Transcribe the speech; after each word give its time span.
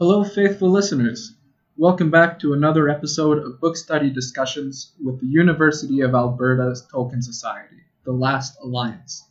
Hello, 0.00 0.24
faithful 0.24 0.70
listeners. 0.70 1.36
Welcome 1.76 2.10
back 2.10 2.40
to 2.40 2.52
another 2.52 2.88
episode 2.88 3.38
of 3.38 3.60
Book 3.60 3.76
Study 3.76 4.10
Discussions 4.10 4.92
with 5.00 5.20
the 5.20 5.28
University 5.28 6.00
of 6.00 6.16
Alberta's 6.16 6.84
Tolkien 6.92 7.22
Society, 7.22 7.76
The 8.04 8.10
Last 8.10 8.58
Alliance. 8.60 9.28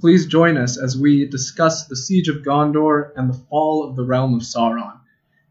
Please 0.00 0.26
join 0.26 0.56
us 0.56 0.76
as 0.76 0.98
we 0.98 1.28
discuss 1.28 1.86
the 1.86 1.94
Siege 1.94 2.28
of 2.28 2.38
Gondor 2.38 3.12
and 3.14 3.30
the 3.30 3.38
fall 3.48 3.88
of 3.88 3.94
the 3.94 4.02
realm 4.02 4.34
of 4.34 4.40
Sauron. 4.40 4.98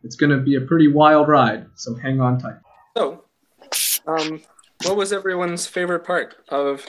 It's 0.03 0.17
going 0.17 0.31
to 0.31 0.43
be 0.43 0.55
a 0.55 0.61
pretty 0.61 0.89
wild 0.89 1.29
ride, 1.29 1.67
so 1.75 1.95
hang 1.95 2.19
on 2.19 2.37
tight. 2.37 2.57
So, 2.97 3.23
um, 4.05 4.41
what 4.83 4.97
was 4.97 5.13
everyone's 5.13 5.67
favorite 5.67 6.03
part 6.03 6.35
of 6.49 6.85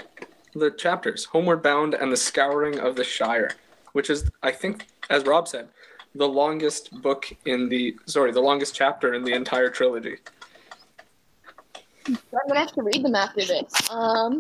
the 0.57 0.73
chapters? 0.73 1.27
Homeward 1.27 1.63
Bound 1.63 1.95
and 1.95 2.11
the 2.11 2.17
Scouring 2.17 2.81
of 2.81 2.97
the 2.97 3.05
Shire, 3.05 3.53
which 3.93 4.11
is, 4.11 4.29
I 4.43 4.51
think, 4.51 4.89
as 5.09 5.23
Rob 5.23 5.47
said, 5.47 5.69
the 6.15 6.29
longest 6.29 6.91
book 7.03 7.31
in 7.45 7.69
the 7.69 7.97
sorry, 8.07 8.33
the 8.33 8.41
longest 8.41 8.75
chapter 8.75 9.15
in 9.15 9.25
the 9.25 9.33
entire 9.33 9.71
trilogy. 9.71 10.17
I'm 12.07 12.17
gonna 12.49 12.61
have 12.61 12.73
to 12.73 12.83
read 12.83 13.05
them 13.05 13.15
after 13.15 13.45
this. 13.45 13.91
Um. 13.91 14.39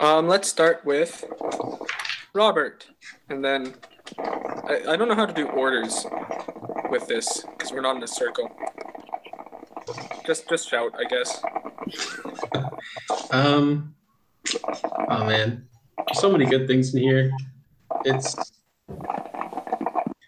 Um, 0.00 0.28
let's 0.28 0.48
start 0.48 0.84
with 0.84 1.24
Robert, 2.32 2.86
and 3.28 3.44
then 3.44 3.74
I, 4.16 4.82
I 4.90 4.96
don't 4.96 5.08
know 5.08 5.16
how 5.16 5.26
to 5.26 5.32
do 5.32 5.48
orders 5.48 6.06
with 6.90 7.08
this 7.08 7.44
because 7.56 7.72
we're 7.72 7.80
not 7.80 7.96
in 7.96 8.02
a 8.02 8.08
circle. 8.08 8.48
Just 10.26 10.48
just 10.48 10.68
shout, 10.68 10.92
I 10.98 11.04
guess. 11.04 11.42
Um, 13.30 13.94
oh 15.08 15.24
man, 15.24 15.66
so 16.14 16.30
many 16.30 16.44
good 16.44 16.66
things 16.66 16.94
in 16.94 17.02
here. 17.02 17.30
It's 18.04 18.34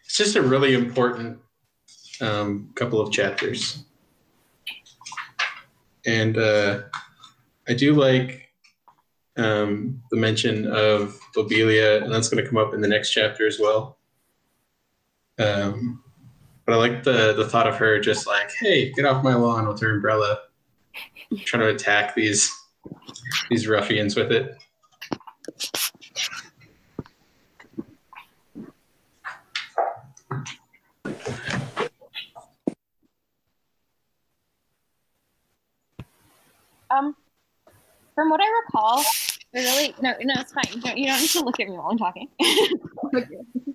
it's 0.04 0.16
just 0.16 0.36
a 0.36 0.42
really 0.42 0.74
important 0.74 1.38
um, 2.20 2.70
couple 2.74 3.00
of 3.00 3.12
chapters, 3.12 3.84
and 6.06 6.38
uh, 6.38 6.82
I 7.68 7.74
do 7.74 7.94
like 7.94 8.48
um, 9.36 10.02
the 10.10 10.16
mention 10.16 10.66
of 10.66 11.18
Lobelia, 11.36 12.02
and 12.02 12.12
that's 12.12 12.28
going 12.28 12.42
to 12.42 12.48
come 12.48 12.58
up 12.58 12.74
in 12.74 12.80
the 12.80 12.88
next 12.88 13.10
chapter 13.10 13.46
as 13.46 13.58
well. 13.60 13.98
Um, 15.38 16.02
but 16.70 16.76
I 16.76 16.78
like 16.78 17.02
the 17.02 17.32
the 17.32 17.48
thought 17.48 17.66
of 17.66 17.76
her 17.78 17.98
just 17.98 18.28
like, 18.28 18.52
"Hey, 18.60 18.92
get 18.92 19.04
off 19.04 19.24
my 19.24 19.34
lawn 19.34 19.66
with 19.66 19.80
her 19.80 19.94
umbrella." 19.94 20.38
trying 21.44 21.62
to 21.62 21.68
attack 21.68 22.14
these 22.14 22.48
these 23.50 23.66
ruffians 23.66 24.14
with 24.14 24.30
it. 24.30 24.56
Um, 36.90 37.16
from 38.14 38.30
what 38.30 38.40
I 38.40 38.48
recall, 38.64 39.04
really 39.52 39.92
no, 40.00 40.14
no, 40.22 40.34
it's 40.38 40.52
fine. 40.52 40.64
You 40.72 40.80
don't, 40.80 40.98
you 40.98 41.06
don't 41.08 41.20
need 41.20 41.30
to 41.30 41.44
look 41.44 41.58
at 41.58 41.68
me 41.68 41.76
while 41.76 41.88
I'm 41.90 41.98
talking. 41.98 42.28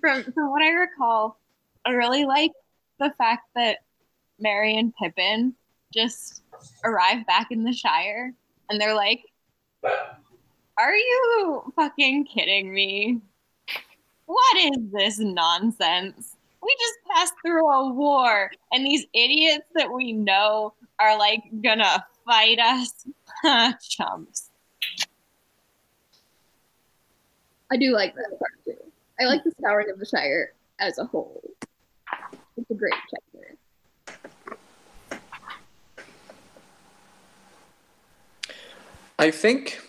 from 0.00 0.24
from 0.32 0.50
what 0.50 0.62
I 0.62 0.70
recall, 0.70 1.38
I 1.84 1.90
really 1.90 2.24
like 2.24 2.52
the 2.98 3.12
fact 3.18 3.48
that 3.54 3.78
Merry 4.38 4.76
and 4.76 4.94
Pippin 4.96 5.54
just 5.92 6.42
arrive 6.84 7.26
back 7.26 7.50
in 7.50 7.64
the 7.64 7.72
Shire, 7.72 8.34
and 8.68 8.80
they're 8.80 8.94
like, 8.94 9.24
"Are 10.78 10.94
you 10.94 11.72
fucking 11.76 12.26
kidding 12.26 12.72
me? 12.72 13.20
What 14.26 14.56
is 14.56 14.78
this 14.92 15.18
nonsense? 15.18 16.36
We 16.62 16.76
just 16.80 16.98
passed 17.14 17.34
through 17.44 17.66
a 17.68 17.92
war, 17.92 18.50
and 18.72 18.84
these 18.84 19.06
idiots 19.12 19.66
that 19.74 19.92
we 19.92 20.12
know 20.12 20.74
are 20.98 21.18
like 21.18 21.42
gonna 21.62 22.04
fight 22.24 22.58
us, 22.58 23.06
chumps." 23.88 24.50
I 27.70 27.76
do 27.76 27.92
like 27.92 28.14
that 28.14 28.38
part 28.38 28.52
too. 28.64 28.76
I 29.20 29.24
like 29.24 29.42
the 29.44 29.52
scouring 29.58 29.90
of 29.90 29.98
the 29.98 30.06
Shire 30.06 30.52
as 30.78 30.98
a 30.98 31.04
whole. 31.04 31.42
A 32.70 32.74
great 32.74 32.92
chapter. 33.10 33.56
I 39.18 39.30
think 39.30 39.80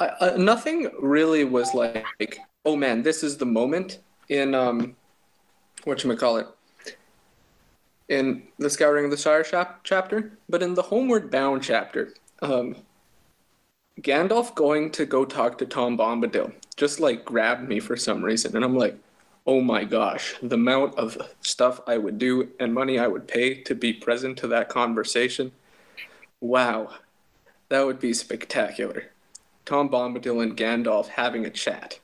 uh, 0.00 0.32
nothing 0.36 0.90
really 1.00 1.44
was 1.44 1.74
like, 1.74 2.38
oh 2.64 2.76
man, 2.76 3.02
this 3.02 3.22
is 3.22 3.36
the 3.36 3.46
moment 3.46 4.00
in 4.28 4.54
um, 4.54 4.96
what 5.84 6.02
you 6.02 6.16
call 6.16 6.36
it, 6.38 6.46
in 8.08 8.42
the 8.58 8.68
Scouring 8.68 9.06
of 9.06 9.10
the 9.10 9.16
Shire 9.16 9.42
chap- 9.42 9.80
chapter, 9.84 10.32
but 10.48 10.62
in 10.62 10.74
the 10.74 10.82
Homeward 10.82 11.30
Bound 11.30 11.62
chapter, 11.62 12.12
um, 12.42 12.76
Gandalf 14.00 14.54
going 14.54 14.90
to 14.92 15.06
go 15.06 15.24
talk 15.24 15.56
to 15.58 15.66
Tom 15.66 15.96
Bombadil 15.96 16.52
just 16.76 16.98
like 16.98 17.24
grabbed 17.24 17.68
me 17.68 17.80
for 17.80 17.96
some 17.96 18.22
reason, 18.22 18.56
and 18.56 18.64
I'm 18.64 18.76
like, 18.76 18.96
oh 19.46 19.60
my 19.60 19.84
gosh, 19.84 20.34
the 20.42 20.54
amount 20.54 20.96
of 20.96 21.18
stuff 21.40 21.80
I 21.86 21.98
would 21.98 22.18
do 22.18 22.50
and 22.58 22.72
money 22.72 22.98
I 22.98 23.06
would 23.06 23.28
pay 23.28 23.62
to 23.62 23.74
be 23.74 23.92
present 23.92 24.38
to 24.38 24.46
that 24.48 24.68
conversation. 24.68 25.52
Wow, 26.40 26.94
that 27.68 27.84
would 27.84 28.00
be 28.00 28.14
spectacular. 28.14 29.10
Tom 29.64 29.88
Bombadil 29.88 30.42
and 30.42 30.56
Gandalf 30.56 31.08
having 31.08 31.46
a 31.46 31.50
chat. 31.50 31.98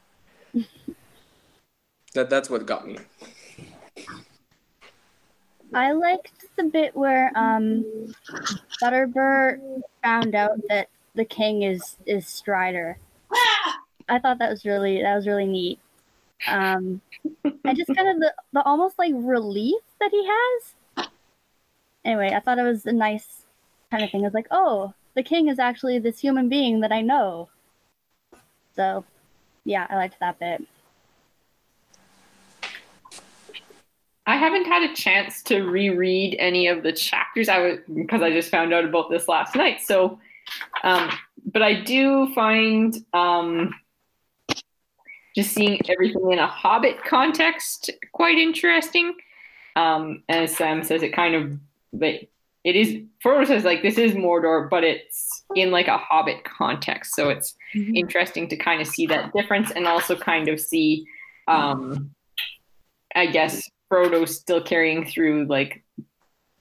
that 2.14 2.30
that's 2.30 2.50
what 2.50 2.66
got 2.66 2.86
me. 2.86 2.98
I 5.72 5.92
liked 5.92 6.46
the 6.56 6.64
bit 6.64 6.96
where 6.96 7.30
um 7.36 7.84
Butterbur 8.82 9.82
found 10.02 10.34
out 10.34 10.58
that 10.68 10.88
the 11.14 11.24
king 11.24 11.62
is 11.62 11.96
is 12.06 12.26
Strider. 12.26 12.98
I 14.08 14.18
thought 14.18 14.38
that 14.38 14.50
was 14.50 14.64
really 14.64 15.02
that 15.02 15.14
was 15.14 15.26
really 15.26 15.46
neat. 15.46 15.78
Um 16.46 17.00
and 17.44 17.76
just 17.76 17.94
kind 17.94 18.08
of 18.08 18.20
the, 18.20 18.32
the 18.52 18.62
almost 18.62 18.98
like 18.98 19.12
relief 19.14 19.80
that 20.00 20.10
he 20.10 20.26
has. 20.26 21.08
Anyway, 22.04 22.32
I 22.34 22.40
thought 22.40 22.58
it 22.58 22.62
was 22.62 22.86
a 22.86 22.92
nice 22.92 23.44
kind 23.90 24.02
of 24.02 24.10
thing. 24.10 24.24
It's 24.24 24.34
like, 24.34 24.48
oh, 24.50 24.94
the 25.14 25.22
king 25.22 25.48
is 25.48 25.58
actually 25.58 25.98
this 25.98 26.18
human 26.18 26.48
being 26.48 26.80
that 26.80 26.92
I 26.92 27.02
know. 27.02 27.48
So 28.74 29.04
yeah, 29.64 29.86
I 29.90 29.96
liked 29.96 30.18
that 30.20 30.38
bit. 30.38 30.66
I 34.26 34.36
haven't 34.36 34.66
had 34.66 34.88
a 34.88 34.94
chance 34.94 35.42
to 35.44 35.62
reread 35.62 36.36
any 36.38 36.68
of 36.68 36.84
the 36.84 36.92
chapters. 36.92 37.48
I 37.48 37.58
was 37.58 37.78
because 37.92 38.22
I 38.22 38.30
just 38.30 38.50
found 38.50 38.72
out 38.72 38.84
about 38.84 39.10
this 39.10 39.26
last 39.26 39.56
night. 39.56 39.80
So, 39.80 40.20
um, 40.84 41.10
but 41.52 41.62
I 41.62 41.82
do 41.82 42.32
find 42.32 42.94
um, 43.12 43.74
just 45.36 45.52
seeing 45.52 45.80
everything 45.88 46.32
in 46.32 46.38
a 46.38 46.46
Hobbit 46.46 47.04
context 47.04 47.90
quite 48.12 48.38
interesting. 48.38 49.14
Um, 49.76 50.22
as 50.28 50.56
Sam 50.56 50.82
says, 50.82 51.02
it 51.02 51.12
kind 51.12 51.34
of 51.34 51.58
but 51.92 52.14
it 52.62 52.76
is 52.76 52.98
Frodo 53.24 53.46
says 53.46 53.64
like 53.64 53.82
this 53.82 53.96
is 53.98 54.12
Mordor, 54.12 54.68
but 54.68 54.84
it's 54.84 55.44
in 55.54 55.70
like 55.70 55.88
a 55.88 55.96
Hobbit 55.98 56.44
context. 56.44 57.14
So 57.14 57.30
it's 57.30 57.54
Mhm. 57.74 57.96
interesting 57.96 58.48
to 58.48 58.56
kind 58.56 58.80
of 58.80 58.86
see 58.86 59.06
that 59.06 59.32
difference 59.32 59.70
and 59.70 59.86
also 59.86 60.16
kind 60.16 60.48
of 60.48 60.60
see, 60.60 61.04
um, 61.48 62.10
I 63.14 63.26
guess 63.26 63.68
Frodo 63.90 64.28
still 64.28 64.62
carrying 64.62 65.04
through 65.04 65.46
like 65.46 65.82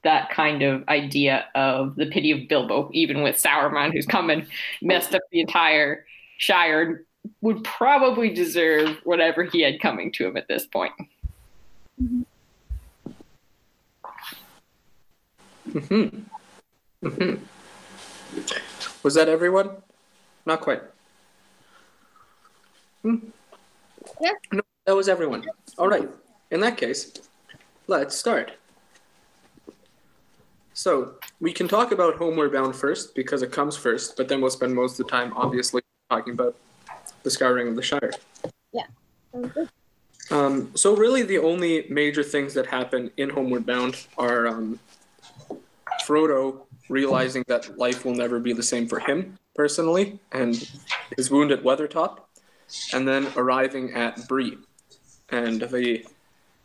that 0.03 0.30
kind 0.30 0.62
of 0.62 0.88
idea 0.88 1.46
of 1.53 1.96
the 1.96 2.06
pity 2.06 2.31
of 2.31 2.47
Bilbo, 2.47 2.90
even 2.94 3.22
with 3.22 3.36
Sauron, 3.36 3.91
who's 3.91 4.06
come 4.06 4.30
and 4.30 4.48
messed 4.81 5.13
up 5.13 5.21
the 5.31 5.42
entire 5.42 6.06
Shire, 6.38 7.04
would 7.42 7.63
probably 7.63 8.30
deserve 8.30 9.00
whatever 9.04 9.44
he 9.44 9.62
had 9.62 9.80
coming 9.80 10.12
to 10.13 10.27
him 10.27 10.38
at 10.38 10.48
this 10.48 10.66
point. 10.66 10.94
hmm 11.98 12.21
hmm 17.04 17.36
Was 19.04 19.13
that 19.16 19.30
everyone? 19.30 19.69
Not 20.45 20.62
quite. 20.62 20.81
Hmm. 23.04 23.16
Yeah. 24.21 24.31
No, 24.51 24.62
that 24.86 24.95
was 24.95 25.07
everyone. 25.07 25.45
All 25.77 25.88
right. 25.88 26.10
In 26.51 26.60
that 26.62 26.77
case, 26.77 27.13
let's 27.88 28.16
start. 28.16 28.51
So 30.74 31.16
we 31.39 31.51
can 31.54 31.68
talk 31.68 31.92
about 31.92 32.16
Homeward 32.16 32.54
Bound 32.54 32.75
first 32.75 33.13
because 33.13 33.42
it 33.42 33.51
comes 33.51 33.75
first, 33.77 34.16
but 34.18 34.27
then 34.27 34.42
we'll 34.42 34.50
spend 34.50 34.74
most 34.74 35.00
of 35.00 35.06
the 35.06 35.12
time, 35.12 35.33
obviously, 35.36 35.81
talking 36.10 36.33
about 36.33 36.56
the 37.24 37.31
Scouring 37.31 37.68
of 37.68 37.75
the 37.75 37.81
Shire. 37.81 38.12
Yeah. 38.71 38.86
Um, 40.31 40.71
so 40.75 40.95
really, 40.95 41.24
the 41.24 41.39
only 41.39 41.88
major 41.89 42.24
things 42.24 42.54
that 42.54 42.68
happen 42.68 43.12
in 43.18 43.30
Homeward 43.30 43.66
Bound 43.66 44.06
are 44.18 44.48
um, 44.48 44.80
Frodo 46.06 46.62
realizing 46.89 47.44
that 47.48 47.77
life 47.77 48.06
will 48.06 48.16
never 48.16 48.39
be 48.39 48.54
the 48.54 48.63
same 48.63 48.88
for 48.88 49.00
him 49.00 49.38
personally, 49.56 50.19
and 50.31 50.69
his 51.18 51.30
wound 51.30 51.51
at 51.51 51.63
Weathertop, 51.63 52.19
and 52.94 53.07
then 53.07 53.27
arriving 53.36 53.94
at 53.94 54.27
Bree, 54.27 54.57
and 55.30 55.62
the 55.62 56.06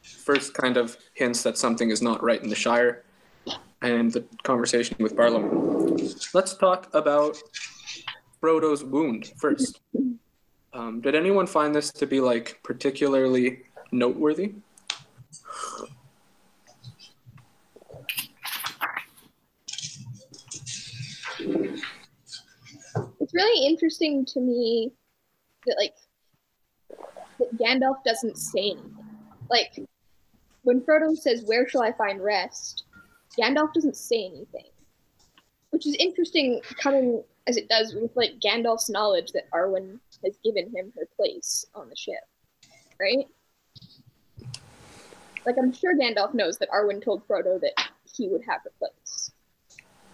first 0.03 0.55
kind 0.55 0.77
of 0.77 0.97
hints 1.15 1.43
that 1.43 1.59
something 1.59 1.91
is 1.91 2.03
not 2.03 2.23
right 2.23 2.43
in 2.43 2.49
the 2.49 2.55
Shire, 2.55 3.05
and 3.83 4.13
the 4.13 4.25
conversation 4.43 4.97
with 5.01 5.17
Barliman. 5.17 6.35
Let's 6.35 6.57
talk 6.57 6.89
about 6.95 7.37
Frodo's 8.43 8.85
wound 8.85 9.33
first. 9.39 9.81
Um, 10.75 11.01
did 11.01 11.15
anyone 11.15 11.47
find 11.47 11.73
this 11.73 11.93
to 11.93 12.07
be 12.07 12.21
like 12.21 12.59
particularly 12.65 13.63
noteworthy? 13.93 14.55
It's 23.21 23.33
really 23.33 23.67
interesting 23.67 24.27
to 24.27 24.41
me 24.41 24.91
that 25.67 25.77
like 25.79 25.95
that 27.39 27.57
Gandalf 27.57 28.03
doesn't 28.05 28.37
say 28.37 28.73
anything. 28.73 28.97
Like 29.49 29.79
when 30.63 30.81
Frodo 30.81 31.17
says, 31.17 31.45
"Where 31.45 31.69
shall 31.69 31.83
I 31.83 31.93
find 31.93 32.21
rest?" 32.21 32.83
Gandalf 33.39 33.73
doesn't 33.75 33.97
say 33.97 34.25
anything, 34.25 34.71
which 35.71 35.87
is 35.87 35.95
interesting, 36.01 36.61
coming 36.83 37.23
as 37.47 37.57
it 37.57 37.69
does 37.69 37.95
with 37.95 38.11
like 38.17 38.41
Gandalf's 38.41 38.91
knowledge 38.91 39.31
that 39.33 39.49
Arwen 39.53 40.01
has 40.25 40.37
given 40.45 40.71
him 40.75 40.93
her 40.97 41.07
place 41.17 41.67
on 41.75 41.89
the 41.89 41.97
ship, 41.97 42.25
right? 43.01 43.27
Like 45.47 45.57
I'm 45.59 45.73
sure 45.73 45.95
Gandalf 45.95 46.35
knows 46.35 46.59
that 46.59 46.71
Arwen 46.71 47.03
told 47.03 47.27
Frodo 47.27 47.61
that 47.61 47.73
he 48.17 48.29
would 48.29 48.43
have 48.49 48.63
her 48.65 48.73
place. 48.79 49.31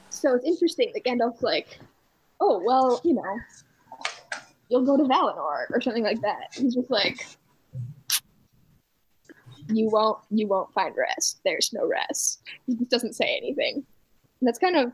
So 0.08 0.34
it's 0.34 0.44
interesting 0.44 0.90
that 0.94 1.04
Gandalf's 1.04 1.42
like, 1.42 1.78
"Oh 2.40 2.60
well, 2.64 3.00
you 3.04 3.14
know, 3.14 3.38
you'll 4.68 4.84
go 4.84 4.96
to 4.96 5.04
Valinor 5.04 5.70
or 5.70 5.80
something 5.80 6.02
like 6.02 6.20
that." 6.22 6.48
He's 6.52 6.74
just 6.74 6.90
like, 6.90 7.26
"You 9.68 9.88
won't, 9.88 10.18
you 10.30 10.48
won't 10.48 10.72
find 10.72 10.94
rest. 10.96 11.40
There's 11.44 11.72
no 11.72 11.86
rest." 11.86 12.42
He 12.66 12.74
just 12.74 12.90
doesn't 12.90 13.14
say 13.14 13.36
anything. 13.36 13.84
And 14.40 14.48
that's 14.48 14.58
kind 14.58 14.76
of 14.76 14.92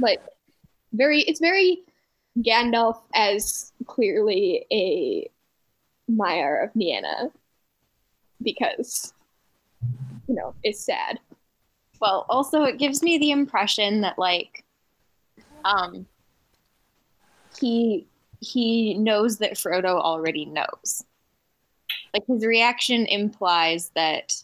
like 0.00 0.20
very. 0.92 1.20
It's 1.22 1.40
very 1.40 1.84
Gandalf 2.38 3.00
as 3.14 3.72
clearly 3.86 4.66
a 4.72 5.30
Maiar 6.10 6.64
of 6.64 6.70
Nienna 6.74 7.30
because 8.42 9.12
you 10.28 10.34
know 10.34 10.54
it's 10.62 10.84
sad. 10.84 11.20
Well, 12.00 12.26
also 12.28 12.64
it 12.64 12.78
gives 12.78 13.02
me 13.02 13.18
the 13.18 13.30
impression 13.30 14.00
that 14.02 14.18
like 14.18 14.64
um 15.64 16.06
he 17.58 18.06
he 18.40 18.94
knows 18.94 19.38
that 19.38 19.54
Frodo 19.54 19.98
already 20.00 20.44
knows. 20.44 21.04
Like 22.12 22.24
his 22.26 22.44
reaction 22.44 23.06
implies 23.06 23.90
that 23.94 24.34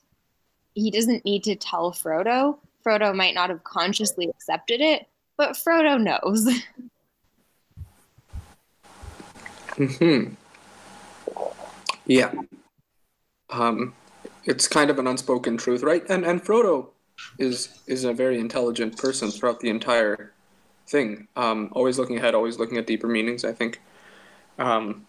he 0.74 0.90
doesn't 0.90 1.24
need 1.24 1.44
to 1.44 1.56
tell 1.56 1.92
Frodo. 1.92 2.58
Frodo 2.84 3.14
might 3.14 3.34
not 3.34 3.50
have 3.50 3.64
consciously 3.64 4.28
accepted 4.28 4.80
it, 4.80 5.06
but 5.36 5.52
Frodo 5.52 6.00
knows. 6.00 6.48
Hmm. 9.86 10.34
Yeah. 12.06 12.32
Um, 13.48 13.94
it's 14.44 14.68
kind 14.68 14.90
of 14.90 14.98
an 14.98 15.06
unspoken 15.06 15.56
truth, 15.56 15.82
right? 15.82 16.02
And 16.08 16.24
and 16.24 16.42
Frodo 16.44 16.88
is 17.38 17.80
is 17.86 18.04
a 18.04 18.12
very 18.12 18.38
intelligent 18.38 18.98
person 18.98 19.30
throughout 19.30 19.60
the 19.60 19.70
entire 19.70 20.32
thing. 20.86 21.28
Um, 21.36 21.70
always 21.72 21.98
looking 21.98 22.18
ahead, 22.18 22.34
always 22.34 22.58
looking 22.58 22.78
at 22.78 22.86
deeper 22.86 23.08
meanings. 23.08 23.44
I 23.44 23.52
think. 23.52 23.80
Um, 24.58 25.06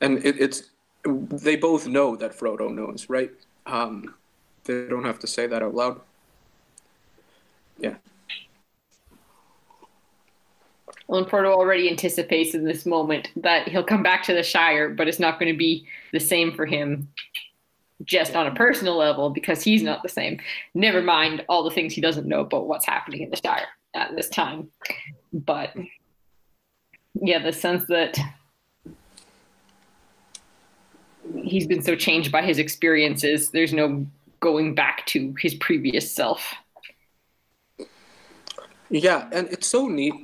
and 0.00 0.24
it, 0.24 0.38
it's 0.38 0.70
they 1.04 1.56
both 1.56 1.86
know 1.86 2.16
that 2.16 2.38
Frodo 2.38 2.72
knows, 2.72 3.08
right? 3.08 3.30
Um, 3.66 4.14
they 4.64 4.86
don't 4.86 5.04
have 5.04 5.18
to 5.20 5.26
say 5.26 5.46
that 5.46 5.62
out 5.62 5.74
loud. 5.74 6.00
Yeah. 7.78 7.96
Frodo 11.08 11.52
already 11.52 11.90
anticipates 11.90 12.54
in 12.54 12.64
this 12.64 12.86
moment 12.86 13.30
that 13.36 13.68
he'll 13.68 13.84
come 13.84 14.02
back 14.02 14.22
to 14.24 14.32
the 14.32 14.42
Shire, 14.42 14.88
but 14.88 15.08
it's 15.08 15.20
not 15.20 15.38
going 15.38 15.52
to 15.52 15.58
be 15.58 15.86
the 16.12 16.20
same 16.20 16.52
for 16.52 16.66
him 16.66 17.08
just 18.04 18.34
on 18.34 18.46
a 18.46 18.54
personal 18.54 18.96
level 18.96 19.30
because 19.30 19.62
he's 19.62 19.82
not 19.82 20.02
the 20.02 20.08
same. 20.08 20.40
Never 20.74 21.02
mind 21.02 21.44
all 21.48 21.62
the 21.62 21.70
things 21.70 21.94
he 21.94 22.00
doesn't 22.00 22.26
know 22.26 22.40
about 22.40 22.66
what's 22.66 22.86
happening 22.86 23.22
in 23.22 23.30
the 23.30 23.36
Shire 23.36 23.68
at 23.94 24.16
this 24.16 24.28
time. 24.28 24.70
But 25.32 25.74
yeah, 27.14 27.38
the 27.38 27.52
sense 27.52 27.86
that 27.88 28.18
he's 31.42 31.66
been 31.66 31.82
so 31.82 31.94
changed 31.94 32.32
by 32.32 32.42
his 32.42 32.58
experiences, 32.58 33.50
there's 33.50 33.72
no 33.72 34.06
going 34.40 34.74
back 34.74 35.06
to 35.06 35.34
his 35.38 35.54
previous 35.54 36.10
self. 36.10 36.54
Yeah, 38.90 39.28
and 39.32 39.48
it's 39.48 39.66
so 39.66 39.88
neat 39.88 40.14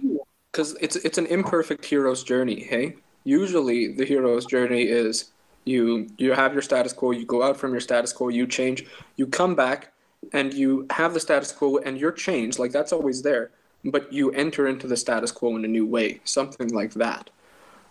because 0.51 0.77
it's 0.81 0.97
it's 0.97 1.19
an 1.19 1.27
imperfect 1.27 1.85
hero's 1.85 2.23
journey. 2.23 2.63
Hey, 2.63 2.97
usually 3.25 3.93
the 3.93 4.05
hero's 4.05 4.47
journey 4.47 4.83
is 4.83 5.31
you 5.65 6.09
you 6.19 6.33
have 6.33 6.53
your 6.53 6.63
status 6.63 6.93
quo, 6.93 7.11
you 7.13 7.27
go 7.27 7.43
out 7.43 7.57
from 7.57 7.73
your 7.73 7.81
status 7.81 8.13
quo, 8.13 8.29
you 8.29 8.47
change, 8.47 8.87
you 9.17 9.27
come 9.27 9.55
back, 9.55 9.93
and 10.33 10.53
you 10.53 10.87
have 10.91 11.15
the 11.15 11.21
status 11.21 11.53
quo, 11.53 11.79
and 11.79 11.99
you're 11.99 12.13
changed. 12.13 12.59
Like 12.59 12.73
that's 12.73 12.93
always 12.93 13.23
there, 13.23 13.51
but 13.85 14.13
you 14.13 14.31
enter 14.33 14.67
into 14.67 14.87
the 14.87 14.97
status 14.97 15.31
quo 15.33 15.57
in 15.57 15.65
a 15.65 15.69
new 15.69 15.87
way, 15.87 16.21
something 16.25 16.69
like 16.69 16.95
that. 16.95 17.31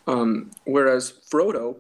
Um, 0.08 0.52
whereas 0.66 1.14
Frodo 1.30 1.78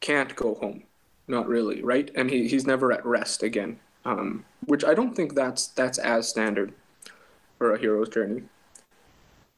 can't 0.00 0.34
go 0.34 0.54
home, 0.54 0.84
not 1.26 1.46
really, 1.46 1.82
right? 1.82 2.10
And 2.14 2.30
he, 2.30 2.48
he's 2.48 2.66
never 2.66 2.90
at 2.92 3.04
rest 3.04 3.42
again, 3.42 3.78
um, 4.04 4.44
which 4.66 4.84
I 4.84 4.94
don't 4.94 5.14
think 5.14 5.34
that's 5.34 5.68
that's 5.68 5.98
as 5.98 6.28
standard 6.28 6.72
for 7.58 7.74
a 7.74 7.78
hero's 7.78 8.08
journey. 8.08 8.44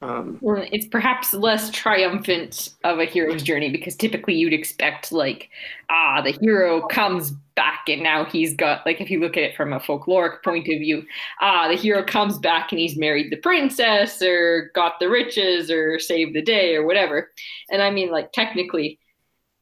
Um, 0.03 0.39
Well, 0.41 0.67
it's 0.73 0.87
perhaps 0.87 1.35
less 1.35 1.71
triumphant 1.71 2.71
of 2.85 2.99
a 2.99 3.05
hero's 3.05 3.43
journey 3.43 3.69
because 3.69 3.95
typically 3.97 4.35
you'd 4.35 4.55
expect 4.55 5.13
like 5.13 5.51
ah 5.91 6.23
the 6.23 6.31
hero 6.33 6.87
comes 6.87 7.33
back 7.55 7.85
and 7.87 8.03
now 8.03 8.25
he's 8.25 8.55
got 8.55 8.87
like 8.87 9.03
if 9.03 9.11
you 9.11 9.21
look 9.21 9.37
at 9.37 9.43
it 9.43 9.55
from 9.55 9.75
a 9.75 9.81
folkloric 9.81 10.43
point 10.43 10.67
of 10.69 10.79
view 10.79 11.05
ah 11.43 11.69
the 11.69 11.75
hero 11.75 12.03
comes 12.03 12.39
back 12.39 12.73
and 12.73 12.79
he's 12.81 12.97
married 12.97 13.31
the 13.31 13.37
princess 13.37 14.23
or 14.23 14.71
got 14.75 14.99
the 15.01 15.09
riches 15.09 15.71
or 15.71 15.99
saved 15.99 16.35
the 16.35 16.43
day 16.43 16.75
or 16.75 16.87
whatever. 16.87 17.31
And 17.71 17.83
i 17.83 17.91
mean 17.91 18.11
like 18.11 18.33
technically 18.33 18.99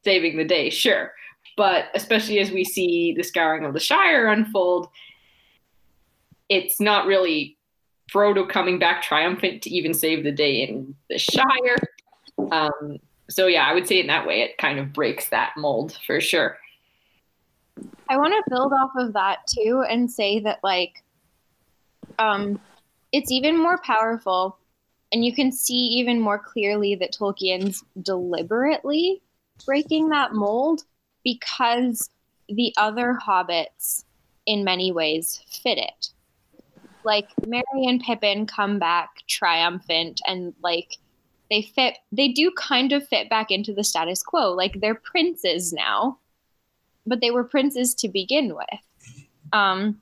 saving 0.05 0.37
the 0.37 0.45
day 0.45 0.69
sure. 0.69 1.11
But 1.57 1.87
especially 1.93 2.39
as 2.39 2.51
we 2.51 2.63
see 2.63 3.13
the 3.17 3.23
scouring 3.23 3.65
of 3.65 3.73
the 3.73 3.81
shire 3.81 4.27
unfold 4.27 4.87
it's 6.47 6.79
not 6.79 7.05
really 7.05 7.58
Frodo 8.11 8.47
coming 8.47 8.79
back 8.79 9.01
triumphant 9.01 9.61
to 9.63 9.69
even 9.69 9.93
save 9.93 10.23
the 10.23 10.31
day 10.31 10.61
in 10.63 10.95
the 11.09 11.17
Shire. 11.17 11.77
Um, 12.51 12.97
so 13.29 13.47
yeah, 13.47 13.65
I 13.65 13.73
would 13.73 13.87
say 13.87 13.99
in 13.99 14.07
that 14.07 14.25
way 14.25 14.41
it 14.41 14.57
kind 14.57 14.79
of 14.79 14.93
breaks 14.93 15.29
that 15.29 15.53
mold 15.57 15.97
for 16.05 16.19
sure. 16.19 16.57
I 18.09 18.17
want 18.17 18.33
to 18.33 18.49
build 18.49 18.73
off 18.73 18.91
of 18.97 19.13
that 19.13 19.39
too 19.47 19.83
and 19.87 20.11
say 20.11 20.39
that 20.39 20.59
like 20.63 21.03
um 22.17 22.59
it's 23.11 23.31
even 23.31 23.57
more 23.57 23.77
powerful 23.77 24.57
and 25.11 25.23
you 25.23 25.33
can 25.33 25.51
see 25.51 25.73
even 25.73 26.19
more 26.19 26.39
clearly 26.39 26.95
that 26.95 27.13
Tolkien's 27.13 27.83
deliberately 28.01 29.21
breaking 29.65 30.09
that 30.09 30.33
mold 30.33 30.83
because 31.23 32.09
the 32.47 32.73
other 32.77 33.17
hobbits 33.25 34.03
in 34.45 34.63
many 34.63 34.91
ways 34.91 35.43
fit 35.47 35.77
it. 35.77 36.09
Like 37.03 37.29
Merry 37.47 37.63
and 37.73 38.01
Pippin 38.01 38.45
come 38.45 38.79
back 38.79 39.23
triumphant 39.27 40.21
and 40.27 40.53
like 40.61 40.97
they 41.49 41.61
fit 41.61 41.97
they 42.11 42.27
do 42.27 42.51
kind 42.57 42.91
of 42.91 43.07
fit 43.07 43.29
back 43.29 43.51
into 43.51 43.73
the 43.73 43.83
status 43.83 44.21
quo. 44.21 44.51
Like 44.51 44.81
they're 44.81 44.95
princes 44.95 45.73
now 45.73 46.19
but 47.09 47.19
they 47.21 47.31
were 47.31 47.43
princes 47.43 47.93
to 47.95 48.07
begin 48.07 48.55
with. 48.55 48.79
Um, 49.51 50.01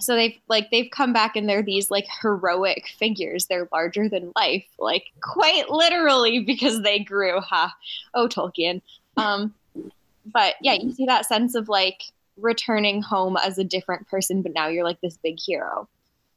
so 0.00 0.14
they've 0.14 0.38
like 0.48 0.70
they've 0.70 0.90
come 0.90 1.12
back 1.12 1.34
and 1.36 1.48
they're 1.48 1.62
these 1.62 1.90
like 1.90 2.06
heroic 2.22 2.88
figures. 2.98 3.46
They're 3.46 3.68
larger 3.72 4.08
than 4.08 4.32
life, 4.36 4.66
like 4.78 5.04
quite 5.22 5.70
literally 5.70 6.40
because 6.40 6.82
they 6.82 6.98
grew. 6.98 7.40
Ha! 7.40 7.74
Oh, 8.14 8.28
Tolkien. 8.28 8.82
Um, 9.16 9.54
but 10.26 10.54
yeah, 10.60 10.74
you 10.74 10.92
see 10.92 11.06
that 11.06 11.26
sense 11.26 11.54
of 11.54 11.68
like 11.68 12.02
returning 12.36 13.02
home 13.02 13.36
as 13.36 13.58
a 13.58 13.64
different 13.64 14.06
person, 14.08 14.42
but 14.42 14.52
now 14.54 14.68
you're 14.68 14.84
like 14.84 15.00
this 15.00 15.16
big 15.16 15.38
hero. 15.40 15.88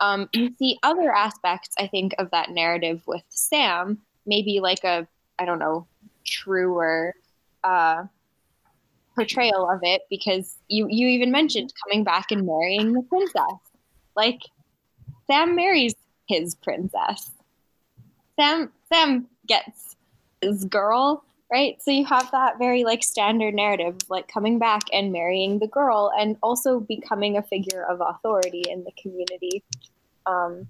Um, 0.01 0.27
you 0.33 0.53
see 0.59 0.77
other 0.83 1.13
aspects, 1.13 1.69
I 1.79 1.87
think, 1.87 2.13
of 2.17 2.31
that 2.31 2.49
narrative 2.49 3.01
with 3.07 3.23
Sam, 3.29 3.99
maybe 4.25 4.59
like 4.59 4.83
a 4.83 5.07
I 5.39 5.45
don't 5.45 5.59
know, 5.59 5.87
truer. 6.25 7.15
Uh, 7.63 8.05
portrayal 9.13 9.69
of 9.69 9.79
it 9.83 10.03
because 10.09 10.57
you 10.69 10.87
you 10.89 11.07
even 11.07 11.31
mentioned 11.31 11.71
coming 11.83 12.03
back 12.03 12.31
and 12.31 12.45
marrying 12.45 12.93
the 12.93 13.01
princess 13.03 13.59
like 14.15 14.39
Sam 15.27 15.55
marries 15.55 15.95
his 16.27 16.55
princess. 16.55 17.31
Sam 18.37 18.71
Sam 18.91 19.27
gets 19.47 19.95
his 20.41 20.65
girl, 20.65 21.23
right? 21.51 21.81
So 21.81 21.91
you 21.91 22.05
have 22.05 22.31
that 22.31 22.57
very 22.57 22.83
like 22.83 23.03
standard 23.03 23.53
narrative 23.53 23.97
like 24.09 24.27
coming 24.27 24.57
back 24.57 24.83
and 24.93 25.11
marrying 25.11 25.59
the 25.59 25.67
girl 25.67 26.11
and 26.17 26.37
also 26.41 26.79
becoming 26.79 27.37
a 27.37 27.43
figure 27.43 27.83
of 27.83 28.01
authority 28.01 28.63
in 28.69 28.83
the 28.83 28.91
community. 29.01 29.63
Um, 30.25 30.67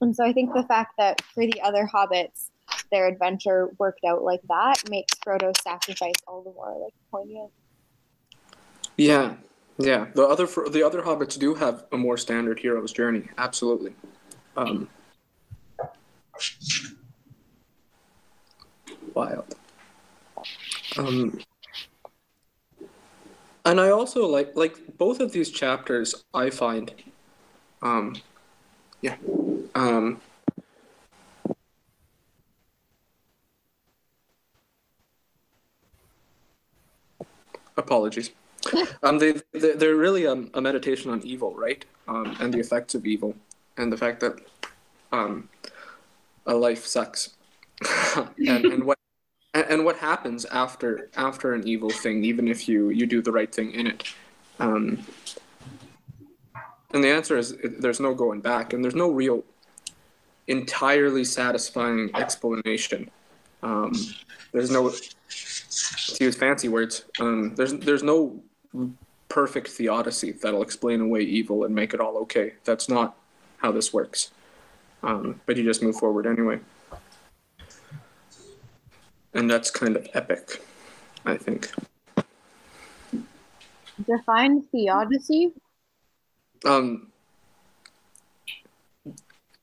and 0.00 0.14
so 0.14 0.24
I 0.24 0.32
think 0.32 0.54
the 0.54 0.62
fact 0.62 0.94
that 0.98 1.20
for 1.22 1.44
the 1.44 1.60
other 1.62 1.88
hobbits, 1.92 2.50
their 2.92 3.08
adventure 3.08 3.70
worked 3.78 4.04
out 4.04 4.22
like 4.22 4.40
that 4.48 4.88
makes 4.88 5.14
Frodo's 5.24 5.60
sacrifice 5.62 6.14
all 6.26 6.42
the 6.42 6.52
more 6.52 6.78
like 6.80 6.94
poignant. 7.10 7.50
Yeah, 8.96 9.34
yeah. 9.78 10.06
The 10.14 10.26
other 10.26 10.46
the 10.70 10.82
other 10.84 11.02
hobbits 11.02 11.38
do 11.38 11.54
have 11.54 11.84
a 11.92 11.96
more 11.96 12.16
standard 12.16 12.60
hero's 12.60 12.92
journey. 12.92 13.28
Absolutely. 13.36 13.94
Um, 14.56 14.88
wild. 19.14 19.54
Um, 20.98 21.38
and 23.64 23.80
I 23.80 23.90
also 23.90 24.26
like 24.26 24.56
like 24.56 24.98
both 24.98 25.20
of 25.20 25.32
these 25.32 25.50
chapters. 25.50 26.24
I 26.34 26.50
find, 26.50 26.92
um, 27.82 28.16
yeah, 29.00 29.16
um, 29.74 30.20
apologies. 37.76 38.30
Um, 39.04 39.18
they, 39.18 39.34
they 39.52 39.72
they're 39.74 39.94
really 39.94 40.26
um, 40.26 40.50
a 40.54 40.60
meditation 40.60 41.12
on 41.12 41.22
evil, 41.22 41.54
right? 41.54 41.84
Um, 42.08 42.36
and 42.40 42.52
the 42.52 42.58
effects 42.58 42.96
of 42.96 43.06
evil, 43.06 43.36
and 43.76 43.92
the 43.92 43.96
fact 43.96 44.18
that 44.20 44.40
um, 45.12 45.48
a 46.44 46.54
life 46.54 46.84
sucks, 46.84 47.36
and, 48.16 48.66
and 48.66 48.84
what 48.84 48.97
and, 49.54 49.66
and 49.68 49.84
what 49.84 49.96
happens 49.96 50.44
after 50.46 51.08
after 51.16 51.52
an 51.52 51.66
evil 51.66 51.90
thing, 51.90 52.24
even 52.24 52.48
if 52.48 52.68
you 52.68 52.90
you 52.90 53.06
do 53.06 53.22
the 53.22 53.32
right 53.32 53.52
thing 53.52 53.72
in 53.72 53.86
it. 53.86 54.04
Um, 54.58 55.04
and 56.92 57.04
the 57.04 57.08
answer 57.08 57.36
is 57.36 57.56
there's 57.62 58.00
no 58.00 58.14
going 58.14 58.40
back, 58.40 58.72
and 58.72 58.82
there's 58.82 58.94
no 58.94 59.10
real 59.10 59.44
entirely 60.46 61.24
satisfying 61.24 62.10
explanation. 62.14 63.10
Um, 63.62 63.92
there's 64.52 64.70
no 64.70 64.90
to 64.90 66.24
use 66.24 66.36
fancy 66.36 66.68
words. 66.68 67.04
Um, 67.20 67.54
there's 67.54 67.74
there's 67.74 68.02
no 68.02 68.40
perfect 69.28 69.68
theodicy 69.68 70.32
that'll 70.32 70.62
explain 70.62 71.00
away 71.00 71.20
evil 71.20 71.64
and 71.64 71.74
make 71.74 71.92
it 71.94 72.00
all 72.00 72.16
okay. 72.18 72.54
That's 72.64 72.88
not 72.88 73.16
how 73.58 73.72
this 73.72 73.92
works. 73.92 74.30
Um, 75.02 75.40
but 75.46 75.56
you 75.56 75.64
just 75.64 75.82
move 75.82 75.96
forward 75.96 76.26
anyway, 76.26 76.58
and 79.34 79.50
that's 79.50 79.70
kind 79.70 79.96
of 79.96 80.08
epic, 80.14 80.62
I 81.24 81.36
think. 81.36 81.70
Define 84.06 84.62
theodicy. 84.62 85.52
Um, 86.64 87.12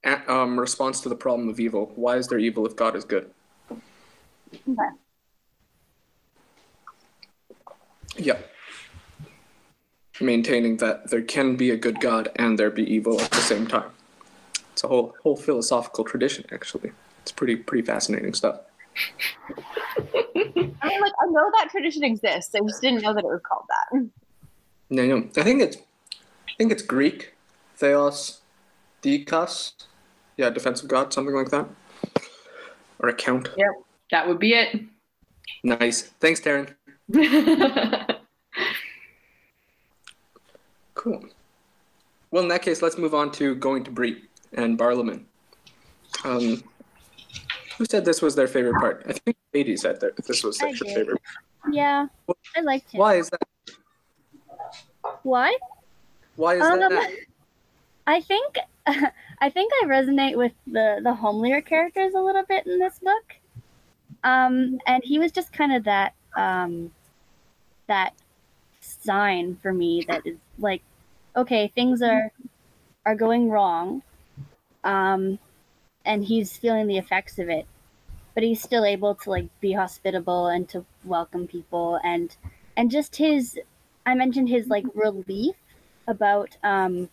a- 0.04 0.32
um, 0.32 0.60
response 0.60 1.02
to 1.02 1.10
the 1.10 1.16
problem 1.16 1.50
of 1.50 1.60
evil. 1.60 1.92
Why 1.96 2.18
is 2.18 2.28
there 2.28 2.40
evil 2.40 2.66
if 2.66 2.76
God 2.76 2.96
is 2.96 3.06
good? 3.06 3.32
Okay. 3.72 4.90
Yeah. 8.18 8.38
Maintaining 10.22 10.78
that 10.78 11.10
there 11.10 11.22
can 11.22 11.56
be 11.58 11.72
a 11.72 11.78
good 11.78 12.00
God 12.00 12.30
and 12.38 12.58
there 12.58 12.72
be 12.72 12.84
evil 12.84 13.20
at 13.20 13.32
the 13.32 13.42
same 13.42 13.68
time. 13.68 13.90
It's 14.72 14.84
a 14.84 14.88
whole 14.88 15.16
whole 15.24 15.36
philosophical 15.36 16.04
tradition, 16.04 16.46
actually. 16.52 16.92
It's 17.22 17.32
pretty 17.32 17.56
pretty 17.56 17.86
fascinating 17.86 18.34
stuff. 18.34 18.62
I 19.28 20.24
mean, 20.34 21.02
like 21.02 21.14
I 21.22 21.26
know 21.30 21.52
that 21.60 21.70
tradition 21.70 22.04
exists. 22.04 22.54
I 22.56 22.60
just 22.60 22.82
didn't 22.82 23.02
know 23.02 23.14
that 23.14 23.24
it 23.24 23.28
was 23.28 23.42
called 23.44 23.66
that. 23.70 24.10
No, 24.90 25.06
no. 25.06 25.30
I 25.38 25.44
think 25.44 25.62
it's 25.62 25.78
I 25.78 26.54
think 26.58 26.72
it's 26.72 26.84
Greek. 26.84 27.34
Theos, 27.76 28.42
Dikos. 29.02 29.74
Yeah, 30.38 30.50
defensive 30.50 30.90
God, 30.90 31.14
something 31.14 31.36
like 31.36 31.50
that. 31.50 31.68
Or 33.00 33.10
account. 33.10 33.50
Yep. 33.58 33.68
That 34.12 34.28
would 34.28 34.40
be 34.40 34.54
it. 34.54 34.82
Nice. 35.64 36.04
Thanks, 36.20 36.42
Taryn. 36.42 36.74
Cool. 41.06 41.24
Well, 42.32 42.42
in 42.42 42.50
that 42.50 42.64
case, 42.64 42.82
let's 42.82 42.98
move 42.98 43.14
on 43.14 43.32
to 43.34 43.54
going 43.54 43.84
to 43.84 43.92
Bree 43.92 44.24
and 44.54 44.76
Barliman. 44.76 45.26
Um, 46.24 46.64
who 47.78 47.86
said 47.86 48.06
this 48.06 48.22
was 48.22 48.36
their 48.36 48.48
favorite 48.48 48.80
part? 48.80 49.04
I 49.08 49.14
think 49.14 49.38
Katie 49.54 49.78
said 49.78 50.00
that 50.02 50.16
this 50.26 50.44
was 50.44 50.58
their 50.58 50.74
favorite. 50.74 51.22
Yeah, 51.72 52.08
I 52.56 52.62
liked 52.62 52.92
him. 52.92 53.00
Why 53.00 53.16
is 53.16 53.30
that? 53.30 53.42
Why? 55.24 55.56
Why 56.36 56.56
is 56.56 56.62
Um, 56.62 56.80
that? 56.80 57.12
I 58.08 58.22
think 58.22 58.58
I 58.88 59.50
think 59.50 59.72
I 59.82 59.88
resonate 59.88 60.38
with 60.38 60.54
the 60.68 61.00
the 61.04 61.14
homelier 61.14 61.62
characters 61.62 62.14
a 62.14 62.20
little 62.20 62.44
bit 62.44 62.66
in 62.68 62.80
this 62.80 63.00
book. 63.00 63.36
Um, 64.24 64.80
and 64.88 65.04
he 65.04 65.20
was 65.20 65.32
just 65.32 65.54
kind 65.54 65.74
of 65.74 65.84
that 65.86 66.14
um, 66.36 66.92
that 67.88 68.14
sign 68.82 69.58
for 69.62 69.74
me 69.74 70.06
that 70.08 70.26
is 70.26 70.38
like, 70.60 70.82
okay, 71.36 71.72
things 71.76 72.02
are 72.02 72.32
are 73.06 73.16
going 73.16 73.50
wrong, 73.50 74.02
um, 74.84 75.38
and 76.06 76.24
he's 76.24 76.58
feeling 76.58 76.88
the 76.88 76.98
effects 76.98 77.40
of 77.40 77.50
it, 77.50 77.66
but 78.34 78.44
he's 78.44 78.62
still 78.62 78.86
able 78.86 79.16
to 79.16 79.30
like 79.30 79.48
be 79.60 79.74
hospitable 79.74 80.48
and 80.48 80.68
to 80.70 80.86
welcome 81.04 81.48
people 81.48 82.00
and 82.04 82.36
and 82.78 82.92
just 82.92 83.16
his 83.16 83.58
I 84.06 84.14
mentioned 84.16 84.50
his 84.50 84.68
like 84.68 84.86
relief 84.94 85.56
about 86.08 86.58
um 86.64 87.10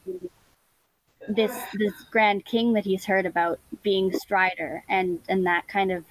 this 1.28 1.56
this 1.74 1.92
grand 2.10 2.44
king 2.44 2.72
that 2.72 2.84
he's 2.84 3.04
heard 3.04 3.26
about 3.26 3.58
being 3.82 4.12
Strider 4.12 4.84
and 4.88 5.20
and 5.28 5.46
that 5.46 5.68
kind 5.68 5.92
of 5.92 6.04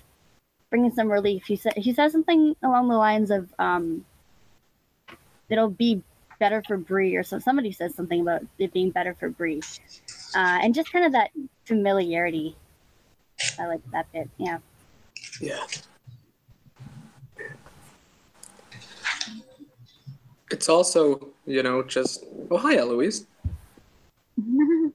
bringing 0.70 0.92
some 0.92 1.12
relief. 1.12 1.44
He 1.46 1.56
said 1.56 1.74
he 1.76 1.94
says 1.94 2.12
something 2.12 2.56
along 2.64 2.88
the 2.88 2.98
lines 2.98 3.30
of 3.32 3.54
um 3.60 4.06
it'll 5.50 5.70
be 5.70 6.02
better 6.40 6.64
for 6.66 6.78
Bree 6.78 7.16
or 7.16 7.24
so 7.24 7.38
somebody 7.38 7.72
says 7.72 7.94
something 7.94 8.22
about 8.22 8.42
it 8.58 8.74
being 8.74 8.90
better 8.90 9.14
for 9.14 9.30
Bree. 9.30 9.62
Uh, 10.34 10.60
and 10.64 10.74
just 10.74 10.92
kind 10.92 11.06
of 11.06 11.12
that 11.12 11.30
familiarity. 11.66 12.56
I 13.60 13.68
like 13.68 13.82
that 13.92 14.12
bit. 14.12 14.30
Yeah. 14.38 14.58
Yeah. 15.40 15.66
It's 20.50 20.68
also, 20.68 21.30
you 21.46 21.64
know, 21.64 21.82
just 21.84 22.26
oh 22.50 22.58
hi 22.58 22.76
Eloise. 22.78 23.26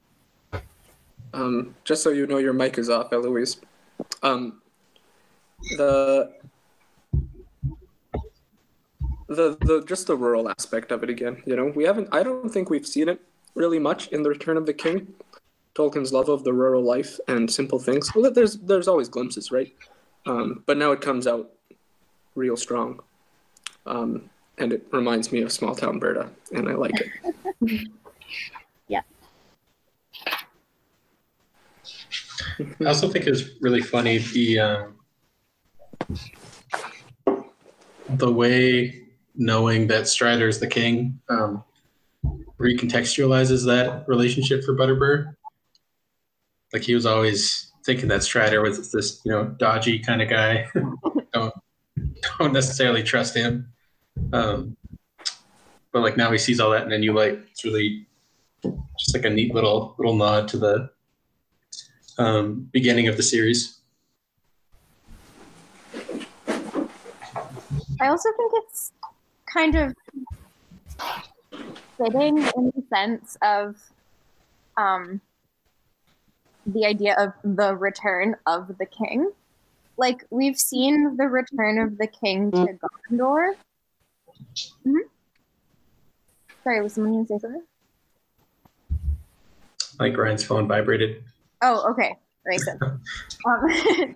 Um, 1.33 1.75
just 1.83 2.01
so 2.03 2.09
you 2.09 2.25
know, 2.25 2.37
your 2.37 2.53
mic 2.53 2.79
is 2.79 2.89
off, 2.89 3.13
Eloise. 3.13 3.57
Um, 4.23 4.61
the 5.77 6.33
the 9.27 9.57
the 9.61 9.83
just 9.85 10.07
the 10.07 10.15
rural 10.15 10.49
aspect 10.49 10.91
of 10.91 11.03
it 11.03 11.09
again. 11.09 11.43
You 11.45 11.55
know, 11.55 11.65
we 11.75 11.83
haven't. 11.83 12.09
I 12.11 12.23
don't 12.23 12.49
think 12.49 12.69
we've 12.69 12.87
seen 12.87 13.07
it 13.09 13.21
really 13.53 13.77
much 13.77 14.07
in 14.07 14.23
the 14.23 14.29
Return 14.29 14.57
of 14.57 14.65
the 14.65 14.73
King. 14.73 15.13
Tolkien's 15.77 16.11
love 16.11 16.27
of 16.29 16.43
the 16.43 16.53
rural 16.53 16.81
life 16.81 17.19
and 17.27 17.51
simple 17.51 17.77
things. 17.77 18.13
Well, 18.15 18.31
there's 18.31 18.57
there's 18.57 18.87
always 18.87 19.09
glimpses, 19.09 19.51
right? 19.51 19.71
Um, 20.25 20.63
but 20.65 20.77
now 20.77 20.91
it 20.91 21.01
comes 21.01 21.27
out 21.27 21.51
real 22.35 22.57
strong, 22.57 22.99
um, 23.85 24.29
and 24.57 24.73
it 24.73 24.87
reminds 24.91 25.31
me 25.31 25.41
of 25.41 25.51
small 25.51 25.75
town 25.75 25.99
Berta, 25.99 26.29
and 26.51 26.67
I 26.67 26.73
like 26.73 26.95
it. 26.99 27.87
Yeah. 28.89 29.01
I 32.79 32.85
also 32.85 33.09
think 33.09 33.27
it's 33.27 33.43
really 33.61 33.81
funny 33.81 34.19
the 34.19 34.59
um, 34.59 34.95
the 38.09 38.31
way 38.31 39.07
knowing 39.35 39.87
that 39.87 40.07
Strider 40.07 40.47
is 40.47 40.59
the 40.59 40.67
king 40.67 41.19
um, 41.29 41.63
recontextualizes 42.59 43.65
that 43.65 44.07
relationship 44.07 44.63
for 44.63 44.75
Butterbur. 44.75 45.35
Like 46.73 46.83
he 46.83 46.95
was 46.95 47.05
always 47.05 47.71
thinking 47.85 48.09
that 48.09 48.23
Strider 48.23 48.61
was 48.61 48.91
this, 48.91 49.21
you 49.23 49.31
know, 49.31 49.45
dodgy 49.45 49.99
kind 49.99 50.21
of 50.21 50.29
guy. 50.29 50.67
don't 51.33 51.53
don't 52.39 52.53
necessarily 52.53 53.03
trust 53.03 53.35
him. 53.35 53.67
Um, 54.33 54.75
but 55.91 56.01
like 56.01 56.17
now 56.17 56.31
he 56.31 56.37
sees 56.37 56.59
all 56.59 56.71
that, 56.71 56.83
and 56.83 56.91
then 56.91 57.03
you 57.03 57.13
like 57.13 57.39
it's 57.51 57.63
really 57.63 58.05
just 58.63 59.15
like 59.15 59.25
a 59.25 59.29
neat 59.29 59.53
little 59.53 59.95
little 59.97 60.15
nod 60.15 60.47
to 60.49 60.57
the 60.57 60.89
um, 62.17 62.69
beginning 62.71 63.07
of 63.07 63.17
the 63.17 63.23
series. 63.23 63.79
I 67.99 68.09
also 68.09 68.29
think 68.37 68.51
it's 68.55 68.91
kind 69.51 69.75
of 69.75 69.95
fitting 71.97 72.37
in 72.37 72.71
the 72.75 72.83
sense 72.93 73.37
of 73.41 73.75
um, 74.77 75.19
the 76.67 76.85
idea 76.85 77.15
of 77.17 77.33
the 77.43 77.75
return 77.75 78.35
of 78.45 78.77
the 78.77 78.85
king. 78.85 79.31
Like 79.97 80.25
we've 80.29 80.57
seen 80.57 81.17
the 81.17 81.27
return 81.27 81.79
of 81.79 81.97
the 81.97 82.07
king 82.07 82.51
to 82.51 82.77
Gondor. 83.09 83.55
Mhm. 84.85 84.99
Sorry, 86.63 86.81
was 86.81 86.93
someone 86.93 87.13
going 87.13 87.25
to 87.25 87.33
say 87.33 87.39
something? 87.39 87.63
Like 89.99 90.17
Ryan's 90.17 90.43
phone 90.43 90.67
vibrated. 90.67 91.23
Oh, 91.61 91.89
okay. 91.91 92.17
Racist. 92.47 92.81
um, 93.45 94.15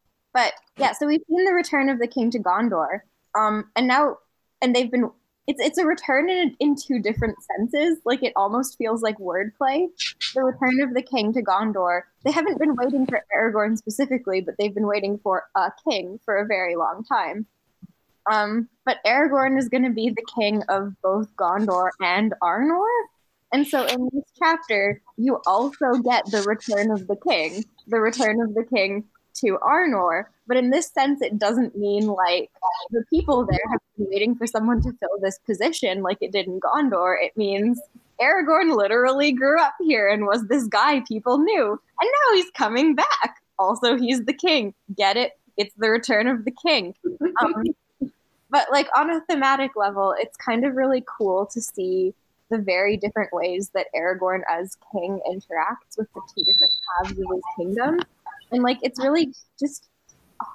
but 0.32 0.54
yeah, 0.76 0.92
so 0.92 1.06
we've 1.06 1.22
seen 1.28 1.44
the 1.44 1.52
return 1.52 1.88
of 1.88 1.98
the 1.98 2.08
king 2.08 2.30
to 2.30 2.38
Gondor. 2.38 3.00
Um, 3.38 3.70
and 3.76 3.86
now, 3.86 4.18
and 4.60 4.74
they've 4.74 4.90
been. 4.90 5.10
It's 5.46 5.60
it's 5.60 5.78
a 5.78 5.86
return 5.86 6.28
in 6.30 6.56
in 6.60 6.76
two 6.76 7.00
different 7.00 7.36
senses. 7.42 7.98
Like 8.04 8.22
it 8.22 8.32
almost 8.36 8.78
feels 8.78 9.02
like 9.02 9.18
wordplay. 9.18 9.88
The 10.34 10.42
return 10.42 10.80
of 10.80 10.94
the 10.94 11.02
king 11.02 11.32
to 11.32 11.42
Gondor. 11.42 12.02
They 12.24 12.30
haven't 12.30 12.58
been 12.58 12.76
waiting 12.76 13.06
for 13.06 13.24
Aragorn 13.34 13.76
specifically, 13.76 14.40
but 14.40 14.54
they've 14.58 14.74
been 14.74 14.86
waiting 14.86 15.18
for 15.18 15.44
a 15.56 15.72
king 15.88 16.20
for 16.24 16.36
a 16.36 16.46
very 16.46 16.76
long 16.76 17.04
time. 17.04 17.46
Um, 18.30 18.68
but 18.84 18.98
Aragorn 19.06 19.58
is 19.58 19.68
going 19.68 19.84
to 19.84 19.90
be 19.90 20.10
the 20.10 20.26
king 20.38 20.62
of 20.68 20.94
both 21.02 21.34
Gondor 21.36 21.90
and 22.00 22.34
Arnor. 22.42 22.86
And 23.52 23.66
so 23.66 23.84
in 23.84 24.08
this 24.12 24.30
chapter, 24.38 25.02
you 25.16 25.40
also 25.46 25.94
get 26.04 26.26
the 26.26 26.42
return 26.42 26.90
of 26.92 27.08
the 27.08 27.16
king, 27.16 27.64
the 27.88 27.98
return 27.98 28.40
of 28.40 28.54
the 28.54 28.64
king 28.64 29.04
to 29.34 29.58
Arnor. 29.62 30.24
But 30.46 30.56
in 30.56 30.70
this 30.70 30.88
sense, 30.88 31.22
it 31.22 31.38
doesn't 31.38 31.76
mean 31.76 32.06
like 32.06 32.50
the 32.90 33.04
people 33.10 33.46
there 33.46 33.60
have 33.70 33.80
been 33.96 34.08
waiting 34.10 34.34
for 34.34 34.46
someone 34.46 34.82
to 34.82 34.92
fill 34.92 35.18
this 35.20 35.38
position 35.46 36.02
like 36.02 36.18
it 36.20 36.32
did 36.32 36.46
in 36.46 36.60
Gondor. 36.60 37.16
It 37.20 37.36
means 37.36 37.80
Aragorn 38.20 38.76
literally 38.76 39.32
grew 39.32 39.60
up 39.60 39.74
here 39.80 40.08
and 40.08 40.26
was 40.26 40.46
this 40.46 40.66
guy 40.66 41.00
people 41.00 41.38
knew. 41.38 41.70
And 42.00 42.10
now 42.10 42.36
he's 42.36 42.50
coming 42.50 42.94
back. 42.94 43.36
Also, 43.58 43.96
he's 43.96 44.24
the 44.24 44.32
king. 44.32 44.74
Get 44.96 45.16
it? 45.16 45.38
It's 45.56 45.74
the 45.76 45.90
return 45.90 46.26
of 46.26 46.44
the 46.44 46.50
king. 46.50 46.94
Um, 47.42 47.64
but 48.50 48.66
like 48.70 48.88
on 48.96 49.10
a 49.10 49.20
thematic 49.22 49.76
level, 49.76 50.14
it's 50.18 50.36
kind 50.36 50.64
of 50.64 50.74
really 50.74 51.04
cool 51.06 51.46
to 51.46 51.60
see 51.60 52.14
the 52.50 52.58
very 52.58 52.96
different 52.96 53.32
ways 53.32 53.70
that 53.74 53.86
Aragorn 53.94 54.40
as 54.50 54.76
king 54.92 55.20
interacts 55.28 55.96
with 55.96 56.12
the 56.14 56.20
two 56.34 56.44
different 56.44 56.72
halves 56.98 57.12
of 57.12 57.26
his 57.32 57.42
kingdom. 57.56 58.00
And 58.52 58.62
like 58.62 58.78
it's 58.82 58.98
really 59.00 59.32
just 59.58 59.88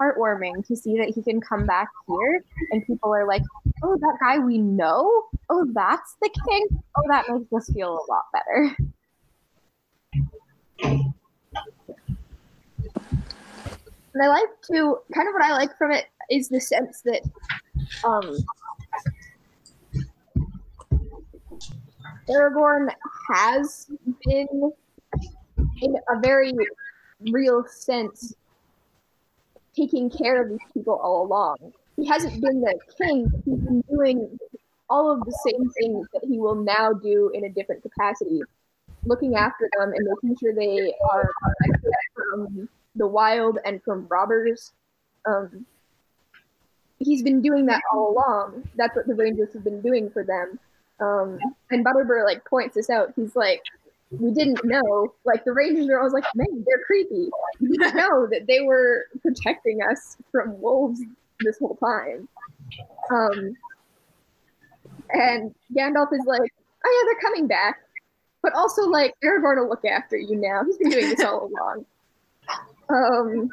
heartwarming 0.01 0.65
to 0.67 0.75
see 0.75 0.97
that 0.97 1.09
he 1.13 1.21
can 1.21 1.39
come 1.39 1.65
back 1.65 1.89
here 2.07 2.43
and 2.71 2.85
people 2.85 3.13
are 3.13 3.27
like, 3.27 3.43
Oh, 3.83 3.95
that 3.97 4.17
guy 4.21 4.39
we 4.39 4.57
know? 4.57 5.25
Oh, 5.49 5.67
that's 5.73 6.15
the 6.21 6.29
king? 6.49 6.67
Oh, 6.97 7.03
that 7.07 7.25
makes 7.29 7.51
us 7.53 7.73
feel 7.73 7.93
a 7.93 8.05
lot 8.11 8.25
better. 8.33 8.75
And 14.15 14.23
I 14.23 14.27
like 14.27 14.49
to 14.71 14.99
kind 15.13 15.27
of 15.27 15.33
what 15.33 15.43
I 15.43 15.51
like 15.51 15.77
from 15.77 15.91
it 15.91 16.05
is 16.31 16.47
the 16.47 16.61
sense 16.61 17.01
that 17.01 17.21
um 18.05 18.37
Aragorn 22.29 22.89
has 23.29 23.87
been 24.25 24.71
in 25.81 25.95
a 26.09 26.19
very 26.21 26.53
real 27.31 27.65
sense 27.67 28.33
taking 29.75 30.09
care 30.09 30.41
of 30.41 30.49
these 30.49 30.59
people 30.73 30.95
all 30.95 31.25
along. 31.25 31.73
He 31.97 32.05
hasn't 32.05 32.41
been 32.41 32.61
the 32.61 32.77
king, 32.97 33.29
he's 33.45 33.59
been 33.59 33.81
doing 33.89 34.37
all 34.89 35.11
of 35.11 35.19
the 35.21 35.37
same 35.45 35.69
things 35.81 36.07
that 36.13 36.23
he 36.27 36.39
will 36.39 36.55
now 36.55 36.93
do 36.93 37.31
in 37.33 37.45
a 37.45 37.49
different 37.49 37.81
capacity, 37.81 38.41
looking 39.05 39.35
after 39.35 39.69
them 39.77 39.93
and 39.93 40.07
making 40.07 40.37
sure 40.37 40.53
they 40.53 40.93
are 41.11 41.29
from 42.13 42.69
the 42.95 43.07
wild 43.07 43.59
and 43.65 43.81
from 43.83 44.07
robbers. 44.09 44.73
Um, 45.25 45.65
he's 46.99 47.23
been 47.23 47.41
doing 47.41 47.65
that 47.65 47.81
all 47.91 48.11
along. 48.11 48.67
That's 48.75 48.95
what 48.95 49.07
the 49.07 49.15
Rangers 49.15 49.53
have 49.53 49.63
been 49.63 49.81
doing 49.81 50.09
for 50.09 50.23
them. 50.23 50.59
Um, 50.99 51.39
and 51.71 51.85
Butterbur 51.85 52.23
like 52.23 52.45
points 52.45 52.75
this 52.75 52.89
out. 52.89 53.13
He's 53.15 53.35
like, 53.35 53.61
we 54.19 54.31
didn't 54.31 54.63
know. 54.63 55.13
Like 55.23 55.45
the 55.45 55.53
Rangers 55.53 55.89
are 55.89 55.99
always 55.99 56.13
like, 56.13 56.25
man, 56.35 56.65
they're 56.65 56.83
creepy. 56.85 57.29
We 57.59 57.69
didn't 57.69 57.95
know 57.95 58.27
that 58.31 58.47
they 58.47 58.61
were 58.61 59.05
protecting 59.21 59.81
us 59.81 60.17
from 60.31 60.59
wolves 60.59 61.01
this 61.41 61.59
whole 61.59 61.75
time. 61.75 62.27
Um, 63.11 63.55
and 65.11 65.53
Gandalf 65.75 66.13
is 66.13 66.25
like, 66.25 66.53
oh 66.85 67.03
yeah, 67.03 67.11
they're 67.11 67.21
coming 67.21 67.47
back. 67.47 67.79
But 68.41 68.53
also 68.53 68.83
like 68.83 69.13
Aragorn 69.23 69.57
will 69.57 69.69
look 69.69 69.85
after 69.85 70.17
you 70.17 70.35
now. 70.35 70.63
He's 70.65 70.77
been 70.77 70.91
doing 70.91 71.09
this 71.09 71.23
all 71.23 71.49
along. 71.49 71.85
Um, 72.89 73.49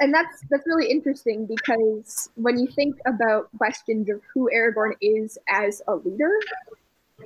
and 0.00 0.14
that's 0.14 0.42
that's 0.50 0.66
really 0.66 0.90
interesting 0.90 1.44
because 1.44 2.30
when 2.36 2.58
you 2.58 2.68
think 2.68 2.96
about 3.04 3.48
questions 3.58 4.08
of 4.08 4.22
who 4.32 4.48
Aragorn 4.54 4.92
is 5.00 5.38
as 5.48 5.82
a 5.88 5.96
leader, 5.96 6.32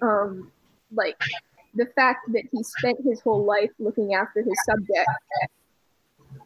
um, 0.01 0.51
like 0.93 1.21
the 1.75 1.87
fact 1.95 2.21
that 2.33 2.43
he 2.53 2.63
spent 2.63 2.99
his 3.05 3.21
whole 3.21 3.45
life 3.45 3.71
looking 3.79 4.15
after 4.15 4.43
his 4.43 4.55
subjects, 4.65 5.13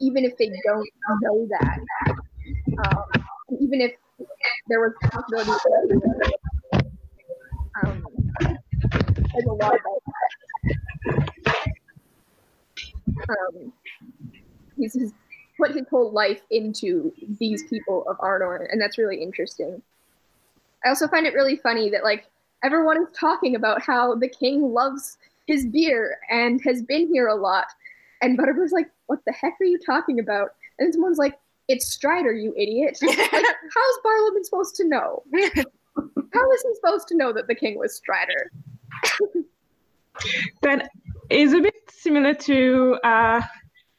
even 0.01 0.25
if 0.25 0.37
they 0.37 0.51
don't 0.65 0.89
know 1.23 1.49
that, 1.51 1.79
um, 2.87 3.25
even 3.61 3.81
if 3.81 3.93
there 4.69 4.81
was 4.81 4.93
a 5.05 5.09
possibility, 5.09 5.51
um, 7.85 8.05
there's 8.41 9.45
a 9.47 9.53
lot 9.53 9.75
about 9.75 10.03
that. 10.07 11.67
Um, 13.29 13.73
he's, 14.77 14.95
he's 14.95 15.13
put 15.59 15.73
his 15.73 15.87
whole 15.89 16.13
life 16.13 16.43
into 16.51 17.13
these 17.39 17.65
people 17.65 18.05
of 18.09 18.19
Arnor, 18.19 18.67
and 18.71 18.81
that's 18.81 18.99
really 18.99 19.23
interesting. 19.23 19.83
I 20.85 20.91
also 20.91 21.09
find 21.09 21.27
it 21.27 21.35
really 21.35 21.57
funny 21.57 21.91
that 21.91 22.05
like 22.05 22.27
everyone 22.63 23.03
is 23.03 23.09
talking 23.19 23.55
about 23.55 23.83
how 23.83 24.15
the 24.15 24.29
king 24.29 24.73
loves 24.73 25.19
his 25.47 25.67
beer 25.67 26.19
and 26.31 26.61
has 26.65 26.83
been 26.83 27.09
here 27.09 27.29
a 27.29 27.35
lot, 27.35 27.67
and 28.23 28.37
Butterbur's 28.37 28.73
like, 28.73 28.91
"What 29.07 29.25
the 29.27 29.33
heck 29.33 29.57
are 29.61 29.65
you 29.65 29.79
talking 29.79 30.19
about?" 30.19 30.55
And 30.79 30.93
someone's 30.93 31.19
like, 31.19 31.39
"It's 31.69 31.87
Strider, 31.87 32.33
you 32.33 32.55
idiot! 32.57 32.99
like, 33.03 33.19
how's 33.21 33.99
Barliman 34.05 34.45
supposed 34.45 34.77
to 34.77 34.85
know? 34.87 35.23
How 35.35 36.53
is 36.53 36.63
he 36.63 36.75
supposed 36.75 37.09
to 37.09 37.17
know 37.17 37.33
that 37.33 37.47
the 37.47 37.55
king 37.55 37.79
was 37.79 37.95
Strider?" 37.95 38.51
That 40.63 40.91
is 41.31 41.53
a 41.53 41.61
bit 41.61 41.75
similar 41.91 42.35
to 42.35 42.99
uh, 43.05 43.43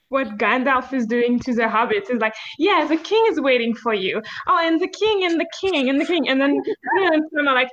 what 0.09 0.37
Gandalf 0.37 0.93
is 0.93 1.05
doing 1.05 1.39
to 1.39 1.53
the 1.53 1.63
hobbits. 1.63 2.09
Is 2.09 2.19
like, 2.19 2.35
yeah, 2.57 2.85
the 2.87 2.97
king 2.97 3.23
is 3.29 3.39
waiting 3.39 3.75
for 3.75 3.93
you. 3.93 4.21
Oh, 4.47 4.59
and 4.61 4.79
the 4.79 4.87
king 4.87 5.25
and 5.25 5.39
the 5.39 5.47
king 5.59 5.89
and 5.89 5.99
the 5.99 6.05
king, 6.05 6.29
and 6.29 6.39
then 6.39 6.55
you 6.55 7.09
know, 7.09 7.29
some 7.35 7.47
are 7.47 7.55
like, 7.55 7.69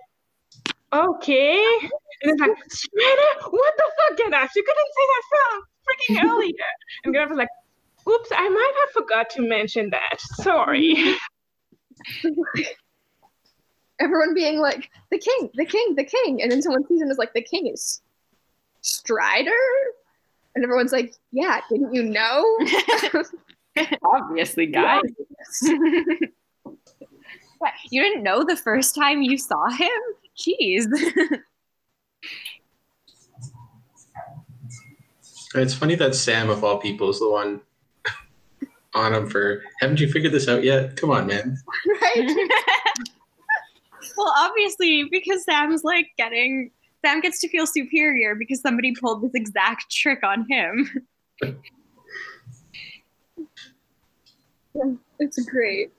okay, 0.93 1.65
and 2.23 2.33
it's 2.33 2.41
like, 2.41 2.57
Strider, 2.69 3.51
what 3.51 3.75
the 3.77 3.85
fuck, 3.99 4.19
Gandalf? 4.19 4.49
You 4.55 4.63
couldn't 4.63 4.93
say 4.95 5.07
that 5.13 5.23
so 5.31 5.39
freaking 5.85 6.17
earlier. 6.31 6.53
And 7.05 7.15
Gandalf 7.15 7.31
was 7.31 7.39
like, 7.39 7.49
oops, 8.09 8.31
I 8.35 8.49
might 8.49 8.73
have 8.81 8.91
forgot 8.93 9.31
to 9.31 9.43
mention 9.43 9.91
that. 9.91 10.21
Sorry. 10.21 11.17
Everyone 14.01 14.35
being 14.35 14.59
like, 14.59 14.91
"The 15.13 15.19
king, 15.19 15.51
the 15.55 15.65
king, 15.65 15.95
the 15.95 16.03
king," 16.05 16.43
and 16.43 16.51
then 16.51 16.61
someone 16.61 16.85
sees 16.89 17.01
him 17.01 17.13
as 17.13 17.17
like, 17.17 17.33
"The 17.33 17.41
king 17.41 17.69
is 17.69 18.03
Strider," 18.81 19.53
and 20.55 20.65
everyone's 20.65 20.91
like, 20.91 21.15
"Yeah, 21.31 21.61
didn't 21.71 21.95
you 21.95 22.03
know?" 22.03 22.45
Obviously, 24.03 24.67
guys. 24.67 25.03
What, 27.59 27.73
you 27.91 28.03
didn't 28.03 28.25
know 28.25 28.45
the 28.45 28.57
first 28.57 28.95
time 28.95 29.23
you 29.23 29.39
saw 29.39 29.71
him? 29.71 29.89
Jeez. 30.39 30.87
It's 35.55 35.75
funny 35.75 35.95
that 35.95 36.17
Sam, 36.17 36.51
of 36.51 36.65
all 36.65 36.79
people, 36.79 37.11
is 37.11 37.21
the 37.21 37.31
one 37.31 37.61
on 38.95 39.15
him 39.15 39.29
for. 39.29 39.63
Haven't 39.81 40.01
you 40.01 40.11
figured 40.11 40.33
this 40.33 40.49
out 40.49 40.65
yet? 40.65 40.97
Come 40.97 41.11
on, 41.11 41.29
man. 41.29 41.57
right? 42.03 42.27
well, 44.17 44.35
obviously, 44.37 45.05
because 45.11 45.45
Sam's 45.45 45.85
like 45.85 46.09
getting 46.19 46.73
Sam 47.05 47.21
gets 47.21 47.41
to 47.41 47.49
feel 47.49 47.67
superior 47.67 48.35
because 48.35 48.61
somebody 48.61 48.95
pulled 49.01 49.23
this 49.23 49.35
exact 49.35 49.91
trick 49.91 50.25
on 50.25 50.47
him. 50.49 51.07
It's 55.21 55.39
great. 55.45 55.93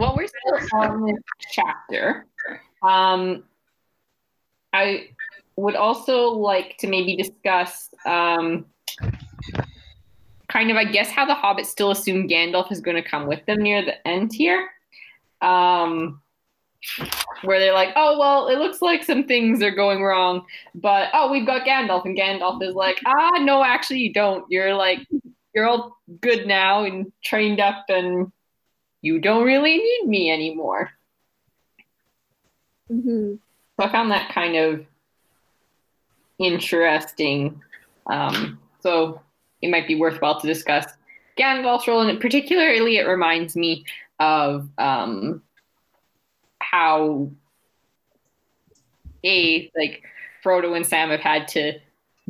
Well, 0.00 0.16
we're 0.16 0.28
still 0.28 0.80
on 0.80 1.04
this 1.04 1.20
chapter. 1.52 2.24
Um, 2.82 3.44
I 4.72 5.10
would 5.56 5.76
also 5.76 6.28
like 6.28 6.78
to 6.78 6.86
maybe 6.86 7.16
discuss 7.16 7.90
um, 8.06 8.64
kind 10.48 10.70
of, 10.70 10.78
I 10.78 10.84
guess, 10.84 11.10
how 11.10 11.26
the 11.26 11.34
hobbits 11.34 11.66
still 11.66 11.90
assume 11.90 12.28
Gandalf 12.28 12.72
is 12.72 12.80
going 12.80 12.96
to 12.96 13.06
come 13.06 13.26
with 13.26 13.44
them 13.44 13.60
near 13.60 13.84
the 13.84 14.08
end 14.08 14.32
here. 14.32 14.70
Um, 15.42 16.22
where 17.42 17.58
they're 17.58 17.74
like, 17.74 17.90
oh 17.94 18.18
well, 18.18 18.48
it 18.48 18.58
looks 18.58 18.80
like 18.80 19.04
some 19.04 19.24
things 19.24 19.62
are 19.62 19.70
going 19.70 20.02
wrong, 20.02 20.46
but 20.74 21.10
oh, 21.12 21.30
we've 21.30 21.44
got 21.44 21.66
Gandalf, 21.66 22.06
and 22.06 22.16
Gandalf 22.16 22.62
is 22.62 22.74
like, 22.74 22.98
ah, 23.04 23.36
no, 23.42 23.62
actually, 23.62 23.98
you 23.98 24.14
don't. 24.14 24.46
You're 24.48 24.74
like, 24.74 25.06
you're 25.54 25.66
all 25.66 25.98
good 26.22 26.46
now 26.46 26.84
and 26.84 27.12
trained 27.22 27.60
up, 27.60 27.84
and 27.90 28.32
you 29.02 29.18
don't 29.18 29.44
really 29.44 29.78
need 29.78 30.02
me 30.06 30.30
anymore. 30.30 30.90
hmm 32.88 33.34
So 33.78 33.86
I 33.86 33.92
found 33.92 34.10
that 34.10 34.32
kind 34.32 34.56
of 34.56 34.84
interesting. 36.38 37.62
Um, 38.06 38.58
so 38.80 39.20
it 39.62 39.70
might 39.70 39.86
be 39.86 39.94
worthwhile 39.94 40.40
to 40.40 40.46
discuss 40.46 40.86
Gandalf's 41.38 41.86
role, 41.86 42.00
and 42.00 42.20
particularly 42.20 42.96
it 42.96 43.06
reminds 43.06 43.56
me 43.56 43.84
of 44.18 44.68
um, 44.78 45.42
how 46.58 47.30
a 49.24 49.70
like 49.76 50.02
Frodo 50.44 50.74
and 50.74 50.86
Sam 50.86 51.10
have 51.10 51.20
had 51.20 51.46
to 51.48 51.78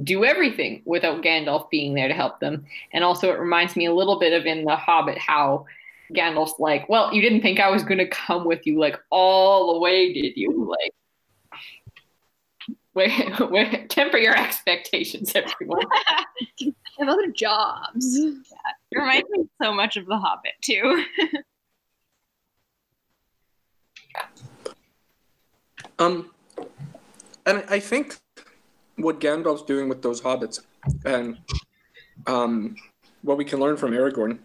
do 0.03 0.25
everything 0.25 0.83
without 0.85 1.23
Gandalf 1.23 1.71
being 1.71 1.95
there 1.95 2.09
to 2.09 2.15
help 2.15 2.41
them, 2.41 2.67
and 2.93 3.05
also 3.05 3.31
it 3.31 3.39
reminds 3.39 3.77
me 3.77 3.87
a 3.87 3.95
little 3.95 4.19
bit 4.19 4.33
of 4.33 4.47
in 4.47 4.65
The 4.65 4.77
Hobbit 4.77 5.19
how 5.19 5.67
Gandalf's 6.13 6.59
like, 6.59 6.89
"Well, 6.89 7.13
you 7.15 7.23
didn't 7.23 7.43
think 7.43 7.61
I 7.61 7.71
was 7.71 7.83
going 7.83 7.99
to 7.99 8.09
come 8.09 8.45
with 8.45 8.67
you 8.67 8.79
like 8.79 8.97
all 9.11 9.75
the 9.75 9.81
way, 9.81 10.13
did 10.13 10.37
you?" 10.37 10.69
Like. 10.69 10.93
Where, 12.93 13.09
where, 13.49 13.87
temper 13.87 14.19
your 14.19 14.37
expectations, 14.37 15.33
everyone. 15.37 15.87
I 15.93 16.25
have 16.99 17.09
other 17.09 17.29
jobs. 17.29 18.19
Yeah. 18.19 18.33
It 18.91 18.99
reminds 18.99 19.31
me 19.31 19.49
so 19.63 19.73
much 19.73 19.97
of 19.97 20.07
The 20.07 20.19
Hobbit 20.19 20.55
too. 20.61 21.05
Um, 26.01 26.31
and 27.45 27.63
I 27.69 27.77
I 27.77 27.81
think 27.81 28.17
what 28.97 29.21
Gandalf's 29.21 29.63
doing 29.63 29.89
with 29.89 30.03
those 30.03 30.21
hobbits, 30.21 30.61
and 31.05 31.39
um, 32.27 32.75
what 33.23 33.37
we 33.37 33.45
can 33.45 33.61
learn 33.61 33.77
from 33.77 33.93
Aragorn, 33.93 34.39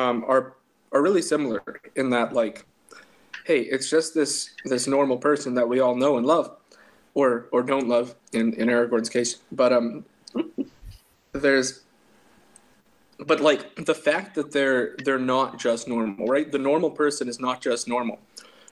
um, 0.00 0.24
are 0.26 0.56
are 0.92 1.02
really 1.02 1.22
similar 1.22 1.62
in 1.96 2.10
that 2.10 2.32
like, 2.32 2.64
hey, 3.44 3.60
it's 3.60 3.88
just 3.90 4.14
this 4.14 4.50
this 4.64 4.86
normal 4.86 5.18
person 5.18 5.54
that 5.54 5.68
we 5.68 5.80
all 5.80 5.94
know 5.94 6.16
and 6.16 6.26
love, 6.26 6.56
or 7.14 7.48
or 7.52 7.62
don't 7.62 7.88
love 7.88 8.14
in 8.32 8.54
in 8.54 8.68
Aragorn's 8.68 9.10
case, 9.10 9.36
but 9.52 9.72
um, 9.72 10.04
there's. 11.32 11.84
But 13.26 13.40
like 13.40 13.84
the 13.84 13.94
fact 13.94 14.34
that 14.36 14.50
they're 14.50 14.96
they're 15.04 15.18
not 15.18 15.58
just 15.58 15.86
normal, 15.86 16.26
right? 16.26 16.50
The 16.50 16.58
normal 16.58 16.90
person 16.90 17.28
is 17.28 17.38
not 17.38 17.60
just 17.60 17.86
normal 17.86 18.18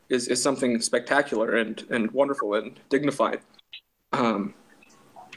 is, 0.09 0.29
is 0.29 0.43
something 0.43 0.81
spectacular 0.81 1.57
and, 1.57 1.85
and 1.91 2.11
wonderful 2.13 2.55
and 2.55 2.81
dignified. 2.89 3.41
Um, 4.13 4.55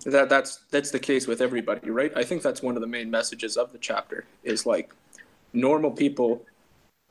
that 0.05 0.29
that's 0.29 0.61
that's 0.71 0.89
the 0.91 0.99
case 0.99 1.27
with 1.27 1.41
everybody, 1.41 1.89
right? 1.91 2.11
I 2.15 2.23
think 2.23 2.41
that's 2.41 2.63
one 2.63 2.75
of 2.75 2.81
the 2.81 2.87
main 2.87 3.11
messages 3.11 3.57
of 3.57 3.71
the 3.71 3.77
chapter 3.77 4.25
is 4.43 4.65
like 4.65 4.95
normal 5.53 5.91
people 5.91 6.45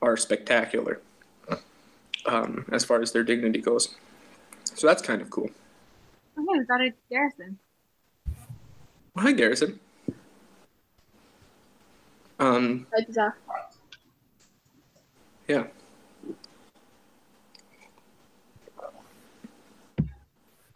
are 0.03 0.17
spectacular 0.17 1.01
um, 2.27 2.65
as 2.73 2.85
far 2.85 3.01
as 3.01 3.13
their 3.13 3.25
dignity 3.25 3.61
goes. 3.61 3.97
So 4.65 4.87
that's 4.87 5.03
kind 5.03 5.21
of 5.21 5.31
cool. 5.31 5.51
Okay, 6.39 6.59
we 6.59 6.65
got 6.65 6.81
a 6.81 6.93
garrison. 7.11 7.59
Well, 9.15 9.27
hi, 9.27 9.33
Garrison. 9.33 9.79
Um, 12.39 12.87
yeah. 15.47 15.65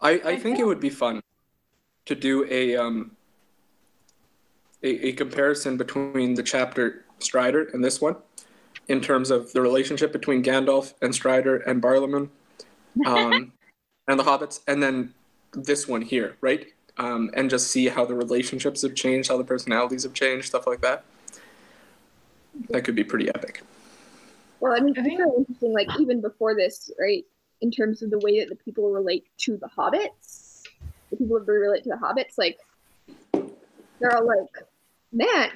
I, 0.01 0.11
I 0.23 0.35
think 0.35 0.59
it 0.59 0.65
would 0.65 0.79
be 0.79 0.91
fun 0.91 1.21
to 2.05 2.13
do 2.13 2.45
a 2.51 2.75
um 2.75 3.11
a, 4.83 5.07
a 5.07 5.11
comparison 5.13 5.77
between 5.77 6.35
the 6.35 6.43
chapter 6.43 7.04
Strider 7.25 7.69
and 7.73 7.83
this 7.83 7.99
one 7.99 8.15
in 8.87 9.01
terms 9.01 9.31
of 9.31 9.51
the 9.53 9.61
relationship 9.61 10.11
between 10.11 10.43
Gandalf 10.43 10.93
and 11.01 11.13
Strider 11.13 11.57
and 11.57 11.81
Barliman 11.81 12.29
um, 13.05 13.51
and 14.07 14.19
the 14.19 14.23
hobbits 14.23 14.61
and 14.67 14.81
then 14.81 15.13
this 15.53 15.87
one 15.87 16.01
here, 16.01 16.37
right? 16.41 16.67
Um, 16.97 17.29
and 17.33 17.49
just 17.49 17.67
see 17.67 17.87
how 17.87 18.05
the 18.05 18.13
relationships 18.13 18.81
have 18.83 18.95
changed, 18.95 19.29
how 19.29 19.37
the 19.37 19.43
personalities 19.43 20.03
have 20.03 20.13
changed, 20.13 20.47
stuff 20.47 20.65
like 20.65 20.81
that. 20.81 21.03
That 22.69 22.83
could 22.83 22.95
be 22.95 23.03
pretty 23.03 23.27
epic. 23.29 23.63
Well, 24.59 24.73
I 24.73 24.79
mean, 24.79 24.95
it's 24.95 25.05
think- 25.05 25.19
really 25.19 25.37
interesting. 25.39 25.73
Like 25.73 25.87
even 25.99 26.21
before 26.21 26.55
this, 26.55 26.91
right? 26.99 27.25
In 27.61 27.71
terms 27.71 28.01
of 28.01 28.11
the 28.11 28.19
way 28.19 28.39
that 28.39 28.49
the 28.49 28.55
people 28.55 28.91
relate 28.91 29.25
to 29.39 29.57
the 29.57 29.67
hobbits, 29.67 30.63
the 31.09 31.17
people 31.17 31.39
that 31.39 31.51
relate 31.51 31.83
to 31.83 31.89
the 31.89 31.95
hobbits, 31.95 32.37
like 32.37 32.59
they're 33.99 34.15
all 34.15 34.27
like, 34.27 34.65
"Man, 35.11 35.51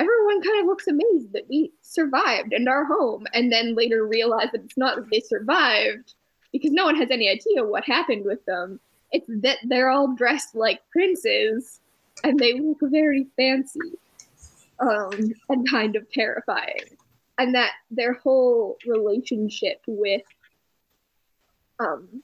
everyone 0.00 0.42
kind 0.42 0.60
of 0.60 0.66
looks 0.66 0.86
amazed 0.86 1.32
that 1.32 1.48
we 1.48 1.72
survived 1.82 2.52
and 2.52 2.68
are 2.68 2.84
home," 2.84 3.26
and 3.34 3.52
then 3.52 3.74
later 3.74 4.06
realize 4.06 4.48
that 4.52 4.64
it's 4.64 4.76
not 4.76 4.96
that 4.96 5.10
they 5.10 5.20
survived 5.20 6.14
because 6.52 6.72
no 6.72 6.84
one 6.84 6.96
has 6.96 7.10
any 7.10 7.28
idea 7.28 7.64
what 7.64 7.84
happened 7.84 8.24
with 8.24 8.44
them. 8.46 8.80
It's 9.12 9.26
that 9.42 9.58
they're 9.64 9.90
all 9.90 10.14
dressed 10.14 10.54
like 10.54 10.80
princes 10.90 11.80
and 12.24 12.38
they 12.38 12.58
look 12.58 12.78
very 12.82 13.26
fancy 13.36 13.98
um, 14.78 15.32
and 15.48 15.68
kind 15.68 15.96
of 15.96 16.10
terrifying 16.10 16.96
and 17.40 17.54
that 17.54 17.72
their 17.90 18.12
whole 18.12 18.76
relationship 18.86 19.80
with 19.86 20.20
um, 21.78 22.22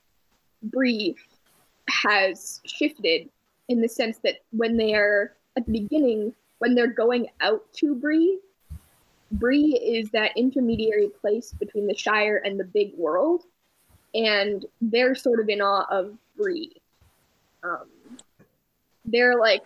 Bree 0.61 1.15
has 1.89 2.61
shifted 2.65 3.27
in 3.67 3.81
the 3.81 3.89
sense 3.89 4.19
that 4.19 4.35
when 4.51 4.77
they 4.77 4.93
are 4.93 5.33
at 5.57 5.65
the 5.65 5.71
beginning, 5.71 6.35
when 6.59 6.75
they're 6.75 6.87
going 6.87 7.27
out 7.41 7.61
to 7.73 7.95
Bree, 7.95 8.39
Bree 9.31 9.75
is 9.75 10.09
that 10.11 10.31
intermediary 10.35 11.09
place 11.21 11.51
between 11.51 11.87
the 11.87 11.95
Shire 11.95 12.41
and 12.43 12.59
the 12.59 12.63
big 12.63 12.93
world, 12.95 13.43
and 14.13 14.65
they're 14.81 15.15
sort 15.15 15.39
of 15.39 15.49
in 15.49 15.61
awe 15.61 15.85
of 15.89 16.17
Bree. 16.37 16.81
Um, 17.63 17.87
they're 19.05 19.37
like 19.37 19.63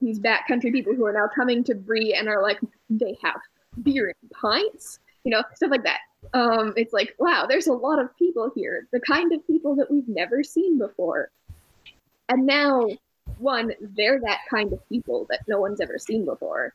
these 0.00 0.18
backcountry 0.18 0.72
people 0.72 0.94
who 0.94 1.06
are 1.06 1.12
now 1.12 1.28
coming 1.34 1.64
to 1.64 1.74
Bree 1.74 2.14
and 2.14 2.28
are 2.28 2.42
like 2.42 2.58
they 2.90 3.16
have 3.22 3.40
beer 3.82 4.14
and 4.20 4.30
pints, 4.30 4.98
you 5.24 5.30
know, 5.30 5.42
stuff 5.54 5.70
like 5.70 5.84
that. 5.84 6.00
Um, 6.34 6.74
it's 6.76 6.92
like, 6.92 7.14
wow, 7.18 7.46
there's 7.48 7.66
a 7.66 7.72
lot 7.72 7.98
of 7.98 8.16
people 8.16 8.50
here, 8.54 8.86
the 8.92 9.00
kind 9.00 9.32
of 9.32 9.46
people 9.46 9.76
that 9.76 9.90
we've 9.90 10.08
never 10.08 10.42
seen 10.42 10.78
before. 10.78 11.30
And 12.28 12.46
now, 12.46 12.88
one, 13.42 13.72
they're 13.96 14.20
that 14.20 14.40
kind 14.48 14.72
of 14.72 14.88
people 14.88 15.26
that 15.30 15.40
no 15.48 15.60
one's 15.60 15.80
ever 15.80 15.98
seen 15.98 16.24
before. 16.24 16.74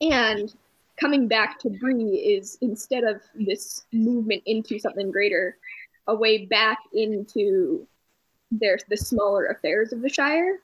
And 0.00 0.54
coming 0.96 1.28
back 1.28 1.58
to 1.60 1.70
Bree 1.70 2.16
is 2.16 2.58
instead 2.60 3.04
of 3.04 3.22
this 3.34 3.84
movement 3.92 4.42
into 4.46 4.78
something 4.78 5.10
greater, 5.10 5.56
a 6.06 6.14
way 6.14 6.46
back 6.46 6.78
into 6.92 7.86
their 8.50 8.78
the 8.88 8.96
smaller 8.96 9.46
affairs 9.46 9.92
of 9.92 10.00
the 10.00 10.08
Shire. 10.08 10.60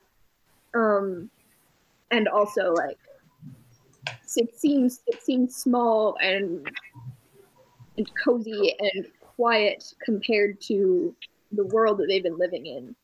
Um, 0.73 1.29
and 2.11 2.27
also 2.27 2.73
like 2.73 2.97
it 4.37 4.57
seems 4.57 5.01
it 5.07 5.21
seems 5.21 5.55
small 5.55 6.17
and 6.21 6.69
and 7.97 8.11
cozy 8.21 8.75
and 8.79 9.07
quiet 9.21 9.93
compared 10.03 10.59
to 10.61 11.15
the 11.53 11.65
world 11.65 11.97
that 11.97 12.07
they've 12.07 12.23
been 12.23 12.37
living 12.37 12.65
in 12.65 12.95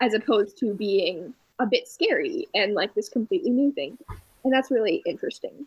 as 0.00 0.14
opposed 0.14 0.58
to 0.58 0.74
being 0.74 1.32
a 1.58 1.66
bit 1.66 1.86
scary 1.88 2.48
and 2.54 2.74
like 2.74 2.94
this 2.94 3.08
completely 3.08 3.50
new 3.50 3.72
thing. 3.72 3.96
And 4.44 4.52
that's 4.52 4.70
really 4.70 5.02
interesting. 5.06 5.66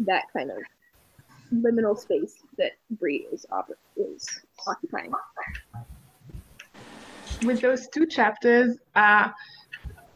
That 0.00 0.24
kind 0.32 0.50
of 0.50 0.58
liminal 1.52 1.98
space 1.98 2.42
that 2.58 2.72
Bree 2.92 3.26
is, 3.32 3.46
op- 3.50 3.70
is 3.96 4.26
occupying. 4.66 5.12
With 7.44 7.60
those 7.60 7.88
two 7.88 8.06
chapters, 8.06 8.76
uh, 8.94 9.28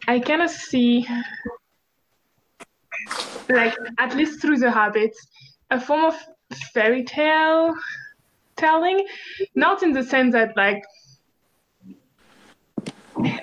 I 0.07 0.21
kind 0.21 0.43
of 0.43 0.51
see, 0.51 1.07
like, 3.49 3.75
at 3.99 4.15
least 4.15 4.43
through 4.43 4.59
the 4.59 4.67
hobbits, 4.67 5.17
a 5.71 5.81
form 5.81 6.05
of 6.05 6.15
fairy 6.73 7.05
tale 7.05 7.75
telling, 8.57 9.07
not 9.55 9.83
in 9.83 9.93
the 9.93 10.03
sense 10.03 10.35
that, 10.35 10.57
like, 10.57 10.85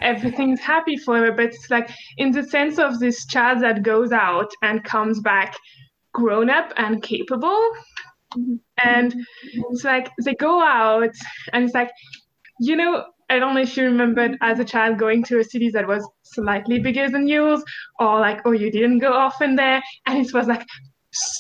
everything's 0.02 0.60
happy 0.60 0.98
forever, 0.98 1.32
but 1.32 1.46
it's 1.46 1.70
like 1.70 1.90
in 2.18 2.32
the 2.32 2.44
sense 2.44 2.80
of 2.80 3.00
this 3.00 3.26
child 3.26 3.62
that 3.62 3.84
goes 3.84 4.12
out 4.12 4.52
and 4.62 4.84
comes 4.84 5.20
back 5.20 5.56
grown 6.14 6.50
up 6.50 6.74
and 6.78 7.02
capable. 7.02 7.62
And 8.84 9.14
it's 9.54 9.84
like 9.84 10.10
they 10.24 10.36
go 10.36 10.62
out 10.62 11.14
and 11.54 11.66
it's 11.66 11.74
like, 11.74 11.92
you 12.60 12.76
know, 12.76 13.06
I 13.30 13.40
don't 13.40 13.56
know 13.56 13.62
if 13.62 13.78
you 13.78 13.86
remembered 13.86 14.38
as 14.42 14.60
a 14.60 14.66
child 14.66 14.98
going 14.98 15.24
to 15.26 15.40
a 15.40 15.44
city 15.44 15.70
that 15.70 15.88
was 15.88 16.08
slightly 16.24 16.80
bigger 16.80 17.10
than 17.10 17.28
yours, 17.28 17.64
or 18.00 18.20
like, 18.20 18.42
oh, 18.46 18.52
you 18.52 18.70
didn't 18.70 19.00
go 19.00 19.14
often 19.14 19.56
there, 19.56 19.82
and 20.06 20.26
it 20.26 20.34
was 20.34 20.48
like 20.48 20.66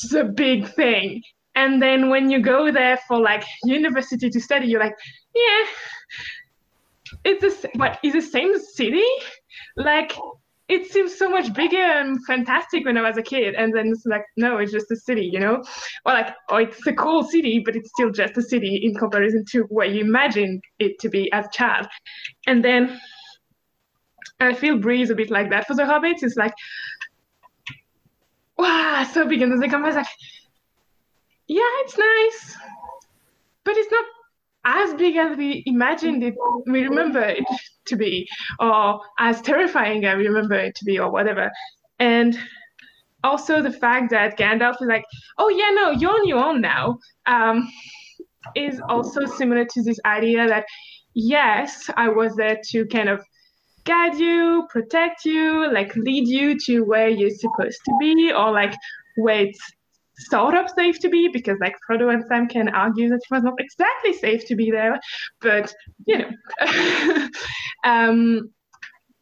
the 0.10 0.24
big 0.36 0.68
thing. 0.74 1.22
And 1.56 1.82
then 1.82 2.10
when 2.10 2.30
you 2.30 2.42
go 2.42 2.72
there 2.72 2.98
for 3.08 3.20
like 3.20 3.44
university 3.66 4.30
to 4.30 4.40
study, 4.40 4.68
you're 4.68 4.80
like, 4.80 4.96
yeah, 5.36 5.66
it's 7.24 7.62
the 7.62 7.70
what 7.76 8.00
is 8.04 8.14
the 8.14 8.22
same 8.22 8.58
city? 8.58 9.06
Like 9.76 10.14
it 10.72 10.90
seems 10.90 11.18
so 11.18 11.30
much 11.30 11.54
bigger 11.54 11.76
and 11.76 12.18
fantastic 12.26 12.86
when 12.86 12.98
I 12.98 13.02
was 13.02 13.18
a 13.18 13.22
kid, 13.22 13.56
and 13.56 13.76
then 13.76 13.90
it's 13.90 14.06
like, 14.06 14.24
no, 14.38 14.58
it's 14.58 14.72
just 14.72 14.90
a 14.90 14.96
city, 14.96 15.30
you 15.32 15.40
know, 15.40 15.62
or 16.06 16.14
like, 16.14 16.34
oh, 16.50 16.58
it's 16.58 16.88
a 16.88 16.94
cool 16.94 17.24
city, 17.24 17.62
but 17.64 17.76
it's 17.76 17.90
still 17.90 18.10
just 18.10 18.38
a 18.38 18.42
city 18.42 18.80
in 18.82 18.96
comparison 18.96 19.44
to 19.52 19.64
what 19.64 19.90
you 19.90 20.00
imagine 20.00 20.62
it 20.80 20.98
to 21.00 21.10
be 21.10 21.30
as 21.34 21.46
a 21.46 21.50
child. 21.52 21.88
And 22.48 22.64
then 22.64 22.98
I 24.40 24.54
feel 24.54 24.78
Bree's 24.78 25.10
a 25.10 25.16
bit 25.16 25.30
like 25.30 25.50
that 25.50 25.68
for 25.68 25.76
the 25.76 25.84
Hobbits. 25.84 26.24
It's 26.24 26.38
like, 26.38 26.54
wow, 28.58 29.04
so 29.12 29.28
big, 29.28 29.42
and 29.42 29.52
then 29.52 29.60
they 29.60 29.68
come 29.68 29.84
back 29.84 29.96
like, 29.96 30.08
yeah, 31.48 31.62
it's 31.82 31.98
nice, 31.98 32.58
but 33.66 33.76
it's 33.76 33.92
not 33.92 34.06
as 34.66 34.94
big 34.96 35.16
as 35.16 35.38
we 35.38 35.64
imagined 35.66 36.24
it, 36.24 36.36
we 36.68 36.84
remember 36.84 37.22
it 37.22 37.44
to 37.86 37.96
be, 37.96 38.28
or 38.60 39.02
as 39.20 39.42
terrifying 39.42 40.06
as 40.06 40.18
we 40.18 40.28
remember 40.28 40.56
it 40.56 40.76
to 40.76 40.86
be, 40.86 41.00
or 41.00 41.12
whatever. 41.12 41.50
And 42.00 42.38
also 43.24 43.62
the 43.62 43.72
fact 43.72 44.12
that 44.12 44.38
Gandalf 44.38 44.82
is 44.82 44.88
like, 44.88 45.06
oh 45.38 45.50
yeah, 45.50 45.72
no, 45.74 45.92
you're 45.92 46.14
on 46.14 46.28
your 46.28 46.44
own 46.44 46.62
now, 46.62 47.00
um, 47.26 47.70
is 48.56 48.82
also 48.90 49.26
similar 49.26 49.66
to 49.66 49.84
this 49.84 50.00
idea 50.06 50.48
that 50.48 50.66
yes, 51.14 51.90
I 51.98 52.10
was 52.10 52.36
there 52.36 52.60
to 52.70 52.86
kind 52.88 53.10
of 53.10 53.22
guide 53.84 54.18
you, 54.18 54.68
protect 54.70 55.26
you, 55.26 55.72
like 55.72 55.96
lead 55.96 56.28
you 56.28 56.58
to 56.66 56.82
where 56.82 57.10
you're 57.10 57.30
supposed 57.30 57.80
to 57.86 57.98
be, 58.00 58.32
or 58.32 58.52
like 58.52 58.74
where 59.18 59.46
it's 59.46 59.60
sort 60.30 60.56
of 60.56 60.70
safe 60.70 61.00
to 61.00 61.10
be 61.10 61.28
because 61.28 61.58
like 61.60 61.76
Frodo 61.90 62.14
and 62.14 62.24
Sam 62.28 62.48
can 62.48 62.70
argue 62.70 63.10
that 63.10 63.16
it 63.16 63.32
was 63.32 63.44
not 63.44 63.60
exactly 63.60 64.14
safe 64.14 64.46
to 64.48 64.56
be 64.56 64.72
there, 64.72 65.00
but 65.40 65.74
you 66.06 66.20
know. 66.20 67.28
um, 67.84 68.52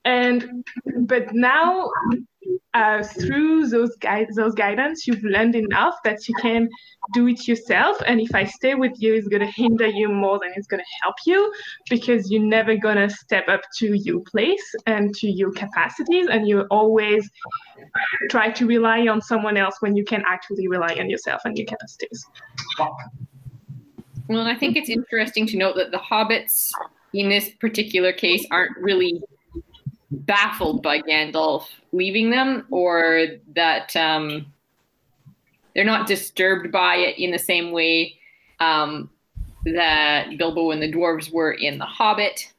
and 0.05 0.65
but 1.01 1.33
now 1.33 1.89
uh, 2.73 3.03
through 3.03 3.67
those 3.67 3.95
guide 3.97 4.27
those 4.35 4.53
guidance, 4.53 5.07
you've 5.07 5.23
learned 5.23 5.55
enough 5.55 5.95
that 6.03 6.27
you 6.27 6.35
can 6.35 6.69
do 7.13 7.27
it 7.27 7.47
yourself. 7.47 7.97
And 8.05 8.19
if 8.19 8.33
I 8.35 8.45
stay 8.45 8.75
with 8.75 8.93
you, 8.97 9.15
it's 9.15 9.27
gonna 9.27 9.51
hinder 9.51 9.87
you 9.87 10.09
more 10.09 10.39
than 10.39 10.51
it's 10.55 10.67
gonna 10.67 10.83
help 11.01 11.15
you 11.25 11.51
because 11.89 12.31
you're 12.31 12.43
never 12.43 12.75
gonna 12.75 13.09
step 13.09 13.47
up 13.47 13.61
to 13.77 13.95
your 13.95 14.21
place 14.21 14.75
and 14.85 15.13
to 15.15 15.27
your 15.27 15.51
capacities, 15.51 16.27
and 16.29 16.47
you 16.47 16.61
always 16.69 17.29
try 18.29 18.51
to 18.51 18.65
rely 18.65 19.07
on 19.07 19.21
someone 19.21 19.57
else 19.57 19.77
when 19.79 19.95
you 19.95 20.03
can 20.03 20.23
actually 20.27 20.67
rely 20.67 20.95
on 20.99 21.09
yourself 21.09 21.41
and 21.45 21.57
your 21.57 21.65
capacities. 21.65 22.25
Well, 24.27 24.45
I 24.45 24.55
think 24.55 24.77
it's 24.77 24.89
interesting 24.89 25.47
to 25.47 25.57
note 25.57 25.75
that 25.77 25.91
the 25.91 25.97
hobbits 25.97 26.71
in 27.13 27.29
this 27.29 27.49
particular 27.59 28.13
case 28.13 28.45
aren't 28.51 28.77
really 28.77 29.21
baffled 30.11 30.81
by 30.81 31.01
Gandalf 31.01 31.67
leaving 31.91 32.29
them 32.29 32.65
or 32.71 33.27
that 33.55 33.95
um, 33.95 34.45
they're 35.73 35.85
not 35.85 36.07
disturbed 36.07 36.71
by 36.71 36.95
it 36.95 37.17
in 37.17 37.31
the 37.31 37.39
same 37.39 37.71
way 37.71 38.15
um, 38.59 39.09
that 39.65 40.37
Bilbo 40.37 40.71
and 40.71 40.81
the 40.81 40.91
dwarves 40.91 41.31
were 41.31 41.51
in 41.51 41.77
The 41.77 41.85
Hobbit. 41.85 42.53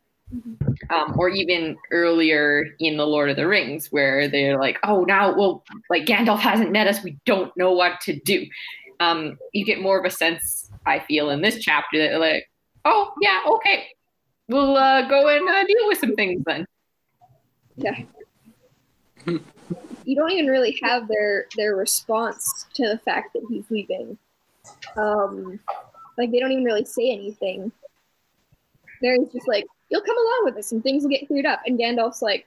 Um, 0.90 1.14
or 1.18 1.28
even 1.28 1.76
earlier 1.90 2.64
in 2.78 2.96
the 2.96 3.06
Lord 3.06 3.30
of 3.30 3.36
the 3.36 3.48
Rings, 3.48 3.90
where 3.90 4.28
they're 4.28 4.58
like, 4.58 4.78
"Oh, 4.84 5.02
now, 5.02 5.36
well, 5.36 5.64
like 5.88 6.04
Gandalf 6.04 6.38
hasn't 6.38 6.70
met 6.70 6.86
us, 6.86 7.02
we 7.02 7.18
don't 7.26 7.56
know 7.56 7.72
what 7.72 8.00
to 8.02 8.14
do." 8.20 8.46
Um, 9.00 9.38
you 9.52 9.64
get 9.64 9.80
more 9.80 9.98
of 9.98 10.04
a 10.04 10.10
sense, 10.10 10.70
I 10.86 11.00
feel, 11.00 11.30
in 11.30 11.42
this 11.42 11.58
chapter 11.58 11.98
that 11.98 12.20
like, 12.20 12.48
"Oh, 12.84 13.12
yeah, 13.20 13.40
okay, 13.44 13.86
we'll 14.48 14.76
uh, 14.76 15.08
go 15.08 15.28
and 15.28 15.48
uh, 15.48 15.64
deal 15.64 15.88
with 15.88 15.98
some 15.98 16.14
things 16.14 16.42
then." 16.46 16.64
Yeah. 17.80 18.02
you 20.04 20.16
don't 20.16 20.32
even 20.32 20.46
really 20.46 20.78
have 20.82 21.08
their 21.08 21.46
their 21.56 21.76
response 21.76 22.66
to 22.74 22.88
the 22.88 22.98
fact 22.98 23.32
that 23.34 23.42
he's 23.48 23.70
leaving. 23.70 24.18
Um, 24.96 25.60
like 26.18 26.30
they 26.30 26.38
don't 26.38 26.52
even 26.52 26.64
really 26.64 26.84
say 26.84 27.10
anything. 27.10 27.72
They're 29.02 29.16
just 29.32 29.48
like, 29.48 29.66
"You'll 29.88 30.02
come 30.02 30.16
along 30.16 30.42
with 30.44 30.56
us, 30.56 30.72
and 30.72 30.82
things 30.82 31.02
will 31.02 31.10
get 31.10 31.26
cleared 31.26 31.46
up." 31.46 31.60
And 31.66 31.78
Gandalf's 31.78 32.22
like, 32.22 32.46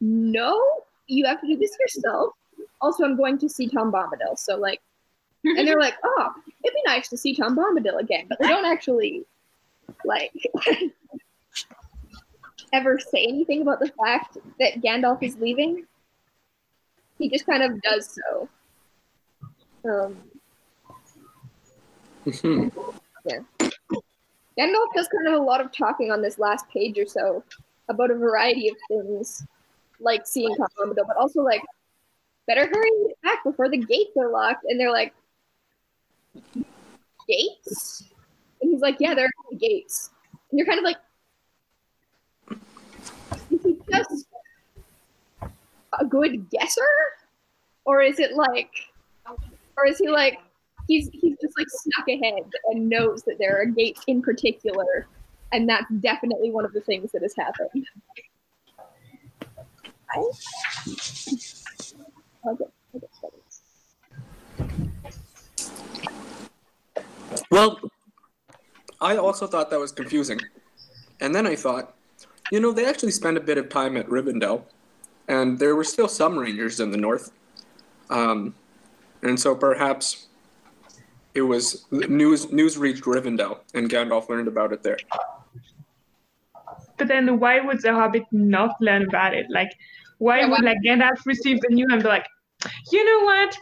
"No, 0.00 0.60
you 1.06 1.24
have 1.26 1.40
to 1.40 1.46
do 1.46 1.56
this 1.56 1.76
yourself." 1.80 2.34
Also, 2.80 3.04
I'm 3.04 3.16
going 3.16 3.38
to 3.38 3.48
see 3.48 3.68
Tom 3.68 3.92
Bombadil, 3.92 4.36
so 4.36 4.56
like, 4.56 4.80
and 5.44 5.66
they're 5.66 5.78
like, 5.78 5.94
"Oh, 6.02 6.32
it'd 6.64 6.74
be 6.74 6.82
nice 6.86 7.08
to 7.08 7.16
see 7.16 7.34
Tom 7.34 7.56
Bombadil 7.56 8.00
again," 8.00 8.26
but 8.28 8.38
they 8.40 8.48
don't 8.48 8.64
actually 8.64 9.24
like 10.04 10.32
ever 12.72 12.98
say 12.98 13.24
anything 13.24 13.62
about 13.62 13.80
the 13.80 13.92
fact 14.02 14.38
that 14.58 14.80
Gandalf 14.80 15.22
is 15.22 15.36
leaving. 15.36 15.86
He 17.18 17.28
just 17.28 17.46
kind 17.46 17.62
of 17.62 17.80
does 17.82 18.18
so. 18.18 18.48
Um, 19.84 20.16
yeah. 23.24 23.38
Gandalf 24.58 24.86
does 24.94 25.08
kind 25.08 25.28
of 25.28 25.34
a 25.34 25.42
lot 25.42 25.60
of 25.60 25.72
talking 25.72 26.10
on 26.10 26.22
this 26.22 26.38
last 26.38 26.68
page 26.68 26.98
or 26.98 27.06
so 27.06 27.42
about 27.88 28.10
a 28.10 28.14
variety 28.14 28.68
of 28.68 28.76
things, 28.88 29.44
like 30.00 30.26
seeing 30.26 30.54
Tom 30.56 30.94
but 30.94 31.16
also 31.16 31.42
like, 31.42 31.62
better 32.46 32.66
hurry 32.66 32.90
back 33.22 33.44
before 33.44 33.68
the 33.68 33.78
gates 33.78 34.16
are 34.18 34.28
locked. 34.30 34.64
And 34.64 34.78
they're 34.80 34.90
like, 34.90 35.14
gates? 37.28 38.04
And 38.60 38.70
he's 38.70 38.80
like, 38.80 38.96
yeah, 38.98 39.14
there 39.14 39.26
are 39.26 39.56
gates. 39.56 40.10
And 40.50 40.58
you're 40.58 40.66
kind 40.66 40.78
of 40.78 40.84
like, 40.84 40.96
he 43.64 43.78
just 43.90 44.26
a 45.98 46.04
good 46.04 46.48
guesser? 46.50 46.82
Or 47.84 48.00
is 48.00 48.18
it 48.18 48.34
like, 48.34 48.70
or 49.76 49.86
is 49.86 49.98
he 49.98 50.08
like, 50.08 50.38
he's 50.88 51.08
he's 51.12 51.36
just 51.40 51.58
like 51.58 51.66
snuck 51.68 52.08
ahead 52.08 52.44
and 52.66 52.88
knows 52.88 53.22
that 53.24 53.38
there 53.38 53.60
are 53.60 53.66
gates 53.66 54.02
in 54.06 54.22
particular, 54.22 55.06
and 55.52 55.68
that's 55.68 55.90
definitely 56.00 56.50
one 56.50 56.64
of 56.64 56.72
the 56.72 56.80
things 56.80 57.10
that 57.12 57.22
has 57.22 57.34
happened. 57.36 57.86
Okay, 62.46 62.66
Well, 67.50 67.80
I 69.00 69.16
also 69.16 69.46
thought 69.46 69.70
that 69.70 69.78
was 69.78 69.92
confusing. 69.92 70.40
And 71.20 71.34
then 71.34 71.46
I 71.46 71.56
thought, 71.56 71.94
you 72.52 72.60
know, 72.60 72.70
they 72.70 72.84
actually 72.84 73.12
spent 73.12 73.38
a 73.38 73.40
bit 73.40 73.56
of 73.56 73.70
time 73.70 73.96
at 73.96 74.06
Rivendell, 74.08 74.64
and 75.26 75.58
there 75.58 75.74
were 75.74 75.84
still 75.84 76.06
some 76.06 76.38
rangers 76.38 76.80
in 76.80 76.90
the 76.90 76.98
north. 76.98 77.32
Um, 78.10 78.54
and 79.22 79.40
so 79.40 79.54
perhaps 79.54 80.26
it 81.34 81.40
was 81.40 81.86
news 81.90 82.52
news 82.52 82.76
reached 82.76 83.04
Rivendell, 83.04 83.60
and 83.72 83.88
Gandalf 83.88 84.28
learned 84.28 84.48
about 84.48 84.70
it 84.74 84.82
there. 84.82 84.98
But 86.98 87.08
then 87.08 87.40
why 87.40 87.60
would 87.60 87.80
the 87.80 87.94
Hobbit 87.94 88.24
not 88.32 88.76
learn 88.82 89.08
about 89.08 89.32
it? 89.32 89.46
Like, 89.48 89.70
why 90.18 90.40
Yeah, 90.40 90.48
would 90.48 90.62
like 90.62 90.76
Gandalf 90.84 91.24
receive 91.24 91.58
the 91.62 91.74
news 91.74 91.88
and 91.90 92.02
be 92.02 92.08
like, 92.10 92.26
you 92.92 93.02
know 93.02 93.24
what? 93.24 93.56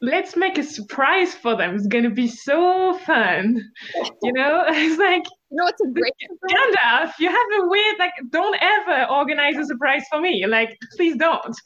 Let's 0.00 0.34
make 0.34 0.58
a 0.58 0.64
surprise 0.64 1.32
for 1.32 1.56
them. 1.56 1.76
It's 1.76 1.86
gonna 1.86 2.10
be 2.10 2.26
so 2.26 2.98
fun. 3.06 3.62
You 4.24 4.32
know, 4.32 4.64
it's 4.68 4.98
like 4.98 5.22
You 5.50 5.58
know 5.58 5.64
what's 5.64 5.80
a 5.80 5.86
great 5.86 6.12
surprise? 6.20 6.50
Gandalf, 6.52 7.12
you 7.20 7.28
have 7.28 7.62
a 7.62 7.68
weird 7.68 7.98
like. 7.98 8.12
Don't 8.30 8.56
ever 8.60 9.06
organize 9.12 9.56
a 9.56 9.64
surprise 9.64 10.02
for 10.10 10.20
me. 10.20 10.44
Like, 10.46 10.76
please 10.96 11.16
don't. 11.16 11.56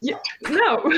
You, 0.00 0.16
no. 0.48 0.92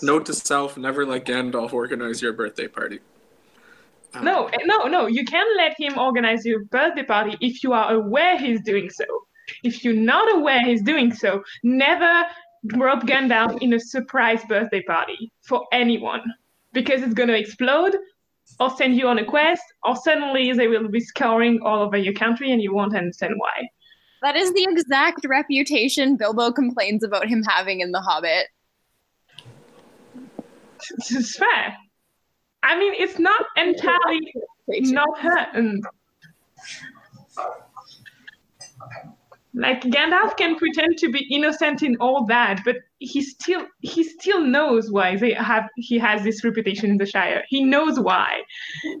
Note 0.00 0.26
to 0.26 0.32
self: 0.32 0.78
never 0.78 1.04
let 1.04 1.26
Gandalf 1.26 1.74
organize 1.74 2.22
your 2.22 2.32
birthday 2.32 2.68
party. 2.68 3.00
Um, 4.14 4.24
No, 4.24 4.50
no, 4.64 4.84
no. 4.84 5.06
You 5.06 5.24
can 5.24 5.46
let 5.58 5.78
him 5.78 5.98
organize 5.98 6.46
your 6.46 6.64
birthday 6.64 7.02
party 7.02 7.36
if 7.42 7.62
you 7.62 7.74
are 7.74 7.92
aware 7.92 8.38
he's 8.38 8.62
doing 8.62 8.88
so. 8.88 9.04
If 9.62 9.84
you're 9.84 9.94
not 9.94 10.34
aware 10.34 10.64
he's 10.64 10.82
doing 10.82 11.12
so, 11.12 11.42
never 11.62 12.24
drop 12.66 13.02
Gandalf 13.02 13.60
in 13.60 13.74
a 13.74 13.80
surprise 13.80 14.42
birthday 14.48 14.82
party 14.82 15.30
for 15.42 15.66
anyone 15.70 16.22
because 16.76 17.02
it's 17.02 17.14
going 17.14 17.30
to 17.30 17.38
explode 17.38 17.96
or 18.60 18.68
send 18.76 18.96
you 18.96 19.08
on 19.08 19.18
a 19.18 19.24
quest 19.24 19.62
or 19.82 19.96
suddenly 19.96 20.52
they 20.52 20.68
will 20.68 20.88
be 20.88 21.00
scouring 21.00 21.58
all 21.64 21.80
over 21.82 21.96
your 21.96 22.12
country 22.12 22.52
and 22.52 22.60
you 22.62 22.72
won't 22.72 22.94
understand 22.94 23.34
why. 23.38 23.68
That 24.22 24.36
is 24.36 24.52
the 24.52 24.66
exact 24.68 25.24
reputation 25.26 26.16
Bilbo 26.16 26.52
complains 26.52 27.02
about 27.02 27.26
him 27.28 27.42
having 27.48 27.80
in 27.80 27.92
The 27.92 28.00
Hobbit. 28.00 28.48
It's, 31.10 31.36
fair. 31.36 31.74
I 32.62 32.78
mean, 32.78 32.92
it's 32.96 33.18
not 33.18 33.42
entirely 33.56 34.32
not 34.68 35.18
her. 35.18 35.80
And 39.56 39.62
Like 39.62 39.82
Gandalf 39.82 40.36
can 40.36 40.56
pretend 40.56 40.98
to 40.98 41.10
be 41.10 41.26
innocent 41.34 41.82
in 41.82 41.96
all 41.96 42.26
that, 42.26 42.60
but 42.64 42.76
he 42.98 43.22
still 43.22 43.66
he 43.80 44.04
still 44.04 44.40
knows 44.40 44.90
why 44.90 45.16
they 45.16 45.32
have 45.32 45.68
he 45.76 45.98
has 45.98 46.22
this 46.22 46.44
reputation 46.44 46.90
in 46.90 46.98
the 46.98 47.06
Shire. 47.06 47.42
He 47.48 47.64
knows 47.64 47.98
why. 47.98 48.42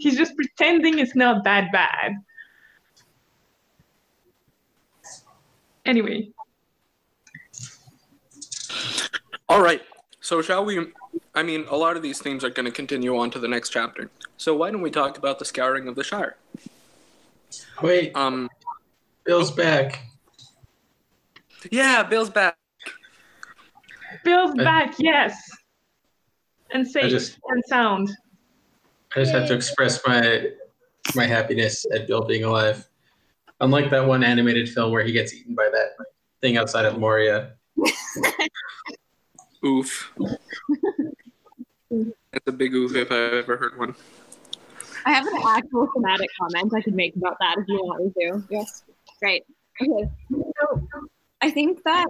He's 0.00 0.16
just 0.16 0.34
pretending 0.34 0.98
it's 0.98 1.14
not 1.14 1.44
that 1.44 1.70
bad. 1.72 2.14
Anyway, 5.84 6.32
All 9.48 9.60
right. 9.60 9.82
So 10.20 10.42
shall 10.42 10.64
we? 10.64 10.88
I 11.34 11.42
mean, 11.44 11.66
a 11.70 11.76
lot 11.76 11.96
of 11.96 12.02
these 12.02 12.18
themes 12.18 12.42
are 12.42 12.50
going 12.50 12.66
to 12.66 12.72
continue 12.72 13.16
on 13.16 13.30
to 13.30 13.38
the 13.38 13.46
next 13.46 13.68
chapter. 13.68 14.10
So 14.38 14.56
why 14.56 14.70
don't 14.72 14.82
we 14.82 14.90
talk 14.90 15.18
about 15.18 15.38
the 15.38 15.44
scouring 15.44 15.86
of 15.86 15.94
the 15.94 16.02
Shire? 16.02 16.36
Wait, 17.80 18.16
Um, 18.16 18.50
Bill's 19.24 19.52
back. 19.52 20.15
Yeah, 21.70 22.02
Bill's 22.02 22.30
back. 22.30 22.56
Bill's 24.24 24.52
I- 24.58 24.64
back, 24.64 24.94
yes, 24.98 25.36
and 26.70 26.86
safe 26.86 27.10
just- 27.10 27.38
and 27.48 27.62
sound. 27.66 28.10
I 29.14 29.20
just 29.20 29.32
have 29.32 29.48
to 29.48 29.54
express 29.54 30.00
my 30.06 30.50
my 31.14 31.24
happiness 31.26 31.86
at 31.94 32.06
Bill 32.06 32.22
being 32.24 32.44
alive. 32.44 32.86
Unlike 33.60 33.90
that 33.90 34.06
one 34.06 34.22
animated 34.22 34.68
film 34.68 34.92
where 34.92 35.02
he 35.02 35.12
gets 35.12 35.32
eaten 35.32 35.54
by 35.54 35.70
that 35.72 35.96
thing 36.40 36.56
outside 36.56 36.84
of 36.84 36.98
Moria. 36.98 37.54
Oof. 39.64 40.12
That's 41.90 42.46
a 42.46 42.52
big 42.52 42.74
oof 42.74 42.94
if 42.94 43.10
I've 43.10 43.32
ever 43.32 43.56
heard 43.56 43.78
one. 43.78 43.94
I 45.06 45.12
have 45.12 45.26
an 45.26 45.40
actual 45.46 45.88
thematic 45.94 46.28
comment 46.38 46.72
I 46.74 46.82
could 46.82 46.94
make 46.94 47.16
about 47.16 47.36
that 47.40 47.56
if 47.58 47.64
you 47.68 47.76
want 47.76 48.04
me 48.04 48.12
to. 48.20 48.42
Yes. 48.50 48.84
Great. 49.20 49.44
Okay. 49.80 50.10
So 50.60 50.84
I 51.42 51.50
think 51.50 51.82
that 51.84 52.08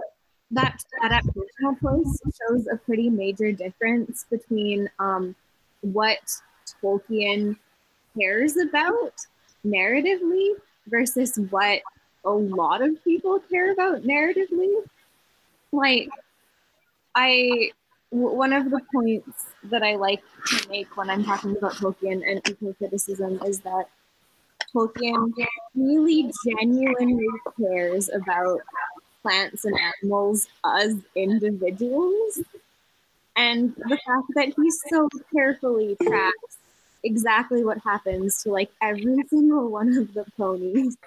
that 0.51 0.79
adaptation 1.03 1.65
approach 1.69 2.07
shows 2.23 2.67
a 2.67 2.77
pretty 2.77 3.09
major 3.09 3.51
difference 3.51 4.25
between 4.29 4.89
um, 4.99 5.35
what 5.81 6.19
Tolkien 6.81 7.57
cares 8.17 8.55
about 8.57 9.13
narratively 9.65 10.51
versus 10.87 11.37
what 11.49 11.81
a 12.25 12.31
lot 12.31 12.81
of 12.81 13.03
people 13.03 13.39
care 13.49 13.71
about 13.71 14.03
narratively. 14.03 14.83
Like, 15.71 16.09
I 17.15 17.71
one 18.09 18.53
of 18.53 18.71
the 18.71 18.79
points 18.93 19.47
that 19.63 19.83
I 19.83 19.95
like 19.95 20.21
to 20.45 20.69
make 20.69 20.95
when 20.95 21.09
I'm 21.09 21.25
talking 21.25 21.57
about 21.57 21.73
Tolkien 21.73 22.23
and 22.25 22.41
eco 22.47 22.73
criticism 22.73 23.39
is 23.45 23.59
that 23.61 23.89
Tolkien 24.73 25.33
really 25.75 26.31
genuinely 26.45 27.27
cares 27.59 28.09
about 28.09 28.61
plants 29.21 29.65
and 29.65 29.77
animals 30.01 30.47
as 30.65 30.95
individuals. 31.15 32.39
And 33.35 33.75
the 33.75 33.97
fact 34.05 34.27
that 34.35 34.53
he 34.55 34.71
so 34.89 35.09
carefully 35.33 35.95
tracks 36.01 36.57
exactly 37.03 37.63
what 37.63 37.77
happens 37.79 38.41
to 38.43 38.51
like 38.51 38.69
every 38.81 39.23
single 39.29 39.69
one 39.69 39.95
of 39.95 40.13
the 40.13 40.25
ponies 40.35 40.97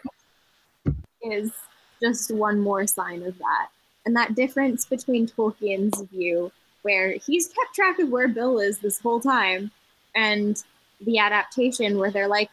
is 1.23 1.53
just 2.01 2.33
one 2.33 2.61
more 2.61 2.87
sign 2.87 3.23
of 3.23 3.37
that. 3.39 3.69
And 4.07 4.17
that 4.17 4.35
difference 4.35 4.87
between 4.87 5.27
Tolkien's 5.27 6.01
view, 6.11 6.51
where 6.83 7.13
he's 7.13 7.49
kept 7.49 7.75
track 7.75 7.99
of 7.99 8.09
where 8.09 8.29
Bill 8.29 8.59
is 8.59 8.79
this 8.79 8.99
whole 8.99 9.21
time, 9.21 9.71
and 10.15 10.63
the 11.03 11.19
adaptation 11.19 11.99
where 11.99 12.11
they're 12.11 12.29
like, 12.29 12.51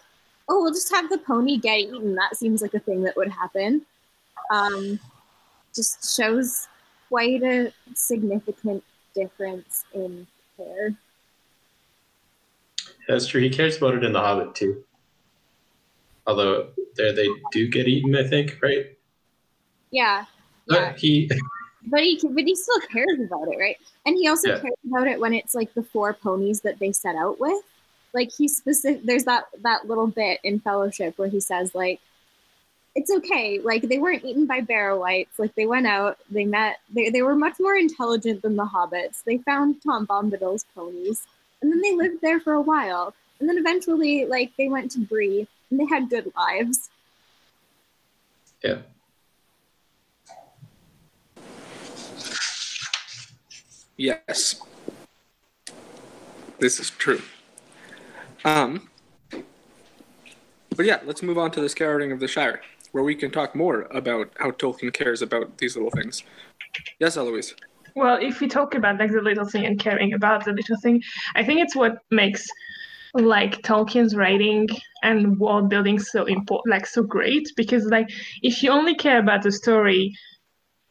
oh, 0.50 0.62
we'll 0.62 0.74
just 0.74 0.94
have 0.94 1.10
the 1.10 1.18
pony 1.18 1.58
get 1.58 1.80
eaten. 1.80 2.16
That 2.16 2.36
seems 2.36 2.62
like 2.62 2.74
a 2.74 2.80
thing 2.80 3.04
that 3.04 3.16
would 3.16 3.30
happen. 3.30 3.86
Um, 4.52 5.00
just 5.78 6.16
shows 6.18 6.68
quite 7.08 7.42
a 7.44 7.72
significant 7.94 8.84
difference 9.16 9.86
in 9.94 10.28
care. 10.58 10.94
That's 13.08 13.28
true. 13.28 13.42
He 13.42 13.50
cares 13.50 13.78
about 13.78 13.96
it 13.96 14.04
in 14.04 14.12
The 14.12 14.20
Hobbit 14.20 14.54
too. 14.56 14.84
Although 16.26 16.72
there 16.98 17.14
they 17.14 17.30
do 17.54 17.70
get 17.70 17.88
eaten, 17.88 18.14
I 18.16 18.28
think, 18.28 18.58
right? 18.62 18.88
Yeah, 19.92 20.26
uh, 20.70 20.76
yeah. 20.76 20.92
But 20.92 21.00
he 21.00 21.32
but 21.86 22.02
he 22.02 22.20
but 22.30 22.44
he 22.44 22.56
still 22.56 22.82
cares 22.92 23.20
about 23.26 23.48
it, 23.48 23.58
right? 23.58 23.78
And 24.06 24.18
he 24.18 24.28
also 24.28 24.50
Yeah. 24.50 24.60
cares 24.60 24.74
about 24.86 25.08
it 25.08 25.22
when 25.22 25.34
it's 25.34 25.56
like 25.56 25.74
the 25.74 25.84
four 25.84 26.14
ponies 26.14 26.60
that 26.62 26.80
they 26.80 26.92
set 26.92 27.16
out 27.16 27.40
with. 27.40 27.64
Like 28.14 28.30
he 28.36 28.50
specific. 28.50 29.04
There's 29.06 29.24
that 29.24 29.46
that 29.62 29.88
little 29.88 30.08
bit 30.08 30.42
in 30.44 30.60
Fellowship 30.60 31.18
where 31.18 31.30
he 31.30 31.40
says 31.40 31.74
like, 31.74 32.02
"It's 32.98 33.12
okay. 33.12 33.60
Like 33.60 33.84
they 33.84 34.00
weren't 34.00 34.26
eaten 34.26 34.46
by 34.46 34.60
barrow 34.62 35.00
wights. 35.00 35.40
Like 35.40 35.56
they 35.56 35.66
went 35.66 35.88
out. 35.88 36.18
They 36.30 36.46
met. 36.46 36.80
They 36.94 37.10
they 37.10 37.22
were 37.22 37.36
much 37.36 37.58
more 37.60 37.76
intelligent 37.76 38.42
than 38.42 38.56
the 38.58 38.66
hobbits. 38.66 39.24
They 39.24 39.38
found 39.38 39.82
Tom 39.84 40.06
Bombadil's 40.06 40.66
ponies, 40.76 41.26
and 41.62 41.72
then 41.72 41.82
they 41.82 41.94
lived 41.96 42.22
there 42.22 42.40
for 42.40 42.54
a 42.54 42.62
while. 42.62 43.14
And 43.40 43.48
then 43.48 43.58
eventually, 43.58 44.26
like 44.26 44.52
they 44.58 44.68
went 44.68 44.92
to 44.92 45.00
Bree, 45.00 45.48
and 45.70 45.80
they 45.80 45.86
had 45.86 46.10
good 46.10 46.32
lives. 46.36 46.90
yeah. 48.64 48.80
Yes. 53.98 54.62
This 56.60 56.80
is 56.80 56.92
true. 56.92 57.22
Um, 58.46 58.90
but 60.76 60.86
yeah, 60.86 61.00
let's 61.06 61.24
move 61.24 61.38
on 61.38 61.52
to 61.52 61.62
the 61.62 61.70
scouring 61.70 62.12
of 62.12 62.20
the 62.20 62.28
Shire, 62.28 62.62
where 62.92 63.04
we 63.04 63.16
can 63.16 63.32
talk 63.32 63.56
more 63.56 63.88
about 63.92 64.32
how 64.38 64.52
Tolkien 64.52 64.94
cares 64.94 65.22
about 65.22 65.58
these 65.58 65.76
little 65.76 65.92
things. 65.92 66.24
Yes, 67.00 67.18
Eloise. 67.18 67.56
Well, 67.96 68.18
if 68.22 68.42
we 68.42 68.48
talk 68.48 68.76
about 68.76 69.00
like 69.00 69.12
the 69.12 69.22
little 69.22 69.46
thing 69.46 69.66
and 69.66 69.80
caring 69.80 70.14
about 70.14 70.46
the 70.46 70.52
little 70.54 70.78
thing, 70.78 71.02
I 71.36 71.44
think 71.44 71.62
it's 71.62 71.76
what 71.76 71.98
makes 72.12 72.46
like 73.14 73.62
Tolkien's 73.64 74.16
writing 74.16 74.68
and 75.04 75.40
world 75.40 75.70
building 75.70 76.00
so 76.00 76.26
important, 76.26 76.72
like 76.72 76.86
so 76.86 77.02
great. 77.02 77.48
Because 77.56 77.86
like 77.86 78.10
if 78.44 78.62
you 78.62 78.70
only 78.72 78.96
care 78.96 79.20
about 79.20 79.42
the 79.42 79.52
story, 79.52 80.16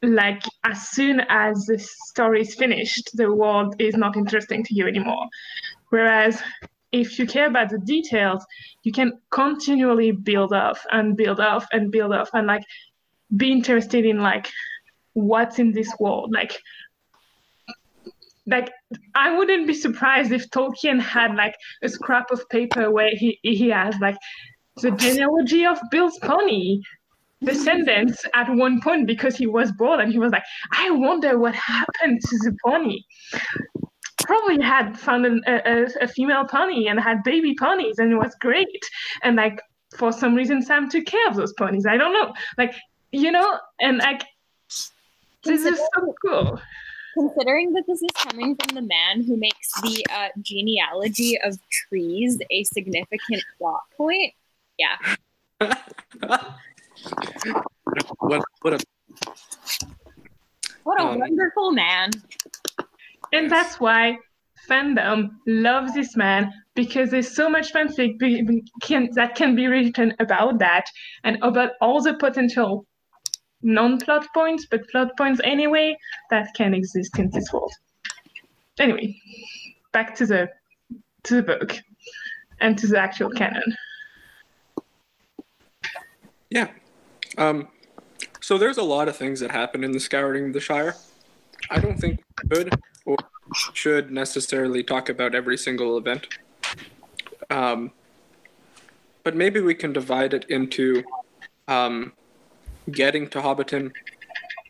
like 0.03 0.43
as 0.65 0.89
soon 0.89 1.21
as 1.29 1.67
the 1.67 1.79
story 1.79 2.41
is 2.43 2.55
finished, 2.55 3.11
the 3.15 3.33
world 3.33 3.77
is 3.79 3.97
not 3.97 4.17
interesting 4.17 4.65
to 4.65 4.75
you 4.75 4.87
anymore. 4.87 5.27
Whereas 5.91 6.43
if 6.93 7.19
you 7.19 7.27
care 7.27 7.47
about 7.47 7.71
the 7.71 7.79
details, 7.79 8.45
you 8.83 8.93
can 8.93 9.19
continually 9.31 10.13
build 10.13 10.53
off 10.53 10.85
and 10.93 11.17
build 11.17 11.41
off 11.41 11.67
and 11.73 11.91
build 11.91 12.13
off 12.13 12.31
and 12.33 12.47
like 12.47 12.63
be 13.37 13.51
interested 13.51 14.05
in 14.05 14.21
like 14.21 14.49
what's 15.15 15.59
in 15.59 15.73
this 15.73 15.93
world, 15.99 16.33
like 16.33 16.61
like 18.47 18.73
I 19.15 19.37
wouldn't 19.37 19.67
be 19.67 19.75
surprised 19.75 20.31
if 20.33 20.49
Tolkien 20.51 21.01
had 21.01 21.35
like 21.35 21.57
a 21.83 21.89
scrap 21.89 22.31
of 22.31 22.49
paper 22.49 22.91
where 22.91 23.11
he 23.11 23.39
he 23.43 23.71
has 23.71 23.97
like 24.01 24.17
the 24.77 24.93
genealogy 24.93 25.67
of 25.67 25.79
Bill's 25.91 26.19
pony 26.21 26.81
descendants 27.43 28.25
at 28.35 28.49
one 28.55 28.81
point 28.81 29.07
because 29.07 29.37
he 29.37 29.47
was 29.47 29.73
bored 29.73 30.01
and 30.01 30.13
he 30.13 30.19
was 30.19 30.33
like, 30.33 30.45
I 30.73 30.91
wonder 30.91 31.39
what 31.39 31.55
happened 31.55 32.21
to 32.21 32.39
the 32.45 32.57
pony. 32.65 33.03
Probably 34.27 34.61
had 34.63 34.99
found 34.99 35.25
an, 35.25 35.43
a, 35.47 35.55
a, 35.65 35.87
a 36.03 36.09
female 36.09 36.45
pony 36.45 36.89
and 36.89 37.01
had 37.01 37.23
baby 37.23 37.55
ponies 37.59 37.99
and 37.99 38.13
it 38.13 38.17
was 38.17 38.35
great. 38.41 38.67
And 39.23 39.37
like 39.37 39.61
for 39.97 40.13
some 40.13 40.35
reason 40.35 40.63
Sam 40.63 40.89
took 40.91 41.07
care 41.07 41.29
of 41.29 41.37
those 41.37 41.53
ponies. 41.55 41.87
I 41.87 41.97
don't 41.97 42.13
know. 42.13 42.35
Like, 42.59 42.75
you 43.13 43.31
know, 43.31 43.59
and 43.81 43.99
like 43.99 44.25
this 45.45 45.65
is 45.65 45.79
so 45.95 46.15
cool. 46.25 46.61
Considering 47.15 47.73
that 47.73 47.85
this 47.87 48.03
is 48.03 48.11
coming 48.17 48.57
from 48.57 48.75
the 48.75 48.83
man 48.83 49.23
who 49.25 49.37
makes 49.37 49.81
the 49.81 50.05
uh, 50.13 50.29
genealogy 50.43 51.39
of 51.41 51.57
trees 51.71 52.39
a 52.51 52.65
significant 52.65 53.43
plot 53.59 53.81
point, 53.97 54.35
yeah. 54.79 54.97
What 58.19 58.43
what 58.63 58.75
a 58.75 58.79
What 60.83 61.01
a 61.01 61.05
Um, 61.05 61.19
wonderful 61.21 61.73
man. 61.73 62.11
And 63.37 63.51
that's 63.51 63.79
why 63.79 64.17
fandom 64.67 65.29
loves 65.47 65.93
this 65.93 66.17
man 66.17 66.51
because 66.75 67.11
there's 67.11 67.37
so 67.37 67.51
much 67.51 67.71
fanfic 67.71 68.19
be, 68.19 68.63
can, 68.81 69.11
that 69.15 69.35
can 69.35 69.55
be 69.55 69.67
written 69.67 70.15
about 70.21 70.59
that 70.59 70.87
and 71.23 71.37
about 71.43 71.73
all 71.83 72.01
the 72.03 72.15
potential 72.15 72.87
non-plot 73.61 74.27
points, 74.33 74.67
but 74.71 74.89
plot 74.89 75.09
points 75.19 75.39
anyway, 75.45 75.95
that 76.31 76.49
can 76.57 76.73
exist 76.73 77.19
in 77.19 77.29
this 77.31 77.53
world. 77.53 77.73
Anyway, 78.79 79.15
back 79.93 80.15
to 80.15 80.25
the 80.25 80.49
to 81.25 81.35
the 81.35 81.43
book 81.43 81.79
and 82.61 82.79
to 82.79 82.87
the 82.87 82.99
actual 82.99 83.29
canon. 83.31 83.75
Yeah. 86.49 86.69
Um, 87.37 87.69
so 88.41 88.57
there's 88.57 88.79
a 88.79 88.83
lot 88.83 89.09
of 89.09 89.17
things 89.17 89.41
that 89.41 89.51
happen 89.51 89.85
in 89.85 89.93
the 89.93 90.01
scouring 90.01 90.47
of 90.47 90.53
the 90.53 90.61
Shire. 90.61 90.95
I 91.71 91.81
don't 91.81 91.99
think 91.99 92.21
we 92.51 92.65
could 92.65 92.79
or 93.07 93.17
should 93.73 94.11
necessarily 94.11 94.83
talk 94.83 95.09
about 95.09 95.35
every 95.35 95.57
single 95.57 95.97
event. 95.97 96.27
Um, 97.49 97.93
but 99.25 99.35
maybe 99.35 99.61
we 99.61 99.75
can 99.75 99.93
divide 99.93 100.35
it 100.35 100.45
into 100.51 101.03
um, 101.69 102.13
getting 102.91 103.29
to 103.31 103.41
Hobbiton 103.41 103.93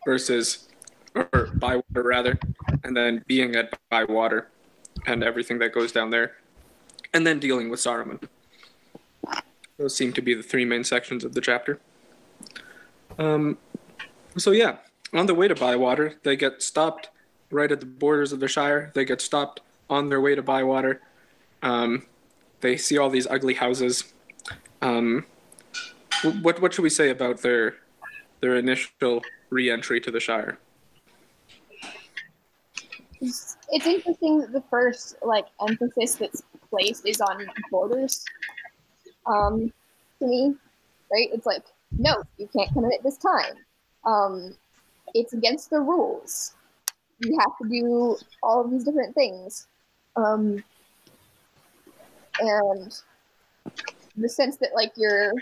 versus, 0.04 0.68
or 1.14 1.50
Bywater 1.54 2.02
rather, 2.02 2.38
and 2.84 2.96
then 2.96 3.24
being 3.26 3.56
at 3.56 3.76
Bywater 3.90 4.48
and 5.06 5.24
everything 5.24 5.58
that 5.58 5.72
goes 5.72 5.92
down 5.92 6.10
there, 6.10 6.36
and 7.12 7.26
then 7.26 7.38
dealing 7.38 7.70
with 7.70 7.80
Saruman. 7.80 8.22
Those 9.78 9.94
seem 9.94 10.12
to 10.14 10.22
be 10.22 10.34
the 10.34 10.42
three 10.42 10.64
main 10.64 10.84
sections 10.84 11.24
of 11.24 11.34
the 11.34 11.40
chapter. 11.40 11.78
Um, 13.18 13.58
so 14.36 14.52
yeah, 14.52 14.76
on 15.12 15.26
the 15.26 15.34
way 15.34 15.48
to 15.48 15.54
Bywater, 15.54 16.14
they 16.22 16.36
get 16.36 16.62
stopped 16.62 17.10
right 17.50 17.70
at 17.70 17.80
the 17.80 17.86
borders 17.86 18.32
of 18.32 18.40
the 18.40 18.48
Shire. 18.48 18.90
They 18.94 19.04
get 19.04 19.20
stopped 19.20 19.60
on 19.88 20.08
their 20.08 20.20
way 20.20 20.34
to 20.34 20.42
Bywater. 20.42 21.00
Um, 21.62 22.06
they 22.60 22.76
see 22.76 22.98
all 22.98 23.10
these 23.10 23.26
ugly 23.26 23.54
houses. 23.54 24.12
Um, 24.82 25.24
what 26.42 26.60
what 26.60 26.74
should 26.74 26.82
we 26.82 26.90
say 26.90 27.10
about 27.10 27.38
their 27.38 27.76
their 28.40 28.56
initial 28.56 29.22
re-entry 29.50 30.00
to 30.00 30.10
the 30.10 30.20
Shire? 30.20 30.58
It's, 33.20 33.56
it's 33.70 33.86
interesting 33.86 34.40
that 34.40 34.52
the 34.52 34.62
first 34.70 35.16
like 35.22 35.46
emphasis 35.66 36.16
that's 36.16 36.42
placed 36.68 37.06
is 37.06 37.20
on 37.20 37.46
borders. 37.70 38.24
Um, 39.26 39.72
to 40.20 40.26
me, 40.26 40.54
right? 41.12 41.28
It's 41.32 41.46
like 41.46 41.64
no, 41.92 42.22
you 42.38 42.48
can't 42.54 42.72
come 42.74 42.84
in 42.84 42.92
at 42.92 43.02
this 43.02 43.16
time. 43.16 43.54
Um, 44.04 44.54
it's 45.14 45.32
against 45.32 45.70
the 45.70 45.80
rules. 45.80 46.54
You 47.20 47.38
have 47.40 47.56
to 47.62 47.68
do 47.68 48.16
all 48.42 48.64
of 48.64 48.70
these 48.70 48.84
different 48.84 49.14
things. 49.14 49.66
Um, 50.16 50.62
and 52.40 52.94
the 54.16 54.28
sense 54.28 54.56
that 54.56 54.74
like 54.74 54.92
you're 54.96 55.32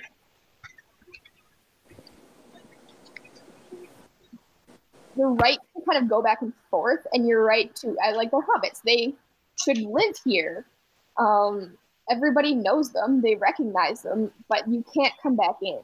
the 5.16 5.26
right 5.26 5.58
to 5.76 5.82
kind 5.88 6.02
of 6.02 6.08
go 6.08 6.20
back 6.22 6.42
and 6.42 6.52
forth 6.70 7.06
and 7.12 7.26
you're 7.26 7.44
right 7.44 7.74
to 7.76 7.96
I 8.04 8.12
like 8.12 8.30
the 8.30 8.42
hobbits. 8.42 8.82
They 8.82 9.14
should 9.62 9.78
live 9.78 10.16
here. 10.24 10.66
Um 11.18 11.76
everybody 12.10 12.54
knows 12.54 12.90
them. 12.92 13.20
They 13.20 13.36
recognize 13.36 14.02
them 14.02 14.32
but 14.48 14.68
you 14.68 14.84
can't 14.94 15.14
come 15.22 15.36
back 15.36 15.56
in. 15.62 15.80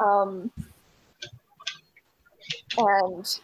Um 0.00 0.50
and 2.76 3.40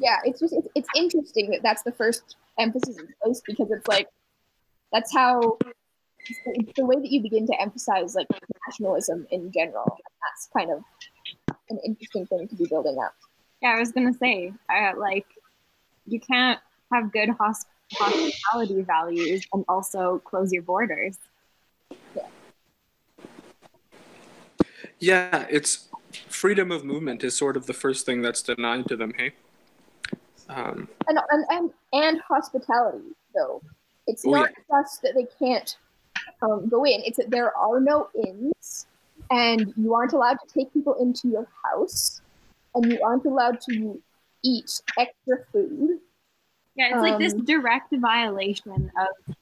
yeah 0.00 0.18
it's 0.24 0.40
just 0.40 0.54
it's, 0.54 0.68
it's 0.74 0.88
interesting 0.96 1.50
that 1.50 1.62
that's 1.62 1.82
the 1.82 1.92
first 1.92 2.36
emphasis 2.58 2.96
in 2.98 3.08
place 3.22 3.40
because 3.46 3.70
it's 3.70 3.86
like 3.86 4.08
that's 4.92 5.12
how 5.12 5.58
it's 6.26 6.38
the, 6.44 6.52
it's 6.54 6.72
the 6.76 6.84
way 6.84 6.96
that 6.96 7.10
you 7.10 7.22
begin 7.22 7.46
to 7.46 7.60
emphasize 7.60 8.14
like 8.14 8.26
nationalism 8.66 9.26
in 9.30 9.50
general 9.52 9.96
that's 10.22 10.48
kind 10.56 10.70
of 10.70 10.82
an 11.70 11.78
interesting 11.84 12.26
thing 12.26 12.48
to 12.48 12.54
be 12.56 12.66
building 12.66 12.98
up 13.04 13.14
Yeah, 13.62 13.70
I 13.70 13.78
was 13.78 13.92
gonna 13.92 14.14
say, 14.14 14.52
uh, 14.68 14.92
like, 14.98 15.26
you 16.06 16.20
can't 16.20 16.58
have 16.92 17.12
good 17.12 17.28
hosp- 17.30 17.66
hospitality 17.92 18.82
values 18.82 19.46
and 19.52 19.64
also 19.68 20.18
close 20.24 20.52
your 20.52 20.62
borders. 20.62 21.18
Yeah. 22.16 22.22
Yeah, 24.98 25.46
it's 25.50 25.88
freedom 26.28 26.72
of 26.72 26.84
movement 26.84 27.22
is 27.22 27.36
sort 27.36 27.56
of 27.56 27.66
the 27.66 27.74
first 27.74 28.06
thing 28.06 28.22
that's 28.22 28.42
denied 28.42 28.88
to 28.88 28.96
them. 28.96 29.12
Hey. 29.16 29.32
Um, 30.50 30.88
and 31.06 31.18
and 31.30 31.44
and, 31.50 31.70
and 31.92 32.20
hospitality 32.20 33.14
though. 33.34 33.62
It's 34.06 34.26
Oh, 34.26 34.30
not 34.30 34.50
just 34.68 35.02
that 35.02 35.14
they 35.14 35.26
can't 35.38 35.76
um, 36.42 36.68
go 36.68 36.84
in. 36.84 37.02
It's 37.04 37.18
that 37.18 37.30
there 37.30 37.56
are 37.56 37.80
no 37.80 38.08
inns 38.26 38.86
and 39.30 39.72
you 39.76 39.94
aren't 39.94 40.12
allowed 40.12 40.38
to 40.44 40.52
take 40.52 40.72
people 40.72 40.94
into 40.94 41.28
your 41.28 41.46
house 41.64 42.20
and 42.74 42.90
you 42.90 43.00
aren't 43.02 43.24
allowed 43.24 43.60
to 43.68 44.02
eat 44.42 44.80
extra 44.98 45.36
food. 45.52 46.00
Yeah, 46.74 46.94
it's 46.94 47.02
like 47.02 47.18
this 47.18 47.34
Um, 47.34 47.44
direct 47.44 47.94
violation 47.94 48.90
of 48.98 49.36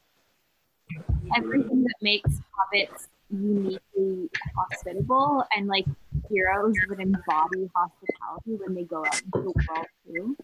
everything 1.36 1.84
that 1.84 1.94
makes 2.02 2.30
hobbits 2.56 3.08
uniquely 3.30 4.30
hospitable 4.56 5.44
and 5.54 5.68
like 5.68 5.86
heroes 6.28 6.74
would 6.88 7.00
embody 7.00 7.70
hospitality 7.74 8.56
when 8.56 8.74
they 8.74 8.84
go 8.84 9.04
out 9.04 9.22
into 9.22 9.52
the 9.52 9.64
world 9.68 9.86
too. 10.06 10.36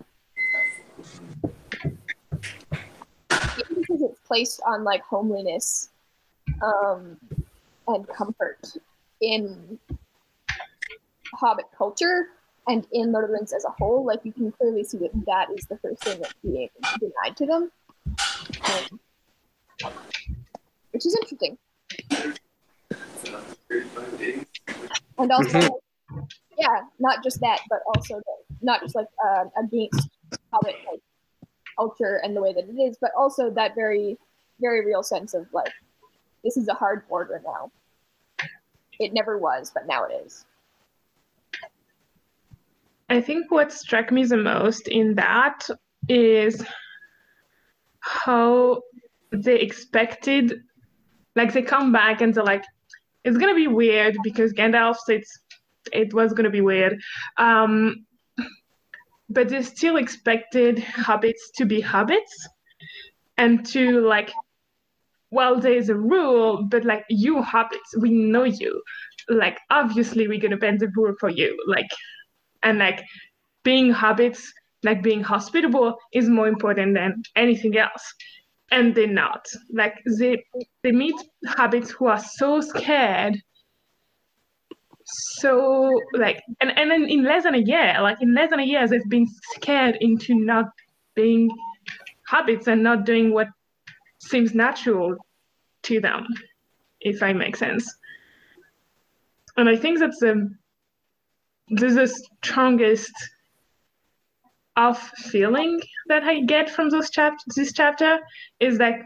Because 3.28 4.02
it's 4.02 4.20
placed 4.26 4.60
on 4.66 4.84
like 4.84 5.02
homeliness 5.02 5.90
um, 6.62 7.16
and 7.88 8.08
comfort 8.08 8.60
in 9.20 9.78
hobbit 11.34 11.66
culture 11.76 12.28
and 12.66 12.86
in 12.92 13.12
Lord 13.12 13.24
of 13.24 13.30
the 13.30 13.34
Rings 13.34 13.52
as 13.52 13.64
a 13.64 13.70
whole, 13.70 14.04
like 14.04 14.20
you 14.24 14.32
can 14.32 14.50
clearly 14.52 14.84
see 14.84 14.98
that 14.98 15.10
that 15.26 15.48
is 15.56 15.66
the 15.66 15.76
first 15.78 16.02
thing 16.02 16.20
that's 16.20 16.34
being 16.42 16.68
denied 16.98 17.36
to 17.36 17.46
them, 17.46 17.70
um, 18.64 19.00
which 20.92 21.04
is 21.04 21.16
interesting. 21.22 21.58
And 25.18 25.30
also, 25.30 25.80
yeah, 26.58 26.82
not 26.98 27.22
just 27.22 27.40
that, 27.40 27.60
but 27.68 27.80
also 27.86 28.16
the, 28.16 28.56
not 28.62 28.80
just 28.80 28.94
like 28.94 29.06
uh, 29.24 29.44
against 29.62 30.08
like 30.62 30.76
culture 31.76 32.20
and 32.22 32.36
the 32.36 32.42
way 32.42 32.52
that 32.52 32.68
it 32.68 32.80
is, 32.80 32.96
but 33.00 33.10
also 33.16 33.50
that 33.50 33.74
very, 33.74 34.16
very 34.60 34.84
real 34.84 35.02
sense 35.02 35.34
of 35.34 35.46
like, 35.52 35.72
this 36.44 36.56
is 36.56 36.68
a 36.68 36.74
hard 36.74 37.08
border 37.08 37.42
now. 37.44 37.70
It 39.00 39.12
never 39.12 39.38
was, 39.38 39.70
but 39.74 39.86
now 39.86 40.04
it 40.04 40.12
is. 40.24 40.44
I 43.08 43.20
think 43.20 43.50
what 43.50 43.72
struck 43.72 44.10
me 44.12 44.24
the 44.24 44.36
most 44.36 44.88
in 44.88 45.14
that 45.16 45.68
is 46.08 46.64
how 48.00 48.82
they 49.30 49.58
expected, 49.58 50.62
like 51.34 51.52
they 51.52 51.62
come 51.62 51.92
back 51.92 52.20
and 52.20 52.32
they're 52.32 52.44
like, 52.44 52.64
it's 53.24 53.36
gonna 53.36 53.54
be 53.54 53.66
weird 53.66 54.16
because 54.22 54.52
Gandalf 54.52 54.96
said 55.04 55.22
it 55.92 56.12
was 56.14 56.32
gonna 56.32 56.50
be 56.50 56.60
weird. 56.60 57.00
Um, 57.36 58.06
but 59.28 59.48
they 59.48 59.62
still 59.62 59.96
expected 59.96 60.76
hobbits 60.78 61.50
to 61.56 61.64
be 61.64 61.82
hobbits 61.82 62.34
and 63.36 63.66
to 63.66 64.00
like 64.00 64.32
well 65.30 65.58
there's 65.58 65.88
a 65.88 65.94
rule 65.94 66.62
but 66.64 66.84
like 66.84 67.04
you 67.08 67.42
hobbits 67.42 67.90
we 67.98 68.10
know 68.10 68.44
you. 68.44 68.82
Like 69.28 69.58
obviously 69.70 70.28
we're 70.28 70.40
gonna 70.40 70.56
bend 70.56 70.80
the 70.80 70.88
rule 70.96 71.14
for 71.18 71.30
you. 71.30 71.56
Like 71.66 71.88
and 72.62 72.78
like 72.78 73.02
being 73.62 73.92
hobbits 73.92 74.42
like 74.82 75.02
being 75.02 75.22
hospitable 75.22 75.96
is 76.12 76.28
more 76.28 76.46
important 76.46 76.94
than 76.94 77.22
anything 77.34 77.76
else. 77.78 78.14
And 78.70 78.94
they're 78.94 79.06
not. 79.06 79.46
Like 79.72 79.94
they 80.18 80.44
they 80.82 80.92
meet 80.92 81.14
hobbits 81.46 81.90
who 81.90 82.06
are 82.06 82.18
so 82.20 82.60
scared 82.60 83.36
so 85.14 86.00
like 86.14 86.42
and 86.60 86.76
and 86.78 86.90
then 86.90 87.04
in 87.08 87.24
less 87.24 87.44
than 87.44 87.54
a 87.54 87.58
year 87.58 87.96
like 88.00 88.20
in 88.20 88.34
less 88.34 88.50
than 88.50 88.60
a 88.60 88.64
year 88.64 88.86
they've 88.88 89.08
been 89.08 89.26
scared 89.54 89.96
into 90.00 90.34
not 90.34 90.66
being 91.14 91.50
hobbits 92.30 92.66
and 92.66 92.82
not 92.82 93.04
doing 93.04 93.32
what 93.32 93.48
seems 94.18 94.54
natural 94.54 95.16
to 95.82 96.00
them 96.00 96.26
if 97.00 97.22
i 97.22 97.32
make 97.32 97.56
sense. 97.56 97.94
And 99.56 99.68
i 99.68 99.76
think 99.76 99.98
that's 99.98 100.18
the 100.18 100.50
this 101.68 101.92
is 101.92 101.96
the 101.96 102.08
strongest 102.42 103.12
off 104.76 105.10
feeling 105.16 105.80
that 106.08 106.24
i 106.24 106.40
get 106.40 106.68
from 106.68 106.90
those 106.90 107.10
chap 107.10 107.34
this 107.54 107.72
chapter 107.72 108.18
is 108.58 108.78
like 108.78 109.00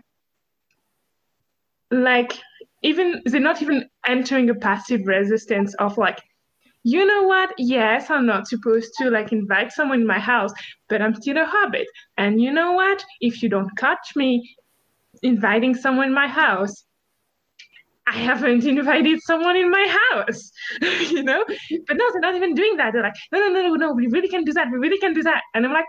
like 1.90 2.40
even 2.82 3.22
they're 3.24 3.40
not 3.40 3.62
even 3.62 3.88
entering 4.06 4.50
a 4.50 4.54
passive 4.54 5.06
resistance 5.06 5.74
of 5.74 5.98
like 5.98 6.20
you 6.84 7.04
know 7.04 7.24
what? 7.24 7.52
Yes 7.58 8.08
i'm 8.08 8.24
not 8.24 8.46
supposed 8.46 8.92
to 8.98 9.10
like 9.10 9.32
invite 9.32 9.72
someone 9.72 10.00
in 10.00 10.06
my 10.06 10.18
house 10.18 10.52
but 10.88 11.02
i'm 11.02 11.14
still 11.14 11.36
a 11.36 11.44
hobbit. 11.44 11.86
And 12.16 12.40
you 12.40 12.52
know 12.52 12.72
what? 12.72 13.04
If 13.20 13.42
you 13.42 13.48
don't 13.48 13.70
catch 13.76 14.14
me 14.16 14.56
inviting 15.22 15.74
someone 15.74 16.08
in 16.08 16.14
my 16.14 16.28
house 16.28 16.84
i 18.06 18.16
haven't 18.16 18.64
invited 18.76 19.20
someone 19.22 19.56
in 19.56 19.70
my 19.70 19.86
house 20.00 20.50
you 21.10 21.22
know? 21.22 21.44
But 21.86 21.96
no 21.96 22.04
they're 22.12 22.20
not 22.20 22.36
even 22.36 22.54
doing 22.54 22.76
that. 22.76 22.92
They're 22.92 23.02
like 23.02 23.16
no 23.32 23.40
no 23.40 23.48
no 23.48 23.68
no 23.68 23.74
no 23.74 23.92
we 23.92 24.06
really 24.06 24.28
can 24.28 24.44
do 24.44 24.52
that. 24.52 24.68
We 24.70 24.78
really 24.78 24.98
can 24.98 25.14
do 25.14 25.22
that. 25.24 25.42
And 25.54 25.66
i'm 25.66 25.72
like 25.72 25.86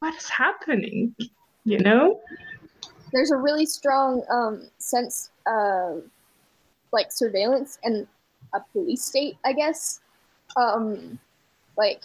what 0.00 0.14
is 0.14 0.28
happening? 0.28 1.14
You 1.64 1.78
know 1.80 2.20
There's 3.12 3.30
a 3.30 3.36
really 3.36 3.66
strong 3.66 4.22
um, 4.30 4.68
sense 4.78 5.30
of 5.46 6.02
like 6.92 7.12
surveillance 7.12 7.78
and 7.84 8.06
a 8.54 8.60
police 8.72 9.04
state, 9.04 9.36
I 9.44 9.52
guess. 9.52 10.00
Um, 10.56 11.18
like 11.76 12.02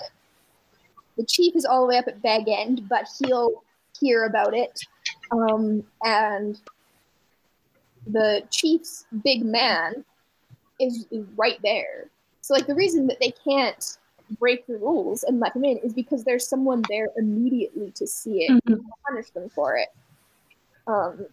the 1.17 1.25
chief 1.25 1.55
is 1.55 1.65
all 1.65 1.81
the 1.81 1.87
way 1.87 1.97
up 1.97 2.07
at 2.07 2.21
Bag 2.21 2.47
End, 2.47 2.87
but 2.89 3.07
he'll 3.19 3.63
hear 3.99 4.25
about 4.25 4.53
it. 4.53 4.79
Um, 5.31 5.83
and 6.03 6.59
the 8.07 8.43
chief's 8.51 9.05
big 9.23 9.43
man 9.45 10.03
is, 10.79 11.05
is 11.11 11.25
right 11.37 11.59
there. 11.63 12.09
So 12.41 12.53
like 12.53 12.67
the 12.67 12.75
reason 12.75 13.07
that 13.07 13.19
they 13.19 13.31
can't 13.43 13.97
break 14.39 14.65
the 14.67 14.77
rules 14.77 15.23
and 15.23 15.39
let 15.39 15.55
him 15.55 15.63
in 15.63 15.77
is 15.77 15.93
because 15.93 16.23
there's 16.23 16.47
someone 16.47 16.83
there 16.89 17.07
immediately 17.17 17.91
to 17.91 18.07
see 18.07 18.43
it 18.43 18.51
Mhm. 18.51 18.73
and 18.73 18.81
punish 19.07 19.29
them 19.29 19.49
for 19.49 19.77
it. 19.77 19.89
Um. 20.87 21.27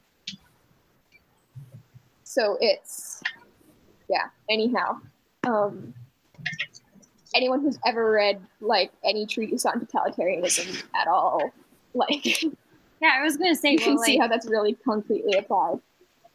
So 2.24 2.56
it's 2.60 3.22
yeah. 4.08 4.28
Anyhow, 4.48 5.00
um, 5.44 5.94
anyone 7.34 7.60
who's 7.60 7.78
ever 7.86 8.10
read 8.10 8.40
like 8.60 8.92
any 9.04 9.26
treatise 9.26 9.66
on 9.66 9.80
totalitarianism 9.86 10.84
at 10.94 11.08
all, 11.08 11.50
like 11.94 12.44
Yeah, 13.00 13.16
I 13.18 13.22
was 13.22 13.36
gonna 13.36 13.54
say, 13.54 13.76
can 13.76 13.94
well, 13.94 14.04
see 14.04 14.12
like, 14.12 14.20
how 14.20 14.28
that's 14.28 14.46
really 14.46 14.74
concretely 14.74 15.38
applied. 15.38 15.80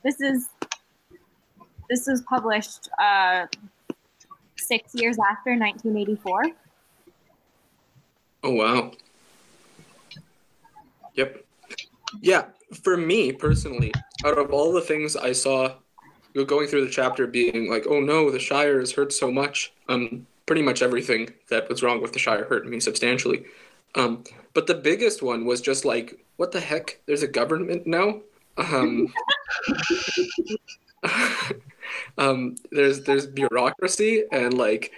this 0.03 0.19
is 0.19 0.49
this 1.89 2.07
was 2.07 2.21
published 2.23 2.89
uh, 2.99 3.45
six 4.57 4.95
years 4.95 5.17
after 5.19 5.51
1984. 5.51 6.45
Oh 8.43 8.51
wow. 8.51 8.91
Yep. 11.13 11.45
Yeah, 12.21 12.45
for 12.73 12.97
me 12.97 13.31
personally, 13.31 13.93
out 14.25 14.37
of 14.37 14.51
all 14.51 14.73
the 14.73 14.81
things 14.81 15.15
I 15.15 15.31
saw 15.31 15.75
going 16.47 16.67
through 16.67 16.83
the 16.83 16.91
chapter 16.91 17.27
being 17.27 17.69
like, 17.69 17.85
oh 17.87 18.01
no, 18.01 18.29
the 18.29 18.39
Shire 18.39 18.79
has 18.79 18.91
hurt 18.91 19.13
so 19.13 19.31
much. 19.31 19.71
Um 19.87 20.27
pretty 20.45 20.61
much 20.61 20.81
everything 20.81 21.29
that 21.49 21.67
was 21.69 21.81
wrong 21.81 22.01
with 22.01 22.13
the 22.13 22.19
Shire 22.19 22.45
hurt 22.45 22.67
me 22.67 22.79
substantially. 22.79 23.45
Um 23.95 24.23
but 24.53 24.67
the 24.67 24.75
biggest 24.75 25.21
one 25.21 25.45
was 25.45 25.61
just 25.61 25.85
like, 25.85 26.19
what 26.35 26.51
the 26.51 26.59
heck? 26.59 26.99
There's 27.05 27.23
a 27.23 27.27
government 27.27 27.87
now? 27.87 28.21
Um 28.57 29.13
um 32.17 32.55
there's 32.71 33.03
there's 33.03 33.27
bureaucracy 33.27 34.23
and 34.31 34.57
like 34.57 34.91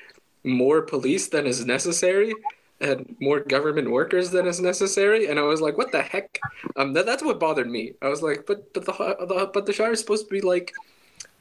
more 0.43 0.81
police 0.81 1.27
than 1.27 1.45
is 1.45 1.65
necessary 1.65 2.33
and 2.79 3.15
more 3.19 3.39
government 3.39 3.89
workers 3.89 4.29
than 4.29 4.45
is 4.45 4.59
necessary 4.61 5.27
and 5.27 5.39
i 5.39 5.41
was 5.41 5.61
like 5.61 5.77
what 5.77 5.91
the 5.91 6.01
heck? 6.01 6.39
Um 6.75 6.93
that, 6.93 7.05
that's 7.05 7.23
what 7.23 7.39
bothered 7.39 7.69
me. 7.69 7.93
I 8.01 8.07
was 8.07 8.21
like 8.21 8.45
but 8.45 8.71
but 8.73 8.85
the, 8.85 8.91
the 8.91 9.49
but 9.53 9.65
the 9.65 9.73
shire 9.73 9.91
is 9.91 9.99
supposed 9.99 10.27
to 10.27 10.31
be 10.31 10.41
like 10.41 10.73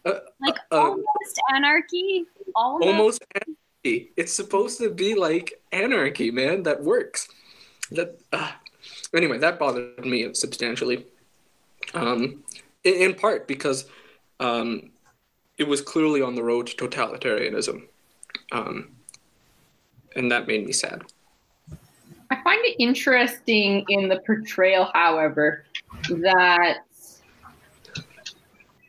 uh, 0.04 0.20
Like 0.40 0.56
uh, 0.70 0.90
almost 0.90 1.40
anarchy, 1.54 2.24
almost. 2.54 2.86
almost 2.86 3.24
anarchy. 3.34 4.12
It's 4.16 4.32
supposed 4.32 4.78
to 4.78 4.88
be 4.90 5.14
like 5.14 5.60
anarchy 5.72 6.30
man 6.30 6.62
that 6.62 6.82
works. 6.82 7.28
That 7.90 8.18
uh, 8.32 8.52
anyway 9.14 9.38
that 9.38 9.58
bothered 9.58 10.06
me 10.06 10.32
substantially. 10.32 11.04
Um 11.94 12.44
in, 12.84 12.94
in 12.94 13.14
part 13.14 13.46
because 13.46 13.84
um 14.40 14.90
it 15.58 15.66
was 15.68 15.80
clearly 15.80 16.22
on 16.22 16.34
the 16.34 16.42
road 16.42 16.66
to 16.68 16.76
totalitarianism. 16.88 17.88
Um 18.52 18.96
and 20.14 20.32
that 20.32 20.46
made 20.46 20.64
me 20.64 20.72
sad 20.72 21.02
I 22.30 22.42
find 22.42 22.60
it 22.64 22.76
interesting 22.78 23.84
in 23.88 24.08
the 24.08 24.20
portrayal, 24.26 24.90
however, 24.94 25.64
that 26.08 26.78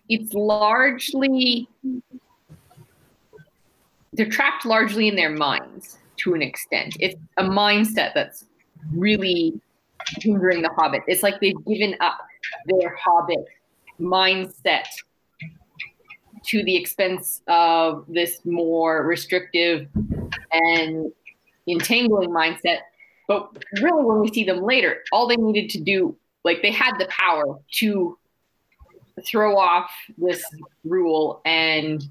it's 0.09 0.33
largely 0.33 1.67
they're 4.13 4.29
trapped 4.29 4.65
largely 4.65 5.07
in 5.07 5.15
their 5.15 5.29
minds 5.29 5.99
to 6.17 6.33
an 6.33 6.41
extent. 6.41 6.97
It's 6.99 7.15
a 7.37 7.43
mindset 7.43 8.13
that's 8.15 8.45
really 8.93 9.59
hindering 10.19 10.63
the 10.63 10.69
hobbit. 10.69 11.03
It's 11.07 11.21
like 11.21 11.39
they've 11.39 11.65
given 11.65 11.95
up 11.99 12.17
their 12.65 12.95
hobbit 12.95 13.45
mindset 13.99 14.85
to 16.45 16.63
the 16.63 16.75
expense 16.75 17.41
of 17.47 18.05
this 18.07 18.39
more 18.45 19.05
restrictive 19.05 19.87
and 20.51 21.11
entangling 21.67 22.29
mindset. 22.29 22.79
But 23.27 23.63
really, 23.81 24.03
when 24.03 24.21
we 24.21 24.31
see 24.31 24.45
them 24.45 24.61
later, 24.63 25.03
all 25.11 25.27
they 25.27 25.35
needed 25.35 25.69
to 25.71 25.81
do, 25.81 26.15
like 26.43 26.61
they 26.61 26.71
had 26.71 26.97
the 26.97 27.07
power 27.07 27.59
to 27.73 28.17
throw 29.25 29.57
off 29.57 29.91
this 30.17 30.43
rule 30.85 31.41
and 31.45 32.03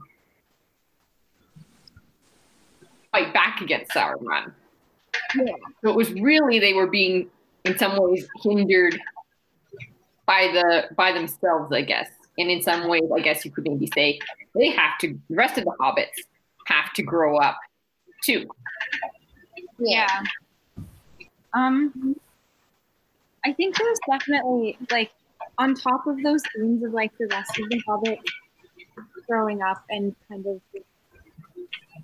fight 3.13 3.33
back 3.33 3.61
against 3.61 3.93
Sauron. 3.93 4.53
Yeah. 5.35 5.53
So 5.83 5.91
it 5.91 5.97
was 5.97 6.13
really 6.13 6.59
they 6.59 6.75
were 6.75 6.87
being, 6.87 7.31
in 7.65 7.79
some 7.79 7.97
ways, 7.97 8.29
hindered 8.43 9.01
by 10.27 10.51
the 10.53 10.95
by 10.97 11.13
themselves, 11.13 11.73
I 11.73 11.83
guess. 11.83 12.11
And 12.39 12.51
in 12.51 12.61
some 12.63 12.89
ways, 12.89 13.09
I 13.15 13.21
guess 13.21 13.45
you 13.45 13.51
could 13.51 13.65
maybe 13.65 13.91
say 13.95 14.19
they 14.55 14.69
have 14.71 14.99
to. 14.99 15.19
The 15.31 15.37
rest 15.37 15.57
of 15.57 15.65
the 15.65 15.75
hobbits 15.81 16.27
have 16.67 16.93
to 16.95 17.03
grow 17.03 17.39
up 17.39 17.59
too. 18.23 18.47
Yeah. 19.79 20.09
Um, 21.57 22.15
I 23.45 23.53
think 23.53 23.77
there's 23.77 23.99
definitely 24.09 24.77
like 24.91 25.11
on 25.57 25.75
top 25.75 26.07
of 26.07 26.23
those 26.23 26.43
themes 26.55 26.85
of 26.85 26.93
like 26.93 27.17
the 27.19 27.27
rest 27.29 27.59
of 27.59 27.69
the 27.71 27.83
Hobbit 27.87 28.19
growing 29.27 29.63
up 29.63 29.83
and 29.89 30.15
kind 30.29 30.45
of 30.47 30.61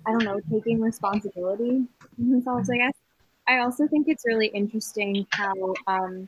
I 0.07 0.11
don't 0.11 0.23
know 0.23 0.39
taking 0.51 0.81
responsibility 0.81 1.83
themselves. 2.17 2.69
I 2.69 2.77
guess 2.77 2.93
I 3.47 3.59
also 3.59 3.87
think 3.87 4.07
it's 4.07 4.23
really 4.25 4.47
interesting 4.47 5.27
how 5.31 5.53
um, 5.85 6.27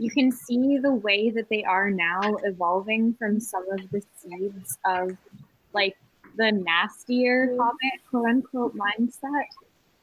you 0.00 0.10
can 0.10 0.32
see 0.32 0.78
the 0.78 0.94
way 0.94 1.30
that 1.30 1.48
they 1.50 1.62
are 1.64 1.90
now 1.90 2.20
evolving 2.44 3.14
from 3.18 3.38
some 3.38 3.66
of 3.70 3.90
the 3.90 4.02
seeds 4.16 4.78
of 4.86 5.10
like 5.74 5.96
the 6.36 6.52
nastier 6.52 7.54
Hobbit 7.58 8.00
quote 8.08 8.26
unquote 8.26 8.74
mindset 8.74 9.44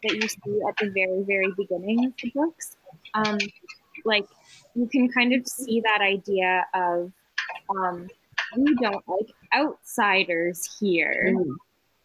that 0.04 0.16
you 0.16 0.28
see 0.28 0.62
at 0.68 0.78
the 0.78 0.90
very, 0.90 1.24
very 1.24 1.52
beginning 1.58 2.06
of 2.06 2.14
the 2.22 2.32
books. 2.36 2.78
Um, 3.14 3.38
like 4.06 4.26
you 4.76 4.88
can 4.88 5.10
kind 5.10 5.34
of 5.34 5.48
see 5.48 5.82
that 5.82 6.02
idea 6.02 6.66
of 6.74 7.12
um, 7.70 8.08
we 8.56 8.76
don't 8.76 9.04
like 9.08 9.28
outsiders 9.54 10.78
here 10.80 11.36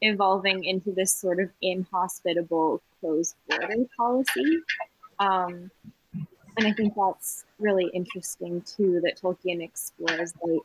evolving 0.01 0.65
into 0.65 0.93
this 0.93 1.13
sort 1.13 1.41
of 1.41 1.51
inhospitable 1.63 2.83
closed 3.01 3.37
border 3.49 3.85
policy. 3.97 4.59
Um, 5.19 5.71
and 6.57 6.67
I 6.67 6.73
think 6.73 6.95
that's 6.95 7.45
really 7.59 7.91
interesting 7.95 8.63
too 8.63 9.01
that 9.05 9.21
Tolkien 9.21 9.63
explores 9.63 10.35
like 10.43 10.61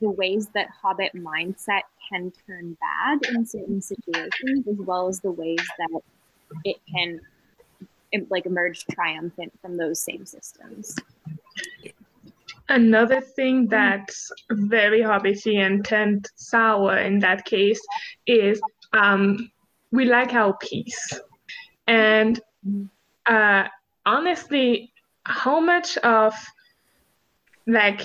the 0.00 0.10
ways 0.10 0.48
that 0.54 0.68
Hobbit 0.68 1.12
mindset 1.14 1.82
can 2.08 2.32
turn 2.46 2.76
bad 2.80 3.20
in 3.34 3.46
certain 3.46 3.80
situations, 3.80 4.66
as 4.68 4.76
well 4.78 5.08
as 5.08 5.20
the 5.20 5.30
ways 5.30 5.64
that 5.78 6.02
it 6.64 6.76
can 6.90 7.20
like 8.28 8.46
emerge 8.46 8.84
triumphant 8.86 9.52
from 9.60 9.76
those 9.76 10.00
same 10.00 10.26
systems. 10.26 10.96
Another 12.68 13.20
thing 13.20 13.66
that's 13.66 14.30
very 14.50 15.00
hobbity 15.00 15.58
and 15.58 15.84
turned 15.84 16.28
sour 16.36 16.98
in 16.98 17.18
that 17.20 17.44
case 17.44 17.80
is 18.26 18.60
um, 18.92 19.50
we 19.90 20.04
like 20.04 20.34
our 20.34 20.56
peace. 20.58 21.20
And 21.86 22.40
uh, 23.26 23.64
honestly, 24.06 24.92
how 25.24 25.60
much 25.60 25.96
of 25.98 26.34
like 27.66 28.02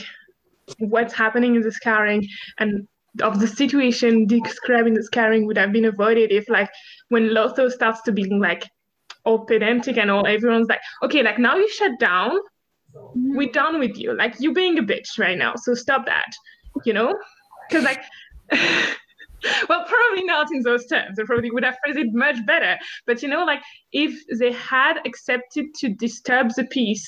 what's 0.80 1.14
happening 1.14 1.56
in 1.56 1.62
the 1.62 1.72
scouring 1.72 2.28
and 2.60 2.88
of 3.22 3.40
the 3.40 3.48
situation 3.48 4.28
describing 4.28 4.90
in 4.90 4.94
the 4.94 5.04
scouring 5.04 5.48
would 5.48 5.58
have 5.58 5.72
been 5.72 5.86
avoided 5.86 6.32
if 6.32 6.48
like 6.50 6.70
when 7.10 7.30
Lotho 7.30 7.72
starts 7.72 8.02
to 8.04 8.12
be 8.12 8.26
like 8.26 8.64
all 9.24 9.46
pedantic 9.46 9.98
and 9.98 10.10
all 10.10 10.26
everyone's 10.26 10.70
like, 10.70 10.82
okay, 11.04 11.24
like 11.24 11.40
now 11.40 11.56
you 11.56 11.70
shut 11.70 12.00
down, 12.00 12.32
mm-hmm. 12.96 13.36
we're 13.36 13.52
done 13.52 13.80
with 13.80 13.98
you. 13.98 14.16
Like 14.16 14.36
you're 14.40 14.54
being 14.54 14.78
a 14.80 14.84
bitch 14.84 15.20
right 15.20 15.38
now, 15.38 15.56
so 15.56 15.74
stop 15.74 16.06
that. 16.06 16.32
You 16.86 16.94
know? 16.94 17.18
Because 17.68 17.84
like 17.84 18.02
well, 19.70 19.86
probably 19.86 20.24
not 20.24 20.52
in 20.52 20.62
those 20.62 20.86
terms. 20.88 21.18
They 21.18 21.24
probably 21.24 21.52
would 21.52 21.64
have 21.64 21.78
phrased 21.84 22.00
it 22.00 22.14
much 22.14 22.44
better. 22.46 22.78
But 23.06 23.22
you 23.22 23.30
know, 23.30 23.46
like 23.46 23.62
if 23.92 24.14
they 24.40 24.52
had 24.54 25.00
accepted 25.06 25.74
to 25.80 25.90
disturb 25.90 26.54
the 26.56 26.66
peace 26.66 27.08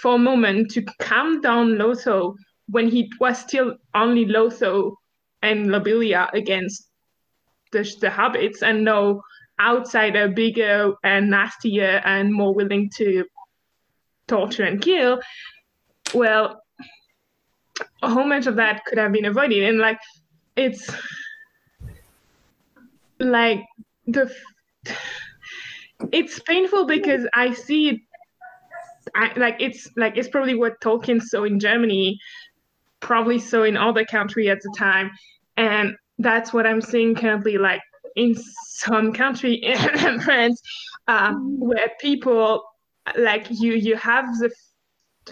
for 0.00 0.16
a 0.16 0.18
moment 0.18 0.70
to 0.72 0.82
calm 1.00 1.40
down 1.40 1.76
Lotho 1.76 2.34
when 2.68 2.88
he 2.88 3.10
was 3.20 3.38
still 3.38 3.76
only 3.94 4.26
Lotho 4.26 4.94
and 5.42 5.70
Lobelia 5.70 6.28
against 6.34 6.90
the, 7.72 7.82
the 8.00 8.08
hobbits 8.08 8.62
and 8.62 8.84
no 8.84 9.22
outsider 9.60 10.28
bigger 10.28 10.92
and 11.02 11.30
nastier 11.30 12.02
and 12.04 12.32
more 12.32 12.54
willing 12.54 12.90
to 12.94 13.24
torture 14.28 14.64
and 14.64 14.82
kill 14.82 15.20
well 16.14 16.60
how 18.02 18.24
much 18.24 18.46
of 18.46 18.56
that 18.56 18.84
could 18.84 18.98
have 18.98 19.12
been 19.12 19.24
avoided. 19.24 19.62
And 19.62 19.78
like 19.78 19.98
it's 20.56 20.90
like 23.18 23.64
the 24.06 24.30
it's 26.12 26.38
painful 26.40 26.84
because 26.84 27.26
i 27.32 27.52
see 27.54 27.88
it 27.88 28.00
I, 29.14 29.32
like 29.36 29.56
it's 29.58 29.88
like 29.96 30.18
it's 30.18 30.28
probably 30.28 30.54
what 30.54 30.80
tolkien 30.80 31.22
saw 31.22 31.44
in 31.44 31.58
germany 31.58 32.18
probably 33.00 33.38
saw 33.38 33.62
in 33.62 33.76
other 33.76 34.04
country 34.04 34.50
at 34.50 34.60
the 34.60 34.74
time. 34.76 35.10
And 35.56 35.96
that's 36.18 36.52
what 36.52 36.66
I'm 36.66 36.80
seeing 36.80 37.14
currently, 37.14 37.58
like 37.58 37.82
in 38.16 38.34
some 38.34 39.12
country 39.12 39.54
in 39.64 40.20
France, 40.20 40.60
um, 41.08 41.58
where 41.58 41.90
people 42.00 42.62
like 43.16 43.46
you 43.50 43.74
you 43.74 43.96
have 43.96 44.26
the 44.38 44.50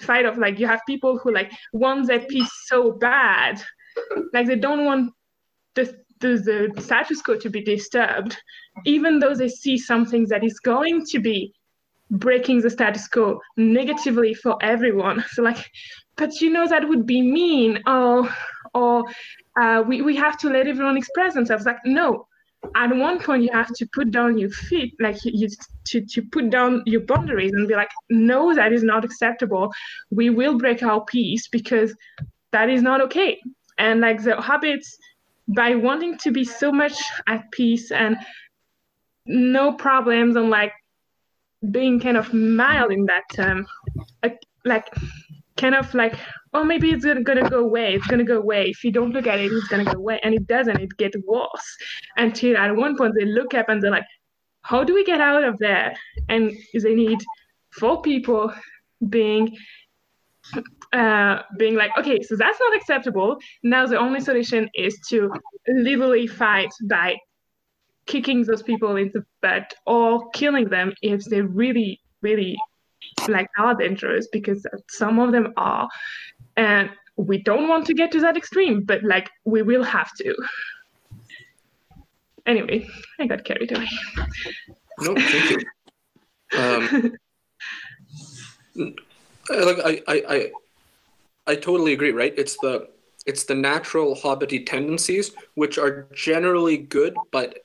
fight 0.00 0.26
of 0.26 0.38
like 0.38 0.58
you 0.58 0.66
have 0.66 0.80
people 0.86 1.18
who 1.18 1.32
like 1.32 1.50
want 1.72 2.06
that 2.08 2.28
peace 2.28 2.50
so 2.66 2.92
bad, 2.92 3.62
like 4.32 4.46
they 4.46 4.56
don't 4.56 4.84
want 4.84 5.12
the 5.74 5.96
the, 6.20 6.70
the 6.74 6.80
status 6.80 7.20
quo 7.20 7.36
to 7.36 7.50
be 7.50 7.62
disturbed, 7.62 8.36
even 8.84 9.18
though 9.18 9.34
they 9.34 9.48
see 9.48 9.76
something 9.76 10.26
that 10.28 10.44
is 10.44 10.58
going 10.60 11.04
to 11.06 11.18
be 11.18 11.52
breaking 12.10 12.60
the 12.60 12.70
status 12.70 13.08
quo 13.08 13.40
negatively 13.56 14.34
for 14.34 14.56
everyone. 14.62 15.24
So 15.32 15.42
like, 15.42 15.70
but 16.16 16.40
you 16.40 16.50
know 16.50 16.66
that 16.66 16.88
would 16.88 17.06
be 17.06 17.20
mean. 17.20 17.82
Or 17.86 18.28
or 18.74 19.04
uh, 19.60 19.82
we 19.86 20.02
we 20.02 20.16
have 20.16 20.38
to 20.38 20.48
let 20.48 20.66
everyone 20.66 20.96
express 20.96 21.34
themselves. 21.34 21.64
Like 21.64 21.78
no, 21.84 22.26
at 22.74 22.94
one 22.94 23.20
point 23.20 23.42
you 23.42 23.50
have 23.52 23.72
to 23.74 23.86
put 23.86 24.10
down 24.10 24.38
your 24.38 24.50
feet, 24.50 24.94
like 25.00 25.24
you, 25.24 25.32
you 25.34 25.48
to 25.86 26.04
to 26.04 26.22
put 26.22 26.50
down 26.50 26.82
your 26.86 27.02
boundaries 27.02 27.52
and 27.52 27.68
be 27.68 27.74
like, 27.74 27.90
no, 28.10 28.54
that 28.54 28.72
is 28.72 28.82
not 28.82 29.04
acceptable. 29.04 29.72
We 30.10 30.30
will 30.30 30.58
break 30.58 30.82
our 30.82 31.04
peace 31.04 31.48
because 31.48 31.94
that 32.52 32.68
is 32.68 32.82
not 32.82 33.00
okay. 33.02 33.40
And 33.78 34.00
like 34.00 34.22
the 34.22 34.32
hobbits, 34.32 34.86
by 35.48 35.74
wanting 35.74 36.16
to 36.18 36.30
be 36.30 36.44
so 36.44 36.72
much 36.72 36.98
at 37.26 37.50
peace 37.50 37.90
and 37.90 38.16
no 39.26 39.72
problems 39.72 40.36
and 40.36 40.50
like 40.50 40.72
being 41.70 41.98
kind 41.98 42.16
of 42.16 42.32
mild 42.34 42.92
in 42.92 43.06
that 43.06 43.22
term 43.32 43.66
like 44.64 44.92
kind 45.56 45.74
of 45.74 45.92
like 45.94 46.16
oh 46.52 46.64
maybe 46.64 46.90
it's 46.90 47.04
gonna, 47.04 47.22
gonna 47.22 47.48
go 47.48 47.60
away 47.60 47.94
it's 47.94 48.06
gonna 48.06 48.24
go 48.24 48.38
away. 48.38 48.70
If 48.70 48.84
you 48.84 48.92
don't 48.92 49.12
look 49.12 49.26
at 49.26 49.40
it 49.40 49.52
it's 49.52 49.68
gonna 49.68 49.84
go 49.84 49.98
away 49.98 50.20
and 50.22 50.34
it 50.34 50.46
doesn't 50.46 50.80
it 50.80 50.96
gets 50.96 51.16
worse. 51.26 51.76
Until 52.16 52.56
at 52.56 52.74
one 52.74 52.96
point 52.96 53.14
they 53.18 53.24
look 53.24 53.54
up 53.54 53.68
and 53.68 53.82
they're 53.82 53.90
like 53.90 54.06
how 54.62 54.82
do 54.82 54.94
we 54.94 55.04
get 55.04 55.20
out 55.20 55.44
of 55.44 55.58
there? 55.58 55.94
And 56.28 56.50
they 56.72 56.94
need 56.94 57.18
four 57.70 58.00
people 58.02 58.52
being 59.08 59.56
uh, 60.92 61.42
being 61.58 61.74
like, 61.74 61.90
okay, 61.98 62.20
so 62.22 62.36
that's 62.36 62.58
not 62.60 62.76
acceptable. 62.76 63.36
Now 63.62 63.86
the 63.86 63.98
only 63.98 64.20
solution 64.20 64.68
is 64.74 64.98
to 65.08 65.30
literally 65.68 66.26
fight 66.26 66.70
by 66.88 67.16
kicking 68.06 68.42
those 68.42 68.62
people 68.62 68.96
in 68.96 69.10
the 69.14 69.24
butt 69.42 69.74
or 69.86 70.28
killing 70.30 70.68
them 70.68 70.92
if 71.02 71.24
they 71.24 71.40
really, 71.40 72.00
really 72.22 72.56
like 73.28 73.48
are 73.58 73.74
dangerous 73.74 74.28
because 74.32 74.66
some 74.88 75.18
of 75.18 75.32
them 75.32 75.52
are. 75.56 75.88
And 76.56 76.90
we 77.16 77.38
don't 77.42 77.68
want 77.68 77.86
to 77.86 77.94
get 77.94 78.10
to 78.12 78.20
that 78.20 78.36
extreme, 78.36 78.82
but 78.82 79.02
like 79.04 79.30
we 79.44 79.62
will 79.62 79.84
have 79.84 80.12
to. 80.18 80.34
Anyway, 82.46 82.86
I 83.18 83.26
got 83.26 83.44
carried 83.44 83.72
away. 83.72 83.88
No, 85.00 85.14
thank 85.14 85.50
you. 85.50 85.58
Um, 86.58 87.12
like 89.50 89.78
I, 89.84 90.02
I, 90.06 90.22
I 90.28 90.50
I 91.46 91.54
totally 91.54 91.92
agree, 91.92 92.12
right? 92.12 92.34
It's 92.36 92.56
the 92.58 92.88
it's 93.26 93.44
the 93.44 93.54
natural 93.54 94.14
hobbity 94.14 94.64
tendencies, 94.64 95.32
which 95.54 95.78
are 95.78 96.06
generally 96.14 96.76
good 96.76 97.16
but 97.32 97.64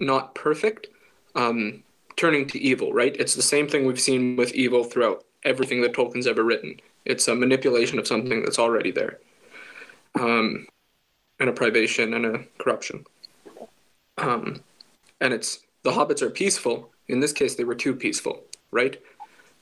not 0.00 0.34
perfect, 0.34 0.88
um, 1.34 1.82
turning 2.16 2.46
to 2.48 2.58
evil, 2.58 2.92
right? 2.92 3.14
It's 3.16 3.34
the 3.34 3.42
same 3.42 3.68
thing 3.68 3.86
we've 3.86 4.00
seen 4.00 4.36
with 4.36 4.54
evil 4.54 4.84
throughout 4.84 5.24
everything 5.44 5.82
that 5.82 5.92
Tolkien's 5.92 6.26
ever 6.26 6.42
written. 6.42 6.80
It's 7.04 7.28
a 7.28 7.34
manipulation 7.34 7.98
of 7.98 8.06
something 8.06 8.42
that's 8.42 8.58
already 8.58 8.90
there, 8.90 9.18
um, 10.18 10.66
and 11.40 11.48
a 11.48 11.52
privation 11.52 12.14
and 12.14 12.26
a 12.26 12.44
corruption. 12.58 13.04
Um, 14.18 14.62
and 15.20 15.34
it's 15.34 15.60
the 15.82 15.90
hobbits 15.90 16.22
are 16.22 16.30
peaceful. 16.30 16.90
In 17.08 17.20
this 17.20 17.32
case, 17.32 17.54
they 17.54 17.64
were 17.64 17.74
too 17.74 17.94
peaceful, 17.94 18.42
right? 18.70 18.98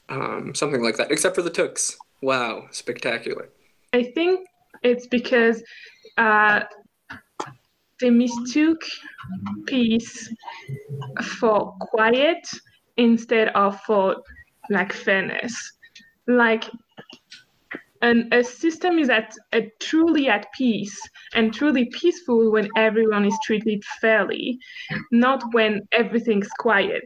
Um, 0.09 0.55
something 0.55 0.82
like 0.82 0.96
that, 0.96 1.11
except 1.11 1.34
for 1.34 1.42
the 1.42 1.50
Tooks. 1.50 1.96
Wow, 2.20 2.66
spectacular. 2.70 3.48
I 3.92 4.05
think 4.05 4.48
it's 4.82 5.07
because 5.07 5.62
uh, 6.16 6.61
they 8.03 8.11
mistook 8.11 8.82
peace 9.66 10.28
for 11.38 11.74
quiet 11.80 12.46
instead 12.96 13.48
of 13.48 13.80
for 13.82 14.16
like 14.68 14.92
fairness. 14.92 15.55
Like 16.26 16.64
an, 18.03 18.28
a 18.32 18.42
system 18.42 18.98
is 18.98 19.09
at 19.09 19.34
a, 19.53 19.70
truly 19.80 20.28
at 20.28 20.53
peace 20.53 21.00
and 21.34 21.55
truly 21.55 21.86
peaceful 21.86 22.50
when 22.50 22.68
everyone 22.76 23.24
is 23.24 23.38
treated 23.44 23.82
fairly, 24.00 24.59
not 25.11 25.42
when 25.53 25.80
everything's 25.92 26.50
quiet 26.59 27.05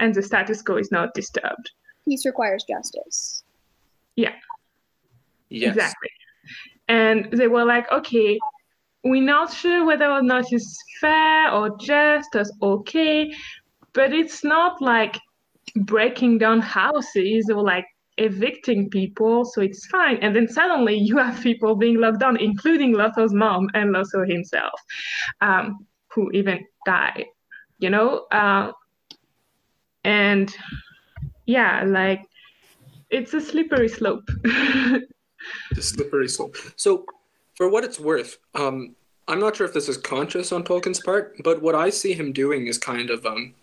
and 0.00 0.14
the 0.14 0.22
status 0.22 0.62
quo 0.62 0.76
is 0.76 0.90
not 0.90 1.14
disturbed. 1.14 1.70
Peace 2.06 2.24
requires 2.26 2.64
justice. 2.68 3.44
Yeah. 4.16 4.34
Yes. 5.50 5.76
Exactly. 5.76 6.10
And 6.88 7.30
they 7.32 7.48
were 7.48 7.64
like, 7.64 7.90
okay, 7.92 8.38
we're 9.04 9.22
not 9.22 9.52
sure 9.52 9.84
whether 9.84 10.10
or 10.10 10.22
not 10.22 10.52
it's 10.52 10.78
fair 11.00 11.52
or 11.52 11.76
just 11.78 12.34
or 12.34 12.46
okay, 12.60 13.32
but 13.92 14.12
it's 14.12 14.44
not 14.44 14.80
like 14.80 15.18
breaking 15.76 16.38
down 16.38 16.60
houses 16.60 17.50
or 17.52 17.62
like 17.62 17.86
evicting 18.18 18.90
people, 18.90 19.44
so 19.44 19.60
it's 19.60 19.86
fine. 19.86 20.16
And 20.18 20.34
then 20.36 20.48
suddenly 20.48 20.96
you 20.96 21.16
have 21.18 21.42
people 21.42 21.74
being 21.74 21.98
locked 21.98 22.20
down, 22.20 22.36
including 22.36 22.94
Lotho's 22.94 23.32
mom 23.32 23.68
and 23.74 23.94
Lotho 23.94 24.28
himself, 24.28 24.80
um, 25.40 25.86
who 26.08 26.30
even 26.32 26.64
died, 26.86 27.24
you 27.78 27.90
know? 27.90 28.26
Uh, 28.30 28.72
and 30.04 30.54
yeah, 31.46 31.84
like 31.86 32.22
it's 33.10 33.34
a 33.34 33.40
slippery 33.40 33.88
slope. 33.88 34.24
the 34.42 35.02
slippery 35.80 36.28
slope. 36.28 36.56
So, 36.76 37.04
for 37.56 37.68
what 37.68 37.84
it's 37.84 38.00
worth, 38.00 38.38
um, 38.54 38.94
I'm 39.28 39.40
not 39.40 39.56
sure 39.56 39.66
if 39.66 39.74
this 39.74 39.88
is 39.88 39.96
conscious 39.96 40.52
on 40.52 40.64
Tolkien's 40.64 41.00
part, 41.00 41.36
but 41.42 41.62
what 41.62 41.74
I 41.74 41.90
see 41.90 42.12
him 42.12 42.32
doing 42.32 42.66
is 42.66 42.78
kind 42.78 43.10
of 43.10 43.24
um, 43.24 43.54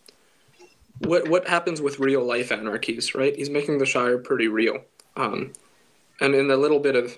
what 1.00 1.28
what 1.28 1.48
happens 1.48 1.82
with 1.82 2.00
real 2.00 2.24
life 2.24 2.52
anarchies, 2.52 3.14
right? 3.16 3.36
He's 3.36 3.50
making 3.50 3.78
the 3.78 3.86
Shire 3.86 4.18
pretty 4.18 4.48
real. 4.48 4.84
Um, 5.16 5.54
and 6.22 6.34
in 6.36 6.48
the 6.48 6.58
little 6.58 6.80
bit 6.80 6.96
of 6.96 7.18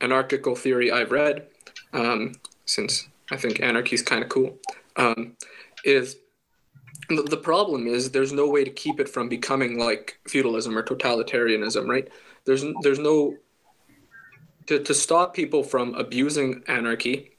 anarchical 0.00 0.56
theory 0.56 0.90
I've 0.90 1.12
read, 1.12 1.46
um, 1.92 2.32
since 2.64 3.08
I 3.30 3.36
think 3.36 3.60
anarchy 3.60 3.94
is 3.94 4.02
kind 4.02 4.22
of 4.22 4.28
cool, 4.28 4.58
um, 4.96 5.36
is 5.84 6.16
the 7.08 7.36
problem 7.36 7.86
is 7.86 8.10
there's 8.10 8.32
no 8.32 8.48
way 8.48 8.64
to 8.64 8.70
keep 8.70 9.00
it 9.00 9.08
from 9.08 9.28
becoming 9.28 9.78
like 9.78 10.18
feudalism 10.28 10.76
or 10.76 10.82
totalitarianism, 10.82 11.88
right? 11.88 12.08
There's 12.44 12.64
there's 12.82 12.98
no 12.98 13.36
to, 14.70 14.78
to 14.78 14.94
stop 14.94 15.34
people 15.34 15.64
from 15.64 15.96
abusing 15.96 16.62
anarchy, 16.68 17.32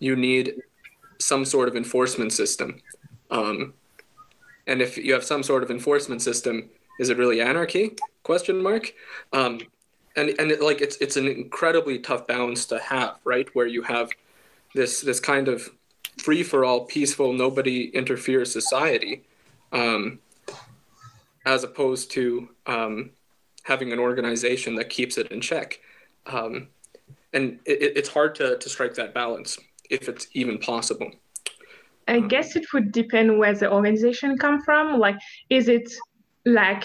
you 0.00 0.14
need 0.14 0.52
some 1.18 1.46
sort 1.46 1.66
of 1.66 1.76
enforcement 1.76 2.30
system. 2.30 2.82
Um, 3.30 3.72
and 4.66 4.82
if 4.82 4.98
you 4.98 5.14
have 5.14 5.24
some 5.24 5.42
sort 5.42 5.62
of 5.62 5.70
enforcement 5.70 6.20
system, 6.20 6.68
is 7.00 7.08
it 7.08 7.16
really 7.16 7.40
anarchy? 7.40 7.96
Question 8.22 8.62
mark. 8.62 8.92
Um, 9.32 9.60
and 10.14 10.28
and 10.38 10.50
it, 10.50 10.60
like 10.60 10.82
it's 10.82 10.98
it's 10.98 11.16
an 11.16 11.26
incredibly 11.26 11.98
tough 11.98 12.26
balance 12.26 12.66
to 12.66 12.78
have, 12.78 13.16
right? 13.24 13.48
Where 13.54 13.66
you 13.66 13.80
have 13.80 14.10
this 14.74 15.00
this 15.00 15.20
kind 15.20 15.48
of 15.48 15.70
free 16.18 16.42
for 16.42 16.66
all, 16.66 16.84
peaceful, 16.84 17.32
nobody 17.32 17.86
interferes 18.00 18.52
society, 18.52 19.24
um, 19.72 20.18
as 21.46 21.64
opposed 21.64 22.10
to 22.10 22.50
um, 22.66 23.10
having 23.62 23.90
an 23.90 23.98
organization 23.98 24.74
that 24.74 24.90
keeps 24.90 25.16
it 25.16 25.32
in 25.32 25.40
check. 25.40 25.80
Um, 26.26 26.68
and 27.34 27.58
it, 27.66 27.96
it's 27.96 28.08
hard 28.08 28.34
to, 28.36 28.56
to 28.56 28.68
strike 28.68 28.94
that 28.94 29.12
balance 29.12 29.58
if 29.90 30.08
it's 30.08 30.28
even 30.32 30.58
possible. 30.58 31.10
I 32.08 32.18
um, 32.18 32.28
guess 32.28 32.56
it 32.56 32.66
would 32.72 32.92
depend 32.92 33.38
where 33.38 33.54
the 33.54 33.72
organization 33.72 34.38
come 34.38 34.62
from. 34.62 34.98
Like, 34.98 35.16
is 35.50 35.68
it 35.68 35.90
like 36.46 36.84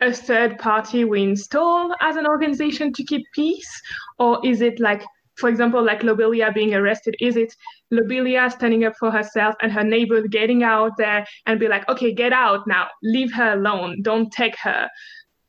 a 0.00 0.12
third 0.12 0.58
party 0.58 1.04
we 1.04 1.22
install 1.22 1.94
as 2.00 2.16
an 2.16 2.26
organization 2.26 2.92
to 2.94 3.04
keep 3.04 3.26
peace, 3.34 3.82
or 4.18 4.40
is 4.44 4.60
it 4.60 4.80
like, 4.80 5.02
for 5.36 5.48
example, 5.48 5.82
like 5.82 6.02
Lobelia 6.02 6.52
being 6.52 6.74
arrested? 6.74 7.16
Is 7.20 7.36
it 7.36 7.54
Lobelia 7.90 8.50
standing 8.50 8.84
up 8.84 8.94
for 8.98 9.10
herself 9.10 9.54
and 9.62 9.72
her 9.72 9.84
neighbors 9.84 10.26
getting 10.30 10.62
out 10.62 10.92
there 10.96 11.26
and 11.46 11.58
be 11.58 11.68
like, 11.68 11.88
okay, 11.88 12.12
get 12.12 12.32
out 12.32 12.66
now, 12.66 12.88
leave 13.02 13.32
her 13.32 13.52
alone, 13.52 14.02
don't 14.02 14.30
take 14.32 14.56
her, 14.62 14.88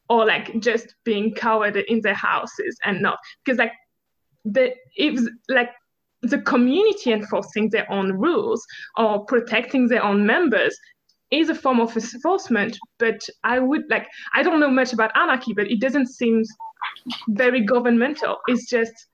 or 0.10 0.26
like 0.26 0.60
just 0.60 0.96
being 1.06 1.34
covered 1.34 1.78
in 1.78 2.02
their 2.02 2.14
houses 2.14 2.78
and 2.84 3.02
not 3.02 3.18
because 3.44 3.58
like 3.58 3.72
the 4.46 4.74
if 4.96 5.20
like 5.50 5.70
the 6.22 6.40
community 6.40 7.12
enforcing 7.12 7.70
their 7.70 7.92
own 7.92 8.14
rules 8.14 8.66
or 8.98 9.26
protecting 9.26 9.88
their 9.88 10.04
own 10.04 10.26
members 10.26 10.78
is 11.32 11.50
a 11.50 11.56
form 11.56 11.80
of 11.80 11.96
enforcement 11.96 12.78
but 13.00 13.20
i 13.44 13.58
would 13.60 13.84
like 13.90 14.08
i 14.34 14.44
don't 14.44 14.60
know 14.60 14.70
much 14.70 14.94
about 14.94 15.16
anarchy 15.16 15.54
but 15.54 15.70
it 15.70 15.80
doesn't 15.80 16.08
seem 16.08 16.44
very 17.30 17.62
governmental 17.62 18.38
it's 18.48 18.70
just 18.70 19.08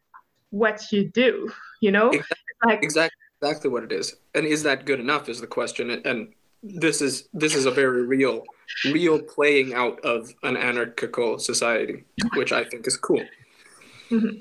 what 0.50 0.82
you 0.92 1.10
do 1.10 1.50
you 1.82 1.92
know 1.92 2.10
exactly. 2.10 2.36
like 2.66 2.84
exactly 2.84 3.18
exactly 3.42 3.70
what 3.70 3.84
it 3.84 3.92
is. 3.92 4.16
And 4.34 4.46
is 4.46 4.64
that 4.64 4.86
good 4.86 5.00
enough 5.00 5.30
is 5.30 5.42
the 5.42 5.48
question. 5.48 5.90
And 6.06 6.34
this 6.64 7.02
is 7.02 7.28
this 7.34 7.56
is 7.56 7.66
a 7.66 7.72
very 7.72 8.04
real 8.04 8.44
real 8.92 9.20
playing 9.20 9.74
out 9.74 10.00
of 10.02 10.34
an 10.44 10.58
anarchical 10.58 11.40
society, 11.40 12.04
which 12.36 12.52
I 12.52 12.64
think 12.64 12.88
is 12.88 12.98
cool. 12.98 13.26
Mhm. 14.12 14.40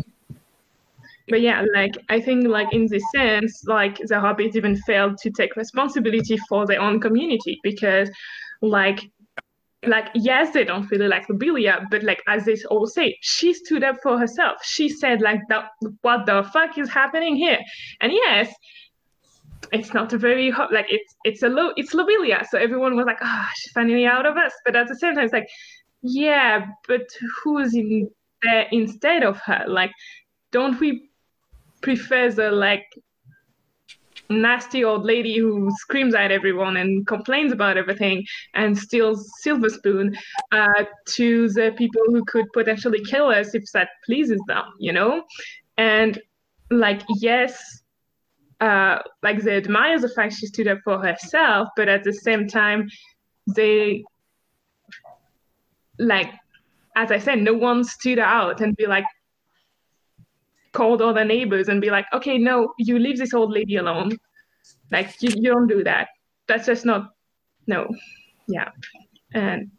But 1.29 1.41
yeah, 1.41 1.65
like 1.75 1.97
I 2.09 2.21
think 2.21 2.47
like 2.47 2.73
in 2.73 2.87
this 2.87 3.03
sense, 3.15 3.63
like 3.67 3.99
the 3.99 4.15
hobbits 4.15 4.55
even 4.55 4.77
failed 4.77 5.19
to 5.19 5.31
take 5.31 5.57
responsibility 5.57 6.39
for 6.49 6.67
their 6.67 6.81
own 6.81 7.01
community 7.01 7.59
because 7.63 8.11
like 8.63 9.01
like 9.85 10.09
yes 10.15 10.53
they 10.53 10.65
don't 10.65 10.91
really 10.91 11.09
like 11.09 11.29
Lobelia, 11.29 11.87
but 11.91 12.03
like 12.03 12.23
as 12.29 12.45
they 12.45 12.57
all 12.71 12.87
say, 12.87 13.17
she 13.23 13.53
stood 13.53 13.83
up 13.83 13.97
for 14.03 14.19
herself. 14.19 14.59
She 14.65 14.89
said 14.89 15.21
like 15.21 15.41
that 15.49 15.71
what 16.03 16.27
the 16.27 16.49
fuck 16.53 16.79
is 16.79 16.89
happening 16.89 17.37
here? 17.37 17.59
And 18.01 18.13
yes, 18.13 18.53
it's 19.73 19.93
not 19.93 20.13
a 20.13 20.19
very 20.19 20.51
hot 20.51 20.73
like 20.73 20.87
it's 20.91 21.15
it's 21.25 21.43
a 21.43 21.49
low 21.49 21.73
it's 21.77 21.93
Lobelia. 21.93 22.47
So 22.49 22.59
everyone 22.59 22.95
was 22.97 23.07
like, 23.07 23.19
ah, 23.21 23.51
she's 23.57 23.73
finally 23.73 24.07
out 24.07 24.27
of 24.27 24.37
us. 24.37 24.53
But 24.65 24.77
at 24.77 24.87
the 24.87 24.97
same 24.97 25.15
time 25.15 25.25
it's 25.25 25.33
like, 25.33 25.49
yeah, 26.03 26.67
but 26.87 27.07
who's 27.43 27.75
in 27.75 28.11
there 28.43 28.67
instead 28.71 29.25
of 29.25 29.41
her? 29.45 29.65
Like, 29.67 29.91
don't 30.53 30.79
we 30.81 31.11
prefer 31.83 32.29
a 32.41 32.51
like 32.51 32.87
nasty 34.29 34.85
old 34.85 35.05
lady 35.05 35.39
who 35.39 35.71
screams 35.79 36.15
at 36.15 36.33
everyone 36.33 36.77
and 36.77 37.07
complains 37.07 37.53
about 37.53 37.77
everything 37.77 38.25
and 38.55 38.77
steals 38.77 39.31
silver 39.41 39.69
spoon 39.69 40.17
uh, 40.53 40.85
to 41.07 41.49
the 41.51 41.73
people 41.77 42.03
who 42.07 42.25
could 42.25 42.47
potentially 42.53 43.03
kill 43.05 43.29
us 43.29 43.55
if 43.55 43.65
that 43.73 43.89
pleases 44.05 44.41
them 44.47 44.65
you 44.79 44.93
know? 44.93 45.23
And 45.79 46.21
like 46.71 47.03
yes 47.21 47.83
uh, 48.61 48.99
like 49.23 49.43
they 49.43 49.57
admire 49.57 49.99
the 49.99 50.09
fact 50.09 50.35
she 50.35 50.47
stood 50.47 50.67
up 50.67 50.79
for 50.83 50.99
herself 50.99 51.69
but 51.77 51.89
at 51.89 52.03
the 52.05 52.13
same 52.13 52.49
time 52.49 52.89
they 53.55 54.03
like 55.99 56.33
as 56.97 57.11
i 57.13 57.19
said 57.19 57.39
no 57.39 57.55
one 57.55 57.85
stood 57.85 58.19
out 58.19 58.61
and 58.61 58.77
be 58.77 58.87
like 58.87 59.05
called 60.77 61.01
all 61.01 61.15
the 61.15 61.25
neighbors 61.25 61.69
and 61.69 61.81
be 61.81 61.91
like, 61.91 62.05
okay, 62.13 62.37
no, 62.37 62.75
you 62.79 62.99
leave 62.99 63.17
this 63.17 63.33
old 63.33 63.51
lady 63.51 63.77
alone. 63.77 64.11
Like 64.93 65.11
you, 65.23 65.31
you 65.35 65.51
don't 65.51 65.67
do 65.67 65.83
that. 65.85 66.09
That's 66.49 66.67
just 66.67 66.85
not 66.85 67.13
no. 67.67 67.89
Yeah. 68.47 68.69
And 69.33 69.71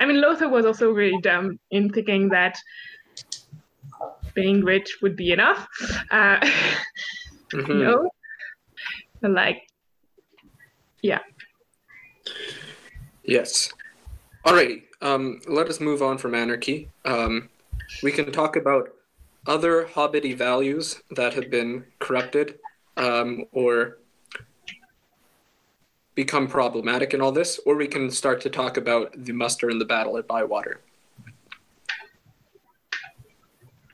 I 0.00 0.06
mean 0.06 0.16
Lotho 0.16 0.50
was 0.50 0.64
also 0.64 0.90
really 0.90 1.20
dumb 1.20 1.60
in 1.70 1.90
thinking 1.90 2.30
that 2.30 2.58
being 4.32 4.64
rich 4.64 4.96
would 5.02 5.14
be 5.14 5.30
enough. 5.32 5.68
Uh, 6.10 6.40
mm-hmm. 7.52 7.70
you 7.70 7.84
know? 7.84 8.10
And 9.22 9.34
like 9.34 9.68
yeah. 11.02 11.20
Yes. 13.22 13.70
Alrighty. 14.46 14.84
Um, 15.02 15.40
let 15.46 15.68
us 15.68 15.80
move 15.80 16.02
on 16.02 16.16
from 16.16 16.34
anarchy. 16.34 16.88
Um, 17.04 17.50
we 18.02 18.10
can 18.10 18.32
talk 18.32 18.56
about 18.56 18.93
other 19.46 19.84
hobbity 19.84 20.36
values 20.36 21.02
that 21.10 21.34
have 21.34 21.50
been 21.50 21.84
corrupted 21.98 22.58
um, 22.96 23.44
or 23.52 23.98
become 26.14 26.46
problematic 26.46 27.12
in 27.12 27.20
all 27.20 27.32
this, 27.32 27.58
or 27.66 27.74
we 27.76 27.88
can 27.88 28.10
start 28.10 28.40
to 28.40 28.50
talk 28.50 28.76
about 28.76 29.12
the 29.16 29.32
muster 29.32 29.68
and 29.68 29.80
the 29.80 29.84
battle 29.84 30.16
at 30.16 30.28
Bywater. 30.28 30.80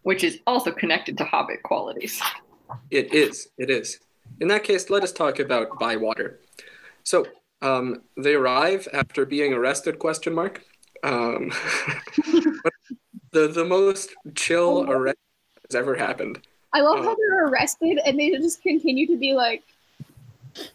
which 0.02 0.24
is 0.24 0.40
also 0.46 0.72
connected 0.72 1.18
to 1.18 1.24
Hobbit 1.24 1.62
qualities. 1.62 2.20
It 2.90 3.12
is. 3.12 3.48
It 3.58 3.70
is. 3.70 4.00
In 4.40 4.48
that 4.48 4.64
case, 4.64 4.90
let 4.90 5.02
us 5.02 5.12
talk 5.12 5.38
about 5.38 5.78
Bywater. 5.78 6.40
So 7.02 7.26
um, 7.62 8.02
they 8.16 8.34
arrive 8.34 8.88
after 8.92 9.26
being 9.26 9.52
arrested? 9.52 9.98
Question 9.98 10.34
mark. 10.34 10.64
Um, 11.02 11.50
the 13.32 13.48
the 13.48 13.64
most 13.64 14.14
chill 14.34 14.90
arrest 14.90 15.16
has 15.16 15.29
ever 15.74 15.94
happened. 15.94 16.40
I 16.72 16.80
love 16.82 16.98
um, 16.98 17.04
how 17.04 17.10
Oh. 17.12 17.16
they're 17.18 17.46
arrested 17.46 17.98
and 18.04 18.18
they 18.18 18.30
just 18.30 18.62
continue 18.62 19.06
to 19.08 19.16
be 19.16 19.32
like, 19.34 19.62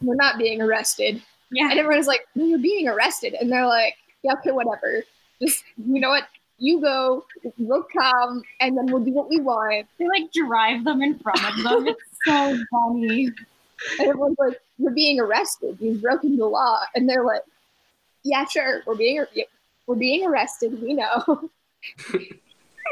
"We're 0.02 0.16
not 0.16 0.38
being 0.38 0.62
arrested," 0.62 1.22
Yeah. 1.52 1.70
and 1.72 1.80
everyone's 1.80 2.08
like, 2.08 2.28
"No, 2.36 2.46
you're 2.46 2.60
being 2.60 2.88
arrested," 2.88 3.34
and 3.34 3.52
they're 3.52 3.66
like, 3.68 3.96
"Yeah, 4.24 4.34
okay, 4.34 4.52
whatever. 4.52 5.04
Just 5.42 5.64
you 5.78 6.00
know 6.02 6.10
what." 6.10 6.24
You 6.58 6.80
go, 6.80 7.26
we'll 7.58 7.84
come, 7.84 8.42
and 8.62 8.78
then 8.78 8.86
we'll 8.86 9.04
do 9.04 9.12
what 9.12 9.28
we 9.28 9.42
want. 9.42 9.88
They 10.00 10.08
like 10.08 10.32
drive 10.32 10.86
them 10.86 11.02
in 11.02 11.20
front 11.20 11.44
of 11.44 11.64
them. 11.64 11.88
It's 11.96 12.02
so 12.26 12.58
funny. 12.72 13.26
And 14.00 14.08
everyone's 14.08 14.38
like, 14.40 14.62
"You're 14.78 14.94
being 14.94 15.20
arrested. 15.20 15.78
You've 15.82 16.02
broken 16.02 16.38
the 16.38 16.46
law." 16.46 16.80
And 16.96 17.10
they're 17.10 17.26
like, 17.26 17.42
"Yeah, 18.24 18.46
sure. 18.46 18.84
We're 18.88 18.96
being 18.96 19.26
we're 19.86 19.96
being 19.98 20.26
arrested. 20.26 20.82
We 20.82 20.94
know." 20.94 21.50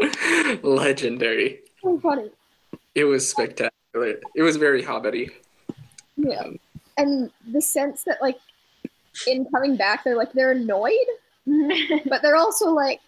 Legendary. 0.63 1.61
So 1.83 1.99
funny. 1.99 2.31
It 2.95 3.03
was 3.03 3.29
spectacular. 3.29 4.15
It 4.35 4.41
was 4.41 4.57
very 4.57 4.83
hobbity. 4.83 5.31
Yeah. 6.15 6.47
And 6.97 7.31
the 7.51 7.61
sense 7.61 8.03
that 8.03 8.21
like 8.21 8.37
in 9.27 9.45
coming 9.45 9.75
back, 9.75 10.03
they're 10.03 10.15
like 10.15 10.33
they're 10.33 10.51
annoyed, 10.51 10.93
but 11.45 12.21
they're 12.21 12.35
also 12.35 12.71
like, 12.71 12.99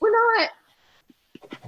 we're 0.00 0.10
not. 0.10 0.50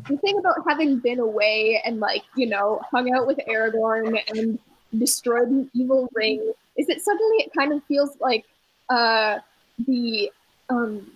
The 0.09 0.17
thing 0.19 0.39
about 0.39 0.57
having 0.67 0.99
been 0.99 1.21
away 1.21 1.81
and 1.85 2.01
like 2.01 2.23
you 2.35 2.47
know 2.47 2.81
hung 2.91 3.13
out 3.15 3.27
with 3.27 3.39
Aragorn 3.49 4.19
and 4.29 4.59
destroyed 4.99 5.49
an 5.49 5.71
evil 5.75 6.09
ring 6.15 6.53
is 6.77 6.87
that 6.87 7.01
suddenly 7.01 7.37
it 7.39 7.53
kind 7.57 7.73
of 7.73 7.83
feels 7.85 8.17
like 8.21 8.45
uh, 8.89 9.39
the 9.87 10.31
um, 10.69 11.11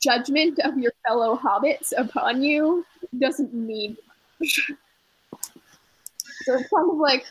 judgment 0.00 0.58
of 0.60 0.78
your 0.78 0.92
fellow 1.06 1.36
hobbits 1.36 1.92
upon 1.96 2.42
you 2.42 2.84
doesn't 3.18 3.52
mean. 3.52 3.96
so 4.42 4.74
it's 6.48 6.68
kind 6.70 6.90
of 6.90 6.96
like 6.96 7.24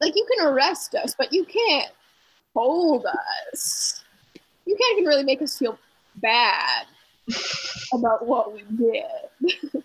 like 0.00 0.14
you 0.14 0.26
can 0.36 0.46
arrest 0.46 0.94
us, 0.94 1.14
but 1.16 1.32
you 1.32 1.44
can't 1.44 1.90
hold 2.54 3.06
us. 3.52 4.04
You 4.66 4.76
can't 4.76 4.98
even 4.98 5.08
really 5.08 5.24
make 5.24 5.40
us 5.42 5.58
feel 5.58 5.78
bad 6.16 6.86
about 7.92 8.26
what 8.26 8.52
we 8.52 8.62
did. 8.76 9.04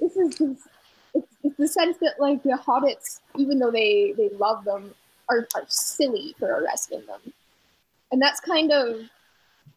this 0.00 0.16
is 0.16 0.36
just, 0.36 0.68
it's, 1.14 1.26
it's 1.42 1.56
the 1.56 1.68
sense 1.68 1.96
that 1.98 2.14
like 2.18 2.42
the 2.42 2.58
hobbits, 2.66 3.20
even 3.36 3.58
though 3.58 3.70
they 3.70 4.14
they 4.16 4.30
love 4.30 4.64
them, 4.64 4.94
are 5.28 5.46
are 5.54 5.64
silly 5.68 6.34
for 6.38 6.46
arresting 6.46 7.04
them, 7.06 7.20
and 8.12 8.22
that's 8.22 8.40
kind 8.40 8.72
of 8.72 9.00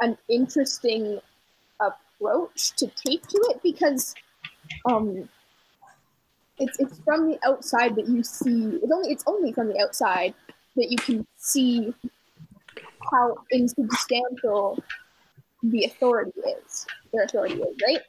an 0.03 0.17
interesting 0.29 1.19
approach 1.79 2.71
to 2.75 2.87
take 2.87 3.25
to 3.27 3.37
it 3.51 3.61
because 3.63 4.13
um 4.85 5.27
it's 6.59 6.79
it's 6.79 6.99
from 6.99 7.29
the 7.29 7.39
outside 7.45 7.95
that 7.95 8.07
you 8.07 8.21
see 8.23 8.79
it's 8.81 8.91
only 8.91 9.11
it's 9.11 9.23
only 9.27 9.51
from 9.51 9.67
the 9.69 9.79
outside 9.81 10.33
that 10.75 10.91
you 10.91 10.97
can 10.97 11.25
see 11.37 11.93
how 13.11 13.35
insubstantial 13.51 14.77
the 15.63 15.85
authority 15.85 16.39
is 16.41 16.85
their 17.13 17.23
authority 17.23 17.55
is 17.55 17.77
right? 17.87 17.99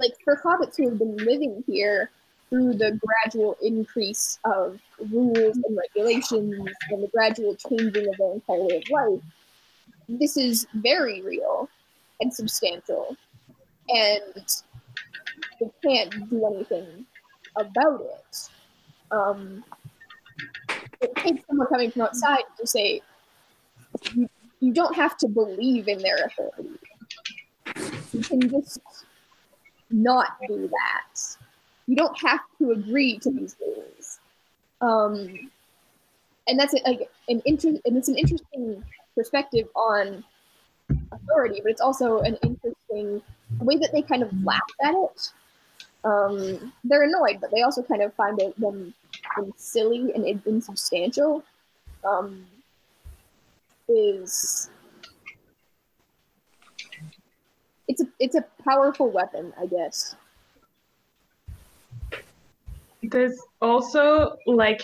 Like 0.00 0.12
for 0.24 0.36
hobbits 0.36 0.76
who 0.76 0.88
have 0.88 0.98
been 0.98 1.16
living 1.16 1.62
here 1.66 2.10
through 2.48 2.74
the 2.74 2.98
gradual 3.04 3.56
increase 3.62 4.38
of 4.44 4.80
rules 5.10 5.56
and 5.56 5.76
regulations 5.76 6.54
and 6.90 7.02
the 7.02 7.08
gradual 7.08 7.56
changing 7.56 8.08
of 8.08 8.16
their 8.18 8.32
entire 8.34 8.62
way 8.62 8.76
of 8.76 8.90
life 8.90 9.22
this 10.08 10.36
is 10.36 10.66
very 10.74 11.22
real 11.22 11.68
and 12.20 12.32
substantial 12.32 13.16
and 13.88 14.46
they 15.60 15.70
can't 15.82 16.30
do 16.30 16.46
anything 16.46 17.06
about 17.56 18.00
it. 18.00 18.48
Um, 19.10 19.64
it 21.00 21.14
takes 21.16 21.46
someone 21.46 21.66
coming 21.68 21.90
from 21.90 22.02
outside 22.02 22.44
to 22.58 22.66
say, 22.66 23.00
you, 24.14 24.28
you 24.60 24.72
don't 24.72 24.94
have 24.94 25.16
to 25.18 25.28
believe 25.28 25.88
in 25.88 25.98
their 25.98 26.26
authority. 26.26 26.78
You 28.12 28.20
can 28.20 28.48
just 28.48 28.80
not 29.90 30.36
do 30.48 30.68
that. 30.68 31.20
You 31.86 31.96
don't 31.96 32.18
have 32.18 32.40
to 32.58 32.72
agree 32.72 33.18
to 33.18 33.30
these 33.30 33.54
things. 33.54 34.18
Um, 34.80 35.50
and 36.48 36.58
that's 36.58 36.74
a, 36.74 36.78
like 36.84 37.08
an 37.28 37.40
interest, 37.44 37.80
and 37.84 37.96
it's 37.96 38.08
an 38.08 38.16
interesting 38.16 38.82
perspective 39.16 39.66
on 39.74 40.22
authority, 41.10 41.60
but 41.62 41.72
it's 41.72 41.80
also 41.80 42.20
an 42.20 42.36
interesting 42.42 43.22
way 43.60 43.76
that 43.76 43.90
they 43.92 44.02
kind 44.02 44.22
of 44.22 44.32
laugh 44.44 44.60
at 44.84 44.94
it 44.94 45.32
um, 46.06 46.72
they're 46.84 47.02
annoyed, 47.02 47.38
but 47.40 47.50
they 47.50 47.62
also 47.62 47.82
kind 47.82 48.00
of 48.00 48.14
find 48.14 48.40
it 48.40 48.58
them, 48.60 48.94
them 49.36 49.52
silly 49.56 50.12
and 50.14 50.24
insubstantial. 50.46 51.42
Um, 52.04 52.46
is 53.88 54.70
it's 57.88 58.00
a 58.00 58.06
it's 58.20 58.36
a 58.36 58.44
powerful 58.64 59.10
weapon, 59.10 59.52
I 59.60 59.66
guess. 59.66 60.14
there's 63.02 63.40
also 63.62 64.36
like 64.46 64.82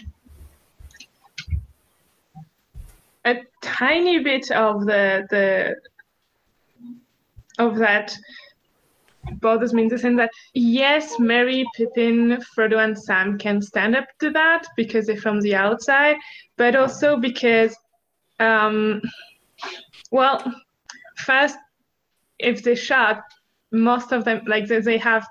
a 3.24 3.36
tiny 3.62 4.18
bit 4.20 4.50
of 4.50 4.86
the 4.86 5.26
the 5.30 5.76
of 7.58 7.76
that 7.76 8.16
bothers 9.40 9.72
me 9.72 9.82
in 9.82 9.88
the 9.88 9.98
sense 9.98 10.16
that 10.16 10.30
yes, 10.54 11.18
Merry, 11.18 11.64
Pippin, 11.76 12.42
Frodo, 12.56 12.82
and 12.82 12.98
Sam 12.98 13.38
can 13.38 13.62
stand 13.62 13.94
up 13.94 14.06
to 14.20 14.30
that 14.30 14.66
because 14.76 15.06
they're 15.06 15.16
from 15.16 15.40
the 15.40 15.54
outside, 15.54 16.16
but 16.56 16.74
also 16.74 17.16
because, 17.16 17.76
um, 18.40 19.00
well, 20.10 20.42
first, 21.16 21.56
if 22.38 22.62
they 22.62 22.74
shot, 22.74 23.22
most 23.70 24.12
of 24.12 24.24
them 24.24 24.42
like 24.46 24.66
they, 24.66 24.80
they 24.80 24.98
have 24.98 25.26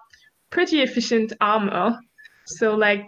pretty 0.50 0.82
efficient 0.82 1.34
armor, 1.42 2.00
so 2.46 2.76
like 2.76 3.08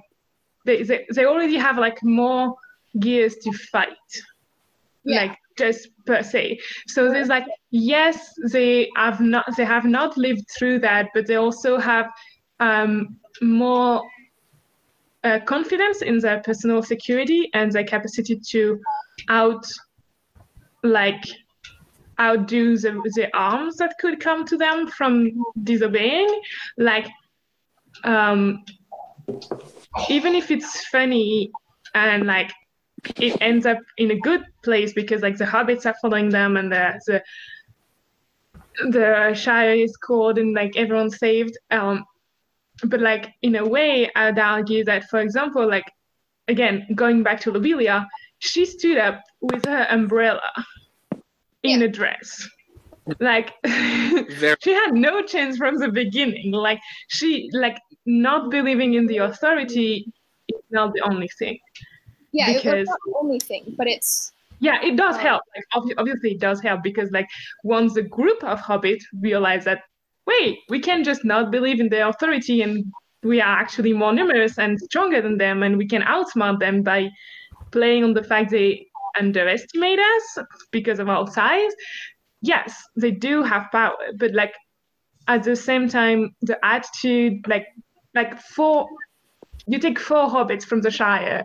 they, 0.65 0.83
they 0.83 1.05
they 1.13 1.25
already 1.25 1.57
have 1.57 1.77
like 1.77 2.03
more 2.03 2.55
gears 2.99 3.35
to 3.37 3.51
fight, 3.51 3.87
Yeah. 5.05 5.21
like 5.21 5.37
just 5.57 5.89
per 6.05 6.23
se. 6.23 6.59
So 6.87 7.11
there's 7.11 7.27
like 7.27 7.45
yes, 7.71 8.33
they 8.51 8.89
have 8.95 9.19
not 9.19 9.45
they 9.57 9.65
have 9.65 9.85
not 9.85 10.17
lived 10.17 10.45
through 10.57 10.79
that, 10.79 11.09
but 11.13 11.27
they 11.27 11.35
also 11.35 11.77
have 11.77 12.07
um, 12.59 13.17
more 13.41 14.01
uh, 15.23 15.39
confidence 15.45 16.01
in 16.01 16.19
their 16.19 16.41
personal 16.41 16.83
security 16.83 17.49
and 17.53 17.71
their 17.71 17.83
capacity 17.83 18.39
to 18.51 18.79
out 19.29 19.65
like 20.83 21.23
outdo 22.19 22.77
the, 22.77 22.91
the 23.15 23.29
arms 23.35 23.77
that 23.77 23.95
could 23.99 24.19
come 24.19 24.45
to 24.45 24.57
them 24.57 24.87
from 24.87 25.31
disobeying 25.63 26.27
like 26.77 27.07
um 28.03 28.63
even 30.09 30.35
if 30.35 30.51
it's 30.51 30.85
funny 30.87 31.49
and 31.95 32.27
like 32.27 32.51
it 33.17 33.37
ends 33.41 33.65
up 33.65 33.79
in 33.97 34.11
a 34.11 34.19
good 34.19 34.43
place 34.63 34.93
because 34.93 35.21
like 35.21 35.37
the 35.37 35.45
hobbits 35.45 35.85
are 35.85 35.95
following 36.01 36.29
them 36.29 36.57
and 36.57 36.71
the 36.71 36.99
the, 37.07 37.23
the 38.89 39.33
shire 39.33 39.73
is 39.73 39.95
called 39.97 40.37
and 40.37 40.53
like 40.53 40.75
everyone's 40.77 41.17
saved. 41.17 41.57
Um 41.71 42.05
but 42.85 42.99
like 42.99 43.29
in 43.43 43.55
a 43.55 43.65
way 43.65 44.09
i'd 44.15 44.39
argue 44.39 44.83
that 44.83 45.03
for 45.07 45.19
example 45.19 45.65
like 45.69 45.85
again 46.47 46.85
going 46.95 47.21
back 47.21 47.39
to 47.39 47.51
lobelia 47.51 48.05
she 48.39 48.65
stood 48.65 48.97
up 48.97 49.21
with 49.41 49.63
her 49.65 49.87
umbrella 49.89 50.41
in 51.63 51.81
a 51.81 51.87
dress. 51.87 52.47
Like 53.19 53.53
There- 53.63 54.57
she 54.63 54.73
had 54.73 54.93
no 54.93 55.21
chance 55.23 55.57
from 55.57 55.77
the 55.77 55.89
beginning. 55.89 56.51
Like 56.51 56.79
she 57.07 57.49
like 57.53 57.79
not 58.05 58.51
believing 58.51 58.93
in 58.95 59.07
the 59.07 59.17
authority 59.19 60.11
is 60.49 60.61
not 60.71 60.93
the 60.93 61.01
only 61.01 61.29
thing 61.39 61.57
Yeah, 62.33 62.49
it, 62.49 62.55
Because- 62.57 62.73
it's 62.81 62.89
not 62.89 62.99
the 63.05 63.13
only 63.21 63.39
thing, 63.39 63.75
but 63.77 63.87
it's 63.87 64.31
yeah 64.59 64.77
it 64.83 64.95
does 64.95 65.15
Oh. 65.15 65.19
help 65.27 65.41
like 65.55 65.65
obvi- 65.77 65.95
obviously 65.97 66.31
it 66.35 66.39
does 66.39 66.61
help 66.61 66.83
because 66.83 67.09
like 67.11 67.27
once 67.63 67.93
the 67.95 68.03
group 68.17 68.41
of 68.43 68.59
hobbits 68.61 69.03
realize 69.21 69.63
that 69.65 69.79
wait 70.27 70.59
we 70.69 70.79
can 70.79 71.03
just 71.03 71.25
not 71.25 71.51
believe 71.51 71.79
in 71.83 71.89
their 71.89 72.07
authority 72.07 72.61
and 72.61 72.85
we 73.23 73.41
are 73.41 73.55
actually 73.63 73.93
more 73.93 74.13
numerous 74.13 74.57
and 74.59 74.79
stronger 74.79 75.21
than 75.21 75.37
them 75.37 75.63
and 75.63 75.75
we 75.75 75.87
can 75.87 76.03
outsmart 76.03 76.59
them 76.59 76.81
by 76.83 77.09
playing 77.71 78.03
on 78.03 78.13
the 78.13 78.23
fact 78.23 78.51
they 78.51 78.85
underestimate 79.19 79.99
us 79.99 80.25
because 80.71 80.99
of 80.99 81.09
our 81.09 81.25
size 81.39 81.73
yes 82.41 82.69
they 82.95 83.11
do 83.11 83.41
have 83.43 83.63
power 83.71 83.95
but 84.17 84.31
like 84.33 84.53
at 85.27 85.43
the 85.43 85.55
same 85.55 85.89
time 85.89 86.19
the 86.41 86.57
attitude 86.63 87.35
like 87.47 87.67
like 88.13 88.39
four 88.39 88.87
you 89.65 89.79
take 89.79 89.99
four 89.99 90.27
hobbits 90.29 90.63
from 90.63 90.79
the 90.81 90.91
shire 90.91 91.43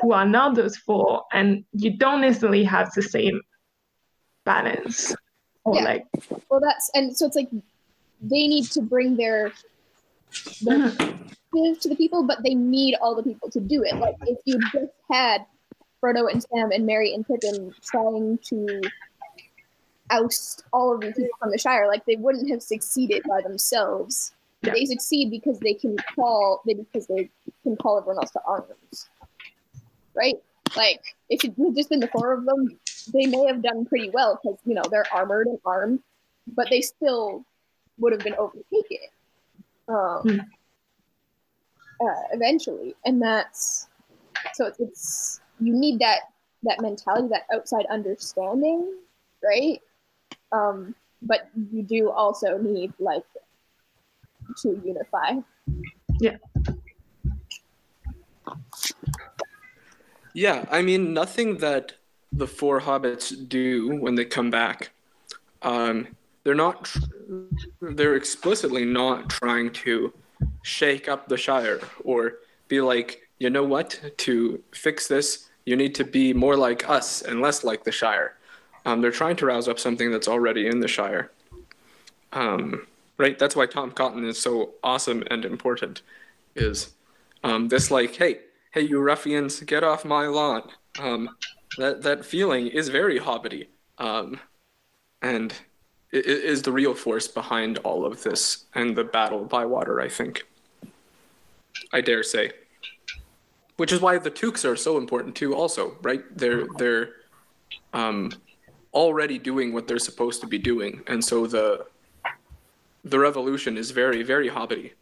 who 0.00 0.12
are 0.12 0.26
not 0.26 0.54
those 0.54 0.76
four 0.76 1.24
and 1.32 1.64
you 1.72 1.96
don't 1.96 2.20
necessarily 2.20 2.64
have 2.64 2.90
the 2.94 3.02
same 3.02 3.40
balance 4.44 5.14
or 5.64 5.76
Yeah. 5.76 5.84
like 5.84 6.06
well, 6.50 6.60
that's 6.60 6.90
and 6.94 7.16
so 7.16 7.26
it's 7.26 7.36
like 7.36 7.50
they 8.20 8.46
need 8.48 8.64
to 8.72 8.82
bring 8.82 9.16
their 9.16 9.52
their 10.62 10.90
mm-hmm. 10.90 11.72
to 11.80 11.88
the 11.88 11.96
people, 11.96 12.22
but 12.22 12.42
they 12.42 12.54
need 12.54 12.96
all 12.96 13.14
the 13.14 13.22
people 13.22 13.50
to 13.50 13.60
do 13.60 13.82
it. 13.82 13.96
Like 13.96 14.16
if 14.22 14.38
you 14.44 14.58
just 14.72 14.92
had 15.10 15.44
Frodo 16.02 16.30
and 16.30 16.42
Sam 16.42 16.70
and 16.72 16.86
Merry 16.86 17.14
and 17.14 17.26
Pippin 17.26 17.74
trying 17.82 18.38
to 18.44 18.80
oust 20.10 20.64
all 20.72 20.94
of 20.94 21.00
these 21.00 21.14
people 21.14 21.30
from 21.38 21.50
the 21.50 21.58
Shire, 21.58 21.86
like 21.88 22.04
they 22.04 22.16
wouldn't 22.16 22.50
have 22.50 22.62
succeeded 22.62 23.22
by 23.28 23.40
themselves. 23.42 24.32
Yeah. 24.62 24.74
They 24.74 24.84
succeed 24.84 25.30
because 25.30 25.58
they 25.60 25.74
can 25.74 25.96
call 26.14 26.62
they 26.66 26.74
because 26.74 27.06
they 27.06 27.30
can 27.62 27.76
call 27.76 27.98
everyone 27.98 28.18
else 28.18 28.30
to 28.32 28.40
arms. 28.46 29.08
Right? 30.20 30.36
Like 30.76 31.00
if 31.30 31.42
it 31.44 31.54
had 31.56 31.74
just 31.74 31.88
been 31.88 32.00
the 32.00 32.08
four 32.08 32.32
of 32.32 32.44
them, 32.44 32.78
they 33.12 33.26
may 33.26 33.46
have 33.46 33.62
done 33.62 33.86
pretty 33.86 34.10
well 34.10 34.38
because 34.42 34.58
you 34.66 34.74
know 34.74 34.82
they're 34.90 35.06
armored 35.12 35.46
and 35.46 35.58
armed, 35.64 36.00
but 36.54 36.68
they 36.68 36.82
still 36.82 37.44
would 37.98 38.12
have 38.12 38.22
been 38.22 38.34
overtaken. 38.34 39.08
Um, 39.88 40.20
Hmm. 40.22 40.38
uh, 42.06 42.22
eventually, 42.32 42.94
and 43.04 43.20
that's 43.20 43.88
so 44.52 44.66
it's, 44.66 44.78
it's 44.78 45.40
you 45.58 45.72
need 45.72 45.98
that 46.00 46.20
that 46.64 46.80
mentality, 46.80 47.28
that 47.28 47.46
outside 47.52 47.86
understanding, 47.90 48.94
right? 49.42 49.80
Um, 50.52 50.94
but 51.22 51.48
you 51.72 51.82
do 51.82 52.10
also 52.10 52.58
need 52.58 52.92
like 52.98 53.24
to 54.58 54.80
unify. 54.84 55.36
Yeah, 56.20 56.36
I 60.70 60.82
mean, 60.82 61.12
nothing 61.12 61.58
that 61.58 61.92
the 62.32 62.46
four 62.46 62.80
hobbits 62.80 63.48
do 63.48 63.96
when 63.96 64.14
they 64.14 64.24
come 64.24 64.50
back, 64.50 64.90
um, 65.62 66.08
they're 66.44 66.54
not, 66.54 66.84
tr- 66.84 67.00
they're 67.80 68.16
explicitly 68.16 68.84
not 68.84 69.28
trying 69.28 69.70
to 69.72 70.12
shake 70.62 71.08
up 71.08 71.28
the 71.28 71.36
Shire 71.36 71.80
or 72.04 72.34
be 72.68 72.80
like, 72.80 73.28
you 73.38 73.50
know 73.50 73.64
what, 73.64 74.00
to 74.18 74.62
fix 74.72 75.08
this, 75.08 75.48
you 75.64 75.76
need 75.76 75.94
to 75.96 76.04
be 76.04 76.32
more 76.32 76.56
like 76.56 76.88
us 76.88 77.22
and 77.22 77.40
less 77.40 77.64
like 77.64 77.84
the 77.84 77.92
Shire. 77.92 78.36
Um, 78.86 79.00
they're 79.00 79.10
trying 79.10 79.36
to 79.36 79.46
rouse 79.46 79.68
up 79.68 79.78
something 79.78 80.10
that's 80.10 80.28
already 80.28 80.66
in 80.66 80.80
the 80.80 80.88
Shire. 80.88 81.30
Um, 82.32 82.86
right? 83.18 83.38
That's 83.38 83.56
why 83.56 83.66
Tom 83.66 83.90
Cotton 83.90 84.24
is 84.24 84.38
so 84.38 84.74
awesome 84.82 85.24
and 85.30 85.44
important. 85.44 86.02
Is 86.56 86.94
um, 87.44 87.68
this 87.68 87.90
like, 87.90 88.16
hey, 88.16 88.40
hey, 88.70 88.82
you 88.82 89.00
ruffians, 89.00 89.60
get 89.60 89.82
off 89.84 90.04
my 90.04 90.26
lawn. 90.26 90.62
Um, 90.98 91.30
that 91.78 92.02
that 92.02 92.24
feeling 92.24 92.66
is 92.66 92.88
very 92.88 93.18
hobbity, 93.18 93.68
um, 93.98 94.40
and 95.22 95.52
i- 96.12 96.16
i- 96.16 96.20
is 96.52 96.62
the 96.62 96.72
real 96.72 96.94
force 96.94 97.28
behind 97.28 97.78
all 97.78 98.04
of 98.04 98.22
this 98.22 98.64
and 98.74 98.96
the 98.96 99.04
battle 99.04 99.44
Bywater. 99.44 100.00
I 100.00 100.08
think. 100.08 100.46
I 101.92 102.00
dare 102.00 102.22
say. 102.22 102.52
Which 103.76 103.92
is 103.92 104.00
why 104.00 104.18
the 104.18 104.30
Tooks 104.30 104.64
are 104.64 104.76
so 104.76 104.98
important 104.98 105.34
too. 105.36 105.54
Also, 105.54 105.96
right? 106.02 106.22
They're 106.36 106.66
they're 106.76 107.10
um, 107.92 108.32
already 108.92 109.38
doing 109.38 109.72
what 109.72 109.86
they're 109.88 109.98
supposed 109.98 110.40
to 110.42 110.46
be 110.46 110.58
doing, 110.58 111.02
and 111.06 111.24
so 111.24 111.46
the 111.46 111.86
the 113.04 113.18
revolution 113.18 113.78
is 113.78 113.90
very 113.92 114.22
very 114.22 114.50
hobbity. 114.50 114.92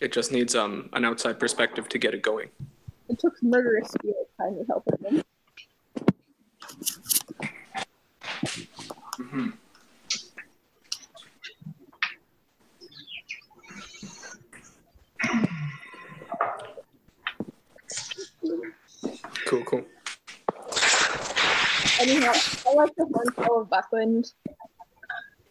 It 0.00 0.12
just 0.12 0.32
needs 0.32 0.54
um, 0.54 0.88
an 0.92 1.04
outside 1.04 1.38
perspective 1.38 1.88
to 1.90 1.98
get 1.98 2.14
it 2.14 2.22
going. 2.22 2.48
It 3.08 3.18
took 3.18 3.42
murderous 3.42 3.88
spirit 3.88 4.30
kindly 4.38 4.64
helping 4.68 4.96
them. 5.02 5.24
Cool, 19.46 19.64
cool. 19.64 19.84
Anyhow, 22.00 22.32
I 22.66 22.74
like 22.74 22.94
the 22.96 23.06
Horn-call 23.12 23.60
of 23.60 23.70
Buckland. 23.70 24.32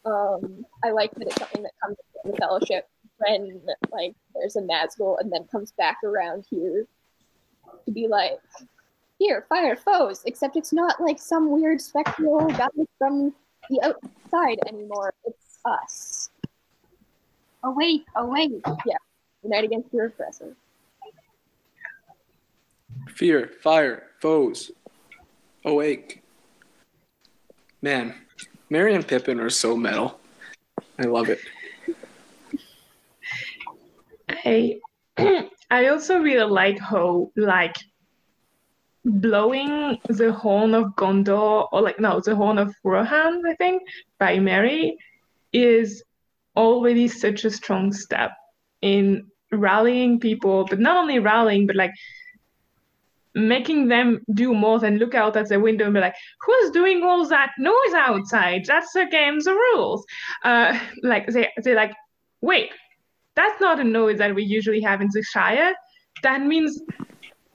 Um, 0.05 0.65
I 0.83 0.89
like 0.89 1.11
that 1.15 1.27
it's 1.27 1.35
something 1.35 1.61
that 1.63 1.71
comes 1.81 1.97
from 2.21 2.31
the 2.31 2.37
Fellowship 2.37 2.89
when 3.17 3.61
like 3.91 4.15
there's 4.33 4.55
a 4.55 4.61
Nazgul 4.61 5.19
and 5.19 5.31
then 5.31 5.45
comes 5.51 5.71
back 5.73 5.97
around 6.03 6.45
here 6.49 6.87
to 7.86 7.91
be 7.91 8.07
like, 8.07 8.39
here, 9.19 9.45
fire 9.49 9.76
foes. 9.76 10.24
Except 10.26 10.55
it's 10.55 10.74
not 10.74 10.99
like 10.99 11.19
some 11.19 11.51
weird 11.51 11.80
spectral 11.80 12.47
guy 12.47 12.67
from 12.97 13.34
the 13.69 13.82
outside 13.84 14.59
anymore. 14.67 15.13
It's 15.26 15.59
us. 15.65 16.30
Awake, 17.63 18.05
awake. 18.15 18.65
Yeah. 18.86 18.97
Unite 19.43 19.63
against 19.63 19.93
your 19.93 20.07
oppressor. 20.07 20.55
Fear, 23.09 23.51
fire, 23.61 24.07
foes, 24.19 24.72
awake. 25.65 26.24
Man, 27.82 28.15
Merry 28.69 28.95
and 28.95 29.07
Pippin 29.07 29.39
are 29.39 29.49
so 29.49 29.76
metal. 29.76 30.19
I 30.99 31.03
love 31.03 31.30
it. 31.30 31.39
I 34.30 34.80
I 35.72 35.88
also 35.88 36.19
really 36.19 36.49
like 36.49 36.78
how 36.78 37.32
like 37.36 37.76
blowing 39.05 39.97
the 40.09 40.32
horn 40.32 40.76
of 40.76 40.95
Gondor 40.95 41.67
or 41.72 41.82
like 41.82 41.99
no 41.99 42.19
the 42.19 42.36
horn 42.36 42.59
of 42.59 42.76
Rohan 42.84 43.41
I 43.47 43.55
think 43.55 43.82
by 44.19 44.38
Merry 44.38 44.97
is 45.53 46.03
already 46.55 47.07
such 47.07 47.45
a 47.45 47.51
strong 47.51 47.93
step 47.93 48.32
in 48.82 49.28
rallying 49.51 50.19
people, 50.19 50.65
but 50.69 50.80
not 50.80 50.97
only 50.97 51.19
rallying, 51.19 51.67
but 51.67 51.76
like 51.76 51.93
making 53.34 53.88
them 53.88 54.22
do 54.34 54.53
more 54.53 54.80
than 54.80 54.97
look 54.97 55.15
out 55.15 55.38
at 55.38 55.47
the 55.47 55.59
window 55.59 55.86
and 55.86 55.93
be 55.93 56.01
like, 56.01 56.15
"Who's 56.45 56.72
doing 56.72 57.03
all 57.03 57.26
that 57.28 57.51
noise 57.57 57.93
outside? 57.95 58.65
That's 58.65 58.95
against 58.95 59.45
the 59.45 59.53
rules." 59.53 60.05
Uh, 60.43 60.78
like 61.03 61.28
they 61.28 61.49
they 61.63 61.74
like, 61.76 61.93
wait, 62.41 62.72
that's 63.36 63.59
not 63.61 63.79
a 63.79 63.84
noise 63.84 64.17
that 64.17 64.36
we 64.36 64.43
usually 64.43 64.82
have 64.82 65.01
in 65.01 65.09
the 65.11 65.23
Shire. 65.23 65.73
That 66.23 66.41
means, 66.41 66.82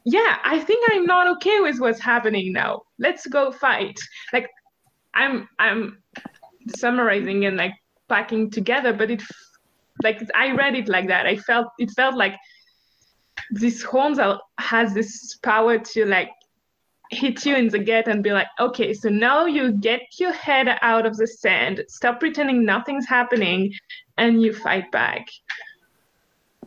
yeah, 0.04 0.38
I 0.44 0.58
think 0.58 0.88
I'm 0.90 1.04
not 1.04 1.28
okay 1.36 1.60
with 1.60 1.78
what's 1.78 2.00
happening 2.00 2.52
now. 2.52 2.82
Let's 2.98 3.26
go 3.26 3.52
fight. 3.52 3.98
Like, 4.32 4.48
I'm 5.14 5.48
I'm 5.58 6.02
summarizing 6.76 7.46
and 7.46 7.56
like 7.56 7.72
packing 8.08 8.50
together, 8.50 8.92
but 8.92 9.10
it 9.10 9.22
like 10.02 10.20
I 10.34 10.52
read 10.52 10.74
it 10.74 10.88
like 10.88 11.08
that. 11.08 11.26
I 11.26 11.36
felt 11.36 11.68
it 11.78 11.90
felt 11.90 12.16
like 12.16 12.36
this 13.50 13.82
horns 13.82 14.18
has 14.58 14.94
this 14.94 15.36
power 15.42 15.78
to 15.78 16.06
like 16.06 16.30
hit 17.10 17.44
you 17.46 17.54
in 17.54 17.68
the 17.68 17.78
gut 17.78 18.08
and 18.08 18.22
be 18.22 18.32
like, 18.32 18.48
okay, 18.58 18.92
so 18.92 19.08
now 19.08 19.46
you 19.46 19.72
get 19.72 20.02
your 20.18 20.32
head 20.32 20.76
out 20.82 21.06
of 21.06 21.16
the 21.16 21.26
sand, 21.26 21.84
stop 21.88 22.20
pretending 22.20 22.64
nothing's 22.64 23.06
happening, 23.06 23.72
and 24.18 24.42
you 24.42 24.52
fight 24.52 24.90
back. 24.90 25.26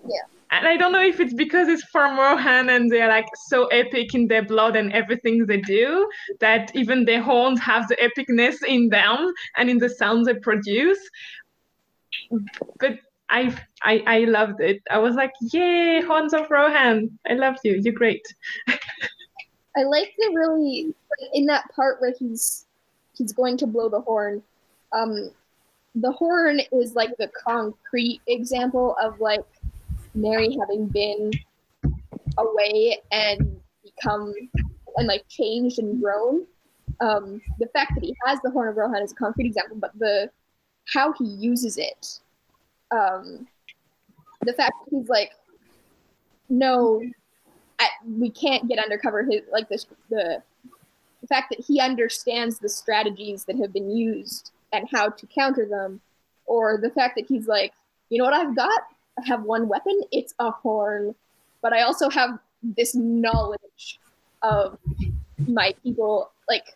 Yeah. 0.03 0.21
And 0.51 0.67
I 0.67 0.77
don't 0.77 0.91
know 0.91 1.03
if 1.03 1.19
it's 1.19 1.33
because 1.33 1.67
it's 1.67 1.83
from 1.91 2.17
Rohan 2.17 2.69
and 2.69 2.91
they're 2.91 3.07
like 3.07 3.27
so 3.47 3.67
epic 3.67 4.15
in 4.15 4.27
their 4.27 4.43
blood 4.43 4.75
and 4.75 4.91
everything 4.93 5.45
they 5.45 5.61
do 5.61 6.09
that 6.39 6.75
even 6.75 7.05
their 7.05 7.21
horns 7.21 7.59
have 7.59 7.87
the 7.87 7.95
epicness 7.97 8.55
in 8.67 8.89
them 8.89 9.31
and 9.57 9.69
in 9.69 9.77
the 9.77 9.89
sounds 9.89 10.25
they 10.25 10.33
produce. 10.33 10.97
But 12.79 12.99
I 13.29 13.55
I 13.83 14.03
I 14.07 14.19
loved 14.21 14.59
it. 14.59 14.81
I 14.89 14.97
was 14.97 15.15
like, 15.15 15.33
yay, 15.53 16.01
horns 16.01 16.33
of 16.33 16.49
Rohan. 16.49 17.19
I 17.29 17.33
love 17.33 17.57
you. 17.63 17.79
You're 17.83 17.93
great. 17.93 18.25
I 18.67 19.83
like 19.83 20.13
the 20.17 20.31
really 20.33 20.93
in 21.33 21.45
that 21.45 21.65
part 21.75 22.01
where 22.01 22.13
he's 22.17 22.65
he's 23.13 23.33
going 23.33 23.57
to 23.57 23.67
blow 23.67 23.89
the 23.89 24.01
horn. 24.01 24.41
Um, 24.93 25.31
the 25.95 26.11
horn 26.11 26.61
is 26.71 26.95
like 26.95 27.11
the 27.17 27.29
concrete 27.45 28.21
example 28.27 28.95
of 29.01 29.19
like 29.19 29.41
Merry 30.21 30.57
having 30.59 30.87
been 30.87 31.31
away 32.37 32.97
and 33.11 33.59
become 33.83 34.33
and 34.97 35.07
like 35.07 35.27
changed 35.29 35.79
and 35.79 36.01
grown. 36.01 36.45
Um, 37.01 37.41
the 37.59 37.67
fact 37.67 37.93
that 37.95 38.03
he 38.03 38.15
has 38.25 38.39
the 38.43 38.49
horn 38.49 38.67
of 38.67 38.75
Rohan 38.75 39.01
is 39.01 39.11
a 39.11 39.15
concrete 39.15 39.47
example, 39.47 39.77
but 39.77 39.97
the 39.97 40.29
how 40.85 41.13
he 41.13 41.25
uses 41.25 41.77
it 41.77 42.19
um, 42.91 43.47
the 44.45 44.53
fact 44.53 44.73
that 44.85 44.97
he's 44.97 45.09
like, 45.09 45.31
no, 46.49 47.01
I, 47.79 47.87
we 48.07 48.29
can't 48.29 48.67
get 48.67 48.79
undercover. 48.79 49.23
His 49.23 49.41
like 49.51 49.69
this 49.69 49.85
the 50.09 50.41
the 51.21 51.27
fact 51.27 51.49
that 51.51 51.63
he 51.63 51.79
understands 51.79 52.59
the 52.59 52.69
strategies 52.69 53.43
that 53.45 53.57
have 53.57 53.73
been 53.73 53.91
used 53.91 54.51
and 54.71 54.87
how 54.91 55.09
to 55.09 55.27
counter 55.27 55.65
them, 55.65 56.01
or 56.45 56.79
the 56.81 56.89
fact 56.89 57.15
that 57.15 57.25
he's 57.27 57.47
like, 57.47 57.73
you 58.09 58.17
know 58.17 58.23
what 58.23 58.33
I've 58.33 58.55
got? 58.55 58.81
I 59.19 59.27
have 59.27 59.43
one 59.43 59.67
weapon. 59.67 60.01
It's 60.11 60.33
a 60.39 60.51
horn, 60.51 61.15
but 61.61 61.73
I 61.73 61.81
also 61.81 62.09
have 62.09 62.39
this 62.63 62.95
knowledge 62.95 63.99
of 64.41 64.77
my 65.47 65.73
people. 65.83 66.31
Like 66.47 66.75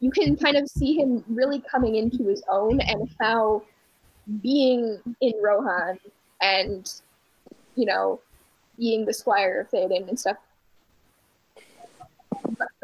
you 0.00 0.10
can 0.10 0.36
kind 0.36 0.56
of 0.56 0.68
see 0.68 0.94
him 0.94 1.24
really 1.28 1.60
coming 1.60 1.96
into 1.96 2.24
his 2.26 2.42
own 2.50 2.80
and 2.80 3.08
how 3.20 3.62
being 4.42 4.98
in 5.20 5.32
Rohan 5.42 5.98
and 6.40 6.92
you 7.74 7.86
know 7.86 8.20
being 8.78 9.04
the 9.04 9.14
squire 9.14 9.62
of 9.62 9.70
Theoden 9.70 10.08
and 10.08 10.18
stuff 10.18 10.36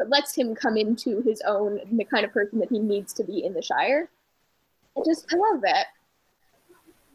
lets 0.07 0.35
him 0.35 0.55
come 0.55 0.77
into 0.77 1.21
his 1.21 1.41
own 1.47 1.79
the 1.91 2.03
kind 2.03 2.25
of 2.25 2.33
person 2.33 2.59
that 2.59 2.69
he 2.69 2.79
needs 2.79 3.13
to 3.13 3.23
be 3.23 3.43
in 3.43 3.53
the 3.53 3.61
Shire. 3.61 4.09
I 4.97 5.01
just 5.05 5.33
I 5.33 5.37
love 5.37 5.61
that. 5.61 5.87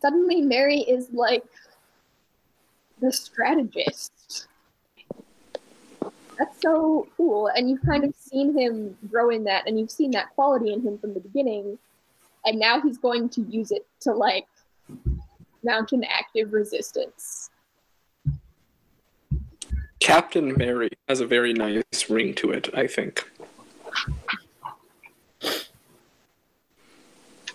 Suddenly 0.00 0.42
Merry 0.42 0.80
is 0.80 1.08
like 1.12 1.44
the 3.00 3.12
strategist 3.12 4.46
that's 6.40 6.60
so 6.62 7.06
cool. 7.16 7.48
And 7.48 7.68
you've 7.68 7.82
kind 7.82 8.02
of 8.04 8.14
seen 8.16 8.56
him 8.56 8.96
grow 9.10 9.30
in 9.30 9.44
that, 9.44 9.66
and 9.66 9.78
you've 9.78 9.90
seen 9.90 10.10
that 10.12 10.30
quality 10.34 10.72
in 10.72 10.80
him 10.80 10.98
from 10.98 11.12
the 11.12 11.20
beginning. 11.20 11.78
And 12.46 12.58
now 12.58 12.80
he's 12.80 12.96
going 12.96 13.28
to 13.30 13.42
use 13.42 13.70
it 13.70 13.86
to 14.00 14.12
like 14.12 14.46
mount 15.62 15.92
an 15.92 16.04
active 16.04 16.54
resistance. 16.54 17.50
Captain 20.00 20.56
Merry 20.56 20.88
has 21.08 21.20
a 21.20 21.26
very 21.26 21.52
nice 21.52 22.08
ring 22.08 22.34
to 22.36 22.52
it, 22.52 22.70
I 22.72 22.86
think. 22.86 23.30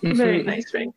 Very 0.03 0.43
Mhm. 0.43 0.45
nice 0.45 0.71
ring. 0.71 0.93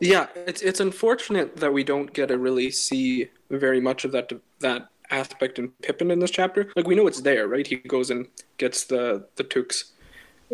Yeah, 0.00 0.28
it's 0.34 0.62
it's 0.62 0.80
unfortunate 0.80 1.56
that 1.56 1.72
we 1.72 1.84
don't 1.84 2.12
get 2.12 2.28
to 2.28 2.38
really 2.38 2.70
see 2.70 3.28
very 3.50 3.80
much 3.80 4.04
of 4.04 4.12
that 4.12 4.32
that 4.60 4.88
aspect 5.10 5.58
in 5.58 5.68
Pippin 5.82 6.10
in 6.10 6.18
this 6.18 6.30
chapter. 6.30 6.70
Like 6.74 6.86
we 6.86 6.94
know 6.94 7.06
it's 7.06 7.20
there, 7.20 7.48
right? 7.48 7.66
He 7.66 7.76
goes 7.76 8.10
and 8.10 8.26
gets 8.58 8.84
the 8.84 9.26
the 9.36 9.44
Tooks. 9.44 9.92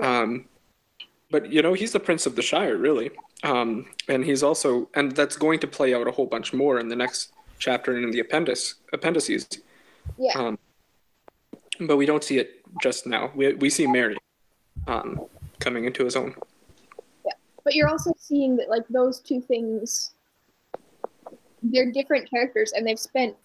Um, 0.01 0.47
but 1.31 1.51
you 1.51 1.63
know, 1.63 1.75
he's 1.75 1.93
the 1.93 2.01
prince 2.01 2.27
of 2.27 2.37
the 2.37 2.43
Shire, 2.43 2.77
really. 2.77 3.11
Um, 3.43 3.87
and 4.09 4.25
he's 4.25 4.43
also 4.43 4.89
and 4.95 5.13
that's 5.13 5.37
going 5.37 5.61
to 5.61 5.67
play 5.67 5.95
out 5.95 6.09
a 6.09 6.11
whole 6.11 6.27
bunch 6.27 6.53
more 6.53 6.79
in 6.81 6.89
the 6.89 6.97
next 6.97 7.33
chapter 7.59 7.95
and 7.95 8.05
in 8.05 8.11
the 8.11 8.21
appendix 8.21 8.77
appendices. 8.93 9.49
Yeah. 10.19 10.33
Um, 10.35 10.59
but 11.81 11.97
we 11.97 12.07
don't 12.07 12.25
see 12.25 12.39
it 12.39 12.63
just 12.83 13.07
now. 13.07 13.31
We 13.35 13.55
we 13.55 13.71
see 13.71 13.87
Merry 13.87 14.19
um, 14.87 15.27
coming 15.61 15.85
into 15.85 16.05
his 16.05 16.17
own. 16.17 16.35
But 17.65 17.75
you're 17.75 17.89
also 17.89 18.13
seeing 18.19 18.57
that 18.57 18.69
like 18.69 18.87
those 18.89 19.21
two 19.21 19.41
things 19.41 20.15
they're 21.63 21.91
different 21.91 22.29
characters 22.29 22.73
and 22.73 22.87
they've 22.87 22.99
spent 22.99 23.37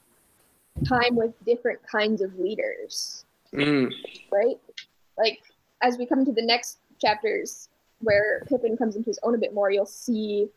time 0.88 1.16
with 1.16 1.34
different 1.46 1.80
kinds 1.84 2.22
of 2.22 2.38
leaders. 2.40 3.26
Mm, 3.54 3.92
right? 4.32 4.58
Like 5.18 5.40
as 5.82 5.98
we 5.98 6.06
come 6.06 6.26
to 6.26 6.32
the 6.32 6.42
next 6.42 6.80
chapters 7.00 7.70
where 8.00 8.44
pippin 8.48 8.78
comes 8.78 8.96
into 8.96 9.10
his 9.10 9.20
own 9.24 9.36
a 9.36 9.38
bit 9.38 9.54
more 9.54 9.72
you'll 9.72 9.86
see 9.86 10.48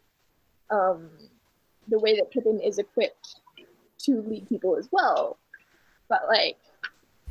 um, 0.70 1.08
the 1.88 1.98
way 1.98 2.16
that 2.16 2.30
pippin 2.30 2.60
is 2.60 2.78
equipped 2.78 3.40
to 3.98 4.22
lead 4.22 4.48
people 4.48 4.76
as 4.76 4.88
well. 4.92 5.38
But 6.08 6.22
like 6.28 6.56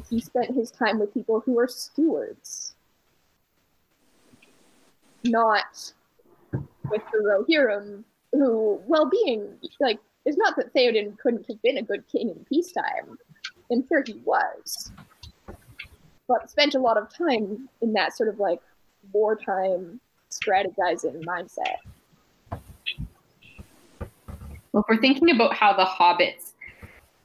he 0.09 0.19
spent 0.19 0.53
his 0.53 0.71
time 0.71 0.99
with 0.99 1.13
people 1.13 1.41
who 1.41 1.59
are 1.59 1.67
stewards. 1.67 2.75
Not 5.23 5.93
with 6.89 7.01
the 7.11 7.19
Rohirrim, 7.19 8.03
who, 8.31 8.81
well, 8.87 9.09
being 9.09 9.47
like, 9.79 9.99
it's 10.25 10.37
not 10.37 10.55
that 10.57 10.73
Theoden 10.73 11.17
couldn't 11.19 11.45
have 11.47 11.61
been 11.61 11.77
a 11.77 11.81
good 11.81 12.03
king 12.11 12.29
in 12.29 12.45
peacetime. 12.45 13.17
I'm 13.71 13.87
sure 13.87 14.03
he 14.05 14.21
was, 14.25 14.91
but 16.27 16.49
spent 16.49 16.75
a 16.75 16.79
lot 16.79 16.97
of 16.97 17.13
time 17.13 17.69
in 17.81 17.93
that 17.93 18.15
sort 18.15 18.29
of 18.29 18.39
like 18.39 18.59
wartime 19.13 19.99
strategizing 20.29 21.23
mindset. 21.23 21.77
Well, 24.71 24.83
if 24.83 24.85
we're 24.89 25.01
thinking 25.01 25.31
about 25.31 25.53
how 25.53 25.73
the 25.73 25.85
hobbits 25.85 26.53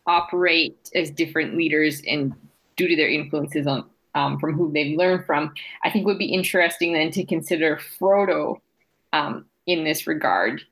operate 0.06 0.90
as 0.94 1.10
different 1.10 1.56
leaders 1.56 2.02
and 2.08 2.32
due 2.76 2.88
to 2.88 2.96
their 2.96 3.08
influences 3.08 3.66
on 3.66 3.84
um, 4.14 4.38
from 4.38 4.54
who 4.54 4.70
they've 4.72 4.96
learned 4.96 5.24
from, 5.26 5.52
I 5.84 5.90
think 5.90 6.06
would 6.06 6.18
be 6.18 6.26
interesting 6.26 6.92
then 6.92 7.10
to 7.12 7.24
consider 7.24 7.80
Frodo 7.98 8.60
um, 9.12 9.46
in 9.66 9.84
this 9.84 10.06
regard. 10.06 10.62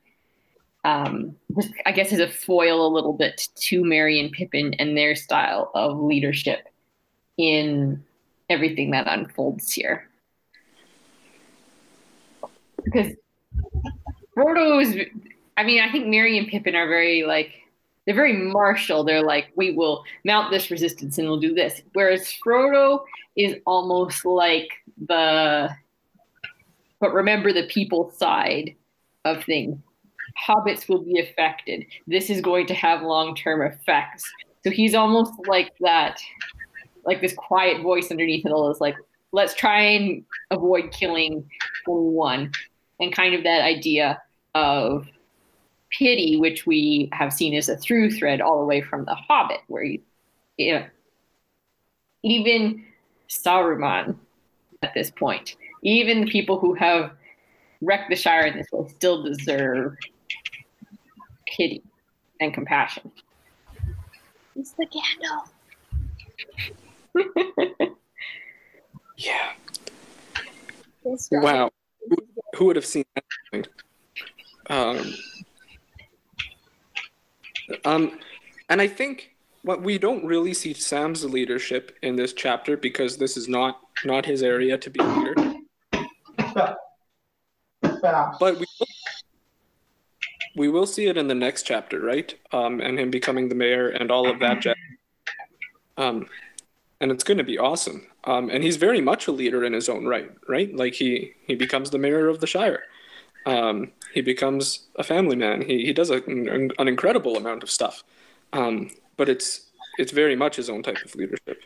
Um, 0.83 1.35
I 1.85 1.91
guess 1.91 2.11
as 2.11 2.19
a 2.19 2.27
foil 2.27 2.85
a 2.85 2.89
little 2.89 3.13
bit 3.13 3.47
to 3.55 3.83
Merry 3.83 4.19
and 4.19 4.31
Pippin 4.31 4.73
and 4.75 4.97
their 4.97 5.15
style 5.15 5.71
of 5.75 5.99
leadership 5.99 6.67
in 7.37 8.03
everything 8.49 8.91
that 8.91 9.07
unfolds 9.07 9.71
here. 9.71 10.09
Because 12.83 13.13
Frodo 14.35 14.81
is 14.81 15.07
I 15.57 15.63
mean, 15.63 15.81
I 15.81 15.91
think 15.91 16.07
Merry 16.07 16.37
and 16.37 16.47
Pippin 16.47 16.75
are 16.75 16.87
very 16.87 17.23
like 17.23 17.51
they're 18.05 18.15
very 18.15 18.33
martial. 18.33 19.03
They're 19.03 19.23
like, 19.23 19.51
we 19.55 19.75
will 19.75 20.03
mount 20.25 20.51
this 20.51 20.71
resistance 20.71 21.19
and 21.19 21.27
we'll 21.27 21.39
do 21.39 21.53
this. 21.53 21.83
Whereas 21.93 22.33
Frodo 22.43 23.03
is 23.35 23.57
almost 23.65 24.25
like 24.25 24.69
the 25.07 25.69
but 26.99 27.13
remember 27.13 27.53
the 27.53 27.67
people 27.67 28.11
side 28.11 28.75
of 29.25 29.43
things. 29.43 29.77
hobbits 30.47 30.87
will 30.87 31.03
be 31.03 31.19
affected. 31.19 31.85
This 32.07 32.29
is 32.29 32.41
going 32.41 32.67
to 32.67 32.73
have 32.73 33.01
long 33.01 33.35
term 33.35 33.61
effects. 33.61 34.23
So 34.63 34.69
he's 34.69 34.93
almost 34.93 35.33
like 35.47 35.71
that, 35.81 36.19
like 37.05 37.21
this 37.21 37.33
quiet 37.33 37.81
voice 37.81 38.11
underneath 38.11 38.45
it 38.45 38.51
all 38.51 38.71
is 38.71 38.81
like, 38.81 38.95
let's 39.31 39.53
try 39.53 39.81
and 39.81 40.23
avoid 40.51 40.91
killing 40.91 41.47
one. 41.85 42.51
And 42.99 43.13
kind 43.13 43.33
of 43.33 43.43
that 43.43 43.63
idea 43.63 44.21
of 44.53 45.07
pity, 45.89 46.37
which 46.37 46.67
we 46.67 47.09
have 47.11 47.33
seen 47.33 47.55
as 47.55 47.67
a 47.67 47.77
through 47.77 48.11
thread 48.11 48.41
all 48.41 48.59
the 48.59 48.65
way 48.65 48.81
from 48.81 49.05
The 49.05 49.15
Hobbit, 49.15 49.61
where 49.67 49.83
you, 49.83 50.01
you 50.57 50.73
know, 50.73 50.85
even 52.23 52.85
Saruman 53.27 54.15
at 54.83 54.93
this 54.93 55.09
point, 55.09 55.55
even 55.81 56.25
the 56.25 56.31
people 56.31 56.59
who 56.59 56.75
have 56.75 57.11
wrecked 57.81 58.09
the 58.09 58.15
Shire 58.15 58.45
in 58.47 58.57
this 58.57 58.67
way 58.71 58.87
still 58.89 59.23
deserve 59.23 59.95
pity 61.47 61.83
and 62.39 62.53
compassion. 62.53 63.11
It's 64.55 64.73
the 64.73 64.87
candle. 64.87 65.47
Yeah. 69.21 69.51
Wow. 71.31 71.71
Who, 72.09 72.15
who 72.55 72.65
would 72.65 72.75
have 72.75 72.85
seen 72.85 73.05
that? 73.15 73.67
Um, 74.69 75.13
um, 77.85 78.19
and 78.69 78.81
I 78.81 78.87
think 78.87 79.35
what 79.63 79.83
we 79.83 79.97
don't 79.99 80.25
really 80.25 80.53
see 80.53 80.73
Sam's 80.73 81.23
leadership 81.23 81.95
in 82.01 82.15
this 82.15 82.33
chapter 82.33 82.77
because 82.77 83.17
this 83.17 83.37
is 83.37 83.47
not 83.47 83.79
not 84.05 84.25
his 84.25 84.41
area 84.41 84.77
to 84.77 84.89
be 84.89 84.99
a 84.99 86.75
But 88.39 88.59
we 88.59 88.65
will, 88.79 88.87
we 90.55 90.69
will 90.69 90.85
see 90.85 91.07
it 91.07 91.17
in 91.17 91.27
the 91.27 91.35
next 91.35 91.63
chapter, 91.63 91.99
right? 91.99 92.33
Um, 92.51 92.81
and 92.81 92.99
him 92.99 93.09
becoming 93.09 93.49
the 93.49 93.55
mayor 93.55 93.89
and 93.89 94.11
all 94.11 94.29
of 94.29 94.39
that. 94.39 94.65
Um, 95.97 96.27
and 96.99 97.11
it's 97.11 97.23
going 97.23 97.37
to 97.37 97.43
be 97.43 97.57
awesome. 97.57 98.07
Um, 98.25 98.49
and 98.49 98.63
he's 98.63 98.77
very 98.77 99.01
much 99.01 99.27
a 99.27 99.31
leader 99.31 99.63
in 99.63 99.73
his 99.73 99.89
own 99.89 100.05
right, 100.05 100.31
right? 100.47 100.73
Like 100.75 100.93
he 100.93 101.33
he 101.47 101.55
becomes 101.55 101.89
the 101.89 101.97
mayor 101.97 102.27
of 102.27 102.39
the 102.39 102.47
Shire. 102.47 102.83
Um, 103.45 103.91
he 104.13 104.21
becomes 104.21 104.87
a 104.95 105.03
family 105.03 105.35
man. 105.35 105.61
He 105.61 105.85
he 105.85 105.93
does 105.93 106.11
a, 106.11 106.23
an, 106.23 106.71
an 106.77 106.87
incredible 106.87 107.37
amount 107.37 107.63
of 107.63 107.71
stuff. 107.71 108.03
Um, 108.53 108.91
but 109.17 109.29
it's 109.29 109.71
it's 109.97 110.11
very 110.11 110.35
much 110.35 110.55
his 110.55 110.69
own 110.69 110.83
type 110.83 111.03
of 111.03 111.15
leadership. 111.15 111.63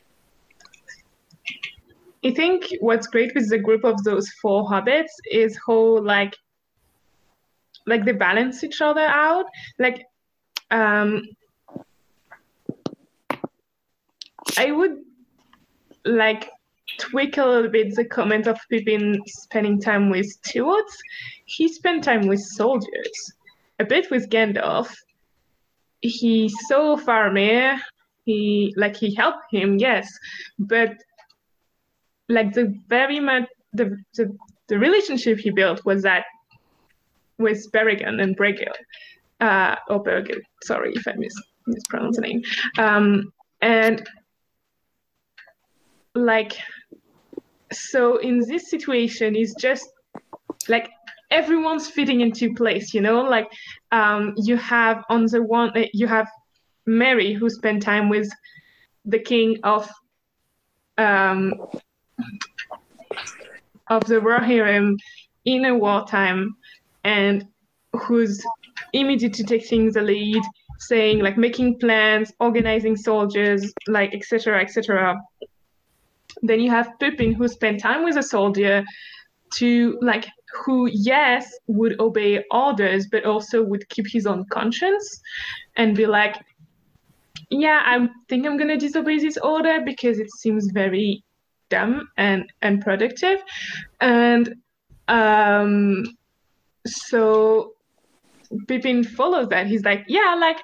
I 2.25 2.31
think 2.31 2.65
what's 2.79 3.05
great 3.05 3.35
with 3.35 3.49
the 3.49 3.59
group 3.59 3.83
of 3.83 4.03
those 4.03 4.27
four 4.41 4.67
hobbits 4.67 5.13
is 5.31 5.59
how 5.67 5.99
like 5.99 6.35
like 7.85 8.03
they 8.03 8.13
balance 8.13 8.63
each 8.63 8.81
other 8.81 9.05
out. 9.05 9.45
Like 9.77 10.05
um 10.71 11.21
I 14.57 14.71
would 14.71 14.97
like 16.03 16.49
tweak 16.97 17.37
a 17.37 17.45
little 17.45 17.69
bit 17.69 17.93
the 17.93 18.05
comment 18.05 18.47
of 18.47 18.57
Pippin 18.71 19.21
spending 19.27 19.79
time 19.79 20.09
with 20.09 20.25
stewards. 20.25 20.97
He 21.45 21.67
spent 21.67 22.03
time 22.03 22.25
with 22.25 22.39
soldiers, 22.39 23.33
a 23.79 23.85
bit 23.85 24.09
with 24.09 24.29
Gandalf. 24.31 24.91
He 26.01 26.49
saw 26.67 26.97
Faramir. 26.97 27.79
He 28.25 28.73
like 28.77 28.95
he 28.95 29.13
helped 29.13 29.45
him, 29.51 29.77
yes, 29.77 30.09
but 30.57 30.95
like 32.29 32.53
the 32.53 32.73
very 32.87 33.19
much 33.19 33.47
the 33.73 33.97
the, 34.15 34.35
the 34.67 34.79
relationship 34.79 35.39
he 35.39 35.51
built 35.51 35.85
was 35.85 36.03
that 36.03 36.25
with 37.37 37.69
Berrigan 37.71 38.21
and 38.21 38.37
Bregil, 38.37 38.73
uh, 39.41 39.75
or 39.89 40.03
Bergil. 40.03 40.39
Sorry 40.63 40.93
if 40.93 41.07
I 41.07 41.13
mis 41.17 41.35
mispronounce 41.67 42.15
the 42.17 42.21
name. 42.21 42.41
Um, 42.77 43.31
and 43.61 44.07
like 46.13 46.53
so 47.71 48.17
in 48.17 48.39
this 48.39 48.69
situation 48.69 49.35
it's 49.35 49.53
just 49.55 49.87
like 50.69 50.89
everyone's 51.31 51.89
fitting 51.89 52.21
into 52.21 52.53
place 52.53 52.93
you 52.93 53.01
know 53.01 53.21
like 53.21 53.47
um 53.91 54.33
you 54.37 54.55
have 54.55 55.03
on 55.09 55.25
the 55.25 55.43
one 55.43 55.69
uh, 55.75 55.85
you 55.93 56.07
have 56.07 56.27
Merry 56.85 57.33
who 57.33 57.49
spent 57.49 57.81
time 57.81 58.09
with 58.09 58.29
the 59.05 59.19
king 59.19 59.57
of 59.63 59.89
um 60.97 61.53
of 63.89 64.05
the 64.05 64.15
Rohirrim 64.15 64.97
in 65.45 65.65
a 65.65 65.75
wartime 65.75 66.55
and 67.03 67.47
who's 67.93 68.43
immediate 68.93 69.33
to 69.33 69.43
take 69.43 69.67
things 69.67 69.93
the 69.93 70.01
lead 70.01 70.41
saying 70.79 71.19
like 71.19 71.37
making 71.37 71.79
plans 71.79 72.33
organizing 72.39 72.95
soldiers 72.95 73.73
like 73.87 74.13
etc 74.13 74.61
etc 74.61 75.15
then 76.41 76.59
you 76.59 76.69
have 76.69 76.99
Pippin 76.99 77.33
who 77.33 77.47
spent 77.47 77.79
time 77.79 78.03
with 78.03 78.17
a 78.17 78.23
soldier 78.23 78.83
to 79.53 79.97
like 80.01 80.27
who 80.63 80.89
yes 80.91 81.53
would 81.67 81.99
obey 81.99 82.43
orders 82.51 83.07
but 83.07 83.25
also 83.25 83.63
would 83.63 83.87
keep 83.89 84.05
his 84.09 84.25
own 84.25 84.45
conscience 84.51 85.21
and 85.77 85.95
be 85.95 86.05
like 86.05 86.35
yeah 87.49 87.81
i 87.85 88.07
think 88.27 88.45
i'm 88.45 88.57
going 88.57 88.69
to 88.69 88.77
disobey 88.77 89.19
this 89.19 89.37
order 89.37 89.81
because 89.85 90.19
it 90.19 90.31
seems 90.31 90.71
very 90.71 91.23
dumb 91.75 91.93
and 92.17 92.51
unproductive 92.61 93.39
and 94.01 94.55
um 95.07 96.03
so 96.85 97.75
Pippin 98.67 99.03
follows 99.03 99.47
that. 99.49 99.67
He's 99.67 99.83
like 99.83 100.05
yeah 100.07 100.35
like 100.39 100.57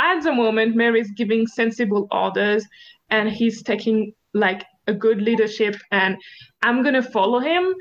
at 0.00 0.22
the 0.22 0.32
moment 0.32 0.76
Merry's 0.76 1.10
giving 1.12 1.46
sensible 1.46 2.08
orders 2.10 2.66
and 3.10 3.28
he's 3.28 3.62
taking 3.62 4.12
like 4.34 4.64
a 4.88 4.94
good 4.94 5.20
leadership 5.22 5.76
and 5.92 6.16
i'm 6.62 6.82
going 6.82 6.94
to 6.94 7.02
follow 7.02 7.38
him. 7.38 7.74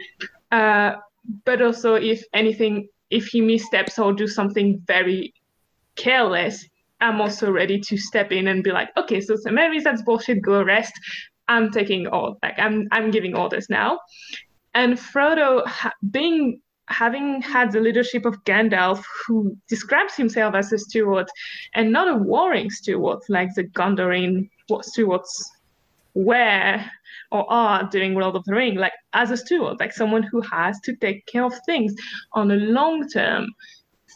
Uh, 0.51 0.95
but 1.45 1.61
also 1.61 1.95
if 1.95 2.23
anything 2.34 2.88
if 3.09 3.25
he 3.27 3.41
missteps 3.41 3.97
or 3.99 4.13
do 4.13 4.27
something 4.27 4.82
very 4.86 5.34
careless 5.95 6.65
i'm 6.99 7.21
also 7.21 7.51
ready 7.51 7.79
to 7.79 7.95
step 7.97 8.32
in 8.32 8.47
and 8.47 8.63
be 8.63 8.71
like 8.71 8.89
okay 8.97 9.21
so 9.21 9.36
Samaris, 9.36 9.84
that's 9.84 10.01
bullshit 10.01 10.41
go 10.41 10.63
rest 10.63 10.93
i'm 11.52 11.72
taking 11.72 12.08
all 12.08 12.38
like 12.43 12.58
i'm 12.58 12.88
i'm 12.91 13.12
giving 13.12 13.36
orders 13.36 13.70
now 13.70 13.99
and 14.74 14.97
frodo 14.97 15.49
being 16.10 16.62
having 16.91 17.41
had 17.41 17.72
the 17.72 17.80
leadership 17.80 18.26
of 18.26 18.43
Gandalf, 18.43 19.04
who 19.26 19.58
describes 19.68 20.16
himself 20.16 20.55
as 20.55 20.71
a 20.74 20.78
steward 20.78 21.28
and 21.74 21.92
not 21.92 22.08
a 22.08 22.16
warring 22.16 22.70
steward 22.70 23.20
like 23.30 23.50
the 23.55 23.63
Gondorian 23.63 24.50
stewards 24.82 25.51
were 26.13 26.84
or 27.32 27.51
are 27.51 27.89
doing 27.89 28.13
Lord 28.13 28.36
of 28.36 28.43
the 28.43 28.54
Ring, 28.54 28.75
like 28.75 28.93
as 29.13 29.32
a 29.32 29.38
steward, 29.38 29.80
like 29.80 29.93
someone 29.93 30.24
who 30.24 30.42
has 30.42 30.80
to 30.82 30.96
take 30.97 31.25
care 31.28 31.46
of 31.46 31.54
things 31.66 31.96
on 32.34 32.51
a 32.51 32.55
long 32.55 33.08
term 33.08 33.47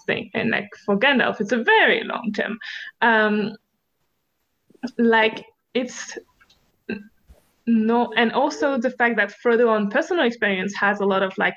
thing. 0.05 0.30
And 0.34 0.51
like 0.51 0.69
for 0.85 0.97
Gandalf, 0.97 1.39
it's 1.39 1.53
a 1.53 1.64
very 1.64 2.03
long 2.03 2.34
term. 2.34 2.57
Um, 3.01 3.55
like 4.97 5.45
it's 5.73 6.18
no, 7.67 8.11
and 8.15 8.31
also 8.31 8.77
the 8.77 8.91
fact 8.91 9.17
that 9.17 9.33
Frodo 9.43 9.69
on 9.69 9.89
personal 9.89 10.25
experience 10.25 10.73
has 10.75 10.99
a 10.99 11.05
lot 11.05 11.23
of 11.23 11.37
like 11.37 11.55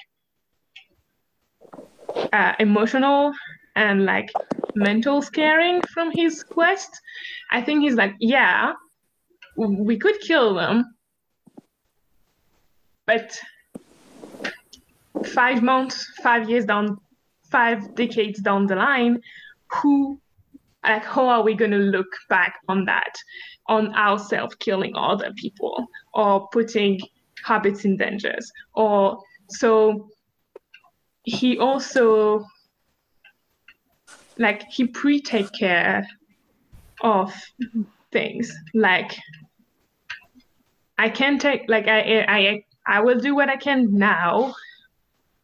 uh, 2.32 2.55
emotional 2.59 3.32
and 3.76 4.05
like 4.05 4.30
mental 4.74 5.22
scaring 5.22 5.82
from 5.93 6.10
his 6.12 6.43
quest. 6.43 6.90
I 7.51 7.62
think 7.62 7.82
he's 7.82 7.94
like, 7.94 8.14
yeah, 8.20 8.72
we 9.56 9.98
could 9.98 10.18
kill 10.20 10.55
them, 10.55 10.85
but 13.06 13.39
five 15.26 15.62
months, 15.62 16.06
five 16.22 16.48
years 16.48 16.64
down, 16.64 16.98
five 17.51 17.94
decades 17.94 18.40
down 18.40 18.66
the 18.66 18.76
line, 18.76 19.20
who, 19.72 20.20
like, 20.84 21.05
how 21.05 21.28
are 21.28 21.42
we 21.42 21.55
going 21.55 21.70
to 21.70 21.78
look 21.78 22.06
back 22.28 22.55
on 22.68 22.84
that, 22.86 23.14
on 23.66 23.94
ourselves 23.94 24.55
killing 24.56 24.94
other 24.96 25.32
people 25.36 25.86
or 26.14 26.48
putting 26.48 27.00
hobbits 27.46 27.84
in 27.84 27.96
dangers? 27.96 28.50
Or 28.74 29.18
so 29.50 30.09
he 31.24 31.59
also, 31.59 32.44
like, 34.38 34.64
he 34.70 34.86
pre 34.86 35.20
take 35.20 35.52
care 35.52 36.06
of 37.02 37.32
things 38.10 38.52
like 38.74 39.16
I 40.98 41.09
can 41.09 41.38
take 41.38 41.66
like 41.68 41.86
I 41.86 42.24
I 42.28 42.64
I 42.86 43.00
will 43.00 43.18
do 43.18 43.34
what 43.34 43.48
I 43.48 43.56
can 43.56 43.96
now, 43.96 44.55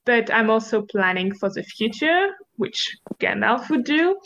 but 0.04 0.32
I'm 0.32 0.50
also 0.50 0.82
planning 0.82 1.32
for 1.34 1.48
the 1.48 1.62
future, 1.62 2.30
which 2.56 2.96
Gandalf 3.20 3.70
would 3.70 3.84
do. 3.84 4.16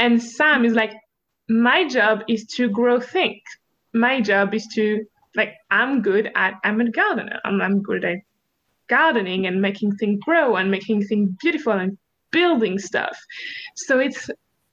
And 0.00 0.20
Sam 0.20 0.64
is 0.64 0.72
like, 0.72 0.92
my 1.48 1.86
job 1.86 2.22
is 2.28 2.46
to 2.56 2.68
grow 2.68 2.98
things. 2.98 3.42
My 3.92 4.20
job 4.20 4.54
is 4.54 4.66
to 4.74 5.04
like 5.36 5.54
I'm 5.70 6.02
good 6.02 6.30
at 6.34 6.54
I'm 6.64 6.80
a 6.80 6.90
gardener. 6.90 7.40
I'm 7.44 7.60
I'm 7.60 7.82
good 7.82 8.04
at 8.04 8.18
gardening 8.88 9.46
and 9.46 9.60
making 9.60 9.96
things 9.96 10.20
grow 10.24 10.56
and 10.56 10.70
making 10.70 11.04
things 11.06 11.30
beautiful 11.40 11.72
and 11.72 11.96
building 12.30 12.78
stuff. 12.78 13.16
So 13.76 13.98
it's 13.98 14.30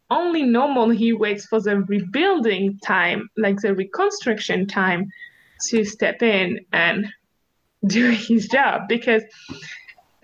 only 0.10 0.44
normal 0.44 0.90
he 0.90 1.14
waits 1.14 1.46
for 1.46 1.60
the 1.62 1.82
rebuilding 1.82 2.80
time, 2.80 3.30
like 3.38 3.60
the 3.60 3.76
reconstruction 3.76 4.68
time, 4.68 5.08
to 5.70 5.84
step 5.84 6.22
in 6.22 6.60
and 6.72 7.08
do 7.88 8.10
his 8.28 8.48
job 8.48 8.82
because 8.88 9.24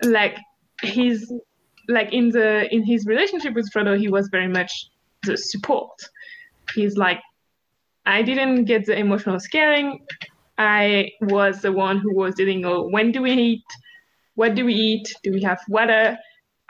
like 0.02 0.36
he's 0.82 1.32
like 1.88 2.12
in 2.12 2.30
the 2.30 2.72
in 2.74 2.82
his 2.82 3.06
relationship 3.06 3.54
with 3.54 3.70
Frodo 3.72 3.98
he 3.98 4.08
was 4.08 4.28
very 4.28 4.48
much 4.48 4.88
the 5.24 5.36
support. 5.36 5.90
He's 6.74 6.96
like 6.96 7.20
I 8.06 8.22
didn't 8.22 8.64
get 8.64 8.86
the 8.86 8.98
emotional 8.98 9.40
scaring. 9.40 10.04
I 10.58 11.10
was 11.20 11.60
the 11.62 11.72
one 11.72 11.98
who 11.98 12.14
was 12.14 12.34
dealing 12.34 12.62
with 12.62 12.92
when 12.92 13.12
do 13.12 13.22
we 13.22 13.32
eat? 13.32 13.64
What 14.34 14.54
do 14.54 14.64
we 14.64 14.74
eat? 14.74 15.14
Do 15.22 15.32
we 15.32 15.42
have 15.42 15.60
water? 15.68 16.18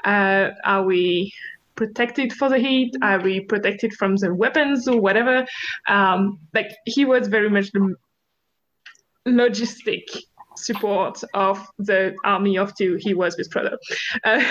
Uh, 0.04 0.50
are 0.64 0.84
we 0.84 1.32
protected 1.76 2.32
for 2.32 2.48
the 2.48 2.58
heat? 2.58 2.94
Are 3.02 3.20
we 3.20 3.40
protected 3.40 3.92
from 3.94 4.16
the 4.16 4.34
weapons 4.34 4.86
or 4.86 5.00
whatever? 5.00 5.46
Um, 5.88 6.38
like 6.54 6.72
he 6.86 7.04
was 7.04 7.28
very 7.28 7.50
much 7.50 7.72
the 7.72 7.94
logistic 9.26 10.04
support 10.56 11.22
of 11.34 11.66
the 11.78 12.14
army 12.24 12.58
of 12.58 12.74
two 12.76 12.96
he 13.00 13.14
was 13.14 13.36
with 13.36 13.50
Frodo. 13.50 13.76
Uh, 14.24 14.44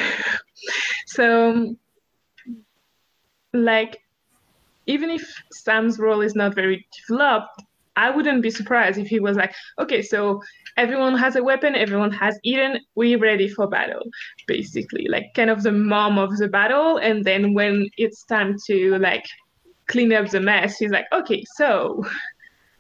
so, 1.08 1.76
like, 3.54 4.02
even 4.86 5.10
if 5.10 5.24
Sam's 5.52 6.00
role 6.00 6.22
is 6.22 6.36
not 6.36 6.56
very 6.56 6.86
developed, 7.08 7.62
I 7.96 8.10
wouldn't 8.10 8.42
be 8.42 8.50
surprised 8.50 8.98
if 8.98 9.08
he 9.08 9.20
was 9.20 9.38
like, 9.38 9.54
okay, 9.80 10.02
so 10.02 10.42
everyone 10.78 11.16
has 11.16 11.36
a 11.36 11.44
weapon, 11.44 11.76
everyone 11.76 12.12
has 12.12 12.40
eaten, 12.44 12.80
we're 12.96 13.20
ready 13.20 13.48
for 13.48 13.68
battle, 13.68 14.02
basically, 14.48 15.08
like 15.08 15.26
kind 15.36 15.50
of 15.52 15.62
the 15.62 15.72
mom 15.72 16.18
of 16.18 16.36
the 16.38 16.48
battle. 16.48 16.98
And 16.98 17.24
then 17.24 17.54
when 17.54 17.90
it's 17.98 18.24
time 18.24 18.58
to 18.66 18.98
like 18.98 19.26
clean 19.88 20.12
up 20.12 20.30
the 20.30 20.40
mess, 20.40 20.80
he's 20.80 20.92
like, 20.92 21.06
okay, 21.14 21.44
so 21.56 22.04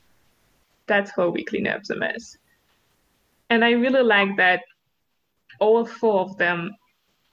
that's 0.88 1.12
how 1.12 1.30
we 1.30 1.45
clean 1.45 1.68
up 1.68 1.84
the 1.84 1.95
mess. 1.95 2.38
And 3.52 3.64
I 3.64 3.72
really 3.72 4.02
like 4.04 4.36
that 4.38 4.64
all 5.60 5.86
four 5.86 6.22
of 6.22 6.38
them 6.38 6.72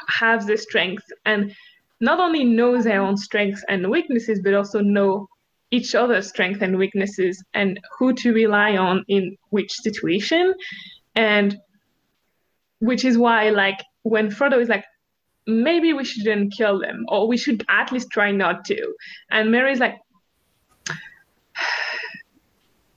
have 0.07 0.47
the 0.47 0.59
strength 0.59 1.05
and 1.25 1.55
not 2.01 2.21
only 2.21 2.45
know 2.45 2.83
their 2.83 3.03
own 3.03 3.17
strengths 3.17 3.65
and 3.69 3.91
weaknesses, 3.91 4.41
but 4.43 4.55
also 4.55 4.81
know 4.81 5.29
each 5.71 5.95
other's 5.95 6.29
strengths 6.29 6.63
and 6.63 6.79
weaknesses 6.79 7.43
and 7.55 7.79
who 7.99 8.13
to 8.15 8.33
rely 8.33 8.77
on 8.77 9.05
in 9.09 9.37
which 9.51 9.73
situation. 9.73 10.55
And 11.15 11.59
which 12.81 13.05
is 13.05 13.19
why, 13.19 13.51
like, 13.51 13.81
when 14.03 14.31
Frodo 14.31 14.61
is 14.61 14.69
like, 14.69 14.85
maybe 15.47 15.93
we 15.93 16.05
shouldn't 16.05 16.55
kill 16.57 16.81
them, 16.81 17.05
or 17.09 17.29
we 17.29 17.37
should 17.37 17.65
at 17.69 17.93
least 17.93 18.11
try 18.11 18.31
not 18.31 18.65
to. 18.67 18.95
And 19.31 19.51
Merry's 19.51 19.81
like, 19.81 19.99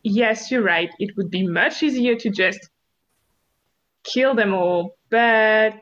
yes, 0.04 0.50
you're 0.50 0.64
right. 0.64 0.90
It 1.00 1.16
would 1.18 1.30
be 1.30 1.46
much 1.46 1.84
easier 1.84 2.16
to 2.16 2.30
just 2.30 2.70
kill 4.04 4.36
them 4.36 4.54
all, 4.54 4.96
but 5.10 5.74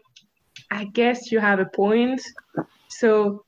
I 0.69 0.85
guess 0.85 1.31
you 1.31 1.39
have 1.39 1.59
a 1.59 1.65
point. 1.65 2.21
So 2.91 3.43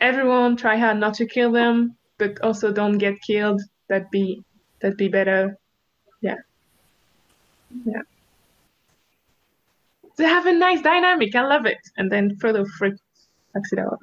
everyone 0.00 0.56
try 0.56 0.76
hard 0.76 0.98
not 0.98 1.14
to 1.14 1.26
kill 1.26 1.52
them, 1.52 1.96
but 2.18 2.40
also 2.42 2.72
don't 2.72 2.98
get 2.98 3.22
killed. 3.22 3.62
That'd 3.88 4.10
be 4.10 4.42
that'd 4.80 4.96
be 4.96 5.08
better. 5.08 5.58
Yeah. 6.20 6.36
Yeah. 7.84 8.02
They 10.16 10.24
have 10.24 10.46
a 10.46 10.52
nice 10.52 10.82
dynamic. 10.82 11.34
I 11.34 11.46
love 11.46 11.66
it. 11.66 11.78
And 11.96 12.10
then 12.10 12.36
Frodo 12.36 12.66
freak 12.66 12.94
fucks 13.54 13.72
it 13.72 13.78
out. 13.78 13.98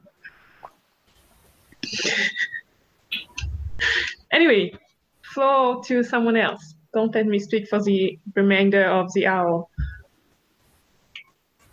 anyway, 4.31 4.73
floor 5.21 5.83
to 5.85 6.03
someone 6.03 6.35
else. 6.35 6.75
Don't 6.93 7.13
let 7.13 7.27
me 7.27 7.39
speak 7.39 7.67
for 7.67 7.81
the 7.81 8.17
remainder 8.35 8.85
of 8.85 9.13
the 9.13 9.27
hour. 9.27 9.65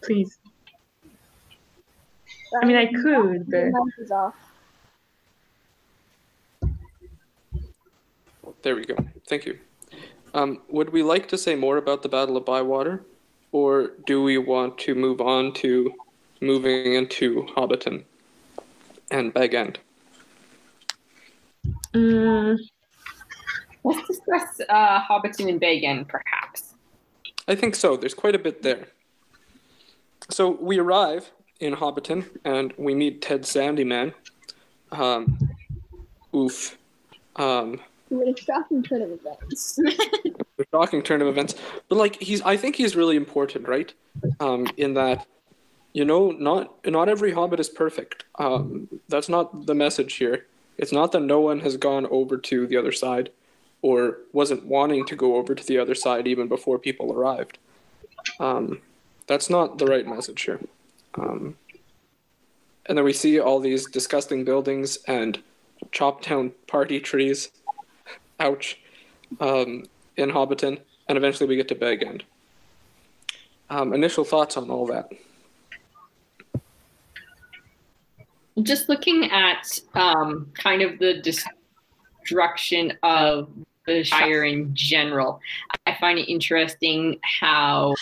Please. 0.03 0.39
I 2.63 2.67
mean, 2.67 2.77
I 2.77 2.87
could, 2.87 3.51
but. 3.51 4.33
There 8.63 8.75
we 8.75 8.85
go. 8.85 8.97
Thank 9.29 9.47
you. 9.47 9.59
Um, 10.35 10.61
would 10.69 10.93
we 10.93 11.03
like 11.03 11.29
to 11.29 11.39
say 11.39 11.55
more 11.55 11.77
about 11.77 12.03
the 12.03 12.09
Battle 12.09 12.37
of 12.37 12.45
Bywater, 12.45 13.05
or 13.53 13.93
do 14.07 14.23
we 14.23 14.39
want 14.39 14.79
to 14.79 14.95
move 14.95 15.21
on 15.21 15.53
to 15.55 15.93
moving 16.41 16.95
into 16.95 17.47
Hobbiton 17.57 18.05
and 19.11 19.33
Bag 19.33 19.55
End? 19.55 19.79
Mm, 21.95 22.59
Let's 23.87 24.05
discuss 24.09 24.61
uh, 24.69 25.01
Hobbiton 25.01 25.49
and 25.49 25.61
Bag 25.61 25.85
End, 25.85 26.09
perhaps. 26.09 26.75
I 27.47 27.55
think 27.55 27.77
so. 27.77 27.97
There's 27.97 28.15
quite 28.15 28.35
a 28.35 28.39
bit 28.39 28.63
there. 28.63 28.89
So 30.29 30.51
we 30.61 30.81
arrive 30.81 31.31
in 31.61 31.75
Hobbiton 31.75 32.27
and 32.45 32.73
we 32.77 32.95
meet 32.95 33.23
Ted 33.23 33.43
Sandyman. 33.43 34.13
Um, 34.93 35.39
oof. 36.35 36.77
Um, 37.37 37.81
What 38.09 38.29
a 38.29 38.41
shocking 38.41 38.83
turn 38.83 39.03
of 39.03 39.11
events. 39.11 39.79
a 40.59 40.65
shocking 40.71 41.03
turn 41.03 41.23
of 41.23 41.29
events. 41.29 41.55
But 41.89 41.97
like 41.97 42.21
he's, 42.21 42.43
I 42.43 42.57
think 42.57 42.77
he's 42.77 42.97
really 42.97 43.17
important, 43.17 43.69
right? 43.69 43.93
Um, 44.41 44.67
in 44.77 44.95
that, 44.95 45.27
you 45.93 46.05
know, 46.05 46.31
not 46.31 46.87
not 46.87 47.09
every 47.09 47.33
Hobbit 47.33 47.61
is 47.61 47.69
perfect. 47.69 48.25
Um, 48.39 48.89
that's 49.09 49.29
not 49.29 49.67
the 49.67 49.75
message 49.75 50.15
here. 50.15 50.47
It's 50.79 50.93
not 50.93 51.13
that 51.13 51.21
no 51.21 51.41
one 51.41 51.61
has 51.61 51.77
gone 51.77 52.07
over 52.11 52.37
to 52.37 52.67
the 52.67 52.77
other 52.77 52.93
side, 52.93 53.31
or 53.81 54.19
wasn't 54.33 54.67
wanting 54.67 55.07
to 55.07 55.17
go 55.17 55.37
over 55.37 55.55
to 55.55 55.65
the 55.65 55.79
other 55.79 55.95
side 55.95 56.27
even 56.27 56.49
before 56.49 56.79
people 56.79 57.13
arrived. 57.13 57.59
Um, 58.41 58.81
that's 59.27 59.49
not 59.49 59.79
the 59.79 59.87
right 59.87 60.07
message 60.07 60.43
here. 60.43 60.61
Um, 61.17 61.57
and 62.87 62.97
then 62.97 63.05
we 63.05 63.13
see 63.13 63.41
all 63.41 63.59
these 63.59 63.87
disgusting 63.87 64.45
buildings 64.45 64.99
and 65.09 65.43
chopped 65.93 66.29
down 66.29 66.53
party 66.67 67.01
trees. 67.01 67.51
Ouch. 68.39 68.79
Um, 69.41 69.85
in 70.17 70.31
Hobbiton, 70.31 70.81
and 71.09 71.19
eventually 71.19 71.49
we 71.49 71.57
get 71.57 71.69
to 71.69 71.75
Bag 71.75 72.03
End. 72.03 72.25
Um, 73.69 73.93
initial 73.93 74.25
thoughts 74.25 74.57
on 74.57 74.71
all 74.71 74.87
that. 74.87 75.11
Just 78.63 78.89
looking 78.89 79.31
at 79.31 79.79
um, 79.95 80.51
kind 80.55 80.83
of 80.83 80.99
the 80.99 81.21
destruction 81.21 82.95
of 83.03 83.51
the 83.87 84.03
Shire 84.03 84.45
in 84.45 84.75
general, 84.75 85.41
I 85.87 85.97
find 86.01 86.19
it 86.19 86.31
interesting 86.31 87.19
how 87.23 87.95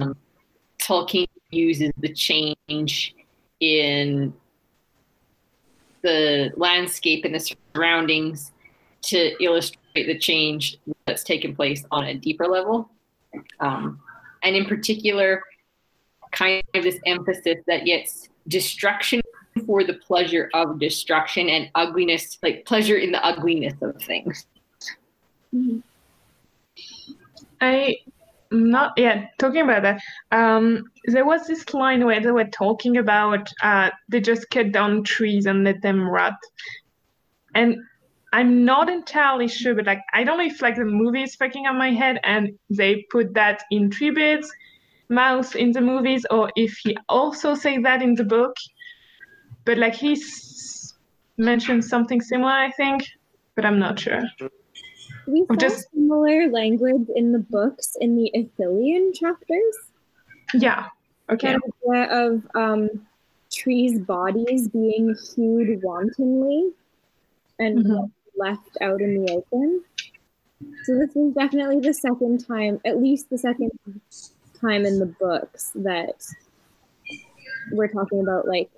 um, 0.00 0.16
Tolkien 0.80 1.28
uses 1.50 1.92
the 1.98 2.12
change 2.12 3.14
in 3.60 4.32
the 6.02 6.52
landscape 6.56 7.24
and 7.24 7.34
the 7.34 7.56
surroundings 7.74 8.52
to 9.02 9.42
illustrate 9.42 10.06
the 10.06 10.18
change 10.18 10.78
that's 11.06 11.24
taken 11.24 11.54
place 11.54 11.84
on 11.90 12.04
a 12.04 12.14
deeper 12.14 12.46
level. 12.46 12.90
Um, 13.60 14.00
and 14.42 14.56
in 14.56 14.66
particular, 14.66 15.42
kind 16.32 16.62
of 16.74 16.84
this 16.84 16.98
emphasis 17.06 17.56
that 17.66 17.86
yes, 17.86 18.28
destruction 18.48 19.20
for 19.66 19.84
the 19.84 19.94
pleasure 19.94 20.50
of 20.54 20.78
destruction 20.78 21.48
and 21.48 21.70
ugliness, 21.74 22.38
like 22.42 22.64
pleasure 22.66 22.96
in 22.96 23.10
the 23.10 23.24
ugliness 23.24 23.74
of 23.80 24.00
things. 24.02 24.46
I 27.60 27.96
not 28.50 28.92
yeah 28.96 29.26
talking 29.38 29.62
about 29.62 29.82
that 29.82 30.00
um 30.32 30.84
there 31.06 31.24
was 31.24 31.46
this 31.46 31.74
line 31.74 32.04
where 32.04 32.20
they 32.20 32.30
were 32.30 32.44
talking 32.46 32.96
about 32.96 33.48
uh 33.62 33.90
they 34.08 34.20
just 34.20 34.48
cut 34.50 34.72
down 34.72 35.02
trees 35.02 35.46
and 35.46 35.64
let 35.64 35.82
them 35.82 36.08
rot. 36.08 36.34
And 37.54 37.76
i'm 38.32 38.64
not 38.64 38.90
entirely 38.90 39.48
sure 39.48 39.74
but 39.74 39.86
like 39.86 40.02
i 40.12 40.24
don't 40.24 40.38
know 40.38 40.44
if 40.44 40.60
like 40.60 40.76
the 40.76 40.84
movie 40.84 41.22
is 41.22 41.34
fucking 41.36 41.66
on 41.66 41.78
my 41.78 41.90
head 41.90 42.18
and 42.24 42.50
they 42.70 43.06
put 43.10 43.34
that 43.34 43.62
in 43.70 43.88
Treebeard's 43.88 44.50
mouth 45.08 45.54
in 45.54 45.72
the 45.72 45.80
movies 45.80 46.26
or 46.30 46.50
if 46.56 46.76
he 46.82 46.96
also 47.08 47.54
say 47.54 47.78
that 47.78 48.02
in 48.02 48.16
the 48.16 48.24
book. 48.24 48.56
But 49.64 49.78
like 49.78 49.94
he 49.94 50.16
mentioned 51.38 51.84
something 51.84 52.20
similar 52.20 52.50
i 52.50 52.70
think 52.72 53.04
but 53.54 53.64
i'm 53.64 53.78
not 53.78 53.98
sure 53.98 54.22
We 55.26 55.44
saw 55.46 55.54
just- 55.56 55.90
similar 55.92 56.48
language 56.48 57.08
in 57.14 57.32
the 57.32 57.38
books 57.38 57.96
in 58.00 58.16
the 58.16 58.30
Ithilien 58.34 59.14
chapters. 59.14 59.76
yeah 60.54 60.86
okay 61.28 61.54
of, 61.54 61.62
where 61.80 62.08
of 62.08 62.46
um, 62.54 62.88
trees' 63.52 63.98
bodies 63.98 64.68
being 64.68 65.14
hewed 65.34 65.82
wantonly 65.82 66.72
and 67.58 67.84
Mhm. 67.84 68.10
left 68.36 68.76
out 68.80 69.00
in 69.00 69.24
the 69.24 69.32
open. 69.32 69.82
So 70.84 70.96
this 70.98 71.14
is 71.16 71.34
definitely 71.34 71.80
the 71.80 71.92
second 71.94 72.46
time, 72.46 72.80
at 72.84 73.00
least 73.02 73.28
the 73.30 73.38
second 73.38 73.70
time 74.60 74.86
in 74.86 74.98
the 75.00 75.06
books 75.06 75.72
that 75.74 76.24
we're 77.72 77.88
talking 77.88 78.20
about 78.20 78.46
like 78.46 78.70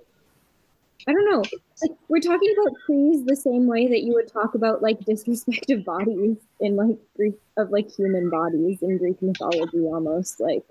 I 1.07 1.13
don't 1.13 1.29
know. 1.29 1.43
Like 1.81 1.97
we're 2.09 2.19
talking 2.19 2.53
about 2.57 2.75
trees 2.85 3.25
the 3.25 3.35
same 3.35 3.67
way 3.67 3.87
that 3.87 4.03
you 4.03 4.13
would 4.13 4.31
talk 4.31 4.55
about 4.55 4.81
like 4.81 4.99
disrespect 5.05 5.69
of 5.71 5.85
bodies 5.85 6.37
in 6.59 6.75
like 6.75 6.97
Greek 7.15 7.35
of 7.57 7.69
like 7.71 7.89
human 7.89 8.29
bodies 8.29 8.81
in 8.81 8.97
Greek 8.97 9.21
mythology 9.21 9.79
almost 9.79 10.39
like 10.39 10.63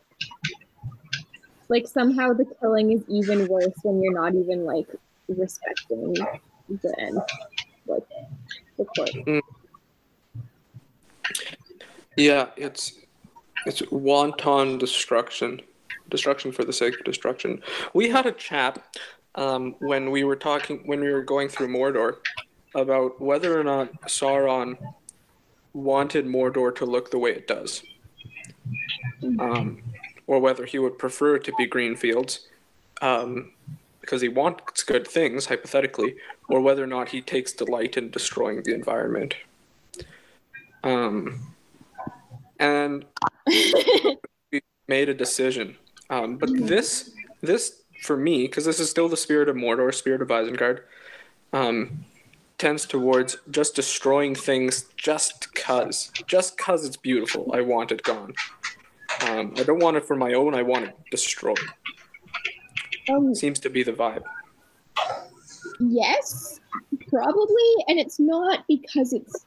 like 1.68 1.86
somehow 1.86 2.32
the 2.32 2.46
killing 2.60 2.92
is 2.92 3.02
even 3.08 3.46
worse 3.48 3.74
when 3.82 4.02
you're 4.02 4.14
not 4.14 4.34
even 4.34 4.64
like 4.64 4.86
respecting 5.28 6.14
the 6.68 6.94
end 6.98 7.20
like 7.86 8.04
the 8.76 8.84
court. 8.84 9.10
Mm. 9.26 9.40
Yeah, 12.16 12.48
it's 12.56 12.92
it's 13.66 13.82
wanton 13.90 14.78
destruction, 14.78 15.60
destruction 16.10 16.52
for 16.52 16.64
the 16.64 16.72
sake 16.72 16.98
of 16.98 17.04
destruction. 17.04 17.62
We 17.94 18.08
had 18.08 18.26
a 18.26 18.32
chat 18.32 18.96
um, 19.38 19.76
when 19.78 20.10
we 20.10 20.24
were 20.24 20.36
talking 20.36 20.82
when 20.84 21.00
we 21.00 21.12
were 21.12 21.22
going 21.22 21.48
through 21.48 21.68
Mordor 21.68 22.16
about 22.74 23.20
whether 23.20 23.58
or 23.58 23.62
not 23.62 23.92
Sauron 24.02 24.76
wanted 25.72 26.26
Mordor 26.26 26.74
to 26.74 26.84
look 26.84 27.10
the 27.10 27.18
way 27.18 27.30
it 27.30 27.46
does, 27.46 27.82
um, 29.38 29.80
or 30.26 30.40
whether 30.40 30.66
he 30.66 30.80
would 30.80 30.98
prefer 30.98 31.36
it 31.36 31.44
to 31.44 31.52
be 31.56 31.66
green 31.66 31.94
fields, 31.94 32.48
um, 33.00 33.52
because 34.00 34.20
he 34.20 34.28
wants 34.28 34.82
good 34.82 35.06
things 35.06 35.46
hypothetically, 35.46 36.16
or 36.48 36.60
whether 36.60 36.82
or 36.82 36.88
not 36.88 37.08
he 37.08 37.22
takes 37.22 37.52
delight 37.52 37.96
in 37.96 38.10
destroying 38.10 38.62
the 38.64 38.74
environment. 38.74 39.36
Um, 40.82 41.54
and 42.58 43.04
we 43.46 44.60
made 44.88 45.08
a 45.08 45.14
decision. 45.14 45.76
Um, 46.10 46.38
but 46.38 46.50
this, 46.52 47.12
this 47.40 47.77
for 48.02 48.16
me, 48.16 48.42
because 48.42 48.64
this 48.64 48.80
is 48.80 48.90
still 48.90 49.08
the 49.08 49.16
spirit 49.16 49.48
of 49.48 49.56
Mordor, 49.56 49.94
spirit 49.94 50.22
of 50.22 50.28
Isengard, 50.28 50.80
um, 51.52 52.04
tends 52.58 52.86
towards 52.86 53.36
just 53.50 53.74
destroying 53.74 54.34
things 54.34 54.84
just 54.96 55.54
cause, 55.54 56.10
just 56.26 56.58
cause 56.58 56.84
it's 56.84 56.96
beautiful. 56.96 57.50
I 57.54 57.60
want 57.60 57.92
it 57.92 58.02
gone. 58.02 58.34
Um, 59.26 59.54
I 59.56 59.62
don't 59.62 59.82
want 59.82 59.96
it 59.96 60.04
for 60.04 60.16
my 60.16 60.34
own. 60.34 60.54
I 60.54 60.62
want 60.62 60.84
it 60.84 60.96
destroyed. 61.10 61.58
Um, 63.10 63.34
Seems 63.34 63.58
to 63.60 63.70
be 63.70 63.82
the 63.82 63.92
vibe. 63.92 64.22
Yes, 65.80 66.60
probably. 67.08 67.74
And 67.88 67.98
it's 67.98 68.20
not 68.20 68.64
because 68.68 69.12
it's 69.12 69.46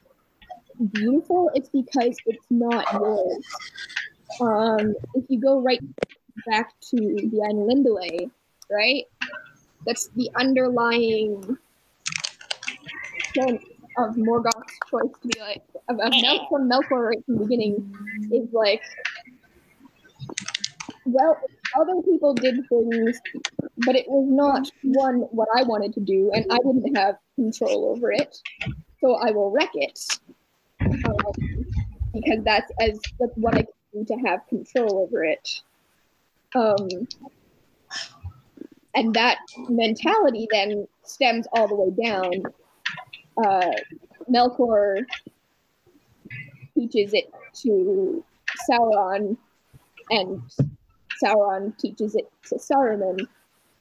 beautiful, 0.91 1.51
it's 1.53 1.69
because 1.69 2.17
it's 2.25 2.45
not 2.49 2.85
yours. 2.93 3.45
Um, 4.39 4.95
if 5.15 5.25
you 5.29 5.39
go 5.39 5.61
right 5.61 5.81
back 6.47 6.73
to 6.89 6.97
the 6.97 7.41
Ainulindalë, 7.49 8.31
right? 8.71 9.05
That's 9.85 10.07
the 10.15 10.29
underlying 10.35 11.57
sense 13.33 13.63
of 13.97 14.15
Morgoth's 14.15 14.77
choice 14.89 15.11
to 15.21 15.27
be 15.27 15.39
like, 15.39 15.63
of, 15.89 15.99
of 15.99 16.11
Mel- 16.21 16.47
from 16.49 16.69
Melkor 16.69 17.09
right 17.09 17.25
from 17.25 17.35
the 17.35 17.43
beginning, 17.43 17.95
is 18.31 18.47
like, 18.53 18.81
well, 21.05 21.37
other 21.77 22.01
people 22.03 22.33
did 22.33 22.67
things, 22.69 23.19
but 23.77 23.95
it 23.95 24.05
was 24.07 24.27
not 24.29 24.69
one 24.83 25.21
what 25.31 25.47
I 25.55 25.63
wanted 25.63 25.93
to 25.95 25.99
do, 25.99 26.31
and 26.33 26.45
I 26.51 26.57
didn't 26.57 26.95
have 26.95 27.15
control 27.35 27.85
over 27.85 28.11
it. 28.11 28.37
So 28.99 29.15
I 29.15 29.31
will 29.31 29.51
wreck 29.51 29.71
it 29.73 29.99
um, 30.81 31.65
because 32.13 32.43
that's 32.43 32.71
as 32.79 32.99
that's 33.19 33.35
what 33.35 33.55
I 33.55 33.63
can 33.63 34.05
do 34.05 34.05
to 34.05 34.15
have 34.27 34.47
control 34.47 34.99
over 34.99 35.23
it. 35.23 35.61
Um, 36.55 36.87
and 38.95 39.13
that 39.13 39.39
mentality 39.69 40.47
then 40.51 40.87
stems 41.03 41.47
all 41.53 41.67
the 41.67 41.75
way 41.75 41.91
down. 42.03 42.43
Uh, 43.43 43.71
Melkor 44.29 45.05
teaches 46.75 47.13
it 47.13 47.31
to 47.61 48.23
Sauron, 48.69 49.37
and 50.09 50.41
Sauron 51.23 51.77
teaches 51.77 52.15
it 52.15 52.29
to 52.49 52.55
Saruman. 52.55 53.27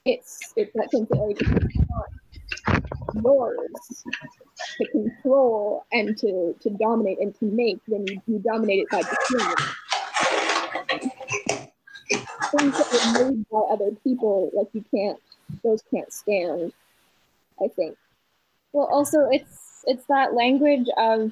It's 0.05 0.53
it's 0.55 0.71
that 0.75 0.91
sense 0.91 1.09
that 1.09 1.17
like, 1.17 1.37
it's 1.39 3.23
yours 3.23 4.03
to 4.77 4.87
control 4.87 5.85
and 5.91 6.17
to, 6.17 6.55
to 6.61 6.69
dominate 6.71 7.19
and 7.19 7.37
to 7.39 7.45
make, 7.45 7.79
then 7.87 8.05
you, 8.07 8.21
you 8.27 8.39
dominate 8.39 8.79
it 8.79 8.89
by 8.89 8.99
it. 8.99 9.57
Things 12.57 12.77
that 12.77 13.21
were 13.21 13.29
made 13.29 13.45
by 13.49 13.59
other 13.71 13.91
people, 14.03 14.51
like 14.53 14.67
you 14.73 14.83
can't, 14.93 15.19
those 15.63 15.81
can't 15.91 16.11
stand. 16.11 16.73
I 17.63 17.67
think. 17.67 17.97
Well, 18.73 18.87
also 18.91 19.27
it's 19.29 19.83
it's 19.87 20.05
that 20.05 20.33
language 20.33 20.87
of 20.97 21.31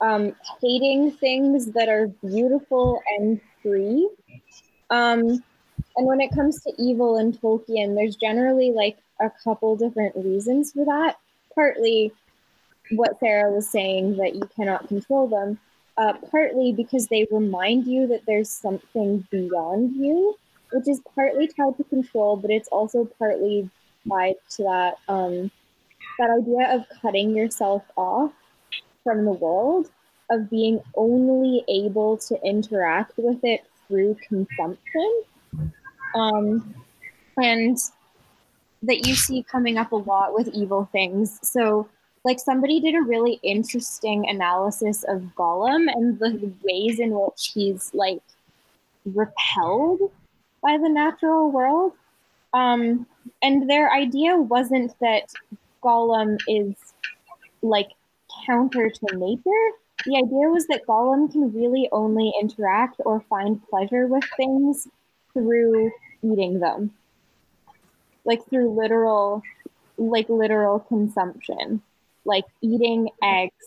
um, 0.00 0.34
hating 0.60 1.12
things 1.12 1.72
that 1.72 1.88
are 1.88 2.08
beautiful 2.08 3.00
and 3.16 3.40
free. 3.62 4.08
Um, 4.90 5.42
and 5.96 6.06
when 6.06 6.20
it 6.20 6.34
comes 6.34 6.62
to 6.62 6.72
evil 6.78 7.18
in 7.18 7.32
Tolkien, 7.32 7.94
there's 7.94 8.16
generally 8.16 8.72
like 8.72 8.98
a 9.20 9.30
couple 9.42 9.76
different 9.76 10.14
reasons 10.16 10.72
for 10.72 10.84
that. 10.84 11.18
Partly 11.54 12.12
what 12.90 13.18
Sarah 13.18 13.50
was 13.50 13.68
saying 13.68 14.16
that 14.18 14.34
you 14.34 14.48
cannot 14.54 14.88
control 14.88 15.26
them. 15.26 15.58
Uh, 15.98 16.12
partly 16.30 16.74
because 16.74 17.06
they 17.06 17.26
remind 17.30 17.86
you 17.86 18.06
that 18.06 18.20
there's 18.26 18.50
something 18.50 19.26
beyond 19.30 19.96
you, 19.96 20.36
which 20.72 20.86
is 20.86 21.00
partly 21.14 21.46
tied 21.46 21.74
to 21.78 21.84
control, 21.84 22.36
but 22.36 22.50
it's 22.50 22.68
also 22.68 23.08
partly 23.18 23.70
tied 24.06 24.34
to 24.50 24.62
that 24.62 24.98
um, 25.08 25.50
that 26.18 26.30
idea 26.30 26.74
of 26.74 26.84
cutting 27.00 27.34
yourself 27.34 27.82
off 27.96 28.32
from 29.04 29.24
the 29.24 29.32
world, 29.32 29.90
of 30.30 30.50
being 30.50 30.80
only 30.96 31.64
able 31.68 32.16
to 32.18 32.38
interact 32.44 33.12
with 33.16 33.42
it 33.42 33.64
through 33.88 34.16
consumption, 34.28 35.22
um, 36.14 36.74
and 37.38 37.78
that 38.82 39.06
you 39.06 39.14
see 39.14 39.42
coming 39.42 39.78
up 39.78 39.92
a 39.92 39.96
lot 39.96 40.34
with 40.34 40.48
evil 40.48 40.88
things. 40.92 41.38
So, 41.42 41.88
like, 42.26 42.40
somebody 42.40 42.80
did 42.80 42.96
a 42.96 43.02
really 43.02 43.38
interesting 43.44 44.28
analysis 44.28 45.04
of 45.04 45.22
Gollum 45.36 45.86
and 45.94 46.18
the 46.18 46.52
ways 46.64 46.98
in 46.98 47.10
which 47.12 47.52
he's 47.54 47.92
like 47.94 48.20
repelled 49.04 50.10
by 50.60 50.76
the 50.76 50.88
natural 50.88 51.52
world. 51.52 51.92
Um, 52.52 53.06
and 53.42 53.70
their 53.70 53.92
idea 53.92 54.36
wasn't 54.36 54.98
that 55.00 55.32
Gollum 55.84 56.36
is 56.48 56.74
like 57.62 57.90
counter 58.44 58.90
to 58.90 59.16
nature. 59.16 59.66
The 60.04 60.16
idea 60.16 60.48
was 60.48 60.66
that 60.66 60.86
Gollum 60.86 61.30
can 61.30 61.52
really 61.52 61.88
only 61.92 62.32
interact 62.40 62.96
or 63.06 63.20
find 63.20 63.62
pleasure 63.68 64.08
with 64.08 64.24
things 64.36 64.88
through 65.32 65.92
eating 66.22 66.58
them. 66.58 66.92
Like 68.24 68.44
through 68.50 68.70
literal 68.76 69.44
like 69.98 70.28
literal 70.28 70.80
consumption. 70.80 71.82
Like 72.26 72.44
eating 72.62 73.08
eggs, 73.22 73.66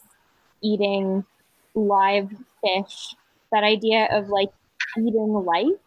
eating 0.61 1.25
live 1.73 2.29
fish. 2.61 3.15
That 3.51 3.63
idea 3.63 4.07
of 4.11 4.29
like 4.29 4.49
eating 4.97 5.33
life. 5.33 5.79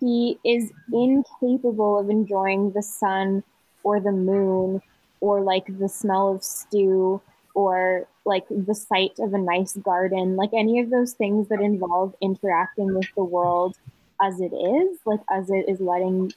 He 0.00 0.38
is 0.44 0.72
incapable 0.92 1.98
of 1.98 2.10
enjoying 2.10 2.72
the 2.72 2.82
sun 2.82 3.44
or 3.84 4.00
the 4.00 4.12
moon 4.12 4.82
or 5.20 5.40
like 5.40 5.66
the 5.78 5.88
smell 5.88 6.34
of 6.34 6.44
stew 6.44 7.22
or 7.54 8.08
like 8.24 8.44
the 8.50 8.74
sight 8.74 9.12
of 9.18 9.32
a 9.34 9.38
nice 9.38 9.76
garden, 9.76 10.36
like 10.36 10.50
any 10.52 10.80
of 10.80 10.90
those 10.90 11.12
things 11.12 11.48
that 11.48 11.60
involve 11.60 12.14
interacting 12.20 12.94
with 12.94 13.08
the 13.16 13.24
world 13.24 13.76
as 14.20 14.40
it 14.40 14.52
is, 14.52 14.98
like 15.06 15.20
as 15.30 15.50
it 15.50 15.68
is 15.68 15.80
letting, 15.80 16.32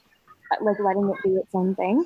like 0.62 0.80
letting 0.80 1.10
it 1.10 1.16
do 1.24 1.40
its 1.40 1.54
own 1.54 1.76
thing. 1.76 2.06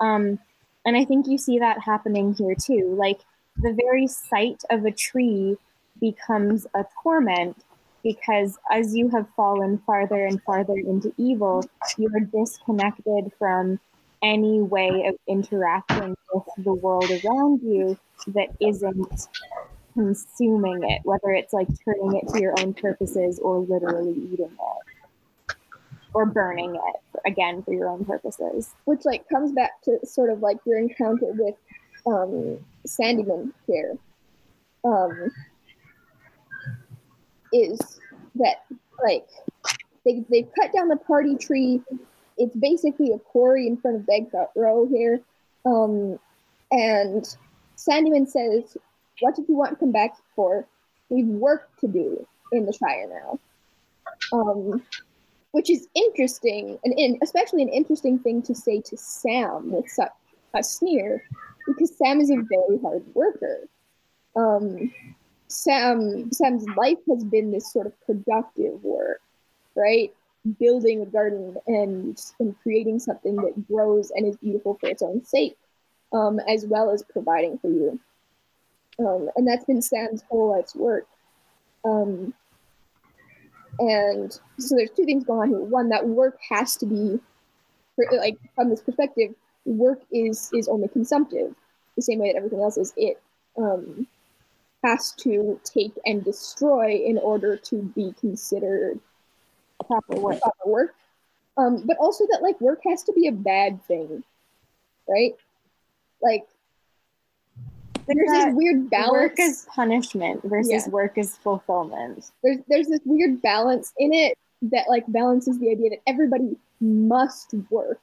Um, 0.00 0.38
and 0.84 0.96
I 0.96 1.04
think 1.04 1.26
you 1.26 1.38
see 1.38 1.58
that 1.58 1.80
happening 1.80 2.34
here 2.34 2.54
too. 2.54 2.94
Like 2.98 3.20
the 3.56 3.72
very 3.72 4.06
sight 4.06 4.62
of 4.70 4.84
a 4.84 4.90
tree 4.90 5.56
becomes 6.00 6.66
a 6.74 6.84
torment 7.02 7.56
because 8.02 8.58
as 8.70 8.94
you 8.94 9.08
have 9.10 9.28
fallen 9.36 9.78
farther 9.86 10.26
and 10.26 10.42
farther 10.42 10.76
into 10.76 11.12
evil, 11.16 11.64
you 11.96 12.08
are 12.14 12.20
disconnected 12.20 13.32
from 13.38 13.78
any 14.22 14.60
way 14.60 15.06
of 15.06 15.14
interacting 15.28 16.16
with 16.32 16.44
the 16.58 16.72
world 16.72 17.10
around 17.24 17.60
you 17.62 17.98
that 18.28 18.48
isn't 18.60 19.28
consuming 19.94 20.82
it, 20.90 21.00
whether 21.04 21.30
it's 21.30 21.52
like 21.52 21.68
turning 21.84 22.16
it 22.16 22.28
to 22.32 22.40
your 22.40 22.54
own 22.58 22.74
purposes 22.74 23.38
or 23.40 23.58
literally 23.58 24.12
eating 24.12 24.46
it 24.46 24.91
or 26.14 26.26
burning 26.26 26.74
it 26.74 27.20
again 27.26 27.62
for 27.62 27.72
your 27.72 27.88
own 27.88 28.04
purposes. 28.04 28.74
which 28.84 29.04
like 29.04 29.28
comes 29.28 29.52
back 29.52 29.80
to 29.82 29.98
sort 30.04 30.30
of 30.30 30.40
like 30.40 30.58
your 30.66 30.78
encounter 30.78 31.32
with 31.32 31.54
um 32.06 32.58
Sandyman 32.86 33.52
here. 33.66 33.96
Um 34.84 35.30
is 37.52 37.78
that 38.36 38.64
like 39.02 39.26
they 40.04 40.24
they've 40.30 40.48
cut 40.58 40.72
down 40.72 40.88
the 40.88 40.96
party 40.96 41.36
tree 41.36 41.82
it's 42.38 42.56
basically 42.56 43.12
a 43.12 43.18
quarry 43.18 43.66
in 43.66 43.76
front 43.76 43.96
of 43.96 44.02
Bagshot 44.02 44.48
Row 44.56 44.86
here. 44.86 45.20
Um, 45.64 46.18
and 46.70 47.24
Sandyman 47.76 48.28
says, 48.28 48.76
What 49.20 49.36
did 49.36 49.48
you 49.48 49.54
want 49.54 49.70
to 49.70 49.76
come 49.76 49.92
back 49.92 50.16
for? 50.34 50.66
We've 51.08 51.26
work 51.26 51.68
to 51.80 51.88
do 51.88 52.26
in 52.52 52.66
the 52.66 52.72
Shire 52.72 53.08
now. 53.08 53.38
Um, 54.32 54.82
which 55.52 55.70
is 55.70 55.88
interesting, 55.94 56.78
and, 56.84 56.92
and 56.98 57.18
especially 57.22 57.62
an 57.62 57.68
interesting 57.68 58.18
thing 58.18 58.42
to 58.42 58.54
say 58.54 58.80
to 58.80 58.96
Sam 58.96 59.70
with 59.70 59.88
such 59.88 60.12
a 60.54 60.62
sneer, 60.62 61.22
because 61.66 61.96
Sam 61.96 62.20
is 62.20 62.30
a 62.30 62.36
very 62.36 62.78
hard 62.82 63.04
worker. 63.14 63.68
Um, 64.34 64.92
Sam 65.48 66.32
Sam's 66.32 66.66
life 66.76 66.98
has 67.08 67.24
been 67.24 67.50
this 67.50 67.70
sort 67.72 67.86
of 67.86 67.92
productive 68.06 68.82
work, 68.82 69.20
right? 69.74 70.12
Building 70.58 71.02
a 71.02 71.06
garden 71.06 71.56
and 71.66 72.20
and 72.40 72.56
creating 72.62 72.98
something 72.98 73.36
that 73.36 73.68
grows 73.68 74.10
and 74.10 74.26
is 74.26 74.36
beautiful 74.36 74.74
for 74.80 74.88
its 74.88 75.02
own 75.02 75.24
sake, 75.24 75.56
um, 76.12 76.40
as 76.48 76.64
well 76.66 76.90
as 76.90 77.02
providing 77.02 77.58
for 77.58 77.68
you. 77.68 78.00
Um, 78.98 79.28
and 79.36 79.46
that's 79.46 79.64
been 79.66 79.82
Sam's 79.82 80.22
whole 80.30 80.50
life's 80.50 80.74
work. 80.74 81.06
Um, 81.84 82.34
and 83.78 84.32
so 84.58 84.76
there's 84.76 84.90
two 84.90 85.04
things 85.04 85.24
going 85.24 85.40
on 85.40 85.48
here. 85.48 85.58
One, 85.58 85.88
that 85.88 86.06
work 86.06 86.38
has 86.50 86.76
to 86.76 86.86
be, 86.86 87.20
like 88.16 88.38
from 88.54 88.70
this 88.70 88.82
perspective, 88.82 89.34
work 89.64 90.00
is 90.12 90.50
is 90.52 90.68
only 90.68 90.88
consumptive, 90.88 91.54
the 91.96 92.02
same 92.02 92.18
way 92.18 92.32
that 92.32 92.36
everything 92.36 92.60
else 92.60 92.76
is. 92.76 92.92
It 92.96 93.20
um, 93.56 94.06
has 94.84 95.12
to 95.18 95.60
take 95.64 95.92
and 96.04 96.24
destroy 96.24 97.02
in 97.04 97.18
order 97.18 97.56
to 97.56 97.82
be 97.94 98.14
considered 98.20 99.00
proper 99.86 100.16
work. 100.16 100.40
Proper 100.40 100.68
work. 100.68 100.94
Um, 101.56 101.82
but 101.86 101.96
also 101.98 102.24
that 102.30 102.42
like 102.42 102.60
work 102.60 102.80
has 102.86 103.02
to 103.04 103.12
be 103.12 103.28
a 103.28 103.32
bad 103.32 103.82
thing, 103.84 104.24
right? 105.08 105.34
Like 106.22 106.46
there's 108.14 108.44
this 108.44 108.54
weird 108.54 108.90
balance. 108.90 109.12
Work 109.12 109.40
is 109.40 109.66
punishment 109.74 110.42
versus 110.44 110.70
Yeah. 110.86 110.88
work 110.90 111.18
is 111.18 111.36
fulfillment. 111.38 112.30
there's 112.42 112.58
there's 112.68 112.86
this 112.88 113.00
weird 113.04 113.40
balance 113.42 113.92
in 113.98 114.12
it 114.12 114.36
that 114.62 114.88
like 114.88 115.04
balances 115.08 115.58
the 115.58 115.70
idea 115.70 115.90
that 115.90 116.00
everybody 116.06 116.56
must 116.80 117.54
work 117.70 118.00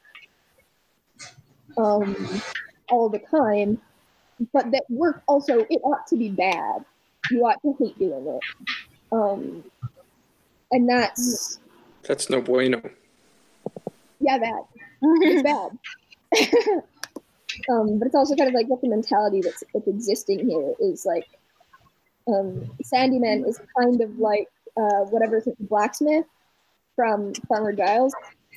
um 1.78 2.42
all 2.90 3.08
the 3.10 3.20
time 3.20 3.80
but 4.54 4.70
that 4.72 4.84
work 4.90 5.22
also 5.28 5.60
it 5.70 5.80
ought 5.84 6.06
to 6.08 6.18
be 6.18 6.30
bad 6.30 6.84
you 7.32 7.46
ought 7.46 7.62
to 7.62 7.76
hate 7.80 7.98
doing 8.00 8.26
it 8.28 8.44
um 9.12 9.64
and 10.72 10.88
that's 10.90 11.60
That's 12.04 12.30
no 12.30 12.42
bueno. 12.42 12.82
yeah 14.20 14.38
that 14.38 14.64
it's 15.24 15.44
bad 15.44 16.84
um 17.70 18.00
but 18.00 18.06
it's 18.06 18.16
also 18.16 18.36
kind 18.36 18.48
of 18.48 18.54
like 18.54 18.68
what 18.68 18.82
the 18.82 18.88
mentality 18.88 19.42
that's 19.42 19.64
that's 19.74 19.88
existing 19.88 20.48
here 20.48 20.74
is 20.80 21.06
like 21.06 21.28
um 22.28 22.70
sandyman 22.84 23.48
is 23.48 23.60
kind 23.78 24.02
of 24.02 24.18
like 24.20 24.48
uh 24.78 25.04
whatever 25.10 25.44
blacksmith 25.60 26.26
from 26.96 27.34
farmer 27.48 27.74
giles 27.74 28.14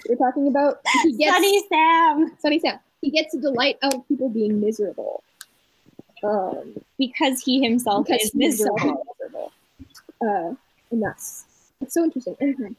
we're 0.08 0.16
talking 0.16 0.48
about 0.48 0.80
he 1.02 1.12
gets 1.18 1.32
Sunny 1.32 1.64
Sam, 1.68 2.36
Sunny 2.38 2.58
Sam. 2.58 2.78
He 3.00 3.10
gets 3.10 3.34
a 3.34 3.40
delight 3.40 3.78
out 3.82 3.94
of 3.94 4.08
people 4.08 4.28
being 4.28 4.60
miserable. 4.60 5.22
Um, 6.24 6.76
because 6.98 7.40
he 7.42 7.62
himself 7.62 8.06
because 8.06 8.22
is 8.22 8.32
he's 8.32 8.34
miserable. 8.34 8.78
very 8.78 8.92
miserable. 9.20 9.52
Uh, 10.20 10.54
and 10.90 11.02
that's 11.02 11.44
it's 11.80 11.94
so 11.94 12.04
interesting. 12.04 12.36
Mhm. 12.40 12.76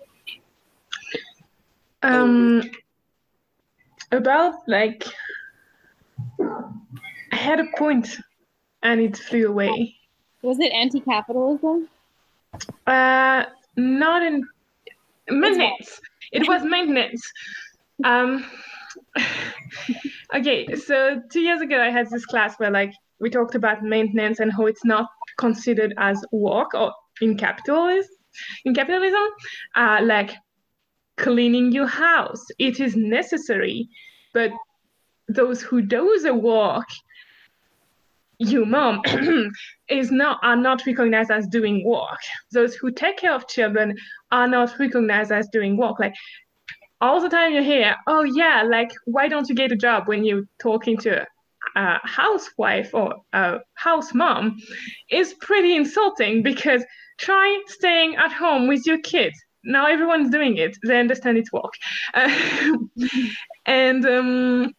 Um, 2.04 2.64
about 4.12 4.68
like, 4.68 5.06
I 7.32 7.36
had 7.36 7.60
a 7.60 7.66
point, 7.78 8.18
and 8.82 9.02
it 9.02 9.18
flew 9.18 9.48
away. 9.48 9.96
Was 10.42 10.60
it 10.60 10.72
anti-capitalism? 10.74 11.88
Uh, 12.86 13.46
not 13.76 14.24
in 14.24 14.48
maintenance. 15.30 16.02
It 16.32 16.48
was 16.48 16.64
maintenance. 16.64 17.32
Um, 18.04 18.46
okay, 20.36 20.76
so 20.76 21.22
two 21.32 21.42
years 21.42 21.62
ago 21.62 21.82
I 21.82 21.90
had 21.90 22.10
this 22.10 22.26
class 22.26 22.56
where 22.58 22.72
like 22.72 22.94
we 23.20 23.30
talked 23.30 23.56
about 23.56 23.84
maintenance 23.84 24.40
and 24.40 24.52
how 24.52 24.66
it's 24.66 24.86
not 24.86 25.08
considered 25.38 25.94
as 25.98 26.24
work 26.32 26.74
or 26.74 26.94
in 27.22 27.38
capitalism. 27.38 28.12
In 28.66 28.74
capitalism, 28.74 29.28
uh, 29.76 30.00
like 30.04 30.32
cleaning 31.18 31.72
your 31.72 31.88
house, 31.88 32.44
it 32.58 32.80
is 32.80 32.96
necessary, 32.96 33.88
but 34.34 34.52
those 35.28 35.62
who 35.62 35.82
do 35.82 36.20
the 36.22 36.34
work, 36.34 36.88
you 38.40 38.66
mom, 38.66 39.02
is 39.90 40.12
not 40.12 40.40
are 40.44 40.56
not 40.56 40.86
recognized 40.86 41.32
as 41.32 41.48
doing 41.48 41.86
work. 41.86 42.20
Those 42.52 42.76
who 42.76 42.92
take 42.92 43.18
care 43.18 43.34
of 43.34 43.48
children 43.48 43.96
are 44.32 44.48
not 44.48 44.78
recognized 44.80 45.32
as 45.32 45.48
doing 45.50 45.78
work. 45.78 46.00
Like 46.00 46.16
all 47.00 47.22
the 47.22 47.30
time 47.30 47.54
you 47.54 47.64
hear, 47.64 47.96
oh 48.08 48.24
yeah, 48.24 48.64
like 48.64 48.92
why 49.06 49.28
don't 49.28 49.50
you 49.50 49.56
get 49.56 49.72
a 49.72 49.76
job 49.76 50.08
when 50.08 50.24
you're 50.24 50.46
talking 50.60 50.98
to 50.98 51.26
a 51.76 52.00
housewife 52.08 52.94
or 52.94 53.16
a 53.34 53.60
house 53.76 54.14
mom 54.14 54.58
is 55.10 55.34
pretty 55.36 55.76
insulting 55.76 56.44
because 56.44 56.84
try 57.18 57.62
staying 57.68 58.16
at 58.16 58.32
home 58.32 58.68
with 58.68 58.86
your 58.86 59.00
kids. 59.00 59.36
Now 59.64 59.88
everyone's 59.88 60.30
doing 60.30 60.58
it. 60.58 60.78
They 60.86 61.00
understand 61.00 61.38
it's 61.38 61.52
work. 61.52 61.74
And 63.66 64.06
um, 64.06 64.74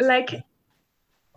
like 0.00 0.30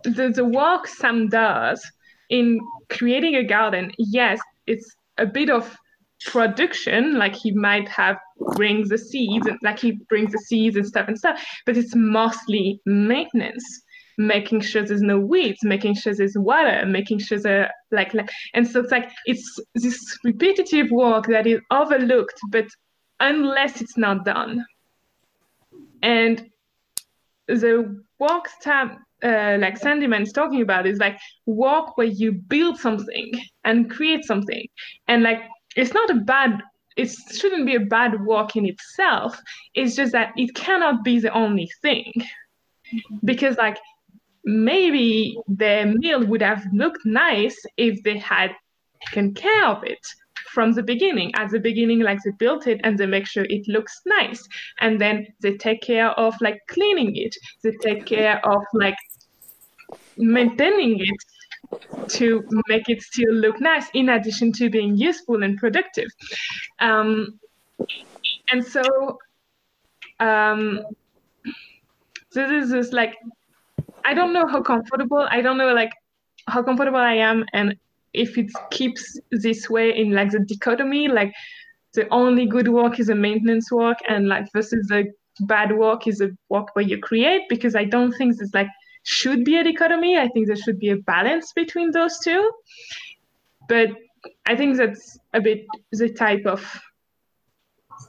the, 0.04 0.30
the 0.30 0.44
work 0.44 0.86
Sam 0.86 1.28
does 1.28 1.84
in 2.30 2.60
creating 2.88 3.36
a 3.36 3.44
garden, 3.44 3.92
yes, 3.98 4.40
it's 4.66 4.94
a 5.18 5.26
bit 5.26 5.50
of 5.50 5.76
production, 6.24 7.18
like 7.18 7.34
he 7.34 7.50
might 7.50 7.88
have 7.88 8.16
brings 8.54 8.88
the 8.88 8.98
seeds, 8.98 9.46
and 9.46 9.58
like 9.62 9.78
he 9.78 9.92
brings 10.08 10.32
the 10.32 10.38
seeds 10.38 10.76
and 10.76 10.86
stuff 10.86 11.08
and 11.08 11.18
stuff, 11.18 11.44
but 11.66 11.76
it's 11.76 11.94
mostly 11.94 12.80
maintenance, 12.86 13.82
making 14.18 14.60
sure 14.60 14.82
there's 14.82 15.02
no 15.02 15.18
weeds, 15.18 15.58
making 15.62 15.94
sure 15.94 16.14
there's 16.14 16.36
water, 16.38 16.84
making 16.86 17.18
sure 17.18 17.38
there 17.38 17.70
like, 17.90 18.14
like 18.14 18.30
and 18.54 18.66
so 18.66 18.80
it's 18.80 18.92
like 18.92 19.10
it's 19.26 19.58
this 19.74 20.18
repetitive 20.24 20.90
work 20.90 21.26
that 21.26 21.46
is 21.46 21.60
overlooked, 21.70 22.38
but 22.50 22.66
unless 23.20 23.80
it's 23.80 23.96
not 23.96 24.24
done. 24.24 24.64
And 26.02 26.50
the 27.46 28.02
work 28.22 28.48
tab 28.60 28.88
uh, 29.22 29.56
like 29.60 29.80
Sandyman's 29.80 30.32
talking 30.32 30.62
about 30.62 30.86
is 30.86 30.98
like 30.98 31.18
walk 31.46 31.96
where 31.96 32.12
you 32.22 32.32
build 32.32 32.76
something 32.78 33.30
and 33.64 33.90
create 33.90 34.24
something. 34.24 34.66
And 35.08 35.22
like 35.22 35.40
it's 35.76 35.94
not 35.94 36.10
a 36.10 36.14
bad 36.14 36.60
it 36.96 37.10
shouldn't 37.38 37.66
be 37.66 37.76
a 37.76 37.86
bad 37.96 38.24
walk 38.24 38.56
in 38.56 38.66
itself. 38.66 39.38
It's 39.74 39.94
just 39.96 40.12
that 40.12 40.32
it 40.36 40.54
cannot 40.54 41.04
be 41.04 41.20
the 41.20 41.32
only 41.32 41.70
thing. 41.80 42.12
Because 43.24 43.56
like 43.56 43.78
maybe 44.44 45.38
their 45.48 45.86
meal 45.86 46.26
would 46.26 46.42
have 46.42 46.64
looked 46.72 47.06
nice 47.06 47.58
if 47.76 48.02
they 48.02 48.18
had 48.18 48.50
taken 49.06 49.34
care 49.34 49.66
of 49.66 49.84
it 49.84 50.04
from 50.54 50.72
the 50.72 50.82
beginning. 50.82 51.32
At 51.34 51.50
the 51.50 51.60
beginning, 51.60 52.00
like 52.00 52.18
they 52.24 52.32
built 52.38 52.66
it 52.66 52.80
and 52.84 52.98
they 52.98 53.06
make 53.06 53.26
sure 53.26 53.44
it 53.48 53.66
looks 53.68 54.00
nice. 54.06 54.46
And 54.80 55.00
then 55.00 55.26
they 55.40 55.56
take 55.56 55.82
care 55.82 56.10
of 56.10 56.34
like 56.40 56.60
cleaning 56.68 57.16
it. 57.16 57.34
They 57.62 57.72
take 57.82 58.06
care 58.06 58.40
of 58.46 58.62
like 58.74 58.96
maintaining 60.16 61.00
it 61.00 62.08
to 62.08 62.44
make 62.68 62.88
it 62.88 63.02
still 63.02 63.32
look 63.32 63.60
nice 63.60 63.86
in 63.94 64.08
addition 64.10 64.52
to 64.52 64.68
being 64.68 64.96
useful 64.96 65.42
and 65.42 65.56
productive 65.58 66.08
um, 66.80 67.38
and 68.50 68.64
so 68.64 69.18
um, 70.20 70.80
this 72.32 72.50
is 72.50 72.70
just 72.70 72.92
like 72.92 73.16
i 74.04 74.14
don't 74.14 74.32
know 74.32 74.46
how 74.46 74.60
comfortable 74.60 75.26
i 75.30 75.40
don't 75.40 75.56
know 75.56 75.72
like 75.72 75.92
how 76.48 76.62
comfortable 76.62 76.98
i 76.98 77.14
am 77.14 77.44
and 77.52 77.76
if 78.14 78.36
it 78.38 78.50
keeps 78.70 79.18
this 79.30 79.68
way 79.70 79.96
in 79.96 80.12
like 80.12 80.30
the 80.30 80.40
dichotomy 80.40 81.08
like 81.08 81.32
the 81.94 82.08
only 82.10 82.46
good 82.46 82.68
work 82.68 82.98
is 82.98 83.08
a 83.08 83.14
maintenance 83.14 83.70
work 83.70 83.98
and 84.08 84.28
like 84.28 84.46
versus 84.52 84.86
the 84.88 85.04
bad 85.40 85.76
work 85.76 86.06
is 86.06 86.20
a 86.20 86.30
work 86.48 86.68
where 86.74 86.84
you 86.84 86.98
create 86.98 87.42
because 87.48 87.74
i 87.74 87.84
don't 87.84 88.12
think 88.12 88.36
there's 88.36 88.54
like 88.54 88.68
should 89.02 89.44
be 89.44 89.56
a 89.56 89.64
dichotomy. 89.64 90.18
I 90.18 90.28
think 90.28 90.46
there 90.46 90.56
should 90.56 90.78
be 90.78 90.90
a 90.90 90.96
balance 90.96 91.52
between 91.52 91.90
those 91.90 92.18
two. 92.20 92.50
But 93.68 93.90
I 94.46 94.56
think 94.56 94.76
that's 94.76 95.18
a 95.32 95.40
bit 95.40 95.66
the 95.92 96.12
type 96.12 96.46
of 96.46 96.64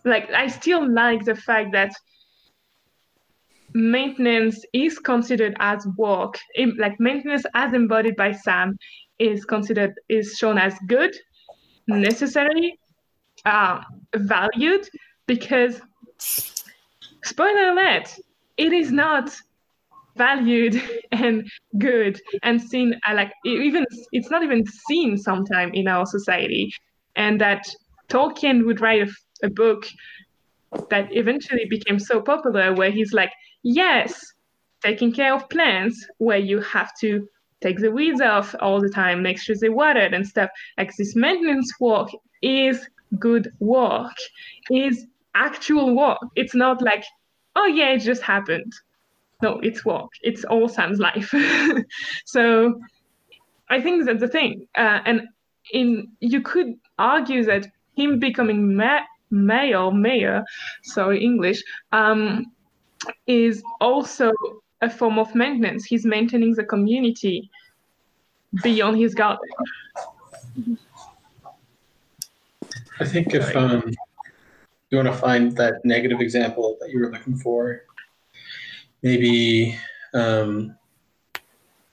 like 0.06 0.30
I 0.32 0.48
still 0.48 0.88
like 0.92 1.26
the 1.26 1.36
fact 1.36 1.72
that 1.74 1.94
maintenance 3.74 4.64
is 4.74 5.00
considered 5.00 5.56
as 5.60 5.88
work. 5.98 6.38
Like 6.78 7.00
maintenance 7.00 7.46
as 7.54 7.74
embodied 7.74 8.16
by 8.16 8.32
Sam 8.32 8.78
is 9.20 9.46
considered 9.46 9.94
is 10.10 10.38
shown 10.38 10.58
as 10.58 10.76
good, 10.88 11.16
necessary, 11.88 12.80
uh, 13.46 13.82
valued 14.16 14.88
because 15.28 15.82
spoiler 17.24 17.72
alert, 17.72 18.16
it 18.58 18.74
is 18.74 18.92
not 18.92 19.36
valued 20.16 20.82
and 21.12 21.50
good 21.78 22.20
and 22.44 22.62
seen 22.62 23.00
uh, 23.10 23.14
like 23.14 23.32
even 23.46 23.86
it's 24.12 24.30
not 24.30 24.44
even 24.44 24.64
seen 24.88 25.18
sometime 25.18 25.72
in 25.74 25.88
our 25.88 26.06
society. 26.06 26.72
And 27.16 27.40
that 27.42 27.68
tolkien 28.10 28.66
would 28.66 28.82
write 28.82 29.08
a, 29.08 29.46
a 29.46 29.50
book 29.50 29.86
that 30.90 31.16
eventually 31.16 31.66
became 31.70 32.00
so 32.00 32.22
popular 32.22 32.74
where 32.74 32.90
he's 32.90 33.14
like 33.14 33.32
yes 33.64 34.20
taking 34.82 35.12
care 35.12 35.34
of 35.34 35.48
plants 35.50 36.06
where 36.18 36.40
you 36.40 36.60
have 36.60 36.92
to 37.00 37.28
take 37.64 37.80
the 37.80 37.92
weeds 37.92 38.22
off 38.22 38.54
all 38.60 38.80
the 38.80 38.90
time 38.90 39.24
make 39.24 39.40
sure 39.40 39.56
they're 39.60 39.72
watered 39.72 40.14
and 40.14 40.28
stuff 40.28 40.50
like 40.78 40.92
this 40.98 41.16
maintenance 41.16 41.74
work 41.80 42.10
is 42.42 42.88
good 43.18 43.52
work 43.60 44.16
is 44.70 45.08
actual 45.34 45.96
work 45.96 46.20
it's 46.36 46.54
not 46.54 46.82
like 46.82 47.04
oh 47.56 47.66
yeah 47.66 47.90
it 47.94 48.00
just 48.00 48.22
happened 48.22 48.74
no, 49.44 49.60
it's 49.60 49.84
work. 49.84 50.12
It's 50.22 50.46
all 50.46 50.70
Sam's 50.70 51.00
life. 51.00 51.34
so 52.26 52.80
I 53.70 53.82
think 53.82 54.06
that's 54.06 54.22
the 54.22 54.28
thing. 54.30 54.68
Uh, 54.74 55.00
and 55.06 55.28
in 55.74 56.08
you 56.22 56.42
could 56.42 56.76
argue 56.98 57.44
that 57.44 57.68
him 57.96 58.20
becoming 58.20 58.76
ma- 58.78 59.08
mayor, 59.32 59.92
mayor, 59.92 60.46
sorry, 60.84 61.22
English, 61.22 61.62
um, 61.92 62.46
is 63.28 63.62
also 63.82 64.32
a 64.84 64.90
form 64.90 65.18
of 65.18 65.34
maintenance. 65.34 65.86
He's 65.86 66.06
maintaining 66.06 66.54
the 66.54 66.64
community 66.64 67.50
beyond 68.62 68.98
his 68.98 69.16
garden. 69.16 69.50
I 73.00 73.06
think 73.06 73.34
if 73.34 73.56
um, 73.56 73.84
you 74.90 74.98
want 74.98 75.08
to 75.08 75.14
find 75.14 75.56
that 75.58 75.84
negative 75.84 76.22
example 76.22 76.78
that 76.80 76.92
you 76.92 77.00
were 77.00 77.12
looking 77.12 77.36
for, 77.38 77.84
maybe 79.02 79.78
um, 80.14 80.76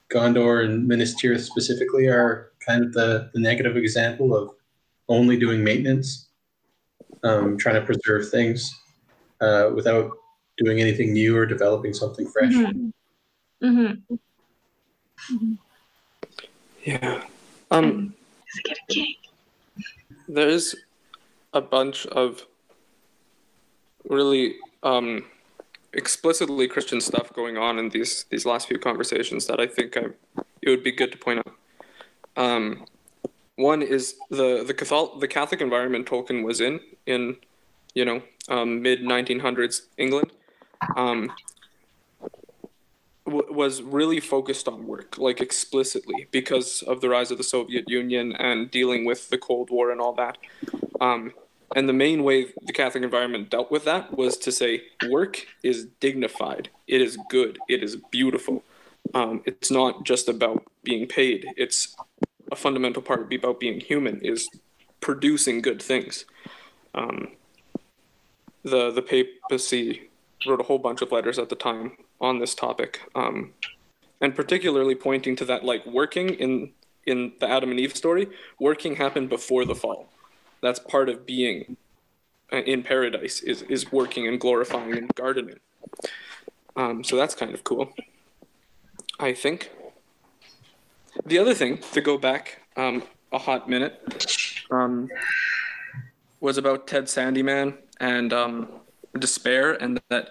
Gondor 0.09 0.65
and 0.65 0.87
Minas 0.87 1.15
Tirith 1.15 1.41
specifically 1.41 2.07
are 2.07 2.51
kind 2.65 2.83
of 2.83 2.93
the, 2.93 3.31
the 3.33 3.39
negative 3.39 3.75
example 3.75 4.35
of 4.35 4.51
only 5.09 5.37
doing 5.37 5.63
maintenance, 5.63 6.27
um, 7.23 7.57
trying 7.57 7.75
to 7.75 7.81
preserve 7.81 8.29
things 8.29 8.73
uh, 9.41 9.71
without 9.73 10.11
doing 10.57 10.79
anything 10.79 11.13
new 11.13 11.35
or 11.37 11.45
developing 11.45 11.93
something 11.93 12.27
fresh. 12.27 12.53
Mm-hmm. 12.53 12.89
Mm-hmm. 13.63 15.53
Yeah. 16.83 17.23
Um, 17.69 18.13
there's 20.27 20.75
a 21.53 21.61
bunch 21.61 22.05
of 22.07 22.45
really 24.07 24.55
um, 24.83 25.25
explicitly 25.93 26.67
Christian 26.67 27.01
stuff 27.01 27.33
going 27.33 27.57
on 27.57 27.77
in 27.77 27.89
these 27.89 28.25
these 28.29 28.45
last 28.45 28.67
few 28.67 28.79
conversations 28.79 29.45
that 29.47 29.59
I 29.59 29.67
think 29.67 29.97
I, 29.97 30.07
it 30.61 30.69
would 30.69 30.83
be 30.83 30.91
good 30.91 31.11
to 31.11 31.17
point 31.17 31.39
out. 31.39 31.55
Um, 32.35 32.85
one 33.55 33.81
is 33.81 34.15
the 34.29 34.63
the 34.63 34.73
Catholic 34.73 35.19
the 35.19 35.27
Catholic 35.27 35.61
environment 35.61 36.07
Tolkien 36.07 36.43
was 36.43 36.61
in 36.61 36.79
in 37.05 37.37
you 37.93 38.05
know 38.05 38.21
um, 38.49 38.81
mid 38.81 39.01
1900s 39.01 39.81
England 39.97 40.31
um, 40.95 41.31
w- 43.25 43.53
was 43.53 43.81
really 43.81 44.19
focused 44.19 44.67
on 44.67 44.85
work 44.85 45.17
like 45.17 45.41
explicitly 45.41 46.27
because 46.31 46.81
of 46.83 47.01
the 47.01 47.09
rise 47.09 47.31
of 47.31 47.37
the 47.37 47.43
Soviet 47.43 47.89
Union 47.89 48.33
and 48.33 48.69
dealing 48.71 49.05
with 49.05 49.29
the 49.29 49.37
Cold 49.37 49.69
War 49.69 49.91
and 49.91 50.01
all 50.01 50.13
that. 50.13 50.37
Um, 50.99 51.33
and 51.75 51.87
the 51.87 51.93
main 51.93 52.23
way 52.23 52.47
the 52.65 52.73
Catholic 52.73 53.03
environment 53.03 53.49
dealt 53.49 53.71
with 53.71 53.85
that 53.85 54.17
was 54.17 54.37
to 54.37 54.51
say 54.51 54.83
work 55.09 55.45
is 55.63 55.87
dignified, 55.99 56.69
it 56.87 57.01
is 57.01 57.17
good, 57.29 57.59
it 57.69 57.81
is 57.81 57.95
beautiful. 58.11 58.63
Um, 59.13 59.41
it's 59.45 59.71
not 59.71 60.05
just 60.05 60.29
about 60.29 60.63
being 60.83 61.07
paid. 61.07 61.45
It's 61.57 61.95
a 62.51 62.55
fundamental 62.55 63.01
part 63.01 63.33
about 63.33 63.59
being 63.59 63.79
human 63.79 64.21
is 64.21 64.49
producing 64.99 65.61
good 65.61 65.81
things. 65.81 66.25
Um, 66.93 67.29
the 68.63 68.91
the 68.91 69.01
papacy 69.01 70.10
wrote 70.45 70.61
a 70.61 70.63
whole 70.63 70.79
bunch 70.79 71.01
of 71.01 71.11
letters 71.11 71.39
at 71.39 71.49
the 71.49 71.55
time 71.55 71.97
on 72.19 72.39
this 72.39 72.55
topic, 72.55 73.01
um, 73.15 73.53
and 74.19 74.35
particularly 74.35 74.95
pointing 74.95 75.35
to 75.37 75.45
that 75.45 75.63
like 75.63 75.85
working 75.85 76.29
in 76.29 76.71
in 77.05 77.33
the 77.39 77.49
Adam 77.49 77.71
and 77.71 77.79
Eve 77.79 77.95
story, 77.95 78.27
working 78.59 78.95
happened 78.95 79.29
before 79.29 79.65
the 79.65 79.75
fall 79.75 80.07
that's 80.61 80.79
part 80.79 81.09
of 81.09 81.25
being 81.25 81.75
uh, 82.53 82.57
in 82.57 82.83
paradise 82.83 83.41
is 83.41 83.63
is 83.63 83.91
working 83.91 84.27
and 84.27 84.39
glorifying 84.39 84.97
and 84.97 85.13
gardening. 85.15 85.59
Um, 86.75 87.03
so 87.03 87.17
that's 87.17 87.35
kind 87.35 87.53
of 87.53 87.63
cool. 87.63 87.93
I 89.19 89.33
think. 89.33 89.71
The 91.25 91.37
other 91.39 91.53
thing 91.53 91.79
to 91.91 91.99
go 91.99 92.17
back 92.17 92.61
um, 92.77 93.03
a 93.33 93.37
hot 93.37 93.67
minute 93.67 94.63
um, 94.71 95.09
was 96.39 96.57
about 96.57 96.87
Ted 96.87 97.05
Sandyman 97.05 97.77
and 97.99 98.31
um, 98.31 98.69
despair, 99.17 99.73
and 99.73 99.99
that 100.09 100.29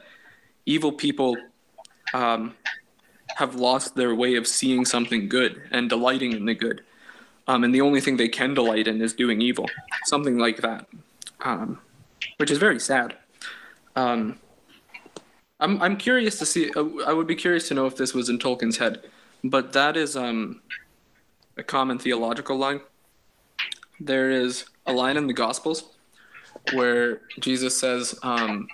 evil 0.67 0.93
people 0.93 1.37
um, 2.15 2.55
have 3.37 3.55
lost 3.55 3.95
their 3.95 4.15
way 4.15 4.37
of 4.37 4.47
seeing 4.47 4.85
something 4.85 5.29
good 5.29 5.63
and 5.71 5.89
delighting 5.89 6.33
in 6.33 6.45
the 6.45 6.55
good 6.55 6.83
um, 7.51 7.65
and 7.65 7.75
the 7.75 7.81
only 7.81 8.01
thing 8.01 8.17
they 8.17 8.29
can 8.29 8.55
delight 8.55 8.87
in 8.87 9.03
is 9.03 9.13
doing 9.13 9.41
evil, 9.41 9.69
something 10.05 10.39
like 10.39 10.59
that, 10.59 10.87
um, 11.41 11.81
which 12.37 12.49
is 12.49 12.59
very 12.59 12.79
sad. 12.79 13.17
Um, 13.97 14.39
I'm 15.59 15.83
I'm 15.83 15.97
curious 15.97 16.39
to 16.39 16.47
see. 16.47 16.71
Uh, 16.77 16.85
I 17.07 17.13
would 17.13 17.27
be 17.27 17.35
curious 17.35 17.67
to 17.69 17.75
know 17.75 17.87
if 17.87 17.97
this 17.97 18.15
was 18.15 18.29
in 18.29 18.39
Tolkien's 18.39 18.79
head, 18.79 19.03
but 19.43 19.73
that 19.73 19.97
is 19.97 20.17
um, 20.17 20.63
a 21.57 21.65
common 21.65 21.99
theological 21.99 22.57
line. 22.57 22.83
There 23.99 24.31
is 24.31 24.65
a 24.87 24.93
line 24.93 25.17
in 25.17 25.27
the 25.27 25.35
Gospels 25.35 25.91
where 26.73 27.21
Jesus 27.39 27.79
says, 27.79 28.19
um, 28.23 28.69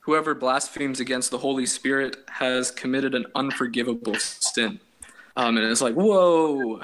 "Whoever 0.00 0.34
blasphemes 0.34 1.00
against 1.00 1.30
the 1.30 1.38
Holy 1.38 1.66
Spirit 1.66 2.16
has 2.28 2.70
committed 2.70 3.14
an 3.14 3.26
unforgivable 3.34 4.16
sin." 4.16 4.80
Um, 5.36 5.56
and 5.56 5.66
it's 5.66 5.80
like, 5.80 5.94
whoa, 5.94 6.82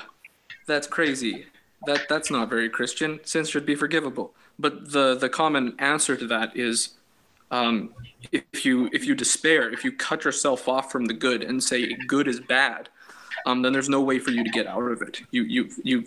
that's 0.66 0.86
crazy. 0.86 1.46
That 1.86 2.08
that's 2.08 2.30
not 2.30 2.48
very 2.48 2.68
Christian. 2.68 3.20
Sins 3.24 3.50
should 3.50 3.66
be 3.66 3.74
forgivable. 3.74 4.34
But 4.58 4.92
the 4.92 5.14
the 5.14 5.28
common 5.28 5.74
answer 5.78 6.16
to 6.16 6.26
that 6.28 6.56
is, 6.56 6.94
um, 7.50 7.94
if 8.32 8.64
you 8.64 8.88
if 8.92 9.04
you 9.06 9.14
despair, 9.14 9.70
if 9.70 9.84
you 9.84 9.92
cut 9.92 10.24
yourself 10.24 10.68
off 10.68 10.90
from 10.90 11.04
the 11.04 11.14
good 11.14 11.42
and 11.42 11.62
say 11.62 11.92
good 12.06 12.26
is 12.26 12.40
bad, 12.40 12.88
um, 13.44 13.62
then 13.62 13.72
there's 13.72 13.88
no 13.88 14.00
way 14.00 14.18
for 14.18 14.30
you 14.30 14.42
to 14.42 14.50
get 14.50 14.66
out 14.66 14.90
of 14.90 15.02
it. 15.02 15.20
You 15.30 15.42
you 15.44 15.70
you 15.84 16.04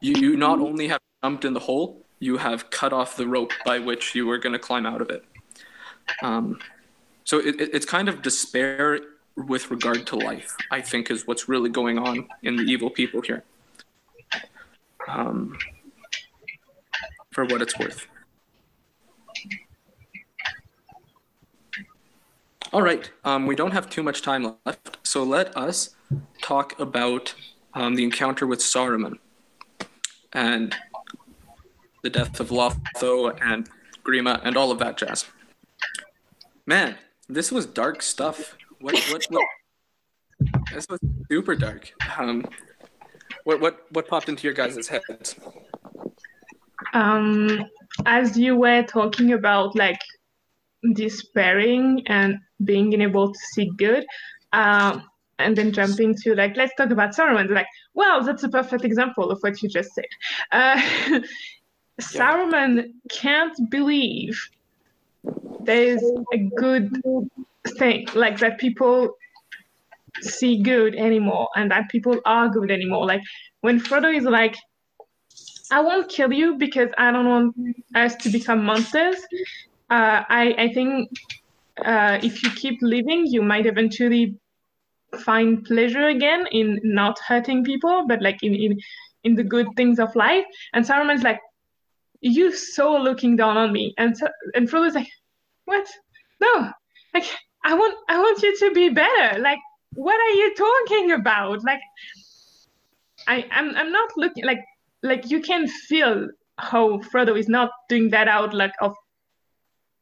you 0.00 0.14
you 0.14 0.36
not 0.36 0.58
only 0.58 0.88
have 0.88 1.00
jumped 1.22 1.44
in 1.44 1.54
the 1.54 1.60
hole, 1.60 2.03
you 2.24 2.38
have 2.38 2.70
cut 2.70 2.92
off 2.92 3.16
the 3.16 3.26
rope 3.26 3.52
by 3.64 3.78
which 3.78 4.14
you 4.14 4.26
were 4.26 4.38
going 4.38 4.54
to 4.54 4.58
climb 4.58 4.86
out 4.86 5.00
of 5.02 5.10
it. 5.10 5.24
Um, 6.22 6.58
so 7.24 7.38
it, 7.38 7.60
it, 7.60 7.70
it's 7.74 7.86
kind 7.86 8.08
of 8.08 8.22
despair 8.22 9.00
with 9.36 9.70
regard 9.70 10.06
to 10.06 10.16
life. 10.16 10.56
I 10.70 10.80
think 10.80 11.10
is 11.10 11.26
what's 11.26 11.48
really 11.48 11.70
going 11.70 11.98
on 11.98 12.26
in 12.42 12.56
the 12.56 12.62
evil 12.62 12.88
people 12.88 13.20
here 13.20 13.44
um, 15.06 15.58
for 17.30 17.44
what 17.44 17.60
it's 17.60 17.78
worth. 17.78 18.06
All 22.72 22.82
right, 22.82 23.08
um, 23.24 23.46
we 23.46 23.54
don't 23.54 23.70
have 23.72 23.88
too 23.88 24.02
much 24.02 24.22
time 24.22 24.56
left, 24.64 24.98
so 25.02 25.22
let 25.22 25.56
us 25.56 25.94
talk 26.42 26.78
about 26.80 27.34
um, 27.74 27.94
the 27.94 28.02
encounter 28.02 28.46
with 28.46 28.60
Saruman 28.60 29.18
and 30.32 30.74
the 32.04 32.10
death 32.10 32.38
of 32.38 32.50
Lotho 32.50 33.36
and 33.40 33.68
Grima 34.04 34.40
and 34.44 34.56
all 34.56 34.70
of 34.70 34.78
that 34.78 34.96
jazz. 34.98 35.24
Man, 36.66 36.96
this 37.28 37.50
was 37.50 37.66
dark 37.66 38.02
stuff. 38.02 38.56
What 38.80 38.94
what 39.10 39.24
what? 39.30 39.46
This 40.72 40.86
was 40.88 41.00
super 41.30 41.56
dark. 41.56 41.92
Um, 42.18 42.44
what 43.44 43.60
what 43.60 43.86
what 43.90 44.06
popped 44.06 44.28
into 44.28 44.44
your 44.44 44.52
guys' 44.52 44.86
heads? 44.86 45.36
Um, 46.92 47.64
as 48.04 48.36
you 48.36 48.56
were 48.56 48.82
talking 48.82 49.32
about 49.32 49.74
like 49.74 50.00
despairing 50.92 52.02
and 52.06 52.38
being 52.64 52.92
unable 52.92 53.32
to 53.32 53.38
see 53.52 53.70
good, 53.78 54.04
um, 54.52 55.02
and 55.38 55.56
then 55.56 55.72
jumping 55.72 56.14
to 56.22 56.34
like 56.34 56.56
let's 56.56 56.74
talk 56.76 56.90
about 56.90 57.14
Saruman. 57.14 57.48
Like, 57.50 57.66
well, 57.94 58.22
that's 58.22 58.42
a 58.42 58.48
perfect 58.48 58.84
example 58.84 59.30
of 59.30 59.38
what 59.40 59.62
you 59.62 59.68
just 59.68 59.94
said. 59.94 60.04
Uh, 60.52 60.80
Saruman 62.00 62.92
can't 63.10 63.56
believe 63.70 64.40
there's 65.60 66.02
a 66.32 66.38
good 66.56 66.90
thing 67.78 68.06
like 68.14 68.38
that 68.38 68.58
people 68.58 69.16
see 70.20 70.62
good 70.62 70.94
anymore 70.94 71.48
and 71.56 71.70
that 71.70 71.88
people 71.88 72.20
are 72.24 72.48
good 72.48 72.70
anymore. 72.70 73.06
Like 73.06 73.22
when 73.60 73.80
Frodo 73.80 74.14
is 74.14 74.24
like, 74.24 74.56
I 75.70 75.80
won't 75.80 76.08
kill 76.10 76.32
you 76.32 76.56
because 76.56 76.90
I 76.98 77.10
don't 77.10 77.28
want 77.28 77.56
us 77.94 78.14
to 78.16 78.28
become 78.28 78.64
monsters. 78.64 79.16
uh, 79.90 80.22
I 80.28 80.54
I 80.58 80.72
think 80.72 81.10
uh, 81.84 82.18
if 82.22 82.42
you 82.42 82.50
keep 82.50 82.78
living, 82.82 83.26
you 83.26 83.42
might 83.42 83.66
eventually 83.66 84.36
find 85.20 85.64
pleasure 85.64 86.06
again 86.08 86.46
in 86.50 86.80
not 86.82 87.18
hurting 87.18 87.64
people, 87.64 88.04
but 88.06 88.22
like 88.22 88.42
in 88.42 88.54
in 88.54 88.78
in 89.24 89.34
the 89.34 89.44
good 89.44 89.66
things 89.76 89.98
of 89.98 90.14
life. 90.14 90.44
And 90.74 90.84
Saruman's 90.84 91.22
like, 91.22 91.40
you 92.24 92.52
so 92.52 92.96
looking 92.96 93.36
down 93.36 93.56
on 93.56 93.72
me, 93.72 93.94
and 93.98 94.16
so, 94.16 94.28
and 94.54 94.68
Frodo's 94.68 94.94
like, 94.94 95.08
what? 95.66 95.88
No, 96.40 96.70
like 97.12 97.24
I 97.64 97.74
want 97.74 97.96
I 98.08 98.18
want 98.18 98.42
you 98.42 98.56
to 98.58 98.70
be 98.72 98.88
better. 98.90 99.38
Like 99.38 99.60
what 99.94 100.20
are 100.20 100.34
you 100.34 100.54
talking 100.54 101.12
about? 101.12 101.64
Like 101.64 101.80
I 103.26 103.46
I'm 103.50 103.74
I'm 103.76 103.92
not 103.92 104.10
looking 104.16 104.44
like 104.44 104.64
like 105.02 105.30
you 105.30 105.40
can 105.40 105.68
feel 105.68 106.28
how 106.58 106.98
Frodo 106.98 107.38
is 107.38 107.48
not 107.48 107.70
doing 107.88 108.10
that 108.10 108.28
out 108.28 108.54
like 108.54 108.74
of 108.80 108.94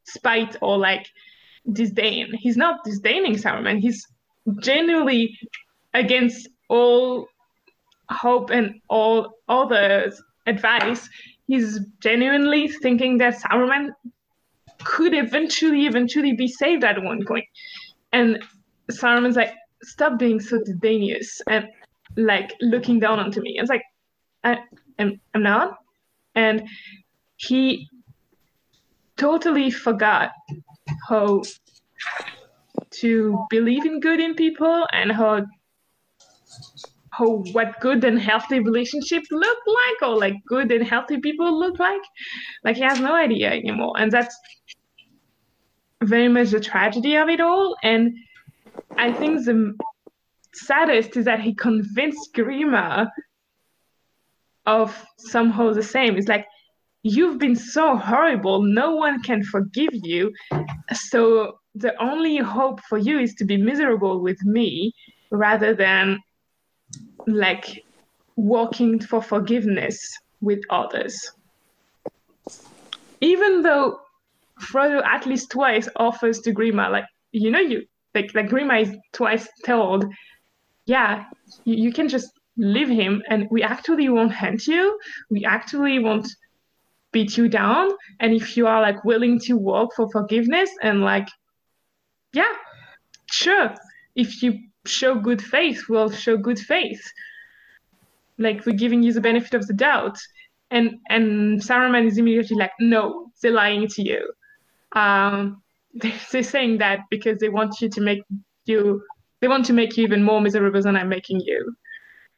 spite 0.05 0.57
or 0.61 0.79
like 0.79 1.07
disdain. 1.73 2.33
He's 2.35 2.57
not 2.57 2.85
disdaining 2.85 3.35
Saruman. 3.35 3.79
He's 3.79 4.07
genuinely 4.61 5.39
against 5.95 6.49
all 6.69 7.27
hope 8.11 8.51
and 8.51 8.81
all 8.89 9.35
others' 9.49 10.21
advice. 10.47 11.09
He's 11.47 11.81
genuinely 12.01 12.69
thinking 12.69 13.19
that 13.19 13.41
Saruman 13.41 13.91
could 14.85 15.15
eventually, 15.15 15.87
eventually 15.87 16.33
be 16.33 16.49
saved 16.49 16.85
at 16.85 17.03
one 17.03 17.25
point. 17.27 17.45
And 18.13 18.43
Saruman's 18.91 19.37
like, 19.37 19.55
stop 19.83 20.19
being 20.19 20.41
so 20.41 20.59
disdainous 20.65 21.41
and 21.49 21.67
like 22.17 22.55
looking 22.61 23.01
down 23.01 23.19
onto 23.19 23.41
me. 23.41 23.59
It's 23.59 23.71
like, 23.71 23.83
I 24.45 24.59
am 24.99 25.21
I'm 25.35 25.43
not. 25.43 25.79
And 26.35 26.69
he 27.37 27.89
totally 29.17 29.71
forgot 29.71 30.31
how 31.09 31.43
to 32.91 33.47
believe 33.51 33.85
in 33.85 34.01
good 34.01 34.21
in 34.21 34.35
people 34.35 34.87
and 34.93 35.13
how 35.13 35.45
how 37.13 37.45
what 37.53 37.79
good 37.81 38.05
and 38.05 38.19
healthy 38.19 38.59
relationship 38.61 39.23
look 39.31 39.59
like 39.67 40.11
or 40.11 40.19
like 40.19 40.35
good 40.47 40.73
and 40.73 40.87
healthy 40.87 41.19
people 41.19 41.59
look 41.59 41.79
like. 41.79 42.01
Like 42.65 42.77
he 42.77 42.83
has 42.83 43.01
no 43.01 43.15
idea 43.15 43.51
anymore. 43.51 43.95
And 43.99 44.11
that's 44.11 44.35
very 46.03 46.29
much 46.29 46.51
the 46.51 46.61
tragedy 46.61 47.17
of 47.17 47.29
it 47.29 47.41
all. 47.41 47.77
And 47.83 48.15
i 48.99 49.13
think 49.13 49.45
the 49.45 49.75
saddest 50.55 51.17
is 51.17 51.25
that 51.25 51.41
he 51.41 51.55
convinced 51.55 52.35
grima 52.35 53.09
of 54.67 55.05
somehow 55.19 55.73
the 55.73 55.83
same. 55.83 56.17
It's 56.17 56.29
like 56.29 56.47
you've 57.03 57.39
been 57.39 57.57
so 57.57 57.97
horrible. 57.97 58.63
No 58.63 58.95
one 58.95 59.23
can 59.23 59.43
forgive 59.43 59.91
you. 59.93 60.33
So 60.93 61.59
the 61.75 61.95
only 62.03 62.37
hope 62.37 62.81
for 62.89 62.99
you 62.99 63.19
is 63.19 63.35
to 63.35 63.45
be 63.45 63.57
miserable 63.57 64.21
with 64.21 64.43
me 64.45 64.93
rather 65.31 65.75
than 65.75 66.19
like 67.27 67.85
working 68.37 69.01
for 69.01 69.23
forgiveness 69.23 70.19
with 70.41 70.61
others. 70.71 71.33
Even 73.21 73.63
though 73.63 74.01
Frodo 74.61 75.05
at 75.05 75.27
least 75.27 75.51
twice 75.51 75.89
offers 75.97 76.41
to 76.41 76.53
Grima, 76.53 76.91
like, 76.91 77.05
you 77.33 77.51
know, 77.51 77.61
you 77.61 77.87
like 78.15 78.35
like 78.35 78.49
Grima 78.49 78.83
is 78.83 78.97
twice 79.13 79.49
told, 79.65 80.05
yeah, 80.87 81.25
you, 81.65 81.77
you 81.77 81.93
can 81.93 82.09
just 82.09 82.31
leave 82.57 82.89
him 82.89 83.23
and 83.29 83.49
we 83.51 83.63
actually 83.63 84.09
won't 84.09 84.33
hunt 84.33 84.67
you. 84.67 84.99
We 85.31 85.45
actually 85.45 85.99
won't 85.99 86.29
beat 87.13 87.37
you 87.37 87.49
down. 87.49 87.91
And 88.21 88.35
if 88.35 88.57
you 88.57 88.67
are 88.67 88.81
like 88.81 89.05
willing 89.05 89.39
to 89.41 89.57
work 89.57 89.91
for 89.95 90.11
forgiveness 90.11 90.71
and 90.83 91.03
like, 91.03 91.29
yeah, 92.33 92.53
sure. 93.31 93.75
If 94.15 94.43
you 94.43 94.59
show 94.87 95.15
good 95.15 95.43
faith, 95.43 95.85
we'll 95.89 96.11
show 96.11 96.37
good 96.37 96.59
faith. 96.59 97.03
Like 98.39 98.65
we're 98.67 98.77
giving 98.77 99.03
you 99.03 99.13
the 99.13 99.21
benefit 99.21 99.55
of 99.55 99.67
the 99.67 99.75
doubt. 99.75 100.19
And 100.71 100.99
and 101.09 101.61
Saruman 101.61 102.07
is 102.07 102.19
immediately 102.19 102.57
like, 102.57 102.73
no, 102.81 103.31
they're 103.41 103.53
lying 103.53 103.89
to 103.89 104.03
you. 104.03 104.33
Um, 104.93 105.63
they're 106.33 106.43
saying 106.43 106.79
that 106.79 107.01
because 107.11 107.39
they 107.39 107.49
want 107.49 107.81
you 107.81 107.89
to 107.91 108.01
make 108.01 108.23
you 108.65 109.03
they 109.41 109.49
want 109.49 109.67
to 109.67 109.73
make 109.73 109.97
you 109.97 110.05
even 110.05 110.23
more 110.23 110.41
miserable 110.41 110.81
than 110.81 110.97
I'm 110.97 111.09
making 111.09 111.41
you. 111.41 111.75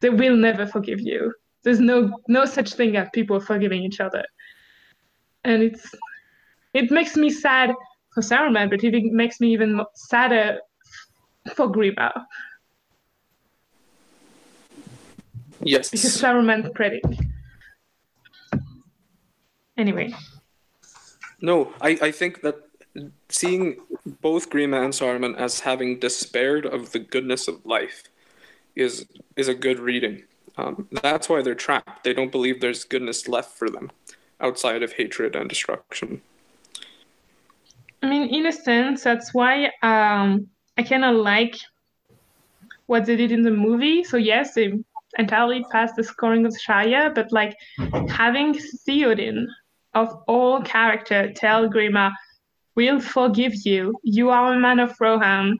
They 0.00 0.10
will 0.10 0.36
never 0.36 0.66
forgive 0.66 1.00
you. 1.00 1.32
There's 1.62 1.80
no 1.80 2.20
no 2.28 2.44
such 2.44 2.74
thing 2.74 2.96
as 2.96 3.08
people 3.12 3.40
forgiving 3.40 3.82
each 3.82 4.00
other. 4.00 4.24
And 5.44 5.62
it's 5.62 5.94
it 6.72 6.90
makes 6.90 7.16
me 7.16 7.30
sad 7.30 7.70
for 8.12 8.22
Saruman, 8.22 8.70
but 8.70 8.82
it 8.82 9.12
makes 9.12 9.40
me 9.40 9.52
even 9.52 9.80
sadder 9.94 10.58
for 11.54 11.70
Grima. 11.70 12.24
Yes. 15.60 15.90
Because 15.90 16.20
Saruman's 16.20 16.70
pretty. 16.74 17.00
Anyway. 19.76 20.14
No, 21.40 21.72
I, 21.80 21.98
I 22.00 22.10
think 22.10 22.42
that 22.42 22.56
seeing 23.28 23.76
both 24.20 24.50
Grima 24.50 24.84
and 24.84 24.92
Saruman 24.92 25.36
as 25.36 25.60
having 25.60 25.98
despaired 25.98 26.64
of 26.66 26.92
the 26.92 26.98
goodness 26.98 27.48
of 27.48 27.64
life 27.66 28.04
is 28.76 29.06
is 29.36 29.48
a 29.48 29.54
good 29.54 29.78
reading. 29.78 30.22
Um, 30.56 30.88
that's 31.02 31.28
why 31.28 31.42
they're 31.42 31.54
trapped. 31.54 32.04
They 32.04 32.14
don't 32.14 32.30
believe 32.30 32.60
there's 32.60 32.84
goodness 32.84 33.26
left 33.26 33.58
for 33.58 33.68
them 33.68 33.90
outside 34.40 34.82
of 34.82 34.92
hatred 34.92 35.34
and 35.34 35.48
destruction. 35.48 36.20
I 38.02 38.08
mean, 38.08 38.28
in 38.28 38.46
a 38.46 38.52
sense, 38.52 39.02
that's 39.02 39.32
why 39.32 39.70
um, 39.82 40.48
I 40.76 40.82
kind 40.82 41.04
of 41.04 41.16
like 41.16 41.56
what 42.86 43.06
they 43.06 43.16
did 43.16 43.32
in 43.32 43.42
the 43.42 43.50
movie. 43.50 44.04
So 44.04 44.16
yes, 44.16 44.54
they 44.54 44.72
entirely 45.18 45.64
passed 45.70 45.96
the 45.96 46.02
scouring 46.04 46.46
of 46.46 46.58
Shire, 46.58 47.10
but 47.14 47.30
like 47.32 47.56
having 48.08 48.54
Theoden 48.54 49.46
of 49.94 50.08
all 50.26 50.60
character 50.62 51.32
tell 51.32 51.68
Grima, 51.68 52.12
"We'll 52.74 53.00
forgive 53.00 53.54
you. 53.64 53.94
You 54.02 54.30
are 54.30 54.54
a 54.54 54.58
man 54.58 54.80
of 54.80 55.00
Rohan. 55.00 55.56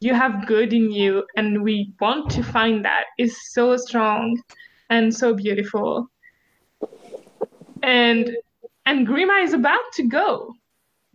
You 0.00 0.14
have 0.14 0.46
good 0.46 0.72
in 0.72 0.90
you, 0.90 1.24
and 1.36 1.62
we 1.62 1.92
want 2.00 2.30
to 2.32 2.42
find 2.42 2.84
that," 2.84 3.04
is 3.18 3.52
so 3.52 3.76
strong 3.76 4.40
and 4.88 5.14
so 5.14 5.34
beautiful. 5.34 6.10
And 7.82 8.36
and 8.86 9.06
Grima 9.06 9.42
is 9.44 9.52
about 9.52 9.92
to 9.94 10.02
go. 10.02 10.54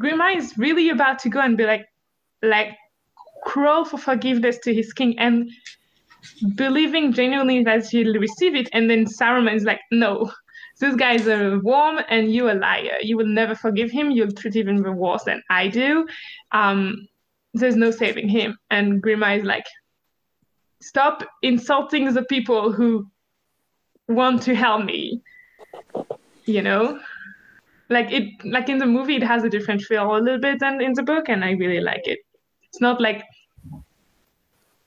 Grima 0.02 0.36
is 0.36 0.58
really 0.58 0.90
about 0.90 1.20
to 1.20 1.30
go 1.30 1.42
and 1.42 1.58
be 1.58 1.66
like, 1.66 1.86
like 2.42 2.78
crawl 3.44 3.86
for 3.86 3.98
forgiveness 3.98 4.58
to 4.60 4.74
his 4.74 4.94
king 4.94 5.18
and 5.20 5.50
believing 6.56 7.14
genuinely 7.14 7.64
that 7.64 7.88
he'll 7.88 8.20
receive 8.20 8.56
it. 8.56 8.70
And 8.74 8.90
then 8.90 9.06
Saruman 9.06 9.56
is 9.56 9.64
like, 9.64 9.80
no, 9.92 10.32
this 10.80 10.96
guy 10.96 11.14
is 11.14 11.28
a 11.28 11.60
worm 11.64 12.00
and 12.10 12.34
you 12.34 12.50
a 12.50 12.54
liar. 12.54 12.98
You 13.02 13.18
will 13.18 13.28
never 13.28 13.56
forgive 13.56 13.92
him. 13.92 14.12
You'll 14.12 14.32
treat 14.32 14.56
him 14.56 14.70
even 14.78 14.96
worse 14.96 15.24
than 15.24 15.42
I 15.50 15.68
do. 15.68 16.08
Um, 16.52 17.08
there's 17.54 17.76
no 17.76 17.92
saving 17.92 18.30
him. 18.30 18.58
And 18.70 19.02
Grima 19.04 19.38
is 19.38 19.44
like, 19.44 19.66
stop 20.82 21.24
insulting 21.42 22.14
the 22.14 22.24
people 22.24 22.72
who 22.72 23.08
want 24.08 24.42
to 24.44 24.56
help 24.56 24.86
me. 24.86 25.22
You 26.46 26.62
know? 26.62 27.00
Like 27.90 28.12
it 28.12 28.46
like 28.46 28.70
in 28.70 28.78
the 28.78 28.86
movie 28.86 29.16
it 29.16 29.24
has 29.24 29.44
a 29.44 29.50
different 29.50 29.82
feel 29.82 30.16
a 30.16 30.20
little 30.20 30.40
bit 30.40 30.60
than 30.60 30.80
in 30.80 30.94
the 30.94 31.02
book 31.02 31.28
and 31.28 31.44
I 31.44 31.54
really 31.54 31.80
like 31.80 32.08
it. 32.08 32.20
It's 32.70 32.82
not 32.82 33.02
like 33.02 33.24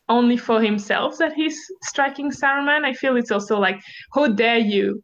only 0.09 0.37
for 0.37 0.61
himself 0.61 1.19
that 1.19 1.33
he's 1.33 1.59
striking 1.83 2.31
Saruman. 2.31 2.85
I 2.85 2.93
feel 2.93 3.17
it's 3.17 3.31
also 3.31 3.59
like, 3.59 3.81
how 4.15 4.29
dare 4.29 4.59
you 4.59 5.03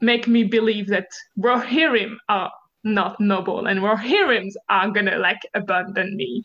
make 0.00 0.28
me 0.28 0.44
believe 0.44 0.88
that 0.88 1.08
Rohirrim 1.38 2.16
are 2.28 2.50
not 2.84 3.18
noble 3.20 3.66
and 3.66 3.80
Rohirrims 3.80 4.54
are 4.68 4.90
gonna 4.90 5.18
like 5.18 5.40
abandon 5.54 6.16
me. 6.16 6.42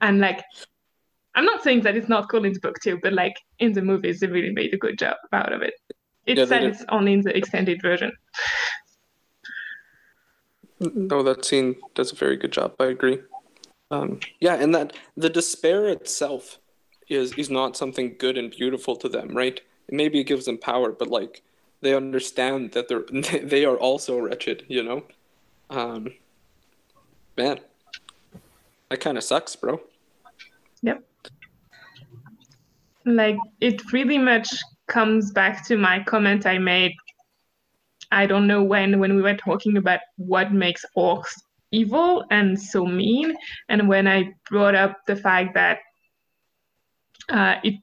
And 0.00 0.20
like 0.20 0.42
I'm 1.34 1.44
not 1.44 1.62
saying 1.62 1.82
that 1.82 1.96
it's 1.96 2.08
not 2.08 2.28
cool 2.30 2.44
in 2.44 2.52
the 2.52 2.60
book 2.60 2.76
too, 2.82 2.98
but 3.02 3.12
like 3.12 3.36
in 3.58 3.72
the 3.72 3.82
movies 3.82 4.20
they 4.20 4.26
really 4.26 4.52
made 4.52 4.72
a 4.72 4.78
good 4.78 4.98
job 4.98 5.16
out 5.32 5.52
of 5.52 5.62
it. 5.62 5.74
It 6.26 6.38
Yeah, 6.38 6.44
they 6.44 6.48
said 6.48 6.64
it's 6.64 6.84
only 6.88 7.12
in 7.12 7.20
the 7.22 7.36
extended 7.36 7.80
version. 7.82 8.12
No, 10.80 11.18
oh, 11.18 11.22
that 11.24 11.44
scene 11.44 11.74
does 11.94 12.12
a 12.12 12.14
very 12.14 12.36
good 12.36 12.52
job. 12.52 12.74
I 12.78 12.86
agree. 12.86 13.18
Um, 13.90 14.20
yeah, 14.40 14.54
and 14.54 14.74
that 14.74 14.94
the 15.16 15.30
despair 15.30 15.88
itself 15.88 16.58
is 17.08 17.32
is 17.34 17.48
not 17.48 17.76
something 17.76 18.16
good 18.18 18.36
and 18.36 18.50
beautiful 18.50 18.96
to 18.96 19.08
them, 19.08 19.34
right? 19.34 19.60
Maybe 19.90 20.20
it 20.20 20.24
gives 20.24 20.44
them 20.44 20.58
power, 20.58 20.92
but 20.92 21.08
like 21.08 21.42
they 21.80 21.94
understand 21.94 22.72
that 22.72 22.88
they're 22.88 23.04
they 23.42 23.64
are 23.64 23.76
also 23.76 24.18
wretched, 24.18 24.64
you 24.68 24.82
know. 24.82 25.04
Um, 25.70 26.14
man, 27.36 27.60
that 28.90 29.00
kind 29.00 29.16
of 29.16 29.24
sucks, 29.24 29.56
bro. 29.56 29.80
Yep. 30.82 31.02
Like 33.06 33.38
it 33.60 33.92
really 33.92 34.18
much 34.18 34.50
comes 34.86 35.30
back 35.30 35.66
to 35.68 35.76
my 35.76 36.02
comment 36.02 36.46
I 36.46 36.58
made. 36.58 36.94
I 38.10 38.26
don't 38.26 38.46
know 38.46 38.62
when 38.62 38.98
when 39.00 39.16
we 39.16 39.22
were 39.22 39.36
talking 39.36 39.78
about 39.78 40.00
what 40.16 40.52
makes 40.52 40.84
orcs 40.96 41.32
evil 41.70 42.24
and 42.30 42.60
so 42.60 42.84
mean. 42.86 43.36
And 43.68 43.88
when 43.88 44.06
I 44.08 44.34
brought 44.48 44.74
up 44.74 44.98
the 45.06 45.16
fact 45.16 45.54
that 45.54 45.78
uh, 47.28 47.56
it 47.62 47.74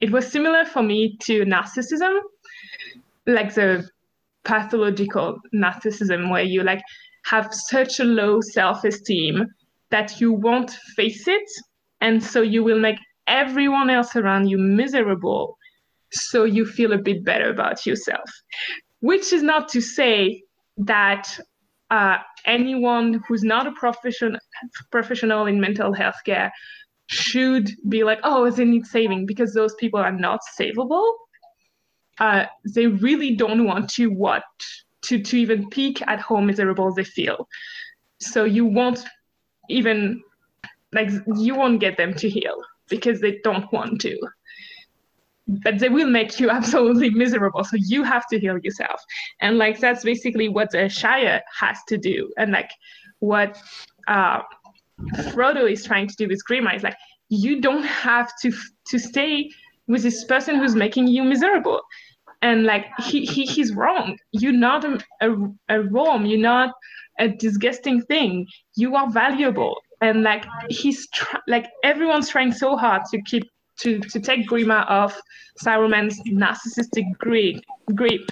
it 0.00 0.10
was 0.10 0.30
similar 0.30 0.64
for 0.64 0.82
me 0.82 1.16
to 1.22 1.44
narcissism, 1.44 2.20
like 3.26 3.54
the 3.54 3.88
pathological 4.44 5.38
narcissism 5.54 6.30
where 6.30 6.44
you 6.44 6.62
like 6.62 6.82
have 7.24 7.52
such 7.52 7.98
a 7.98 8.04
low 8.04 8.40
self-esteem 8.40 9.46
that 9.90 10.20
you 10.20 10.32
won't 10.32 10.70
face 10.96 11.26
it. 11.26 11.48
And 12.00 12.22
so 12.22 12.42
you 12.42 12.62
will 12.62 12.78
make 12.78 12.98
everyone 13.26 13.90
else 13.90 14.14
around 14.14 14.48
you 14.48 14.58
miserable. 14.58 15.56
So 16.12 16.44
you 16.44 16.66
feel 16.66 16.92
a 16.92 16.98
bit 16.98 17.24
better 17.24 17.50
about 17.50 17.86
yourself. 17.86 18.30
Which 19.00 19.32
is 19.32 19.42
not 19.42 19.68
to 19.70 19.80
say 19.80 20.42
that 20.78 21.38
uh, 21.90 22.18
anyone 22.44 23.22
who's 23.26 23.42
not 23.42 23.66
a 23.66 23.72
profession, 23.72 24.38
professional 24.90 25.46
in 25.46 25.60
mental 25.60 25.92
health 25.92 26.16
care 26.24 26.52
should 27.08 27.70
be 27.88 28.02
like, 28.02 28.18
oh, 28.24 28.50
they 28.50 28.64
need 28.64 28.86
saving 28.86 29.26
because 29.26 29.54
those 29.54 29.74
people 29.76 30.00
are 30.00 30.12
not 30.12 30.40
savable. 30.58 31.12
Uh, 32.18 32.46
they 32.74 32.86
really 32.86 33.36
don't 33.36 33.64
want 33.64 33.88
to 33.90 34.06
what 34.06 34.42
to, 35.02 35.22
to 35.22 35.36
even 35.36 35.68
peek 35.68 36.02
at 36.08 36.20
how 36.20 36.40
miserable 36.40 36.92
they 36.92 37.04
feel. 37.04 37.48
So 38.20 38.44
you 38.44 38.64
won't 38.64 39.04
even 39.68 40.22
like 40.92 41.10
you 41.36 41.54
won't 41.54 41.80
get 41.80 41.96
them 41.96 42.14
to 42.14 42.28
heal 42.28 42.56
because 42.88 43.20
they 43.20 43.38
don't 43.44 43.70
want 43.72 44.00
to 44.00 44.18
but 45.46 45.78
they 45.78 45.88
will 45.88 46.08
make 46.08 46.38
you 46.40 46.50
absolutely 46.58 47.10
miserable. 47.10 47.64
So 47.64 47.76
you 47.78 48.02
have 48.02 48.26
to 48.28 48.38
heal 48.38 48.58
yourself. 48.58 49.02
And 49.40 49.58
like 49.58 49.80
that's 49.80 50.04
basically 50.04 50.48
what 50.48 50.70
the 50.70 50.88
shire 50.88 51.42
has 51.58 51.78
to 51.88 51.98
do. 51.98 52.30
And 52.36 52.52
like 52.52 52.70
what 53.20 53.58
uh, 54.08 54.40
frodo 55.30 55.70
is 55.70 55.84
trying 55.84 56.08
to 56.08 56.16
do 56.16 56.28
with 56.28 56.42
grima 56.48 56.74
is 56.74 56.82
like 56.82 56.96
you 57.28 57.60
don't 57.60 57.82
have 57.84 58.30
to 58.42 58.52
to 58.88 58.98
stay 58.98 59.50
with 59.88 60.02
this 60.02 60.24
person 60.24 60.56
who's 60.56 60.74
making 60.74 61.08
you 61.08 61.22
miserable. 61.22 61.80
And 62.42 62.64
like 62.64 62.86
he, 63.00 63.24
he 63.24 63.46
he's 63.46 63.72
wrong. 63.72 64.18
You're 64.32 64.52
not 64.52 64.84
a, 64.84 64.98
a, 65.20 65.34
a 65.68 65.82
rom 65.82 66.26
you're 66.26 66.38
not 66.38 66.72
a 67.18 67.28
disgusting 67.28 68.02
thing. 68.02 68.46
You 68.74 68.94
are 68.94 69.10
valuable. 69.10 69.76
And 70.02 70.22
like 70.22 70.44
he's 70.68 71.08
tr- 71.10 71.38
like 71.48 71.66
everyone's 71.82 72.28
trying 72.28 72.52
so 72.52 72.76
hard 72.76 73.02
to 73.10 73.22
keep 73.22 73.44
to, 73.80 73.98
to 74.00 74.20
take 74.20 74.48
Grima 74.48 74.88
off 74.88 75.20
Saruman's 75.62 76.20
narcissistic 76.28 77.04
grip. 77.18 77.56
grip. 77.94 78.30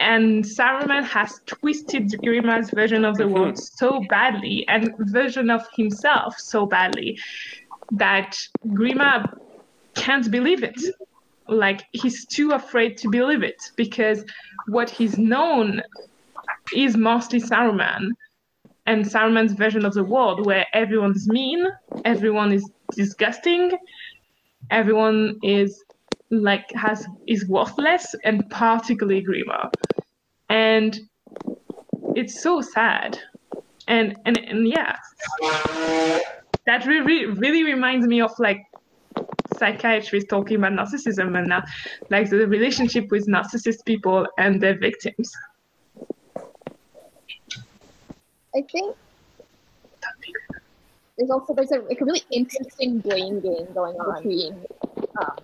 And 0.00 0.44
Saruman 0.44 1.04
has 1.04 1.40
twisted 1.46 2.10
Grima's 2.24 2.70
version 2.70 3.04
of 3.04 3.16
the 3.16 3.24
Mm-hmm. 3.24 3.34
world 3.34 3.58
so 3.58 4.02
badly 4.08 4.64
and 4.68 4.92
version 4.98 5.50
of 5.50 5.66
himself 5.76 6.34
so 6.38 6.66
badly 6.66 7.18
that 7.92 8.36
Grima 8.68 9.32
can't 9.94 10.30
believe 10.30 10.62
it. 10.62 10.80
Like 11.48 11.84
he's 11.92 12.26
too 12.26 12.52
afraid 12.52 12.96
to 12.98 13.08
believe 13.08 13.42
it 13.42 13.56
because 13.76 14.24
what 14.68 14.90
he's 14.90 15.16
known 15.18 15.82
is 16.74 16.96
mostly 16.96 17.40
Saruman 17.40 18.08
and 18.86 19.04
Saruman's 19.04 19.52
version 19.52 19.84
of 19.84 19.94
the 19.94 20.04
world 20.04 20.44
where 20.44 20.66
everyone's 20.74 21.28
mean, 21.28 21.66
everyone 22.04 22.52
is 22.52 22.68
disgusting, 22.94 23.72
everyone 24.70 25.38
is 25.42 25.84
like 26.30 26.70
has 26.72 27.06
is 27.26 27.48
worthless, 27.48 28.14
and 28.24 28.48
particularly 28.50 29.24
Grima. 29.24 29.70
And 30.48 30.98
it's 32.14 32.42
so 32.42 32.60
sad. 32.60 33.18
And 33.88 34.16
and, 34.24 34.38
and 34.38 34.68
yeah. 34.68 34.96
That 36.66 36.84
really 36.86 37.26
really 37.26 37.62
reminds 37.62 38.06
me 38.06 38.20
of 38.20 38.32
like 38.38 38.60
psychiatrists 39.56 40.28
talking 40.28 40.56
about 40.56 40.72
narcissism 40.72 41.38
and 41.38 41.52
uh, 41.52 41.62
like 42.10 42.28
the 42.28 42.46
relationship 42.46 43.10
with 43.10 43.26
narcissist 43.26 43.84
people 43.84 44.26
and 44.38 44.60
their 44.60 44.78
victims. 44.78 45.32
I 48.54 48.62
think 48.62 48.96
there's 51.16 51.30
also 51.30 51.54
there's 51.54 51.72
a 51.72 51.78
like 51.78 52.00
a 52.00 52.04
really 52.04 52.24
interesting 52.30 52.98
blame 52.98 53.40
game 53.40 53.66
going 53.74 53.96
on 53.96 54.22
between 54.22 54.54
um, 55.20 55.36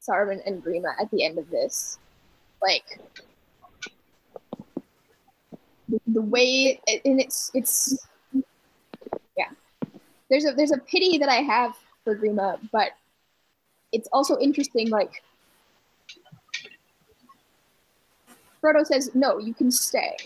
Saruman 0.00 0.40
and 0.46 0.62
Grima 0.62 0.94
at 1.00 1.10
the 1.10 1.24
end 1.24 1.38
of 1.38 1.48
this. 1.50 1.98
Like 2.62 3.00
the, 6.08 6.22
way 6.22 6.80
and 6.86 7.20
it's 7.20 7.50
it's 7.54 8.06
yeah. 9.36 9.50
There's 10.28 10.46
a 10.46 10.52
there's 10.52 10.72
a 10.72 10.78
pity 10.78 11.18
that 11.18 11.28
I 11.28 11.42
have 11.42 11.76
for 12.04 12.16
Grima, 12.16 12.58
but 12.72 12.92
it's 13.92 14.08
also 14.12 14.38
interesting 14.38 14.90
like 14.90 15.22
Frodo 18.66 18.84
says, 18.84 19.10
No, 19.14 19.38
you 19.38 19.54
can 19.54 19.70
stay. 19.70 20.16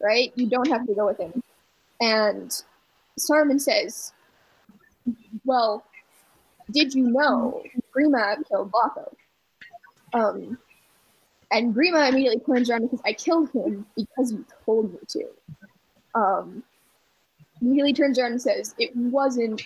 Right? 0.00 0.32
You 0.36 0.46
don't 0.48 0.68
have 0.68 0.86
to 0.86 0.94
go 0.94 1.06
with 1.06 1.18
him. 1.18 1.42
And 2.00 2.62
Saruman 3.18 3.60
says, 3.60 4.12
Well, 5.44 5.84
did 6.70 6.94
you 6.94 7.04
know 7.10 7.62
Grima 7.96 8.36
killed 8.48 8.72
Lotho? 8.72 9.12
Um, 10.14 10.58
and 11.50 11.74
Grima 11.74 12.10
immediately 12.10 12.40
turns 12.40 12.70
around 12.70 12.82
because 12.82 13.00
I 13.04 13.12
killed 13.12 13.50
him 13.52 13.86
because 13.96 14.32
you 14.32 14.44
told 14.64 14.92
me 14.92 14.98
to. 15.08 15.24
Um, 16.14 16.62
immediately 17.60 17.92
turns 17.92 18.18
around 18.18 18.32
and 18.32 18.42
says, 18.42 18.74
It 18.78 18.94
wasn't 18.94 19.62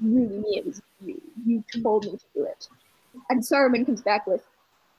really 0.00 0.38
me, 0.38 0.58
it 0.58 0.66
was 0.66 0.82
you. 1.04 1.20
You 1.44 1.64
told 1.82 2.04
me 2.04 2.12
to 2.12 2.24
do 2.34 2.44
it. 2.44 2.68
And 3.30 3.42
Saruman 3.42 3.86
comes 3.86 4.02
back 4.02 4.26
with, 4.26 4.42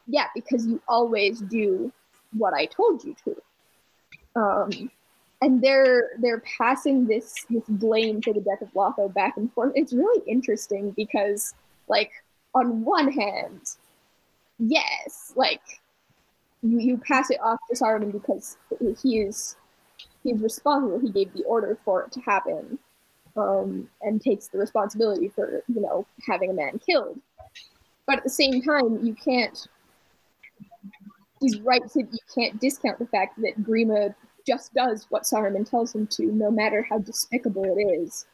Yeah, 0.07 0.27
because 0.33 0.65
you 0.65 0.81
always 0.87 1.39
do 1.39 1.91
what 2.33 2.53
I 2.53 2.65
told 2.65 3.03
you 3.03 3.15
to. 3.25 4.39
Um, 4.39 4.91
and 5.43 5.61
they're 5.61 6.11
they're 6.19 6.41
passing 6.57 7.05
this 7.05 7.45
this 7.49 7.65
blame 7.67 8.21
for 8.21 8.33
the 8.33 8.39
death 8.39 8.61
of 8.61 8.71
Lotho 8.73 9.13
back 9.13 9.35
and 9.35 9.51
forth. 9.51 9.73
It's 9.75 9.91
really 9.91 10.23
interesting 10.25 10.91
because, 10.91 11.53
like, 11.89 12.11
on 12.55 12.85
one 12.85 13.11
hand, 13.11 13.75
yes, 14.57 15.33
like 15.35 15.61
you, 16.61 16.79
you 16.79 16.97
pass 16.97 17.29
it 17.29 17.41
off 17.43 17.59
to 17.69 17.75
Saruman 17.75 18.13
because 18.13 18.55
he 19.01 19.19
is 19.19 19.57
he's 20.23 20.39
responsible. 20.39 20.99
He 20.99 21.11
gave 21.11 21.33
the 21.33 21.43
order 21.43 21.77
for 21.83 22.03
it 22.03 22.13
to 22.13 22.21
happen, 22.21 22.79
um, 23.35 23.89
and 24.01 24.21
takes 24.21 24.47
the 24.47 24.57
responsibility 24.57 25.27
for 25.27 25.61
you 25.67 25.81
know 25.81 26.05
having 26.25 26.51
a 26.51 26.53
man 26.53 26.79
killed. 26.79 27.19
But 28.07 28.19
at 28.19 28.23
the 28.23 28.29
same 28.29 28.61
time, 28.61 29.05
you 29.05 29.13
can't. 29.13 29.67
He's 31.41 31.59
right 31.59 31.81
you 31.93 32.07
can't 32.33 32.61
discount 32.61 32.99
the 32.99 33.07
fact 33.07 33.41
that 33.41 33.61
Grima 33.61 34.15
just 34.45 34.73
does 34.73 35.07
what 35.09 35.23
Saruman 35.23 35.69
tells 35.69 35.95
him 35.95 36.07
to, 36.07 36.25
no 36.25 36.51
matter 36.51 36.85
how 36.89 36.99
despicable 36.99 37.63
it 37.63 37.81
is. 37.81 38.25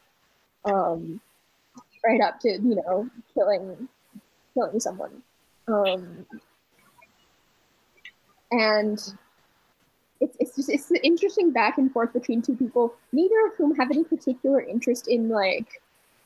Um, 0.64 1.20
right 2.04 2.20
up 2.20 2.40
to 2.40 2.48
you 2.48 2.76
know 2.76 3.08
killing 3.34 3.88
killing 4.54 4.80
someone. 4.80 5.22
Um, 5.68 6.26
and 8.50 8.98
it's 10.20 10.36
it's 10.40 10.56
just 10.56 10.68
it's 10.68 10.90
an 10.90 10.98
interesting 11.02 11.52
back 11.52 11.78
and 11.78 11.92
forth 11.92 12.12
between 12.12 12.42
two 12.42 12.56
people, 12.56 12.94
neither 13.12 13.46
of 13.46 13.54
whom 13.56 13.74
have 13.76 13.90
any 13.90 14.04
particular 14.04 14.60
interest 14.60 15.08
in 15.08 15.28
like 15.28 15.80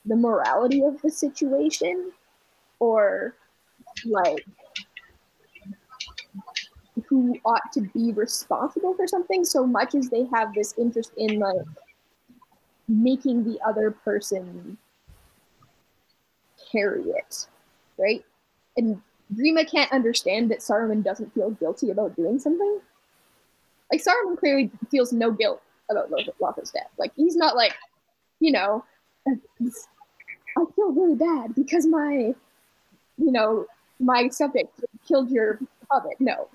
the 0.06 0.16
morality 0.16 0.82
of 0.82 1.00
the 1.02 1.10
situation 1.10 2.12
or 2.78 3.34
like 4.04 4.44
who 7.06 7.36
ought 7.44 7.72
to 7.72 7.80
be 7.80 8.12
responsible 8.12 8.94
for 8.94 9.06
something 9.06 9.44
so 9.44 9.66
much 9.66 9.94
as 9.94 10.08
they 10.08 10.24
have 10.32 10.54
this 10.54 10.74
interest 10.78 11.12
in 11.16 11.40
like 11.40 11.56
making 12.88 13.44
the 13.44 13.58
other 13.66 13.90
person 13.90 14.78
carry 16.70 17.02
it, 17.02 17.46
right? 17.98 18.24
And 18.76 19.00
Grima 19.34 19.68
can't 19.68 19.90
understand 19.92 20.50
that 20.50 20.60
Saruman 20.60 21.02
doesn't 21.02 21.34
feel 21.34 21.50
guilty 21.50 21.90
about 21.90 22.14
doing 22.16 22.38
something. 22.38 22.80
Like 23.90 24.02
Saruman 24.02 24.38
clearly 24.38 24.70
feels 24.90 25.12
no 25.12 25.30
guilt 25.30 25.62
about 25.90 26.10
Lotho's 26.10 26.70
death. 26.70 26.90
Like 26.98 27.12
he's 27.16 27.36
not 27.36 27.56
like, 27.56 27.74
you 28.40 28.52
know, 28.52 28.84
I 29.26 30.64
feel 30.76 30.92
really 30.92 31.16
bad 31.16 31.54
because 31.54 31.86
my, 31.86 32.34
you 33.16 33.32
know, 33.32 33.66
my 33.98 34.28
subject 34.28 34.80
killed 35.06 35.30
your 35.30 35.58
hobbit. 35.90 36.20
No, 36.20 36.48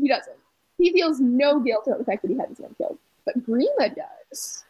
he 0.00 0.08
doesn't. 0.08 0.36
He 0.78 0.92
feels 0.92 1.20
no 1.20 1.60
guilt 1.60 1.86
about 1.86 1.98
the 1.98 2.04
fact 2.04 2.22
that 2.22 2.30
he 2.30 2.36
had 2.36 2.48
his 2.48 2.60
man 2.60 2.74
killed. 2.78 2.98
But 3.24 3.44
Grima 3.44 3.94
does. 3.94 4.64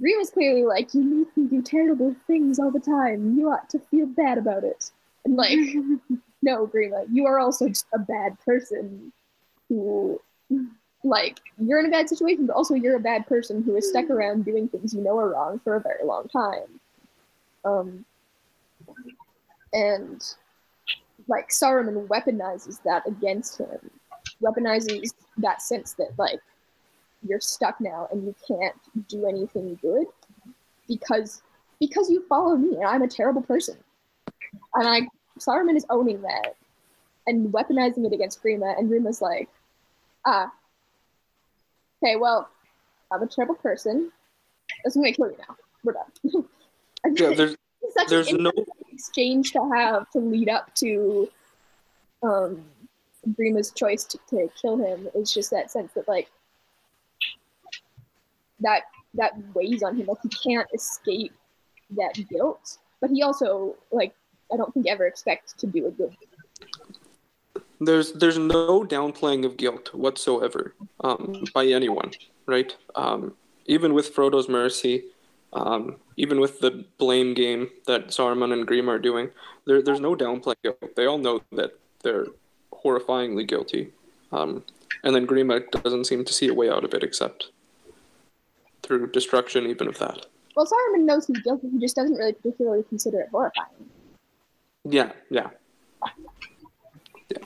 Grima's 0.00 0.30
clearly 0.30 0.64
like, 0.64 0.94
you 0.94 1.02
make 1.02 1.36
me 1.36 1.46
do 1.46 1.62
terrible 1.62 2.14
things 2.26 2.58
all 2.58 2.70
the 2.70 2.80
time. 2.80 3.36
You 3.36 3.50
ought 3.50 3.68
to 3.70 3.78
feel 3.78 4.06
bad 4.06 4.38
about 4.38 4.64
it. 4.64 4.90
And 5.24 5.36
like, 5.36 5.58
no, 6.42 6.66
Grima, 6.66 7.06
you 7.12 7.26
are 7.26 7.38
also 7.38 7.68
just 7.68 7.86
a 7.92 7.98
bad 7.98 8.38
person 8.44 9.12
who 9.68 10.20
like 11.04 11.40
you're 11.58 11.80
in 11.80 11.86
a 11.86 11.90
bad 11.90 12.08
situation, 12.08 12.46
but 12.46 12.54
also 12.54 12.74
you're 12.74 12.96
a 12.96 13.00
bad 13.00 13.26
person 13.26 13.62
who 13.62 13.76
is 13.76 13.88
stuck 13.88 14.08
around 14.10 14.44
doing 14.44 14.68
things 14.68 14.94
you 14.94 15.00
know 15.00 15.18
are 15.18 15.30
wrong 15.30 15.60
for 15.64 15.74
a 15.74 15.80
very 15.80 16.04
long 16.04 16.28
time. 16.28 16.80
Um, 17.64 18.04
and 19.72 20.22
like 21.28 21.48
Saruman 21.48 22.06
weaponizes 22.06 22.82
that 22.84 23.06
against 23.06 23.58
him, 23.58 23.90
weaponizes 24.42 25.10
that 25.38 25.62
sense 25.62 25.92
that 25.94 26.10
like 26.18 26.40
you're 27.26 27.40
stuck 27.40 27.80
now 27.80 28.08
and 28.10 28.24
you 28.24 28.34
can't 28.46 28.74
do 29.08 29.26
anything 29.26 29.78
good 29.80 30.06
because 30.88 31.42
because 31.80 32.10
you 32.10 32.24
follow 32.28 32.56
me 32.56 32.76
and 32.76 32.84
I'm 32.84 33.02
a 33.02 33.08
terrible 33.08 33.42
person. 33.42 33.76
And 34.74 34.88
I 34.88 35.00
Saruman 35.38 35.76
is 35.76 35.86
owning 35.90 36.20
that 36.22 36.56
and 37.26 37.52
weaponizing 37.52 38.04
it 38.06 38.12
against 38.12 38.42
Grima 38.42 38.78
and 38.78 38.90
Grima's 38.90 39.22
like, 39.22 39.48
ah, 40.26 40.52
okay, 42.02 42.16
well, 42.16 42.48
I'm 43.10 43.22
a 43.22 43.26
terrible 43.26 43.54
person. 43.56 44.12
That's 44.84 44.96
gonna 44.96 45.12
kill 45.12 45.30
you 45.30 45.38
now. 45.38 45.56
We're 45.84 45.94
done. 45.94 46.44
Yeah, 47.14 47.34
there's 47.34 47.56
there's 48.08 48.32
no 48.32 48.52
exchange 48.92 49.50
to 49.54 49.68
have 49.74 50.08
to 50.10 50.20
lead 50.20 50.48
up 50.48 50.72
to 50.76 51.28
um 52.22 52.64
Grima's 53.30 53.70
choice 53.70 54.04
to, 54.04 54.18
to 54.30 54.48
kill 54.60 54.76
him. 54.78 55.08
It's 55.14 55.32
just 55.32 55.50
that 55.50 55.70
sense 55.70 55.92
that 55.94 56.08
like 56.08 56.30
that 58.60 58.82
that 59.14 59.32
weighs 59.54 59.82
on 59.82 59.96
him. 59.96 60.06
Like 60.06 60.18
he 60.22 60.28
can't 60.28 60.68
escape 60.74 61.32
that 61.96 62.14
guilt. 62.28 62.78
But 63.00 63.10
he 63.10 63.22
also 63.22 63.76
like 63.90 64.14
I 64.52 64.56
don't 64.56 64.72
think 64.74 64.86
ever 64.88 65.06
expects 65.06 65.52
to 65.54 65.66
do 65.66 65.86
a 65.86 65.90
good 65.90 66.16
there's 67.84 68.12
there's 68.12 68.38
no 68.38 68.84
downplaying 68.84 69.44
of 69.44 69.56
guilt 69.56 69.92
whatsoever 69.94 70.74
um, 71.00 71.44
by 71.54 71.66
anyone, 71.66 72.12
right? 72.46 72.76
Um, 72.94 73.34
even 73.66 73.94
with 73.94 74.14
Frodo's 74.14 74.48
mercy, 74.48 75.04
um, 75.52 75.96
even 76.16 76.40
with 76.40 76.60
the 76.60 76.84
blame 76.98 77.34
game 77.34 77.68
that 77.86 78.08
Saruman 78.08 78.52
and 78.52 78.66
Grima 78.66 78.88
are 78.88 78.98
doing, 78.98 79.30
there, 79.66 79.82
there's 79.82 80.00
no 80.00 80.14
downplaying 80.14 80.62
guilt. 80.62 80.96
They 80.96 81.06
all 81.06 81.18
know 81.18 81.42
that 81.52 81.72
they're 82.02 82.26
horrifyingly 82.84 83.46
guilty, 83.46 83.92
um, 84.32 84.64
and 85.04 85.14
then 85.14 85.26
Grima 85.26 85.68
doesn't 85.82 86.04
seem 86.04 86.24
to 86.24 86.32
see 86.32 86.48
a 86.48 86.54
way 86.54 86.70
out 86.70 86.84
of 86.84 86.94
it 86.94 87.02
except 87.02 87.50
through 88.82 89.10
destruction, 89.10 89.66
even 89.66 89.88
of 89.88 89.98
that. 89.98 90.26
Well, 90.56 90.66
Saruman 90.66 91.04
knows 91.04 91.26
he's 91.26 91.40
guilty. 91.40 91.68
He 91.70 91.78
just 91.78 91.96
doesn't 91.96 92.16
really 92.16 92.32
particularly 92.32 92.84
consider 92.88 93.20
it 93.20 93.28
horrifying. 93.30 93.68
Yeah, 94.84 95.12
yeah. 95.30 95.48
Yeah. 97.30 97.38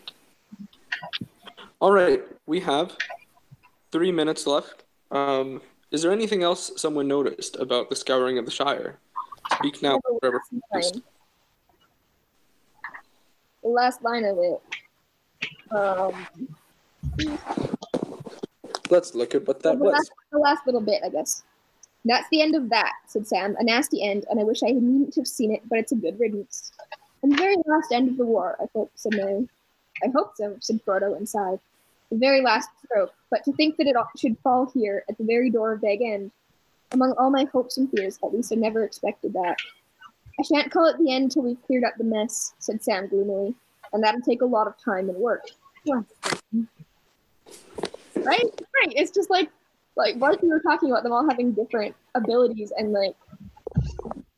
All 1.80 1.92
right, 1.92 2.22
we 2.46 2.60
have 2.60 2.96
three 3.92 4.10
minutes 4.10 4.46
left. 4.46 4.84
Um, 5.10 5.60
is 5.90 6.02
there 6.02 6.10
anything 6.10 6.42
else 6.42 6.72
someone 6.76 7.06
noticed 7.06 7.56
about 7.56 7.90
the 7.90 7.96
scouring 7.96 8.38
of 8.38 8.44
the 8.44 8.50
Shire? 8.50 8.98
Speak 9.58 9.82
now, 9.82 10.00
forever. 10.20 10.42
The 10.72 11.02
last 13.62 14.02
line 14.02 14.24
of 14.24 14.38
it. 14.38 14.60
Um, 15.70 16.26
Let's 18.90 19.14
look 19.14 19.34
at 19.34 19.46
what 19.46 19.62
that 19.62 19.78
the, 19.78 19.84
was. 19.84 19.92
last, 19.92 20.12
the 20.32 20.38
last 20.38 20.66
little 20.66 20.80
bit, 20.80 21.02
I 21.04 21.08
guess. 21.08 21.42
That's 22.04 22.28
the 22.30 22.40
end 22.40 22.54
of 22.54 22.68
that, 22.70 22.92
said 23.06 23.26
Sam. 23.26 23.56
A 23.58 23.64
nasty 23.64 24.02
end, 24.02 24.26
and 24.30 24.38
I 24.38 24.44
wish 24.44 24.62
I 24.62 24.68
hadn't 24.68 25.14
have 25.16 25.26
seen 25.26 25.52
it, 25.52 25.62
but 25.68 25.78
it's 25.78 25.92
a 25.92 25.96
good 25.96 26.18
riddance. 26.20 26.72
And 27.22 27.32
the 27.32 27.36
very 27.36 27.56
last 27.66 27.90
end 27.92 28.08
of 28.08 28.16
the 28.16 28.24
war, 28.24 28.56
I 28.60 28.66
hope, 28.72 28.92
said 28.94 29.14
Merry. 29.16 29.48
I 30.04 30.08
hope 30.14 30.32
so, 30.36 30.56
said 30.60 30.80
Frodo 30.84 31.16
and 31.16 31.28
sighed. 31.28 31.58
The 32.10 32.18
very 32.18 32.42
last 32.42 32.68
stroke, 32.84 33.12
but 33.30 33.42
to 33.44 33.52
think 33.52 33.76
that 33.78 33.88
it 33.88 33.96
should 34.16 34.38
fall 34.38 34.70
here 34.72 35.04
at 35.08 35.18
the 35.18 35.24
very 35.24 35.50
door 35.50 35.72
of 35.72 35.80
Bag 35.80 36.00
End. 36.02 36.30
Among 36.92 37.14
all 37.18 37.30
my 37.30 37.44
hopes 37.52 37.78
and 37.78 37.90
fears, 37.90 38.18
at 38.22 38.32
least 38.32 38.52
I 38.52 38.56
never 38.56 38.84
expected 38.84 39.32
that. 39.32 39.56
I 40.38 40.42
shan't 40.44 40.70
call 40.70 40.86
it 40.86 40.98
the 40.98 41.12
end 41.12 41.32
till 41.32 41.42
we've 41.42 41.62
cleared 41.66 41.82
up 41.82 41.94
the 41.98 42.04
mess, 42.04 42.52
said 42.60 42.84
Sam 42.84 43.08
gloomily, 43.08 43.56
and 43.96 44.04
that'll 44.04 44.20
take 44.20 44.42
a 44.42 44.46
lot 44.46 44.66
of 44.66 44.74
time 44.76 45.08
and 45.08 45.16
work. 45.16 45.46
Right? 45.86 46.04
Right. 48.14 48.92
It's 48.94 49.10
just 49.10 49.30
like 49.30 49.50
like 49.96 50.16
what 50.16 50.42
you 50.42 50.50
were 50.50 50.60
talking 50.60 50.90
about 50.90 51.02
them 51.02 51.12
all 51.12 51.26
having 51.28 51.52
different 51.52 51.96
abilities 52.14 52.72
and 52.76 52.92
like 52.92 53.16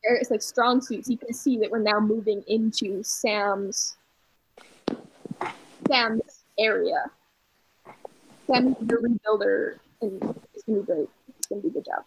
it's 0.03 0.31
like 0.31 0.41
strong 0.41 0.81
suits. 0.81 1.09
You 1.09 1.17
can 1.17 1.33
see 1.33 1.57
that 1.57 1.69
we're 1.69 1.79
now 1.79 1.99
moving 1.99 2.41
into 2.47 3.03
Sam's 3.03 3.97
Sam's 5.87 6.45
area. 6.57 7.11
Sam's 8.47 8.77
the 8.79 8.95
rebuilder 8.95 9.79
and 10.01 10.39
it's 10.53 10.63
gonna 10.63 10.79
be 10.79 10.85
great. 10.85 11.09
It's 11.37 11.47
gonna 11.47 11.61
be 11.61 11.67
a 11.67 11.71
good 11.71 11.85
job. 11.85 12.05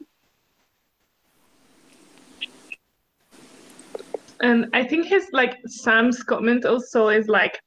And 4.43 4.67
I 4.73 4.85
think 4.85 5.07
his 5.07 5.29
like 5.33 5.57
Sam's 5.67 6.23
comment 6.23 6.65
also 6.65 7.09
is 7.09 7.29
like 7.29 7.61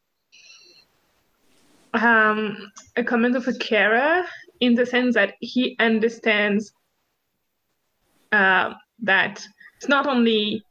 um, 1.93 2.71
a 2.97 3.03
comment 3.03 3.37
of 3.37 3.47
a 3.47 3.53
carer 3.53 4.23
in 4.59 4.75
the 4.75 4.85
sense 4.85 5.15
that 5.15 5.35
he 5.39 5.77
understands 5.79 6.73
uh, 8.33 8.73
that 9.03 9.45
it's 9.77 9.87
not 9.87 10.05
only 10.05 10.61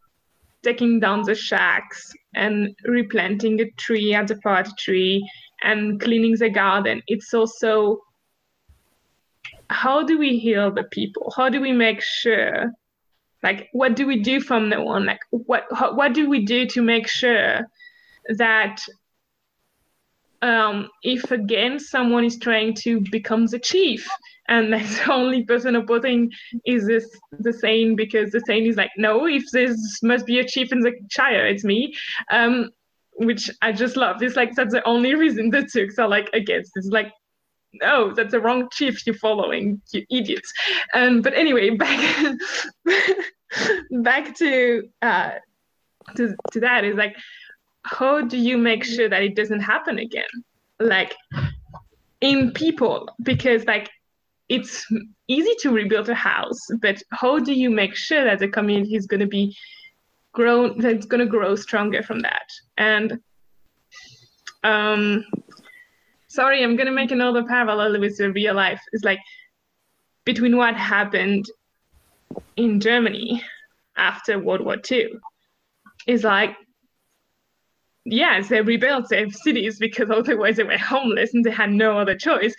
taking 0.63 1.01
down 1.01 1.23
the 1.23 1.35
shacks 1.35 2.13
and 2.35 2.75
replanting 2.87 3.61
a 3.61 3.71
tree 3.73 4.15
at 4.15 4.29
the 4.29 4.37
party 4.37 4.71
tree 4.79 5.27
and 5.63 6.01
cleaning 6.01 6.37
the 6.39 6.51
garden. 6.51 7.03
It's 7.07 7.33
also 7.33 8.01
how 9.71 10.03
do 10.03 10.19
we 10.19 10.39
heal 10.39 10.71
the 10.71 10.85
people? 10.85 11.33
How 11.35 11.49
do 11.49 11.61
we 11.61 11.73
make 11.73 12.03
sure 12.03 12.73
like 13.45 13.69
what 13.73 13.95
do 13.95 14.07
we 14.07 14.21
do 14.21 14.41
from 14.41 14.71
now 14.71 14.89
on? 14.89 15.05
Like 15.05 15.21
what 15.31 15.65
what 15.95 16.15
do 16.15 16.29
we 16.29 16.45
do 16.45 16.67
to 16.69 16.83
make 16.83 17.07
sure 17.07 17.61
that 18.39 18.81
um, 20.41 20.89
if 21.03 21.31
again 21.31 21.79
someone 21.79 22.25
is 22.25 22.39
trying 22.39 22.75
to 22.85 23.01
become 23.13 23.47
the 23.47 23.59
chief 23.59 24.09
and 24.49 24.73
the 24.73 25.13
only 25.13 25.45
person 25.45 25.77
opposing 25.77 26.33
is 26.65 26.87
this 26.87 27.07
the 27.39 27.53
Thain 27.53 27.95
because 27.97 28.31
the 28.31 28.41
Thain 28.41 28.67
is 28.67 28.77
like 28.77 28.91
no 28.97 29.27
if 29.27 29.45
this 29.53 30.01
must 30.03 30.25
be 30.25 30.39
a 30.39 30.49
chief 30.49 30.73
in 30.73 30.81
the 30.81 30.93
shire 31.11 31.47
it's 31.47 31.65
me. 31.65 31.95
Um, 32.31 32.71
which 33.19 33.49
i 33.63 33.71
just 33.71 33.97
love. 33.97 34.21
It's 34.23 34.35
like 34.35 34.57
that's 34.57 34.75
the 34.75 34.85
only 34.89 35.15
reason 35.15 35.51
the 35.51 35.69
Tooks 35.73 35.99
are 35.99 36.09
like 36.09 36.31
against 36.33 36.73
it's 36.77 36.89
like 36.89 37.13
no 37.81 38.13
that's 38.13 38.33
the 38.33 38.41
wrong 38.41 38.69
chief 38.71 39.07
you're 39.07 39.15
following 39.17 39.81
you 39.93 40.05
idiots. 40.11 40.53
Um, 40.95 41.23
but 41.23 41.35
anyway 41.35 41.71
back 41.77 42.37
back 43.91 44.37
to 44.37 44.89
uh 45.03 45.33
to, 46.17 46.35
to 46.53 46.61
that 46.61 46.85
is 46.85 46.97
like 46.97 47.17
how 47.83 48.23
do 48.23 48.39
you 48.39 48.57
make 48.57 48.85
sure 48.85 49.09
that 49.09 49.23
it 49.23 49.37
doesn't 49.37 49.61
happen 49.61 49.99
again? 49.99 50.25
Like 50.81 51.15
in 52.21 52.53
people 52.53 53.09
because 53.23 53.65
like 53.67 53.91
it's 54.49 54.87
easy 55.29 55.55
to 55.61 55.71
rebuild 55.71 56.09
a 56.09 56.15
house 56.15 56.61
but 56.81 57.03
how 57.11 57.39
do 57.39 57.53
you 57.53 57.71
make 57.71 57.95
sure 57.95 58.25
that 58.25 58.39
the 58.39 58.49
community 58.49 58.95
is 58.95 59.07
going 59.07 59.21
to 59.21 59.27
be 59.27 59.57
grown 60.33 60.79
that 60.79 60.93
it's 60.93 61.07
going 61.07 61.21
to 61.21 61.27
grow 61.27 61.55
stronger 61.55 62.03
from 62.03 62.21
that? 62.21 62.49
And 62.77 63.19
um 64.63 65.25
sorry 66.35 66.63
i'm 66.63 66.77
to 66.77 66.91
make 66.91 67.11
another 67.11 67.45
parallel 67.45 68.01
with 68.01 68.17
the 68.19 68.31
real 68.33 68.55
life 68.55 68.81
it's 68.93 69.05
like 69.05 69.21
between 70.25 70.57
what 70.57 70.75
happened 70.75 71.45
in 72.57 72.81
germany 72.81 73.43
after 73.97 74.39
world 74.39 74.65
war 74.65 74.77
ii 74.91 75.09
is 76.07 76.25
like 76.25 76.57
yes, 78.05 78.49
they 78.49 78.61
rebuilt 78.61 79.09
their 79.09 79.31
cities 79.31 79.79
because 79.79 80.11
otherwise 80.15 80.57
they 80.57 80.63
were 80.63 80.79
homeless 80.79 81.35
and 81.35 81.45
they 81.45 81.51
had 81.51 81.71
no 81.71 81.99
other 81.99 82.17
choice. 82.17 82.55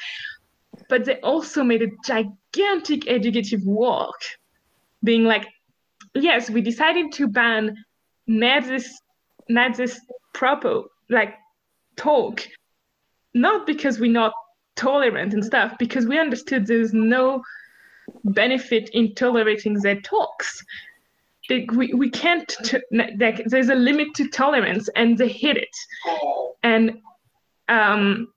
But 0.90 1.06
they 1.06 1.20
also 1.22 1.64
made 1.64 1.82
a 1.82 1.92
gigantic 2.06 3.10
educative 3.10 3.64
work, 3.66 4.20
being 5.04 5.24
like, 5.24 5.48
yes, 6.14 6.50
we 6.50 6.62
decided 6.62 7.14
to 7.14 7.28
ban 7.28 7.78
Nazis, 8.28 9.02
Nazis 9.48 10.00
proper, 10.34 10.82
like 11.10 11.36
talk, 11.96 12.46
not 13.36 13.68
because 13.68 14.00
we're 14.00 14.12
not 14.12 14.34
tolerant 14.76 15.34
and 15.34 15.46
stuff, 15.46 15.78
because 15.78 16.08
we 16.08 16.18
understood 16.18 16.66
there's 16.66 16.94
no 16.94 17.44
benefit 18.24 18.90
in 18.94 19.14
tolerating 19.14 19.76
their 19.76 20.02
talks. 20.02 20.64
They, 21.48 21.68
we, 21.72 21.94
we 21.94 22.10
can't 22.10 22.52
like 22.92 23.44
there's 23.46 23.70
a 23.70 23.76
limit 23.76 24.08
to 24.16 24.28
tolerance 24.30 24.90
and 24.96 25.16
they 25.16 25.28
hit 25.28 25.58
it. 25.58 25.76
And 26.64 27.02
um 27.68 28.30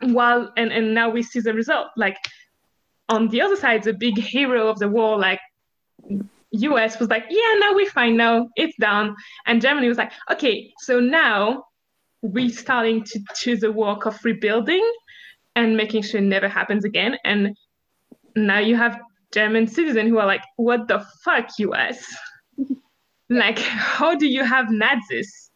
while 0.00 0.52
and 0.56 0.72
and 0.72 0.92
now 0.92 1.08
we 1.10 1.22
see 1.22 1.40
the 1.40 1.54
result. 1.54 1.88
Like 1.96 2.16
on 3.08 3.28
the 3.28 3.40
other 3.42 3.56
side 3.56 3.82
the 3.82 3.92
big 3.92 4.18
hero 4.18 4.68
of 4.68 4.78
the 4.78 4.88
war 4.88 5.18
like 5.18 5.40
us 6.52 6.98
was 6.98 7.08
like 7.08 7.24
yeah 7.28 7.54
now 7.60 7.74
we're 7.74 7.90
fine 7.90 8.16
now 8.16 8.48
it's 8.56 8.76
done 8.78 9.14
and 9.46 9.60
germany 9.60 9.88
was 9.88 9.98
like 9.98 10.12
okay 10.30 10.72
so 10.78 10.98
now 10.98 11.64
we're 12.22 12.50
starting 12.50 13.04
to 13.04 13.20
do 13.42 13.56
the 13.56 13.72
work 13.72 14.06
of 14.06 14.18
rebuilding 14.24 14.84
and 15.56 15.76
making 15.76 16.02
sure 16.02 16.20
it 16.20 16.24
never 16.24 16.48
happens 16.48 16.84
again. 16.84 17.16
And 17.24 17.56
now 18.36 18.58
you 18.58 18.76
have 18.76 19.00
German 19.32 19.66
citizens 19.66 20.08
who 20.08 20.18
are 20.18 20.26
like, 20.26 20.42
what 20.56 20.88
the 20.88 21.04
fuck, 21.24 21.50
US? 21.58 22.04
like, 23.28 23.58
how 23.58 24.14
do 24.14 24.26
you 24.26 24.44
have 24.44 24.70
Nazis? 24.70 25.50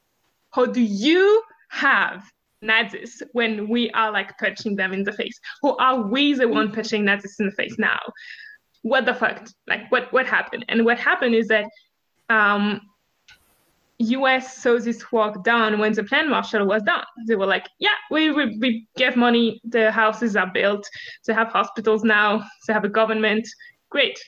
How 0.50 0.66
do 0.66 0.80
you 0.80 1.42
have 1.70 2.24
Nazis 2.60 3.22
when 3.32 3.68
we 3.68 3.90
are 3.92 4.12
like 4.12 4.36
punching 4.38 4.76
them 4.76 4.92
in 4.92 5.04
the 5.04 5.12
face? 5.12 5.38
Who 5.62 5.76
are 5.78 6.02
we 6.02 6.34
the 6.34 6.48
one 6.48 6.72
punching 6.72 7.04
Nazis 7.04 7.36
in 7.40 7.46
the 7.46 7.52
face 7.52 7.76
now? 7.78 8.00
What 8.82 9.06
the 9.06 9.14
fuck? 9.14 9.46
Like, 9.66 9.90
what 9.90 10.12
what 10.12 10.26
happened? 10.26 10.64
And 10.68 10.84
what 10.84 10.98
happened 10.98 11.34
is 11.34 11.48
that 11.48 11.66
um, 12.28 12.80
US 14.02 14.62
saw 14.62 14.78
this 14.78 15.10
work 15.12 15.42
done 15.44 15.78
when 15.78 15.92
the 15.92 16.04
plan 16.04 16.28
Marshall 16.28 16.66
was 16.66 16.82
done. 16.82 17.04
They 17.26 17.36
were 17.36 17.46
like, 17.46 17.68
yeah, 17.78 17.96
we, 18.10 18.30
we, 18.30 18.58
we 18.58 18.86
gave 18.96 19.16
money, 19.16 19.60
the 19.64 19.90
houses 19.90 20.36
are 20.36 20.50
built, 20.52 20.88
they 21.26 21.34
have 21.34 21.48
hospitals 21.48 22.04
now, 22.04 22.44
they 22.66 22.72
have 22.72 22.84
a 22.84 22.88
government, 22.88 23.46
great. 23.90 24.18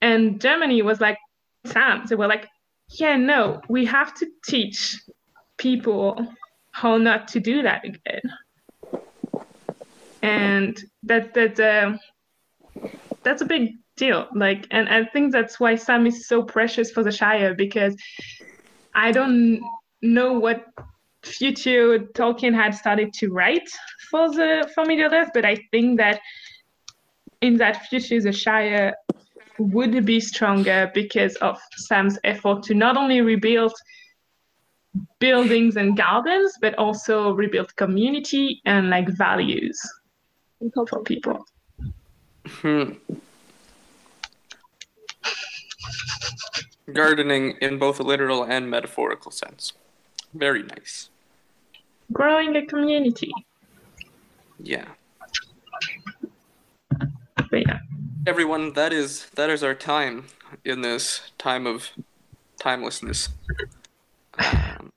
And 0.00 0.40
Germany 0.40 0.82
was 0.82 1.00
like, 1.00 1.18
Sam, 1.64 2.04
they 2.08 2.16
were 2.16 2.28
like, 2.28 2.46
yeah, 2.88 3.16
no, 3.16 3.60
we 3.68 3.84
have 3.84 4.14
to 4.14 4.26
teach 4.44 4.98
people 5.58 6.26
how 6.72 6.96
not 6.96 7.28
to 7.28 7.40
do 7.40 7.62
that 7.62 7.84
again. 7.84 8.22
And 10.22 10.82
that 11.04 11.34
that 11.34 11.60
uh, 11.60 11.96
that's 13.22 13.42
a 13.42 13.46
big 13.46 13.76
deal. 13.96 14.26
Like, 14.34 14.66
and 14.70 14.88
I 14.88 15.04
think 15.04 15.32
that's 15.32 15.60
why 15.60 15.76
Sam 15.76 16.06
is 16.06 16.26
so 16.26 16.42
precious 16.42 16.90
for 16.90 17.02
the 17.02 17.12
Shire 17.12 17.54
because 17.54 17.94
I 18.94 19.12
don't 19.12 19.60
know 20.02 20.38
what 20.38 20.64
future 21.22 21.98
Tolkien 21.98 22.54
had 22.54 22.74
started 22.74 23.12
to 23.14 23.32
write 23.32 23.68
for 24.10 24.30
the 24.30 24.70
for 24.74 24.84
Middle 24.84 25.12
Earth, 25.12 25.30
but 25.34 25.44
I 25.44 25.56
think 25.70 25.98
that 25.98 26.20
in 27.40 27.56
that 27.58 27.86
future 27.86 28.20
the 28.20 28.32
Shire 28.32 28.94
would 29.58 30.04
be 30.06 30.20
stronger 30.20 30.90
because 30.94 31.36
of 31.36 31.58
Sam's 31.76 32.18
effort 32.24 32.62
to 32.64 32.74
not 32.74 32.96
only 32.96 33.20
rebuild 33.20 33.72
buildings 35.18 35.76
and 35.76 35.96
gardens, 35.96 36.54
but 36.60 36.74
also 36.76 37.32
rebuild 37.32 37.74
community 37.76 38.60
and 38.64 38.90
like 38.90 39.08
values 39.08 39.80
And 40.60 40.72
for 40.72 40.80
cultural 40.86 41.02
people. 41.04 41.46
Hmm. 42.46 42.92
Gardening 46.92 47.56
in 47.60 47.78
both 47.78 48.00
a 48.00 48.02
literal 48.02 48.44
and 48.44 48.70
metaphorical 48.70 49.30
sense. 49.30 49.72
Very 50.34 50.62
nice. 50.62 51.10
Growing 52.12 52.56
a 52.56 52.66
community. 52.66 53.32
Yeah. 54.58 54.86
But 57.50 57.66
yeah. 57.66 57.78
Everyone, 58.26 58.72
that 58.74 58.92
is 58.92 59.26
that 59.34 59.50
is 59.50 59.62
our 59.62 59.74
time 59.74 60.26
in 60.64 60.82
this 60.82 61.32
time 61.38 61.66
of 61.66 61.90
timelessness. 62.60 63.30
Um, 64.38 64.92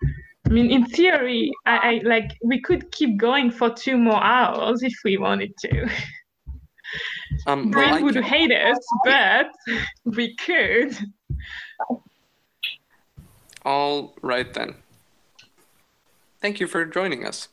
I 0.46 0.50
mean, 0.50 0.70
in 0.70 0.86
theory, 0.86 1.52
I, 1.66 1.78
I 1.78 2.02
like 2.04 2.38
we 2.44 2.62
could 2.62 2.92
keep 2.92 3.18
going 3.18 3.50
for 3.50 3.70
two 3.70 3.98
more 3.98 4.22
hours 4.24 4.84
if 4.84 4.94
we 5.04 5.18
wanted 5.18 5.56
to. 5.60 5.90
um, 7.48 7.64
well, 7.64 7.70
Brent 7.72 7.94
I 7.94 8.02
would 8.02 8.24
hate 8.24 8.52
us, 8.52 8.78
but 9.06 9.48
we 10.06 10.36
could. 10.36 10.98
All 13.66 14.14
right 14.22 14.54
then. 14.54 14.76
Thank 16.42 16.60
you 16.60 16.68
for 16.68 16.86
joining 16.86 17.26
us. 17.26 17.48